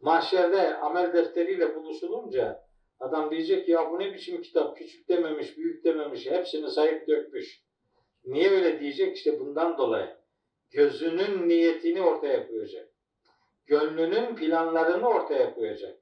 mahşerde 0.00 0.76
amel 0.76 1.12
defteriyle 1.12 1.74
buluşulunca 1.74 2.68
adam 3.00 3.30
diyecek 3.30 3.68
ya 3.68 3.90
bu 3.90 3.98
ne 3.98 4.14
biçim 4.14 4.42
kitap 4.42 4.76
küçük 4.76 5.08
dememiş, 5.08 5.56
büyük 5.56 5.84
dememiş, 5.84 6.26
hepsini 6.26 6.70
sayıp 6.70 7.08
dökmüş. 7.08 7.62
Niye 8.24 8.50
öyle 8.50 8.80
diyecek? 8.80 9.16
İşte 9.16 9.40
bundan 9.40 9.78
dolayı. 9.78 10.17
Gözünün 10.70 11.48
niyetini 11.48 12.02
ortaya 12.02 12.48
koyacak. 12.48 12.88
Gönlünün 13.66 14.36
planlarını 14.36 15.08
ortaya 15.08 15.54
koyacak. 15.54 15.98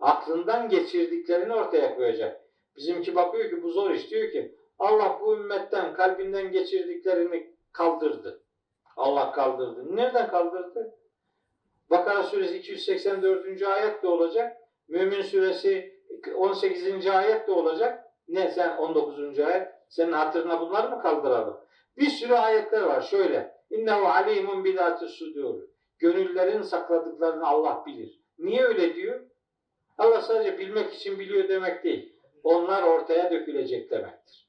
Aklından 0.00 0.68
geçirdiklerini 0.68 1.54
ortaya 1.54 1.96
koyacak. 1.96 2.40
Bizimki 2.76 3.14
bakıyor 3.14 3.50
ki 3.50 3.62
bu 3.62 3.70
zor 3.70 3.90
iş 3.90 4.10
diyor 4.10 4.30
ki 4.30 4.54
Allah 4.78 5.18
bu 5.20 5.36
ümmetten 5.36 5.94
kalbinden 5.94 6.52
geçirdiklerini 6.52 7.54
kaldırdı. 7.72 8.42
Allah 8.96 9.32
kaldırdı. 9.32 9.96
Nereden 9.96 10.28
kaldırdı? 10.30 10.94
Bakara 11.90 12.22
suresi 12.22 12.58
284. 12.58 13.62
ayet 13.62 14.02
de 14.02 14.08
olacak. 14.08 14.56
Mümin 14.88 15.22
suresi 15.22 16.00
18. 16.36 17.06
ayet 17.06 17.48
de 17.48 17.52
olacak. 17.52 18.04
Ne 18.28 18.50
sen 18.50 18.76
19. 18.76 19.38
ayet? 19.38 19.68
Senin 19.88 20.12
hatırına 20.12 20.60
bunları 20.60 20.90
mı 20.90 21.02
kaldıralım? 21.02 21.60
Bir 21.96 22.08
sürü 22.08 22.34
ayetler 22.34 22.82
var. 22.82 23.00
Şöyle. 23.00 23.55
İnnehu 23.70 24.06
alimun 24.06 24.64
bidâti 24.64 25.08
sudur. 25.08 25.62
Gönüllerin 25.98 26.62
sakladıklarını 26.62 27.46
Allah 27.46 27.82
bilir. 27.86 28.20
Niye 28.38 28.64
öyle 28.64 28.94
diyor? 28.94 29.20
Allah 29.98 30.20
sadece 30.20 30.58
bilmek 30.58 30.94
için 30.94 31.18
biliyor 31.18 31.48
demek 31.48 31.84
değil. 31.84 32.16
Onlar 32.44 32.82
ortaya 32.82 33.30
dökülecek 33.30 33.90
demektir. 33.90 34.48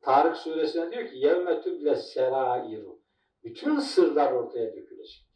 Tarık 0.00 0.36
suresinde 0.36 0.90
diyor 0.90 1.08
ki 1.08 1.18
yevme 1.18 1.62
tüble 1.62 1.96
serairu. 1.96 2.98
Bütün 3.44 3.78
sırlar 3.78 4.32
ortaya 4.32 4.76
dökülecek. 4.76 5.26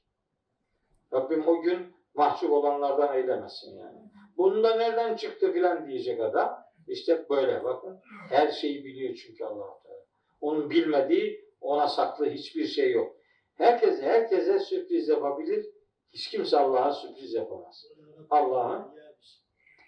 Rabbim 1.12 1.48
o 1.48 1.62
gün 1.62 1.94
mahcup 2.14 2.50
olanlardan 2.50 3.16
eylemesin 3.16 3.78
yani. 3.78 3.98
Bunda 4.36 4.74
nereden 4.76 5.16
çıktı 5.16 5.52
filan 5.52 5.86
diyecek 5.86 6.20
adam. 6.20 6.64
İşte 6.88 7.26
böyle 7.30 7.64
bakın. 7.64 8.00
Her 8.28 8.50
şeyi 8.50 8.84
biliyor 8.84 9.14
çünkü 9.14 9.44
allah 9.44 9.82
Teala. 9.82 10.04
Onun 10.40 10.70
bilmediği, 10.70 11.43
ona 11.64 11.88
saklı 11.88 12.30
hiçbir 12.30 12.66
şey 12.66 12.92
yok. 12.92 13.16
Herkes 13.54 14.02
herkese 14.02 14.58
sürpriz 14.58 15.08
yapabilir. 15.08 15.66
Hiç 16.12 16.30
kimse 16.30 16.58
Allah'a 16.58 16.92
sürpriz 16.92 17.34
yapamaz. 17.34 17.86
Allah'ın 18.30 18.94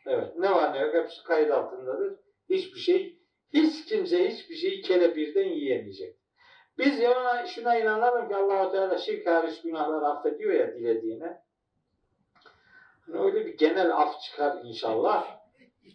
evet 0.07 0.37
ne 0.37 0.51
var 0.51 0.75
ne 0.75 0.79
yok 0.79 0.95
hepsi 0.95 1.25
kayıt 1.25 1.51
altındadır. 1.51 2.19
Hiçbir 2.51 2.81
şey, 2.81 3.19
hiç 3.53 3.85
kimse 3.85 4.29
hiçbir 4.29 4.55
şeyi 4.55 4.83
kelepirden 4.83 5.49
yiyemeyecek. 5.49 6.17
Biz 6.79 7.01
yana, 7.01 7.47
şuna 7.47 7.79
inanalım 7.79 8.29
ki 8.29 8.37
allah 8.37 8.73
Teala 8.73 8.99
şirk 8.99 9.27
hariç 9.27 9.63
günahları 9.63 10.07
affediyor 10.07 10.55
ya 10.55 10.75
dilediğine. 10.75 11.43
Hani 13.07 13.21
öyle 13.21 13.47
bir 13.47 13.57
genel 13.57 13.97
af 13.97 14.21
çıkar 14.21 14.65
inşallah. 14.65 15.41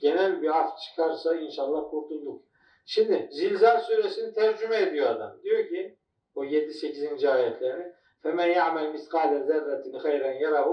Genel 0.01 0.41
bir 0.41 0.59
af 0.59 0.79
çıkarsa 0.79 1.35
inşallah 1.35 1.89
kurtulduk. 1.89 2.50
Şimdi 2.86 3.28
Zilzal 3.32 3.80
suresini 3.80 4.34
tercüme 4.34 4.76
ediyor 4.76 5.10
adam. 5.10 5.42
Diyor 5.42 5.68
ki 5.68 5.96
o 6.34 6.44
7-8. 6.44 7.28
ayetlerini 7.28 7.96
فَمَنْ 8.24 8.48
يَعْمَلْ 8.60 8.86
مِسْقَالَ 8.96 9.32
زَرَّةٍ 9.50 9.84
خَيْرًا 10.04 10.30
يَرَهُ 10.44 10.68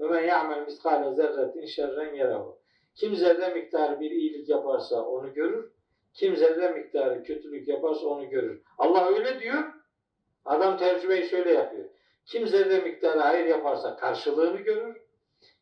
وَمَنْ 0.00 0.22
يَعْمَلْ 0.32 0.60
مِسْقَالَ 0.68 1.02
زَرَّةٍ 1.18 1.54
شَرًّا 1.76 2.04
يَرَهُ 2.20 2.54
Kim 2.94 3.16
zerre 3.16 3.54
miktarı 3.54 4.00
bir 4.00 4.10
iyilik 4.10 4.48
yaparsa 4.48 5.02
onu 5.02 5.34
görür. 5.34 5.72
Kim 6.14 6.36
zerre 6.36 6.70
miktarı 6.70 7.22
kötülük 7.22 7.68
yaparsa 7.68 8.06
onu 8.06 8.28
görür. 8.28 8.62
Allah 8.78 9.08
öyle 9.08 9.40
diyor. 9.40 9.62
Adam 10.44 10.78
tercümeyi 10.78 11.24
şöyle 11.28 11.52
yapıyor. 11.52 11.84
Kim 12.26 12.46
zerre 12.46 12.78
miktarı 12.78 13.18
hayır 13.18 13.46
yaparsa 13.46 13.96
karşılığını 13.96 14.60
görür. 14.60 14.96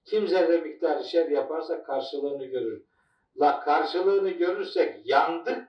Kim 0.05 0.29
zerre 0.29 0.59
miktarı 0.59 1.05
şer 1.05 1.29
yaparsa 1.29 1.83
karşılığını 1.83 2.45
görür. 2.45 2.83
La 3.41 3.61
karşılığını 3.61 4.31
görürsek 4.31 5.07
yandık. 5.07 5.69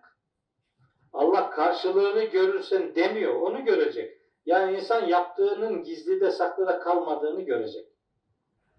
Allah 1.19 1.51
karşılığını 1.51 2.25
görürsen 2.25 2.95
demiyor. 2.95 3.35
Onu 3.35 3.65
görecek. 3.65 4.21
Yani 4.47 4.77
insan 4.77 5.07
yaptığının 5.07 5.83
gizlide 5.83 6.31
saklıda 6.31 6.79
kalmadığını 6.79 7.43
görecek. 7.43 7.87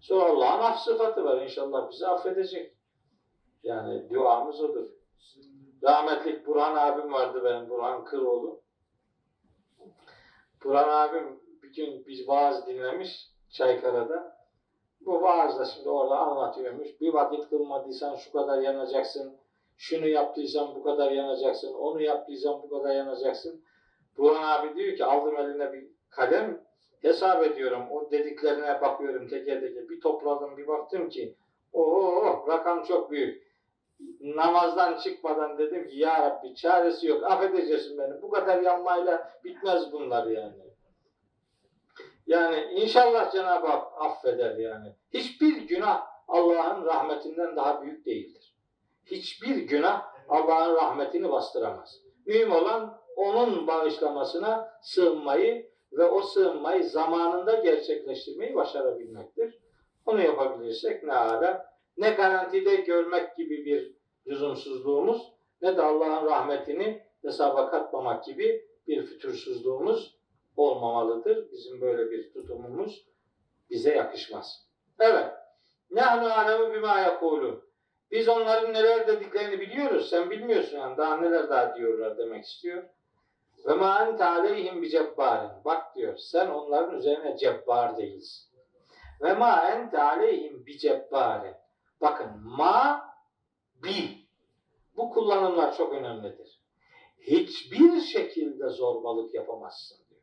Sonra 0.00 0.24
Allah'ın 0.24 0.62
af 0.62 0.78
sıfatı 0.78 1.24
var. 1.24 1.42
İnşallah 1.42 1.90
bizi 1.90 2.06
affedecek. 2.06 2.76
Yani 3.62 4.10
duamız 4.10 4.60
odur. 4.60 4.86
Rahmetlik 5.82 6.46
Burhan 6.46 6.76
abim 6.76 7.12
vardı 7.12 7.44
benim, 7.44 7.70
Burhan 7.70 8.04
Kıroğlu. 8.04 8.60
Burhan 10.64 10.88
abim 10.88 11.40
bir 11.62 11.72
gün 11.74 12.06
biz 12.06 12.28
vaaz 12.28 12.66
dinlemiş 12.66 13.28
Çaykara'da. 13.50 14.36
Bu 15.00 15.22
vaazda 15.22 15.64
şimdi 15.64 15.88
orada 15.88 16.18
anlatıyormuş. 16.18 17.00
Bir 17.00 17.14
vakit 17.14 17.48
kılmadıysan 17.50 18.16
şu 18.16 18.32
kadar 18.32 18.58
yanacaksın. 18.58 19.40
Şunu 19.82 20.08
yaptıysan 20.08 20.74
bu 20.74 20.82
kadar 20.82 21.10
yanacaksın. 21.10 21.74
Onu 21.74 22.02
yaptıysan 22.02 22.62
bu 22.62 22.70
kadar 22.70 22.94
yanacaksın. 22.94 23.64
Burhan 24.18 24.42
abi 24.42 24.76
diyor 24.76 24.96
ki 24.96 25.04
aldım 25.04 25.36
eline 25.36 25.72
bir 25.72 25.88
kalem 26.10 26.60
hesap 27.02 27.44
ediyorum. 27.44 27.82
O 27.90 28.10
dediklerine 28.10 28.80
bakıyorum 28.80 29.28
teker 29.28 29.60
teker. 29.60 29.88
Bir 29.88 30.00
topladım 30.00 30.56
bir 30.56 30.66
baktım 30.66 31.08
ki 31.08 31.36
o 31.72 32.44
rakam 32.48 32.82
çok 32.84 33.10
büyük 33.10 33.42
namazdan 34.20 34.98
çıkmadan 34.98 35.58
dedim 35.58 35.88
ki 35.88 35.98
ya 35.98 36.22
Rabbi 36.22 36.54
çaresi 36.54 37.06
yok 37.06 37.24
affedeceksin 37.24 37.98
beni. 37.98 38.22
Bu 38.22 38.30
kadar 38.30 38.62
yanmayla 38.62 39.30
bitmez 39.44 39.92
bunlar 39.92 40.26
yani. 40.26 40.54
Yani 42.26 42.62
inşallah 42.72 43.32
Cenab-ı 43.32 43.66
Hak 43.66 43.92
affeder 43.98 44.56
yani. 44.56 44.94
Hiçbir 45.14 45.56
günah 45.56 46.06
Allah'ın 46.28 46.84
rahmetinden 46.84 47.56
daha 47.56 47.82
büyük 47.82 48.06
değildir. 48.06 48.49
Hiçbir 49.10 49.56
günah 49.56 50.02
Allah'ın 50.28 50.74
rahmetini 50.74 51.32
bastıramaz. 51.32 52.00
Mühim 52.26 52.52
olan 52.52 53.00
onun 53.16 53.66
bağışlamasına 53.66 54.78
sığınmayı 54.82 55.70
ve 55.92 56.04
o 56.04 56.22
sığınmayı 56.22 56.84
zamanında 56.84 57.54
gerçekleştirmeyi 57.54 58.54
başarabilmektir. 58.54 59.58
Onu 60.06 60.22
yapabilirsek 60.22 61.02
ne 61.02 61.14
ala 61.14 61.66
ne 61.96 62.10
garantide 62.10 62.76
görmek 62.76 63.36
gibi 63.36 63.64
bir 63.64 63.94
lüzumsuzluğumuz 64.26 65.32
ne 65.62 65.76
de 65.76 65.82
Allah'ın 65.82 66.26
rahmetini 66.26 67.02
hesaba 67.22 67.70
katmamak 67.70 68.24
gibi 68.24 68.66
bir 68.86 69.02
fütursuzluğumuz 69.02 70.16
olmamalıdır. 70.56 71.52
Bizim 71.52 71.80
böyle 71.80 72.10
bir 72.10 72.32
tutumumuz 72.32 73.06
bize 73.70 73.94
yakışmaz. 73.94 74.66
Evet. 75.00 75.30
Nahnu 75.90 76.32
alemu 76.32 76.74
bima 76.74 77.00
yakulun. 77.00 77.69
Biz 78.10 78.28
onların 78.28 78.74
neler 78.74 79.06
dediklerini 79.06 79.60
biliyoruz. 79.60 80.10
Sen 80.10 80.30
bilmiyorsun 80.30 80.78
yani. 80.78 80.96
Daha 80.96 81.16
neler 81.16 81.50
daha 81.50 81.74
diyorlar 81.76 82.18
demek 82.18 82.44
istiyor. 82.44 82.82
Ve 83.66 83.74
ma 83.74 84.06
ente 84.06 84.24
aleyhim 84.24 84.82
bi 84.82 84.90
cebbarin. 84.90 85.50
Bak 85.64 85.96
diyor. 85.96 86.16
Sen 86.16 86.50
onların 86.50 86.98
üzerine 86.98 87.36
cebbar 87.36 87.96
değilsin. 87.96 88.50
Ve 89.22 89.34
ma 89.34 89.68
ente 89.70 90.02
aleyhim 90.02 90.66
bi 90.66 90.78
cebbarin. 90.78 91.54
Bakın 92.00 92.30
ma 92.44 93.10
bi. 93.82 94.20
Bu 94.96 95.10
kullanımlar 95.10 95.76
çok 95.76 95.92
önemlidir. 95.92 96.60
Hiçbir 97.20 98.00
şekilde 98.00 98.68
zorbalık 98.68 99.34
yapamazsın 99.34 99.98
diyor. 100.08 100.20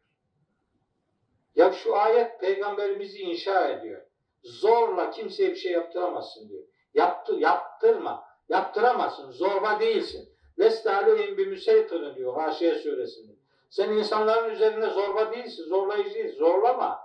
Ya 1.55 1.73
şu 1.73 1.95
ayet 1.95 2.39
peygamberimizi 2.39 3.17
inşa 3.17 3.67
ediyor. 3.69 4.01
Zorla 4.43 5.11
kimseye 5.11 5.49
bir 5.49 5.55
şey 5.55 5.71
yaptıramazsın 5.71 6.49
diyor. 6.49 6.63
Yaptı, 6.97 7.35
yaptırma. 7.35 8.27
Yaptıramazsın. 8.49 9.31
Zorba 9.31 9.79
değilsin. 9.79 10.29
Leste 10.59 10.95
aleyhim 10.95 11.37
bir 11.37 11.47
müseytırın 11.47 12.15
diyor 12.15 12.33
Haşiye 12.33 12.75
suresinde. 12.75 13.31
Sen 13.69 13.91
insanların 13.91 14.49
üzerinde 14.49 14.89
zorba 14.89 15.31
değilsin. 15.31 15.63
Zorlayıcı 15.63 16.13
değilsin. 16.13 16.37
Zorlama. 16.37 16.99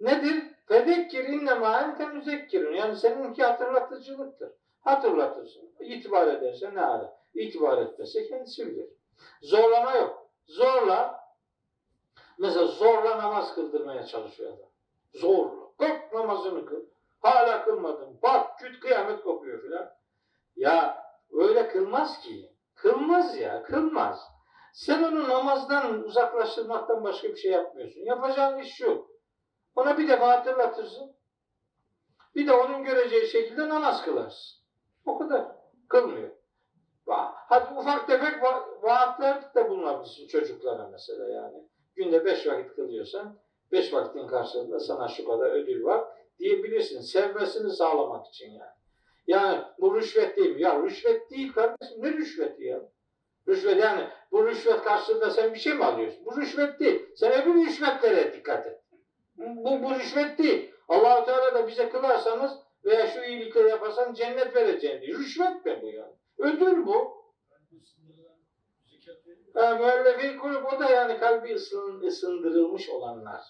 Nedir? 0.00 0.42
Fedekkir 0.66 1.24
innema 1.24 1.80
ente 1.80 2.06
müzekkirun. 2.06 2.74
Yani 2.74 2.96
seninki 2.96 3.44
hatırlatıcılıktır. 3.44 4.52
Hatırlatırsın. 4.80 5.70
İtibar 5.80 6.26
ederse 6.26 6.74
ne 6.74 6.80
ala. 6.80 7.18
İtibar 7.34 7.78
etmese 7.78 8.28
kendisi 8.28 8.66
bilir. 8.66 8.88
Zorlama 9.42 9.94
yok. 9.94 10.28
Zorla 10.46 11.26
Mesela 12.38 12.66
zorla 12.66 13.18
namaz 13.18 13.54
kıldırmaya 13.54 14.06
çalışıyor 14.06 14.52
adam. 14.52 14.68
Zorla. 15.14 15.66
Kalk 15.78 16.12
namazını 16.12 16.66
kıl. 16.66 16.84
Hala 17.20 17.64
kılmadın. 17.64 18.22
Bak 18.22 18.58
küt 18.58 18.80
kıyamet 18.80 19.22
kopuyor 19.22 19.62
filan. 19.62 19.90
Ya 20.56 21.04
öyle 21.32 21.68
kılmaz 21.68 22.20
ki. 22.20 22.52
Kılmaz 22.74 23.38
ya. 23.38 23.62
Kılmaz. 23.62 24.20
Sen 24.72 25.02
onu 25.02 25.28
namazdan 25.28 26.04
uzaklaştırmaktan 26.04 27.04
başka 27.04 27.28
bir 27.28 27.36
şey 27.36 27.52
yapmıyorsun. 27.52 28.00
Yapacağın 28.00 28.58
iş 28.58 28.74
şu. 28.74 29.06
Ona 29.76 29.98
bir 29.98 30.08
defa 30.08 30.28
hatırlatırsın. 30.28 31.16
Bir 32.34 32.46
de 32.46 32.52
onun 32.52 32.84
göreceği 32.84 33.26
şekilde 33.26 33.68
namaz 33.68 34.04
kılarsın. 34.04 34.58
O 35.06 35.18
kadar. 35.18 35.46
Kılmıyor. 35.88 36.30
Hadi 37.48 37.74
ufak 37.74 38.06
tefek 38.06 38.42
va- 38.42 38.82
vaatler 38.82 39.54
de 39.54 39.70
bulunabilirsin 39.70 40.28
çocuklara 40.28 40.88
mesela 40.88 41.28
yani. 41.28 41.68
Günde 41.94 42.24
beş 42.24 42.46
vakit 42.46 42.74
kılıyorsan 42.76 43.38
beş 43.72 43.92
vaktin 43.92 44.26
karşılığında 44.26 44.80
sana 44.80 45.08
şu 45.08 45.28
kadar 45.28 45.50
ödül 45.50 45.84
var 45.84 46.04
diyebilirsin. 46.38 47.00
Sevmesini 47.00 47.70
sağlamak 47.70 48.26
için 48.26 48.50
yani. 48.50 48.76
Yani 49.26 49.64
bu 49.80 49.96
rüşvet 49.96 50.36
değil 50.36 50.56
mi? 50.56 50.62
Ya 50.62 50.82
rüşvet 50.82 51.30
değil 51.30 51.52
kardeşim. 51.52 52.02
Ne 52.02 52.12
rüşveti 52.12 52.64
ya? 52.64 52.80
Rüşvet 53.48 53.80
yani 53.80 54.08
bu 54.32 54.46
rüşvet 54.46 54.82
karşılığında 54.82 55.30
sen 55.30 55.54
bir 55.54 55.58
şey 55.58 55.74
mi 55.74 55.84
alıyorsun? 55.84 56.24
Bu 56.24 56.36
rüşvet 56.40 56.80
değil. 56.80 57.06
Sen 57.16 57.42
öbür 57.42 57.66
rüşvetlere 57.66 58.32
dikkat 58.32 58.66
et. 58.66 58.80
Bu, 59.36 59.82
bu 59.82 59.94
rüşvet 59.94 60.38
değil. 60.38 60.70
Allahu 60.88 61.26
Teala 61.26 61.54
da 61.54 61.68
bize 61.68 61.88
kılarsanız 61.88 62.52
veya 62.84 63.06
şu 63.06 63.22
iyilikleri 63.22 63.68
yaparsan 63.68 64.14
cennet 64.14 64.56
vereceğim 64.56 65.02
diyor. 65.02 65.18
Rüşvet 65.18 65.66
mi 65.66 65.78
bu 65.82 65.90
yani? 65.90 66.12
Ödül 66.38 66.86
bu. 66.86 67.26
Ha, 69.54 69.74
müellefi 69.74 70.36
kulüp 70.36 70.72
o 70.72 70.80
da 70.80 70.90
yani 70.90 71.18
kalbi 71.18 71.54
ısın, 71.54 72.02
ısındırılmış 72.06 72.88
olanlar. 72.88 73.40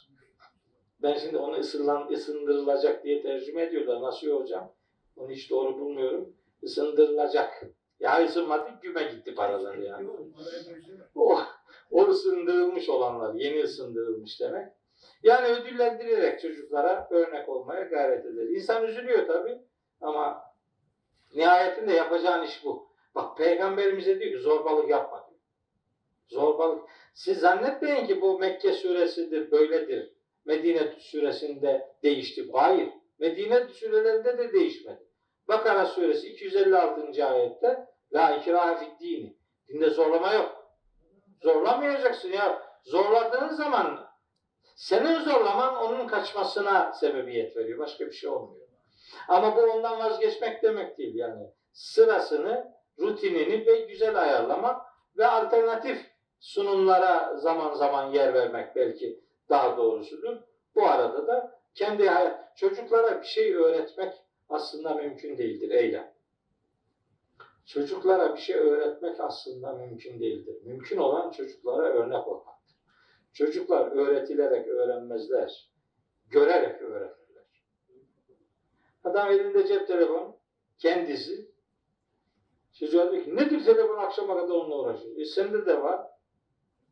Ben 1.03 1.15
şimdi 1.15 1.37
onu 1.37 1.57
ısırılan, 1.59 2.09
ısındırılacak 2.13 3.05
diye 3.05 3.23
tercüme 3.23 3.63
ediyorlar. 3.63 4.03
Nasıl 4.03 4.41
hocam? 4.41 4.73
Onu 5.17 5.31
hiç 5.31 5.51
doğru 5.51 5.81
bulmuyorum. 5.81 6.35
Isındırılacak. 6.63 7.63
Ya 8.01 8.25
ısınmadı 8.25 8.71
güme 8.83 9.03
gitti 9.03 9.35
paralar 9.35 9.75
yani. 9.75 10.09
O, 11.15 11.39
o 11.91 12.07
ısındırılmış 12.09 12.89
olanlar, 12.89 13.35
yeni 13.35 13.63
ısındırılmış 13.63 14.41
demek. 14.41 14.69
Yani 15.23 15.47
ödüllendirerek 15.47 16.41
çocuklara 16.41 17.09
örnek 17.11 17.49
olmaya 17.49 17.83
gayret 17.83 18.27
eder. 18.27 18.43
İnsan 18.43 18.85
üzülüyor 18.85 19.27
tabi 19.27 19.59
ama 20.01 20.43
nihayetinde 21.35 21.93
yapacağın 21.93 22.45
iş 22.45 22.65
bu. 22.65 22.89
Bak 23.15 23.39
peygamberimize 23.39 24.21
diyor 24.21 24.33
ki 24.33 24.39
zorbalık 24.39 24.91
yapma. 24.91 25.31
Zorbalık. 26.29 26.85
Siz 27.15 27.39
zannetmeyin 27.39 28.07
ki 28.07 28.21
bu 28.21 28.39
Mekke 28.39 28.73
suresidir, 28.73 29.51
böyledir. 29.51 30.16
Medine 30.47 30.93
suresinde 30.99 31.95
değişti. 32.03 32.49
Hayır. 32.53 32.89
Medine 33.19 33.69
surelerinde 33.69 34.39
de 34.39 34.53
değişmedi. 34.53 35.07
Bakara 35.49 35.87
suresi 35.87 36.29
256. 36.29 37.27
ayette 37.27 37.87
La 38.13 38.37
ikrahe 38.37 38.77
fid 38.79 39.01
dini. 39.01 39.37
Dinde 39.69 39.91
zorlama 39.91 40.33
yok. 40.33 40.67
Zorlamayacaksın 41.43 42.33
ya. 42.33 42.63
Zorladığın 42.85 43.49
zaman 43.49 44.07
senin 44.77 45.21
zorlaman 45.21 45.77
onun 45.77 46.07
kaçmasına 46.07 46.93
sebebiyet 46.93 47.57
veriyor. 47.57 47.79
Başka 47.79 48.07
bir 48.07 48.13
şey 48.13 48.31
olmuyor. 48.31 48.67
Ama 49.29 49.57
bu 49.57 49.61
ondan 49.61 49.99
vazgeçmek 49.99 50.63
demek 50.63 50.99
değil 50.99 51.15
yani. 51.15 51.47
Sırasını, 51.73 52.73
rutinini 52.99 53.67
ve 53.67 53.81
güzel 53.81 54.23
ayarlamak 54.23 54.83
ve 55.17 55.27
alternatif 55.27 56.11
sunumlara 56.41 57.37
zaman 57.37 57.75
zaman 57.75 58.13
yer 58.13 58.35
vermek 58.35 58.77
belki 58.77 59.21
daha 59.49 59.77
doğrusudur. 59.77 60.37
Bu 60.75 60.87
arada 60.87 61.27
da 61.27 61.61
kendi 61.75 62.09
hayat, 62.09 62.57
çocuklara 62.57 63.21
bir 63.21 63.27
şey 63.27 63.55
öğretmek 63.55 64.15
aslında 64.49 64.95
mümkün 64.95 65.39
değildir 65.39 65.71
eylem. 65.71 66.17
Çocuklara 67.67 68.35
bir 68.35 68.41
şey 68.41 68.57
öğretmek 68.57 69.21
aslında 69.21 69.73
mümkün 69.73 70.21
değildir. 70.21 70.57
Mümkün 70.63 70.97
olan 70.97 71.31
çocuklara 71.31 71.89
örnek 71.89 72.29
olmaktır. 72.29 72.77
Çocuklar 73.33 73.93
öğretilerek 73.93 74.69
öğrenmezler. 74.69 75.71
Görerek 76.31 76.83
öğrenirler. 76.83 77.45
Adam 79.05 79.31
elinde 79.31 79.67
cep 79.67 79.87
telefonu, 79.87 80.37
kendisi. 80.79 81.51
Çocuğa 82.73 83.13
diyor 83.13 83.25
ki 83.25 83.37
nedir 83.37 83.65
telefon 83.65 83.99
akşama 83.99 84.37
kadar 84.37 84.55
onunla 84.55 84.79
uğraşıyor. 84.79 85.17
E 85.17 85.25
sende 85.25 85.67
de 85.67 85.83
var. 85.83 86.07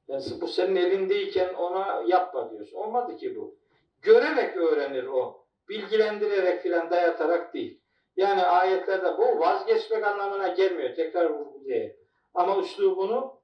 Yani 0.08 0.24
bu 0.40 0.48
senin 0.48 0.76
elindeyken 0.76 1.54
ona 1.54 2.02
yapma 2.06 2.50
diyorsun. 2.50 2.76
Olmadı 2.76 3.16
ki 3.16 3.36
bu. 3.36 3.54
Görerek 4.02 4.56
öğrenir 4.56 5.06
o. 5.06 5.44
Bilgilendirerek 5.68 6.62
filan 6.62 6.90
dayatarak 6.90 7.54
değil. 7.54 7.80
Yani 8.16 8.42
ayetlerde 8.42 9.18
bu 9.18 9.40
vazgeçmek 9.40 10.04
anlamına 10.04 10.48
gelmiyor. 10.48 10.94
Tekrar 10.94 11.30
vurgulayayım. 11.30 11.96
Ama 12.34 12.58
üslubunu 12.58 13.40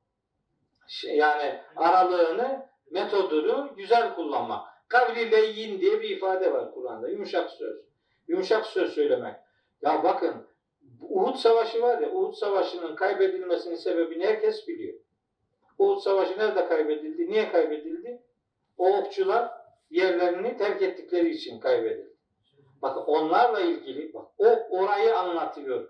şey, 0.89 1.17
yani 1.17 1.61
aralığını, 1.77 2.67
metodunu 2.91 3.75
güzel 3.77 4.15
kullanmak. 4.15 4.69
Kavli 4.89 5.31
leyyin 5.31 5.81
diye 5.81 6.01
bir 6.01 6.11
ifade 6.11 6.53
var 6.53 6.75
Kur'an'da. 6.75 7.09
Yumuşak 7.09 7.51
söz. 7.51 7.77
Yumuşak 8.29 8.67
söz 8.67 8.93
söylemek. 8.93 9.35
Ya 9.83 10.05
bakın 10.05 10.47
Uhud 11.01 11.35
Savaşı 11.35 11.83
var 11.83 11.99
ya, 11.99 12.11
Uhud 12.11 12.33
Savaşı'nın 12.35 12.97
kaybedilmesinin 12.97 13.75
sebebini 13.75 14.27
herkes 14.27 14.69
biliyor. 14.69 14.95
Uhud 15.81 16.01
Savaşı 16.01 16.39
nerede 16.39 16.69
kaybedildi? 16.69 17.31
Niye 17.31 17.53
kaybedildi? 17.53 18.23
O 18.79 18.97
okçular 18.97 19.51
yerlerini 19.91 20.57
terk 20.57 20.83
ettikleri 20.83 21.31
için 21.31 21.61
kaybedildi. 21.61 22.17
Bakın 22.83 23.01
onlarla 23.01 23.61
ilgili 23.61 24.15
bak 24.15 24.27
o 24.39 24.47
orayı 24.71 25.19
anlatıyor. 25.19 25.89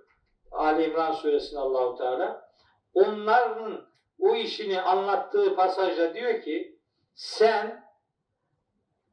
Ali 0.53 0.85
İmran 0.85 1.13
suresinde 1.13 1.61
Allahu 1.61 1.99
Teala. 1.99 2.51
Onların 2.95 3.87
o 4.19 4.35
işini 4.35 4.81
anlattığı 4.81 5.57
pasajda 5.57 6.15
diyor 6.15 6.43
ki 6.43 6.79
sen 7.15 7.85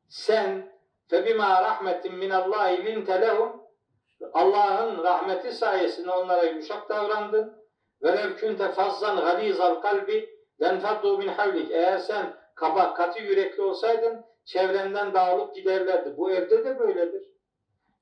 sen 0.10 0.74
febima 1.08 1.62
rahmetin 1.62 2.16
min 2.16 2.30
Allahi 2.30 2.86
linte 2.86 3.22
lehum 3.22 3.64
Allah'ın 4.34 5.04
rahmeti 5.04 5.52
sayesinde 5.52 6.12
onlara 6.12 6.44
yumuşak 6.44 6.90
davrandın. 6.90 7.58
Velev 8.04 8.36
künte 8.36 8.72
fazzan 8.72 9.16
galizal 9.16 9.76
kalbi 9.76 10.37
lenfaddu 10.62 11.18
min 11.18 11.28
havlik. 11.28 11.72
Eğer 11.72 11.98
sen 11.98 12.34
kaba, 12.56 12.94
katı 12.94 13.24
yürekli 13.24 13.62
olsaydın 13.62 14.26
çevrenden 14.46 15.14
dağılıp 15.14 15.56
giderlerdi. 15.56 16.18
Bu 16.18 16.32
evde 16.32 16.66
de 16.66 16.80
böyledir. 16.80 17.30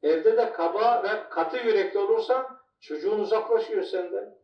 Evde 0.03 0.38
de 0.38 0.53
kaba 0.53 1.03
ve 1.03 1.30
katı 1.30 1.57
yürekli 1.57 1.99
olursan 1.99 2.48
çocuğun 2.82 3.19
uzaklaşıyor 3.19 3.84
senden. 3.84 4.36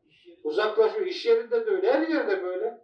Uzaklaşıyor. 0.43 1.05
İş 1.07 1.25
yerinde 1.25 1.65
de 1.65 1.71
öyle. 1.71 1.93
Her 1.93 2.07
yerde 2.07 2.43
böyle. 2.43 2.77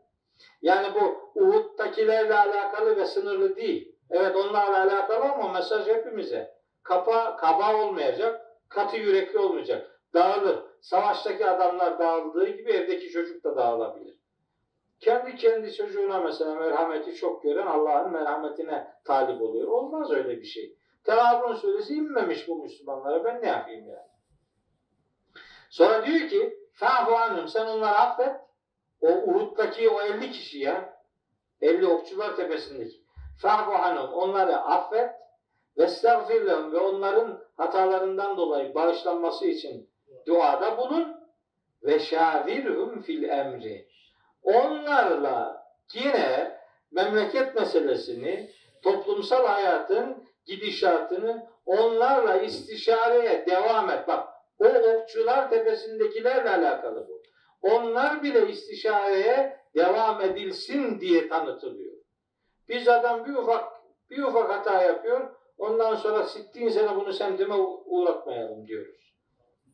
Yani 0.62 0.88
bu 0.96 1.32
Uhud'dakilerle 1.42 2.36
alakalı 2.36 2.98
ve 2.98 3.06
sınırlı 3.06 3.56
değil. 3.56 3.96
Evet 4.10 4.36
onlarla 4.36 4.84
alakalı 4.84 5.24
ama 5.24 5.54
mesaj 5.54 5.88
hepimize. 5.88 6.58
Kapa, 6.84 7.36
kaba 7.36 7.76
olmayacak, 7.84 8.42
katı 8.70 8.98
yürekli 8.98 9.40
olmayacak. 9.40 10.02
Dağılır. 10.14 10.60
Savaştaki 10.82 11.46
adamlar 11.46 12.00
dağıldığı 12.00 12.48
gibi 12.48 12.72
evdeki 12.72 13.10
çocuk 13.10 13.44
da 13.44 13.56
dağılabilir. 13.56 14.18
Kendi 15.00 15.36
kendi 15.36 15.74
çocuğuna 15.74 16.20
mesela 16.20 16.56
merhameti 16.56 17.16
çok 17.16 17.44
gören 17.44 17.68
Allah'ın 17.68 18.12
merhametine 18.12 18.88
talip 19.06 19.42
oluyor. 19.42 19.68
Olmaz 19.68 20.12
öyle 20.12 20.38
bir 20.42 20.46
şey. 20.46 20.76
Tevabrun 21.04 21.56
suresi 21.56 21.94
inmemiş 21.94 22.48
bu 22.48 22.64
Müslümanlara. 22.64 23.24
Ben 23.24 23.42
ne 23.42 23.48
yapayım 23.48 23.90
yani? 23.90 24.08
Sonra 25.70 26.06
diyor 26.06 26.30
ki 26.30 26.60
Fa'fu 26.74 27.16
anhum 27.16 27.48
sen 27.48 27.66
onları 27.66 27.96
affet. 27.96 28.36
O 29.02 29.08
Uhud'daki 29.08 29.90
o 29.90 30.02
50 30.02 30.32
kişi 30.32 30.60
ya 30.60 30.98
50 31.62 31.88
okçular 31.88 32.36
tepesindeki 32.36 32.98
Fa'fu 33.42 33.72
anhum 33.72 34.14
onları 34.14 34.58
affet 34.58 35.12
ve 35.78 35.88
lehum 36.46 36.74
ve 36.74 36.78
onların 36.78 37.44
hatalarından 37.58 38.38
dolayı 38.38 38.76
bağışlanması 38.76 39.46
için 39.46 39.90
duada 40.26 40.78
bulun 40.78 41.18
ve 41.84 42.00
şavirhum 42.00 43.02
fil 43.02 43.24
emri. 43.24 43.88
Onlarla 44.44 45.68
yine 45.94 46.58
memleket 46.92 47.56
meselesini, 47.56 48.50
toplumsal 48.84 49.46
hayatın 49.46 50.28
gidişatını 50.46 51.48
onlarla 51.66 52.38
istişareye 52.38 53.46
devam 53.46 53.90
et. 53.90 54.08
Bak 54.08 54.30
o 54.60 54.66
okçular 54.66 55.50
tepesindekilerle 55.50 56.50
alakalı 56.50 57.08
bu. 57.08 57.22
Onlar 57.62 58.24
bile 58.24 58.50
istişareye 58.50 59.58
devam 59.76 60.22
edilsin 60.22 61.00
diye 61.00 61.28
tanıtılıyor. 61.28 61.98
Biz 62.70 62.88
adam 62.88 63.26
bir 63.26 63.34
ufak 63.34 63.72
bir 64.10 64.24
ufak 64.24 64.50
hata 64.50 64.82
yapıyor. 64.82 65.32
Ondan 65.58 65.96
sonra 65.96 66.24
sittin 66.24 66.70
sene 66.70 66.96
bunu 66.96 67.14
semtime 67.14 67.56
uğratmayalım 67.86 68.68
diyoruz. 68.68 69.16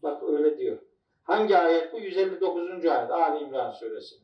Bak 0.04 0.24
öyle 0.24 0.58
diyor. 0.58 0.78
Hangi 1.24 1.58
ayet 1.58 1.94
bu? 1.94 2.00
159. 2.00 2.86
ayet 2.86 3.12
Ali 3.12 3.44
İmran 3.44 3.72
suresi. 3.72 4.16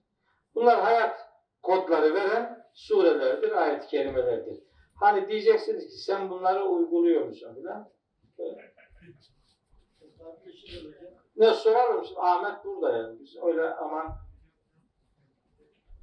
Bunlar 0.59 0.81
hayat 0.81 1.29
kodları 1.61 2.13
veren 2.13 2.65
surelerdir, 2.73 3.51
ayet-i 3.51 3.87
kerimelerdir. 3.87 4.63
Hani 4.99 5.27
diyeceksiniz 5.27 5.87
ki 5.87 5.97
sen 5.97 6.29
bunları 6.29 6.65
uyguluyor 6.65 7.25
musun 7.25 7.55
filan? 7.55 7.91
Ne 11.35 11.53
sorar 11.53 11.89
mısın? 11.89 12.15
Ahmet 12.19 12.65
burada 12.65 12.97
yani. 12.97 13.19
Biz 13.19 13.37
öyle 13.43 13.69
aman 13.73 14.15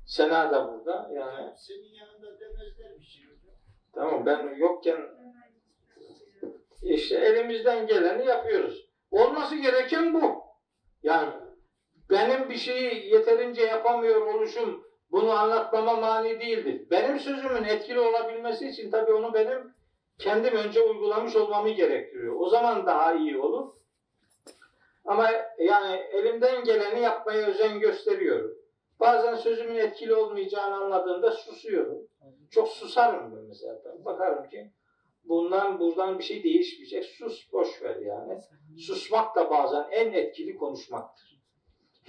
Sena 0.07 0.53
da 0.53 0.73
burada. 0.73 1.11
Yani 1.13 1.53
Senin 1.57 1.95
yanında 1.95 2.41
demezler 2.41 2.99
bir 2.99 3.05
şey 3.05 3.25
tamam 3.95 4.27
ben 4.27 4.55
yokken 4.57 5.01
işte 6.83 7.17
elimizden 7.17 7.87
geleni 7.87 8.27
yapıyoruz. 8.27 8.91
Olması 9.11 9.57
gereken 9.57 10.15
bu. 10.15 10.43
Yani 11.03 11.46
benim 12.11 12.51
bir 12.51 12.57
şeyi 12.57 13.13
yeterince 13.13 13.63
yapamıyor 13.63 14.27
oluşum 14.27 14.87
bunu 15.11 15.31
anlatmama 15.31 15.97
mani 15.97 16.41
değildir. 16.41 16.91
Benim 16.91 17.19
sözümün 17.19 17.65
etkili 17.65 18.01
olabilmesi 18.01 18.69
için 18.69 18.91
tabii 18.91 19.13
onu 19.13 19.35
benim 19.35 19.75
kendim 20.19 20.57
önce 20.57 20.83
uygulamış 20.83 21.37
olmamı 21.37 21.71
gerektiriyor. 21.71 22.37
O 22.39 22.49
zaman 22.49 22.87
daha 22.87 23.15
iyi 23.15 23.39
olur. 23.39 23.73
Ama 25.05 25.31
yani 25.59 25.97
elimden 26.13 26.65
geleni 26.65 27.01
yapmaya 27.01 27.47
özen 27.47 27.81
gösteriyorum. 27.81 28.59
Bazen 29.01 29.35
sözümün 29.35 29.77
etkili 29.77 30.15
olmayacağını 30.15 30.75
anladığımda 30.75 31.31
susuyorum. 31.31 31.99
Çok 32.51 32.69
susarım 32.69 33.37
ben 33.37 33.45
mesela. 33.45 33.83
Bakarım 34.05 34.49
ki 34.49 34.71
bundan 35.25 35.81
buradan 35.81 36.19
bir 36.19 36.25
şey 36.25 36.45
değişmeyecek. 36.45 37.05
Sus 37.05 37.53
boş 37.53 37.83
ver 37.83 37.97
yani. 37.97 38.41
Susmak 38.79 39.37
da 39.37 39.51
bazen 39.51 39.87
en 39.91 40.13
etkili 40.13 40.57
konuşmaktır. 40.57 41.36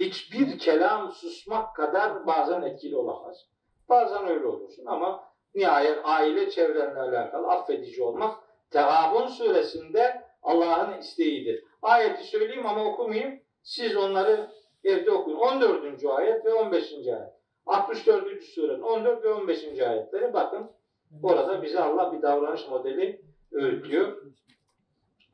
Hiçbir 0.00 0.58
kelam 0.58 1.12
susmak 1.12 1.76
kadar 1.76 2.26
bazen 2.26 2.62
etkili 2.62 2.96
olamaz. 2.96 3.46
Bazen 3.88 4.28
öyle 4.28 4.46
olursun 4.46 4.86
ama 4.86 5.24
nihayet 5.54 5.98
aile 6.04 6.50
çevrenle 6.50 7.00
alakalı 7.00 7.46
affedici 7.46 8.02
olmak 8.02 8.48
Tehabun 8.70 9.26
suresinde 9.26 10.22
Allah'ın 10.42 10.98
isteğidir. 10.98 11.64
Ayeti 11.82 12.24
söyleyeyim 12.24 12.66
ama 12.66 12.84
okumayayım. 12.84 13.40
Siz 13.62 13.96
onları 13.96 14.50
evde 14.84 15.10
okuyun. 15.10 15.38
14. 15.38 16.04
ayet 16.04 16.44
ve 16.44 16.54
15. 16.54 16.92
ayet. 16.92 17.32
64. 17.66 18.44
surenin 18.44 18.82
14 18.82 19.24
ve 19.24 19.32
15. 19.32 19.80
ayetleri 19.80 20.32
bakın. 20.32 20.70
Orada 21.22 21.62
bize 21.62 21.80
Allah 21.80 22.12
bir 22.12 22.22
davranış 22.22 22.68
modeli 22.68 23.20
öğütüyor. 23.52 24.22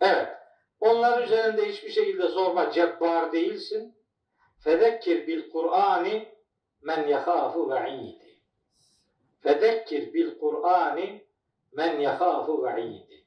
Evet. 0.01 0.29
Onlar 0.81 1.23
üzerinde 1.23 1.69
hiçbir 1.69 1.91
şekilde 1.91 2.29
zorba, 2.29 2.71
cebbar 2.71 3.33
değilsin. 3.33 3.95
Fedekkir 4.65 5.27
bil 5.27 5.51
Kur'ani 5.51 6.29
men 6.83 7.07
yahâfu 7.07 7.71
ve'idi. 7.71 8.41
Fedekkir 9.41 10.13
bil 10.15 10.39
Kur'ani 10.39 11.27
men 11.73 12.01
yahâfu 12.01 12.65
ve'idi. 12.65 13.25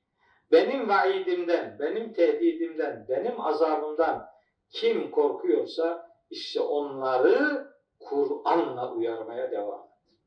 Benim 0.51 0.89
vaidimden, 0.89 1.79
benim 1.79 2.13
tehdidimden, 2.13 3.05
benim 3.09 3.41
azabımdan 3.41 4.29
kim 4.69 5.11
korkuyorsa 5.11 6.09
işte 6.29 6.61
onları 6.61 7.67
Kur'an'la 7.99 8.93
uyarmaya 8.93 9.51
devam 9.51 9.83
et. 9.83 10.17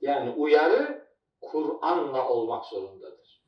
Yani 0.00 0.30
uyarı 0.30 1.08
Kur'an'la 1.40 2.28
olmak 2.28 2.64
zorundadır. 2.64 3.42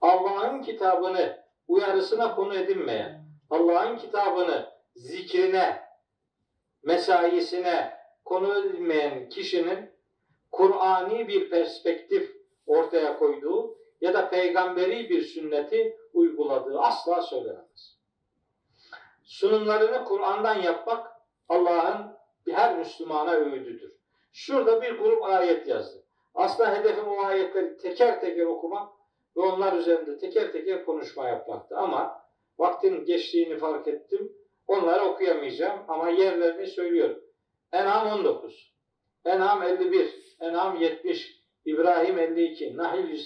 Allah'ın 0.00 0.62
kitabını 0.62 1.44
uyarısına 1.68 2.34
konu 2.34 2.54
edinmeyen, 2.54 3.26
Allah'ın 3.50 3.96
kitabını 3.96 4.72
zikrine, 4.96 5.85
mesaisine 6.86 7.92
konu 8.24 8.58
edinmeyen 8.58 9.28
kişinin 9.28 9.90
Kur'ani 10.52 11.28
bir 11.28 11.50
perspektif 11.50 12.36
ortaya 12.66 13.18
koyduğu 13.18 13.78
ya 14.00 14.14
da 14.14 14.30
peygamberi 14.30 15.10
bir 15.10 15.22
sünneti 15.22 15.98
uyguladığı 16.14 16.80
asla 16.80 17.22
söylenemez. 17.22 17.96
Sunumlarını 19.24 20.04
Kur'an'dan 20.04 20.54
yapmak 20.54 21.12
Allah'ın 21.48 22.16
her 22.48 22.78
Müslümana 22.78 23.32
öğüdüdür. 23.32 23.92
Şurada 24.32 24.82
bir 24.82 24.98
grup 24.98 25.22
ayet 25.24 25.68
yazdı. 25.68 26.02
Aslında 26.34 26.74
hedefim 26.74 27.08
o 27.08 27.24
ayetleri 27.24 27.76
teker 27.76 28.20
teker 28.20 28.46
okumak 28.46 28.88
ve 29.36 29.40
onlar 29.40 29.72
üzerinde 29.72 30.18
teker 30.18 30.52
teker 30.52 30.84
konuşma 30.84 31.28
yapmaktı. 31.28 31.76
Ama 31.76 32.22
vaktin 32.58 33.04
geçtiğini 33.04 33.58
fark 33.58 33.88
ettim. 33.88 34.32
Onları 34.66 35.04
okuyamayacağım 35.04 35.80
ama 35.88 36.08
yerlerini 36.08 36.66
söylüyorum. 36.66 37.20
En'am 37.72 38.20
19, 38.20 38.72
En'am 39.24 39.62
51, 39.62 40.36
En'am 40.40 40.76
70, 40.76 41.42
İbrahim 41.64 42.18
52, 42.18 42.76
Nahil 42.76 43.18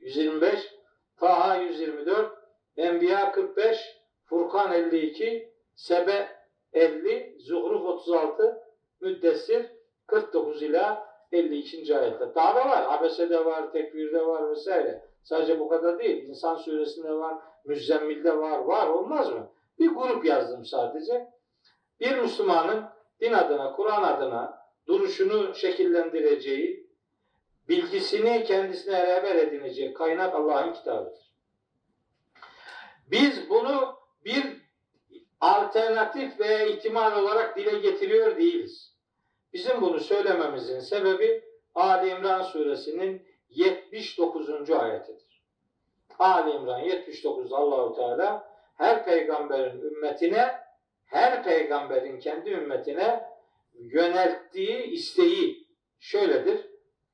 125, 0.00 0.74
Taha 1.20 1.56
124, 1.56 2.32
Enbiya 2.76 3.32
45, 3.32 3.96
Furkan 4.24 4.72
52, 4.72 5.52
Sebe 5.74 6.28
50, 6.72 7.36
Zuhruf 7.38 7.86
36, 7.86 8.60
Müddessir 9.00 9.66
49 10.06 10.62
ila 10.62 11.06
52. 11.32 11.96
ayetler. 11.98 12.34
Daha 12.34 12.54
da 12.54 12.68
var. 12.68 12.98
Abese'de 12.98 13.44
var, 13.44 13.72
Tekvir'de 13.72 14.26
var 14.26 14.50
vesaire. 14.50 15.02
Sadece 15.22 15.60
bu 15.60 15.68
kadar 15.68 15.98
değil. 15.98 16.28
İnsan 16.28 16.56
suresinde 16.56 17.12
var, 17.12 17.34
Müzzemmil'de 17.64 18.38
var. 18.38 18.58
Var 18.58 18.88
olmaz 18.88 19.30
mı? 19.30 19.50
Bir 19.78 19.88
grup 19.88 20.24
yazdım 20.24 20.64
sadece. 20.64 21.28
Bir 22.00 22.18
Müslümanın 22.18 22.84
din 23.20 23.32
adına, 23.32 23.72
Kur'an 23.72 24.02
adına 24.02 24.58
duruşunu 24.86 25.54
şekillendireceği, 25.54 26.90
bilgisini 27.68 28.44
kendisine 28.44 29.06
rehber 29.06 29.36
edinecek 29.36 29.96
kaynak 29.96 30.34
Allah'ın 30.34 30.72
kitabıdır. 30.72 31.34
Biz 33.10 33.50
bunu 33.50 33.96
bir 34.24 34.64
alternatif 35.40 36.40
veya 36.40 36.66
ihtimal 36.66 37.22
olarak 37.22 37.56
dile 37.56 37.78
getiriyor 37.78 38.36
değiliz. 38.36 38.94
Bizim 39.52 39.80
bunu 39.80 40.00
söylememizin 40.00 40.80
sebebi 40.80 41.44
Ali 41.74 42.10
İmran 42.10 42.42
suresinin 42.42 43.26
79. 43.48 44.70
ayetidir. 44.70 45.44
Ali 46.18 46.50
İmran 46.50 46.78
79 46.80 47.52
Allahu 47.52 47.94
Teala 47.94 48.53
her 48.74 49.04
peygamberin 49.04 49.80
ümmetine 49.80 50.54
her 51.04 51.44
peygamberin 51.44 52.18
kendi 52.18 52.50
ümmetine 52.50 53.24
yönelttiği 53.74 54.82
isteği 54.82 55.68
şöyledir. 56.00 56.70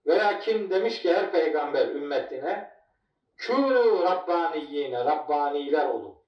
Veya 0.07 0.41
kim 0.41 0.71
demiş 0.71 1.03
ki 1.03 1.15
her 1.15 1.33
peygamber 1.33 1.89
ümmetine 1.89 2.71
kûnû 3.39 4.03
rabbaniyine 4.03 5.05
rabbaniler 5.05 5.89
olun. 5.89 6.21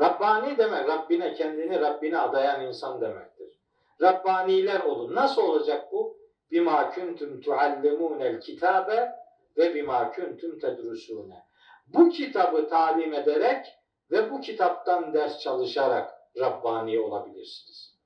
Rabbani 0.00 0.58
demek 0.58 0.88
Rabbine 0.88 1.34
kendini 1.34 1.80
Rabbine 1.80 2.18
adayan 2.18 2.64
insan 2.66 3.00
demektir. 3.00 3.60
Rabbaniler 4.02 4.80
olun. 4.80 5.14
Nasıl 5.14 5.42
olacak 5.42 5.92
bu? 5.92 6.18
Bima 6.50 6.90
kuntum 6.90 7.40
tuallimunel 7.40 8.40
kitabe 8.40 9.12
ve 9.56 9.74
bima 9.74 10.12
kuntum 10.12 10.58
tedrusune. 10.58 11.44
Bu 11.86 12.08
kitabı 12.08 12.68
talim 12.68 13.14
ederek 13.14 13.75
ve 14.10 14.30
bu 14.30 14.40
kitaptan 14.40 15.14
ders 15.14 15.38
çalışarak 15.38 16.14
Rabbani 16.40 17.00
olabilirsiniz. 17.00 17.96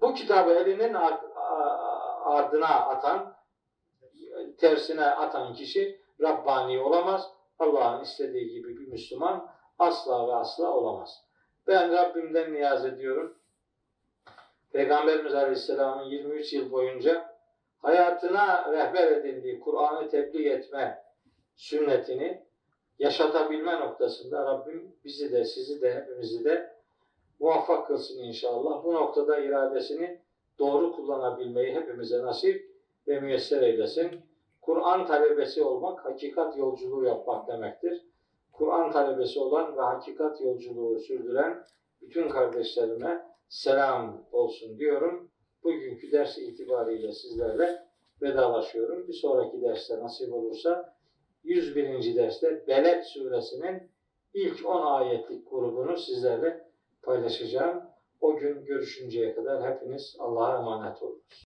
Bu 0.00 0.14
kitabı 0.14 0.50
elinin 0.50 0.94
ardına 2.24 2.68
atan, 2.68 3.36
tersine 4.58 5.04
atan 5.04 5.54
kişi 5.54 6.00
Rabbani 6.20 6.80
olamaz. 6.80 7.30
Allah'ın 7.58 8.02
istediği 8.02 8.50
gibi 8.50 8.78
bir 8.78 8.88
Müslüman 8.88 9.50
asla 9.78 10.28
ve 10.28 10.34
asla 10.34 10.70
olamaz. 10.70 11.24
Ben 11.66 11.92
Rabbimden 11.92 12.52
niyaz 12.52 12.84
ediyorum. 12.84 13.38
Peygamberimiz 14.72 15.34
Aleyhisselam'ın 15.34 16.04
23 16.04 16.52
yıl 16.52 16.72
boyunca 16.72 17.36
hayatına 17.78 18.72
rehber 18.72 19.12
edindiği 19.12 19.60
Kur'an'ı 19.60 20.08
tebliğ 20.08 20.48
etme 20.48 21.04
sünnetini 21.56 22.46
yaşatabilme 22.98 23.80
noktasında 23.80 24.44
Rabbim 24.44 24.92
bizi 25.04 25.32
de 25.32 25.44
sizi 25.44 25.82
de 25.82 25.94
hepimizi 25.94 26.44
de 26.44 26.76
muvaffak 27.40 27.86
kılsın 27.86 28.18
inşallah. 28.18 28.84
Bu 28.84 28.94
noktada 28.94 29.38
iradesini 29.38 30.20
doğru 30.58 30.92
kullanabilmeyi 30.92 31.74
hepimize 31.74 32.22
nasip 32.22 32.72
ve 33.08 33.20
müyesser 33.20 33.62
eylesin. 33.62 34.20
Kur'an 34.60 35.06
talebesi 35.06 35.62
olmak, 35.62 36.04
hakikat 36.04 36.56
yolculuğu 36.56 37.04
yapmak 37.04 37.48
demektir. 37.48 38.06
Kur'an 38.52 38.90
talebesi 38.90 39.40
olan 39.40 39.76
ve 39.76 39.80
hakikat 39.80 40.40
yolculuğu 40.40 40.98
sürdüren 40.98 41.64
bütün 42.02 42.28
kardeşlerime 42.28 43.26
selam 43.48 44.24
olsun 44.32 44.78
diyorum. 44.78 45.30
Bugünkü 45.64 46.12
ders 46.12 46.38
itibariyle 46.38 47.12
sizlerle 47.12 47.86
vedalaşıyorum. 48.22 49.08
Bir 49.08 49.12
sonraki 49.12 49.62
derste 49.62 49.98
nasip 49.98 50.32
olursa 50.32 50.94
101. 51.44 52.16
derste 52.16 52.66
Beled 52.66 53.02
suresinin 53.02 53.90
ilk 54.34 54.66
10 54.66 54.82
ayetlik 54.82 55.50
grubunu 55.50 55.96
sizlerle 55.98 56.68
paylaşacağım. 57.02 57.82
O 58.20 58.36
gün 58.36 58.64
görüşünceye 58.64 59.34
kadar 59.34 59.74
hepiniz 59.74 60.16
Allah'a 60.18 60.56
emanet 60.56 61.02
olunuz. 61.02 61.32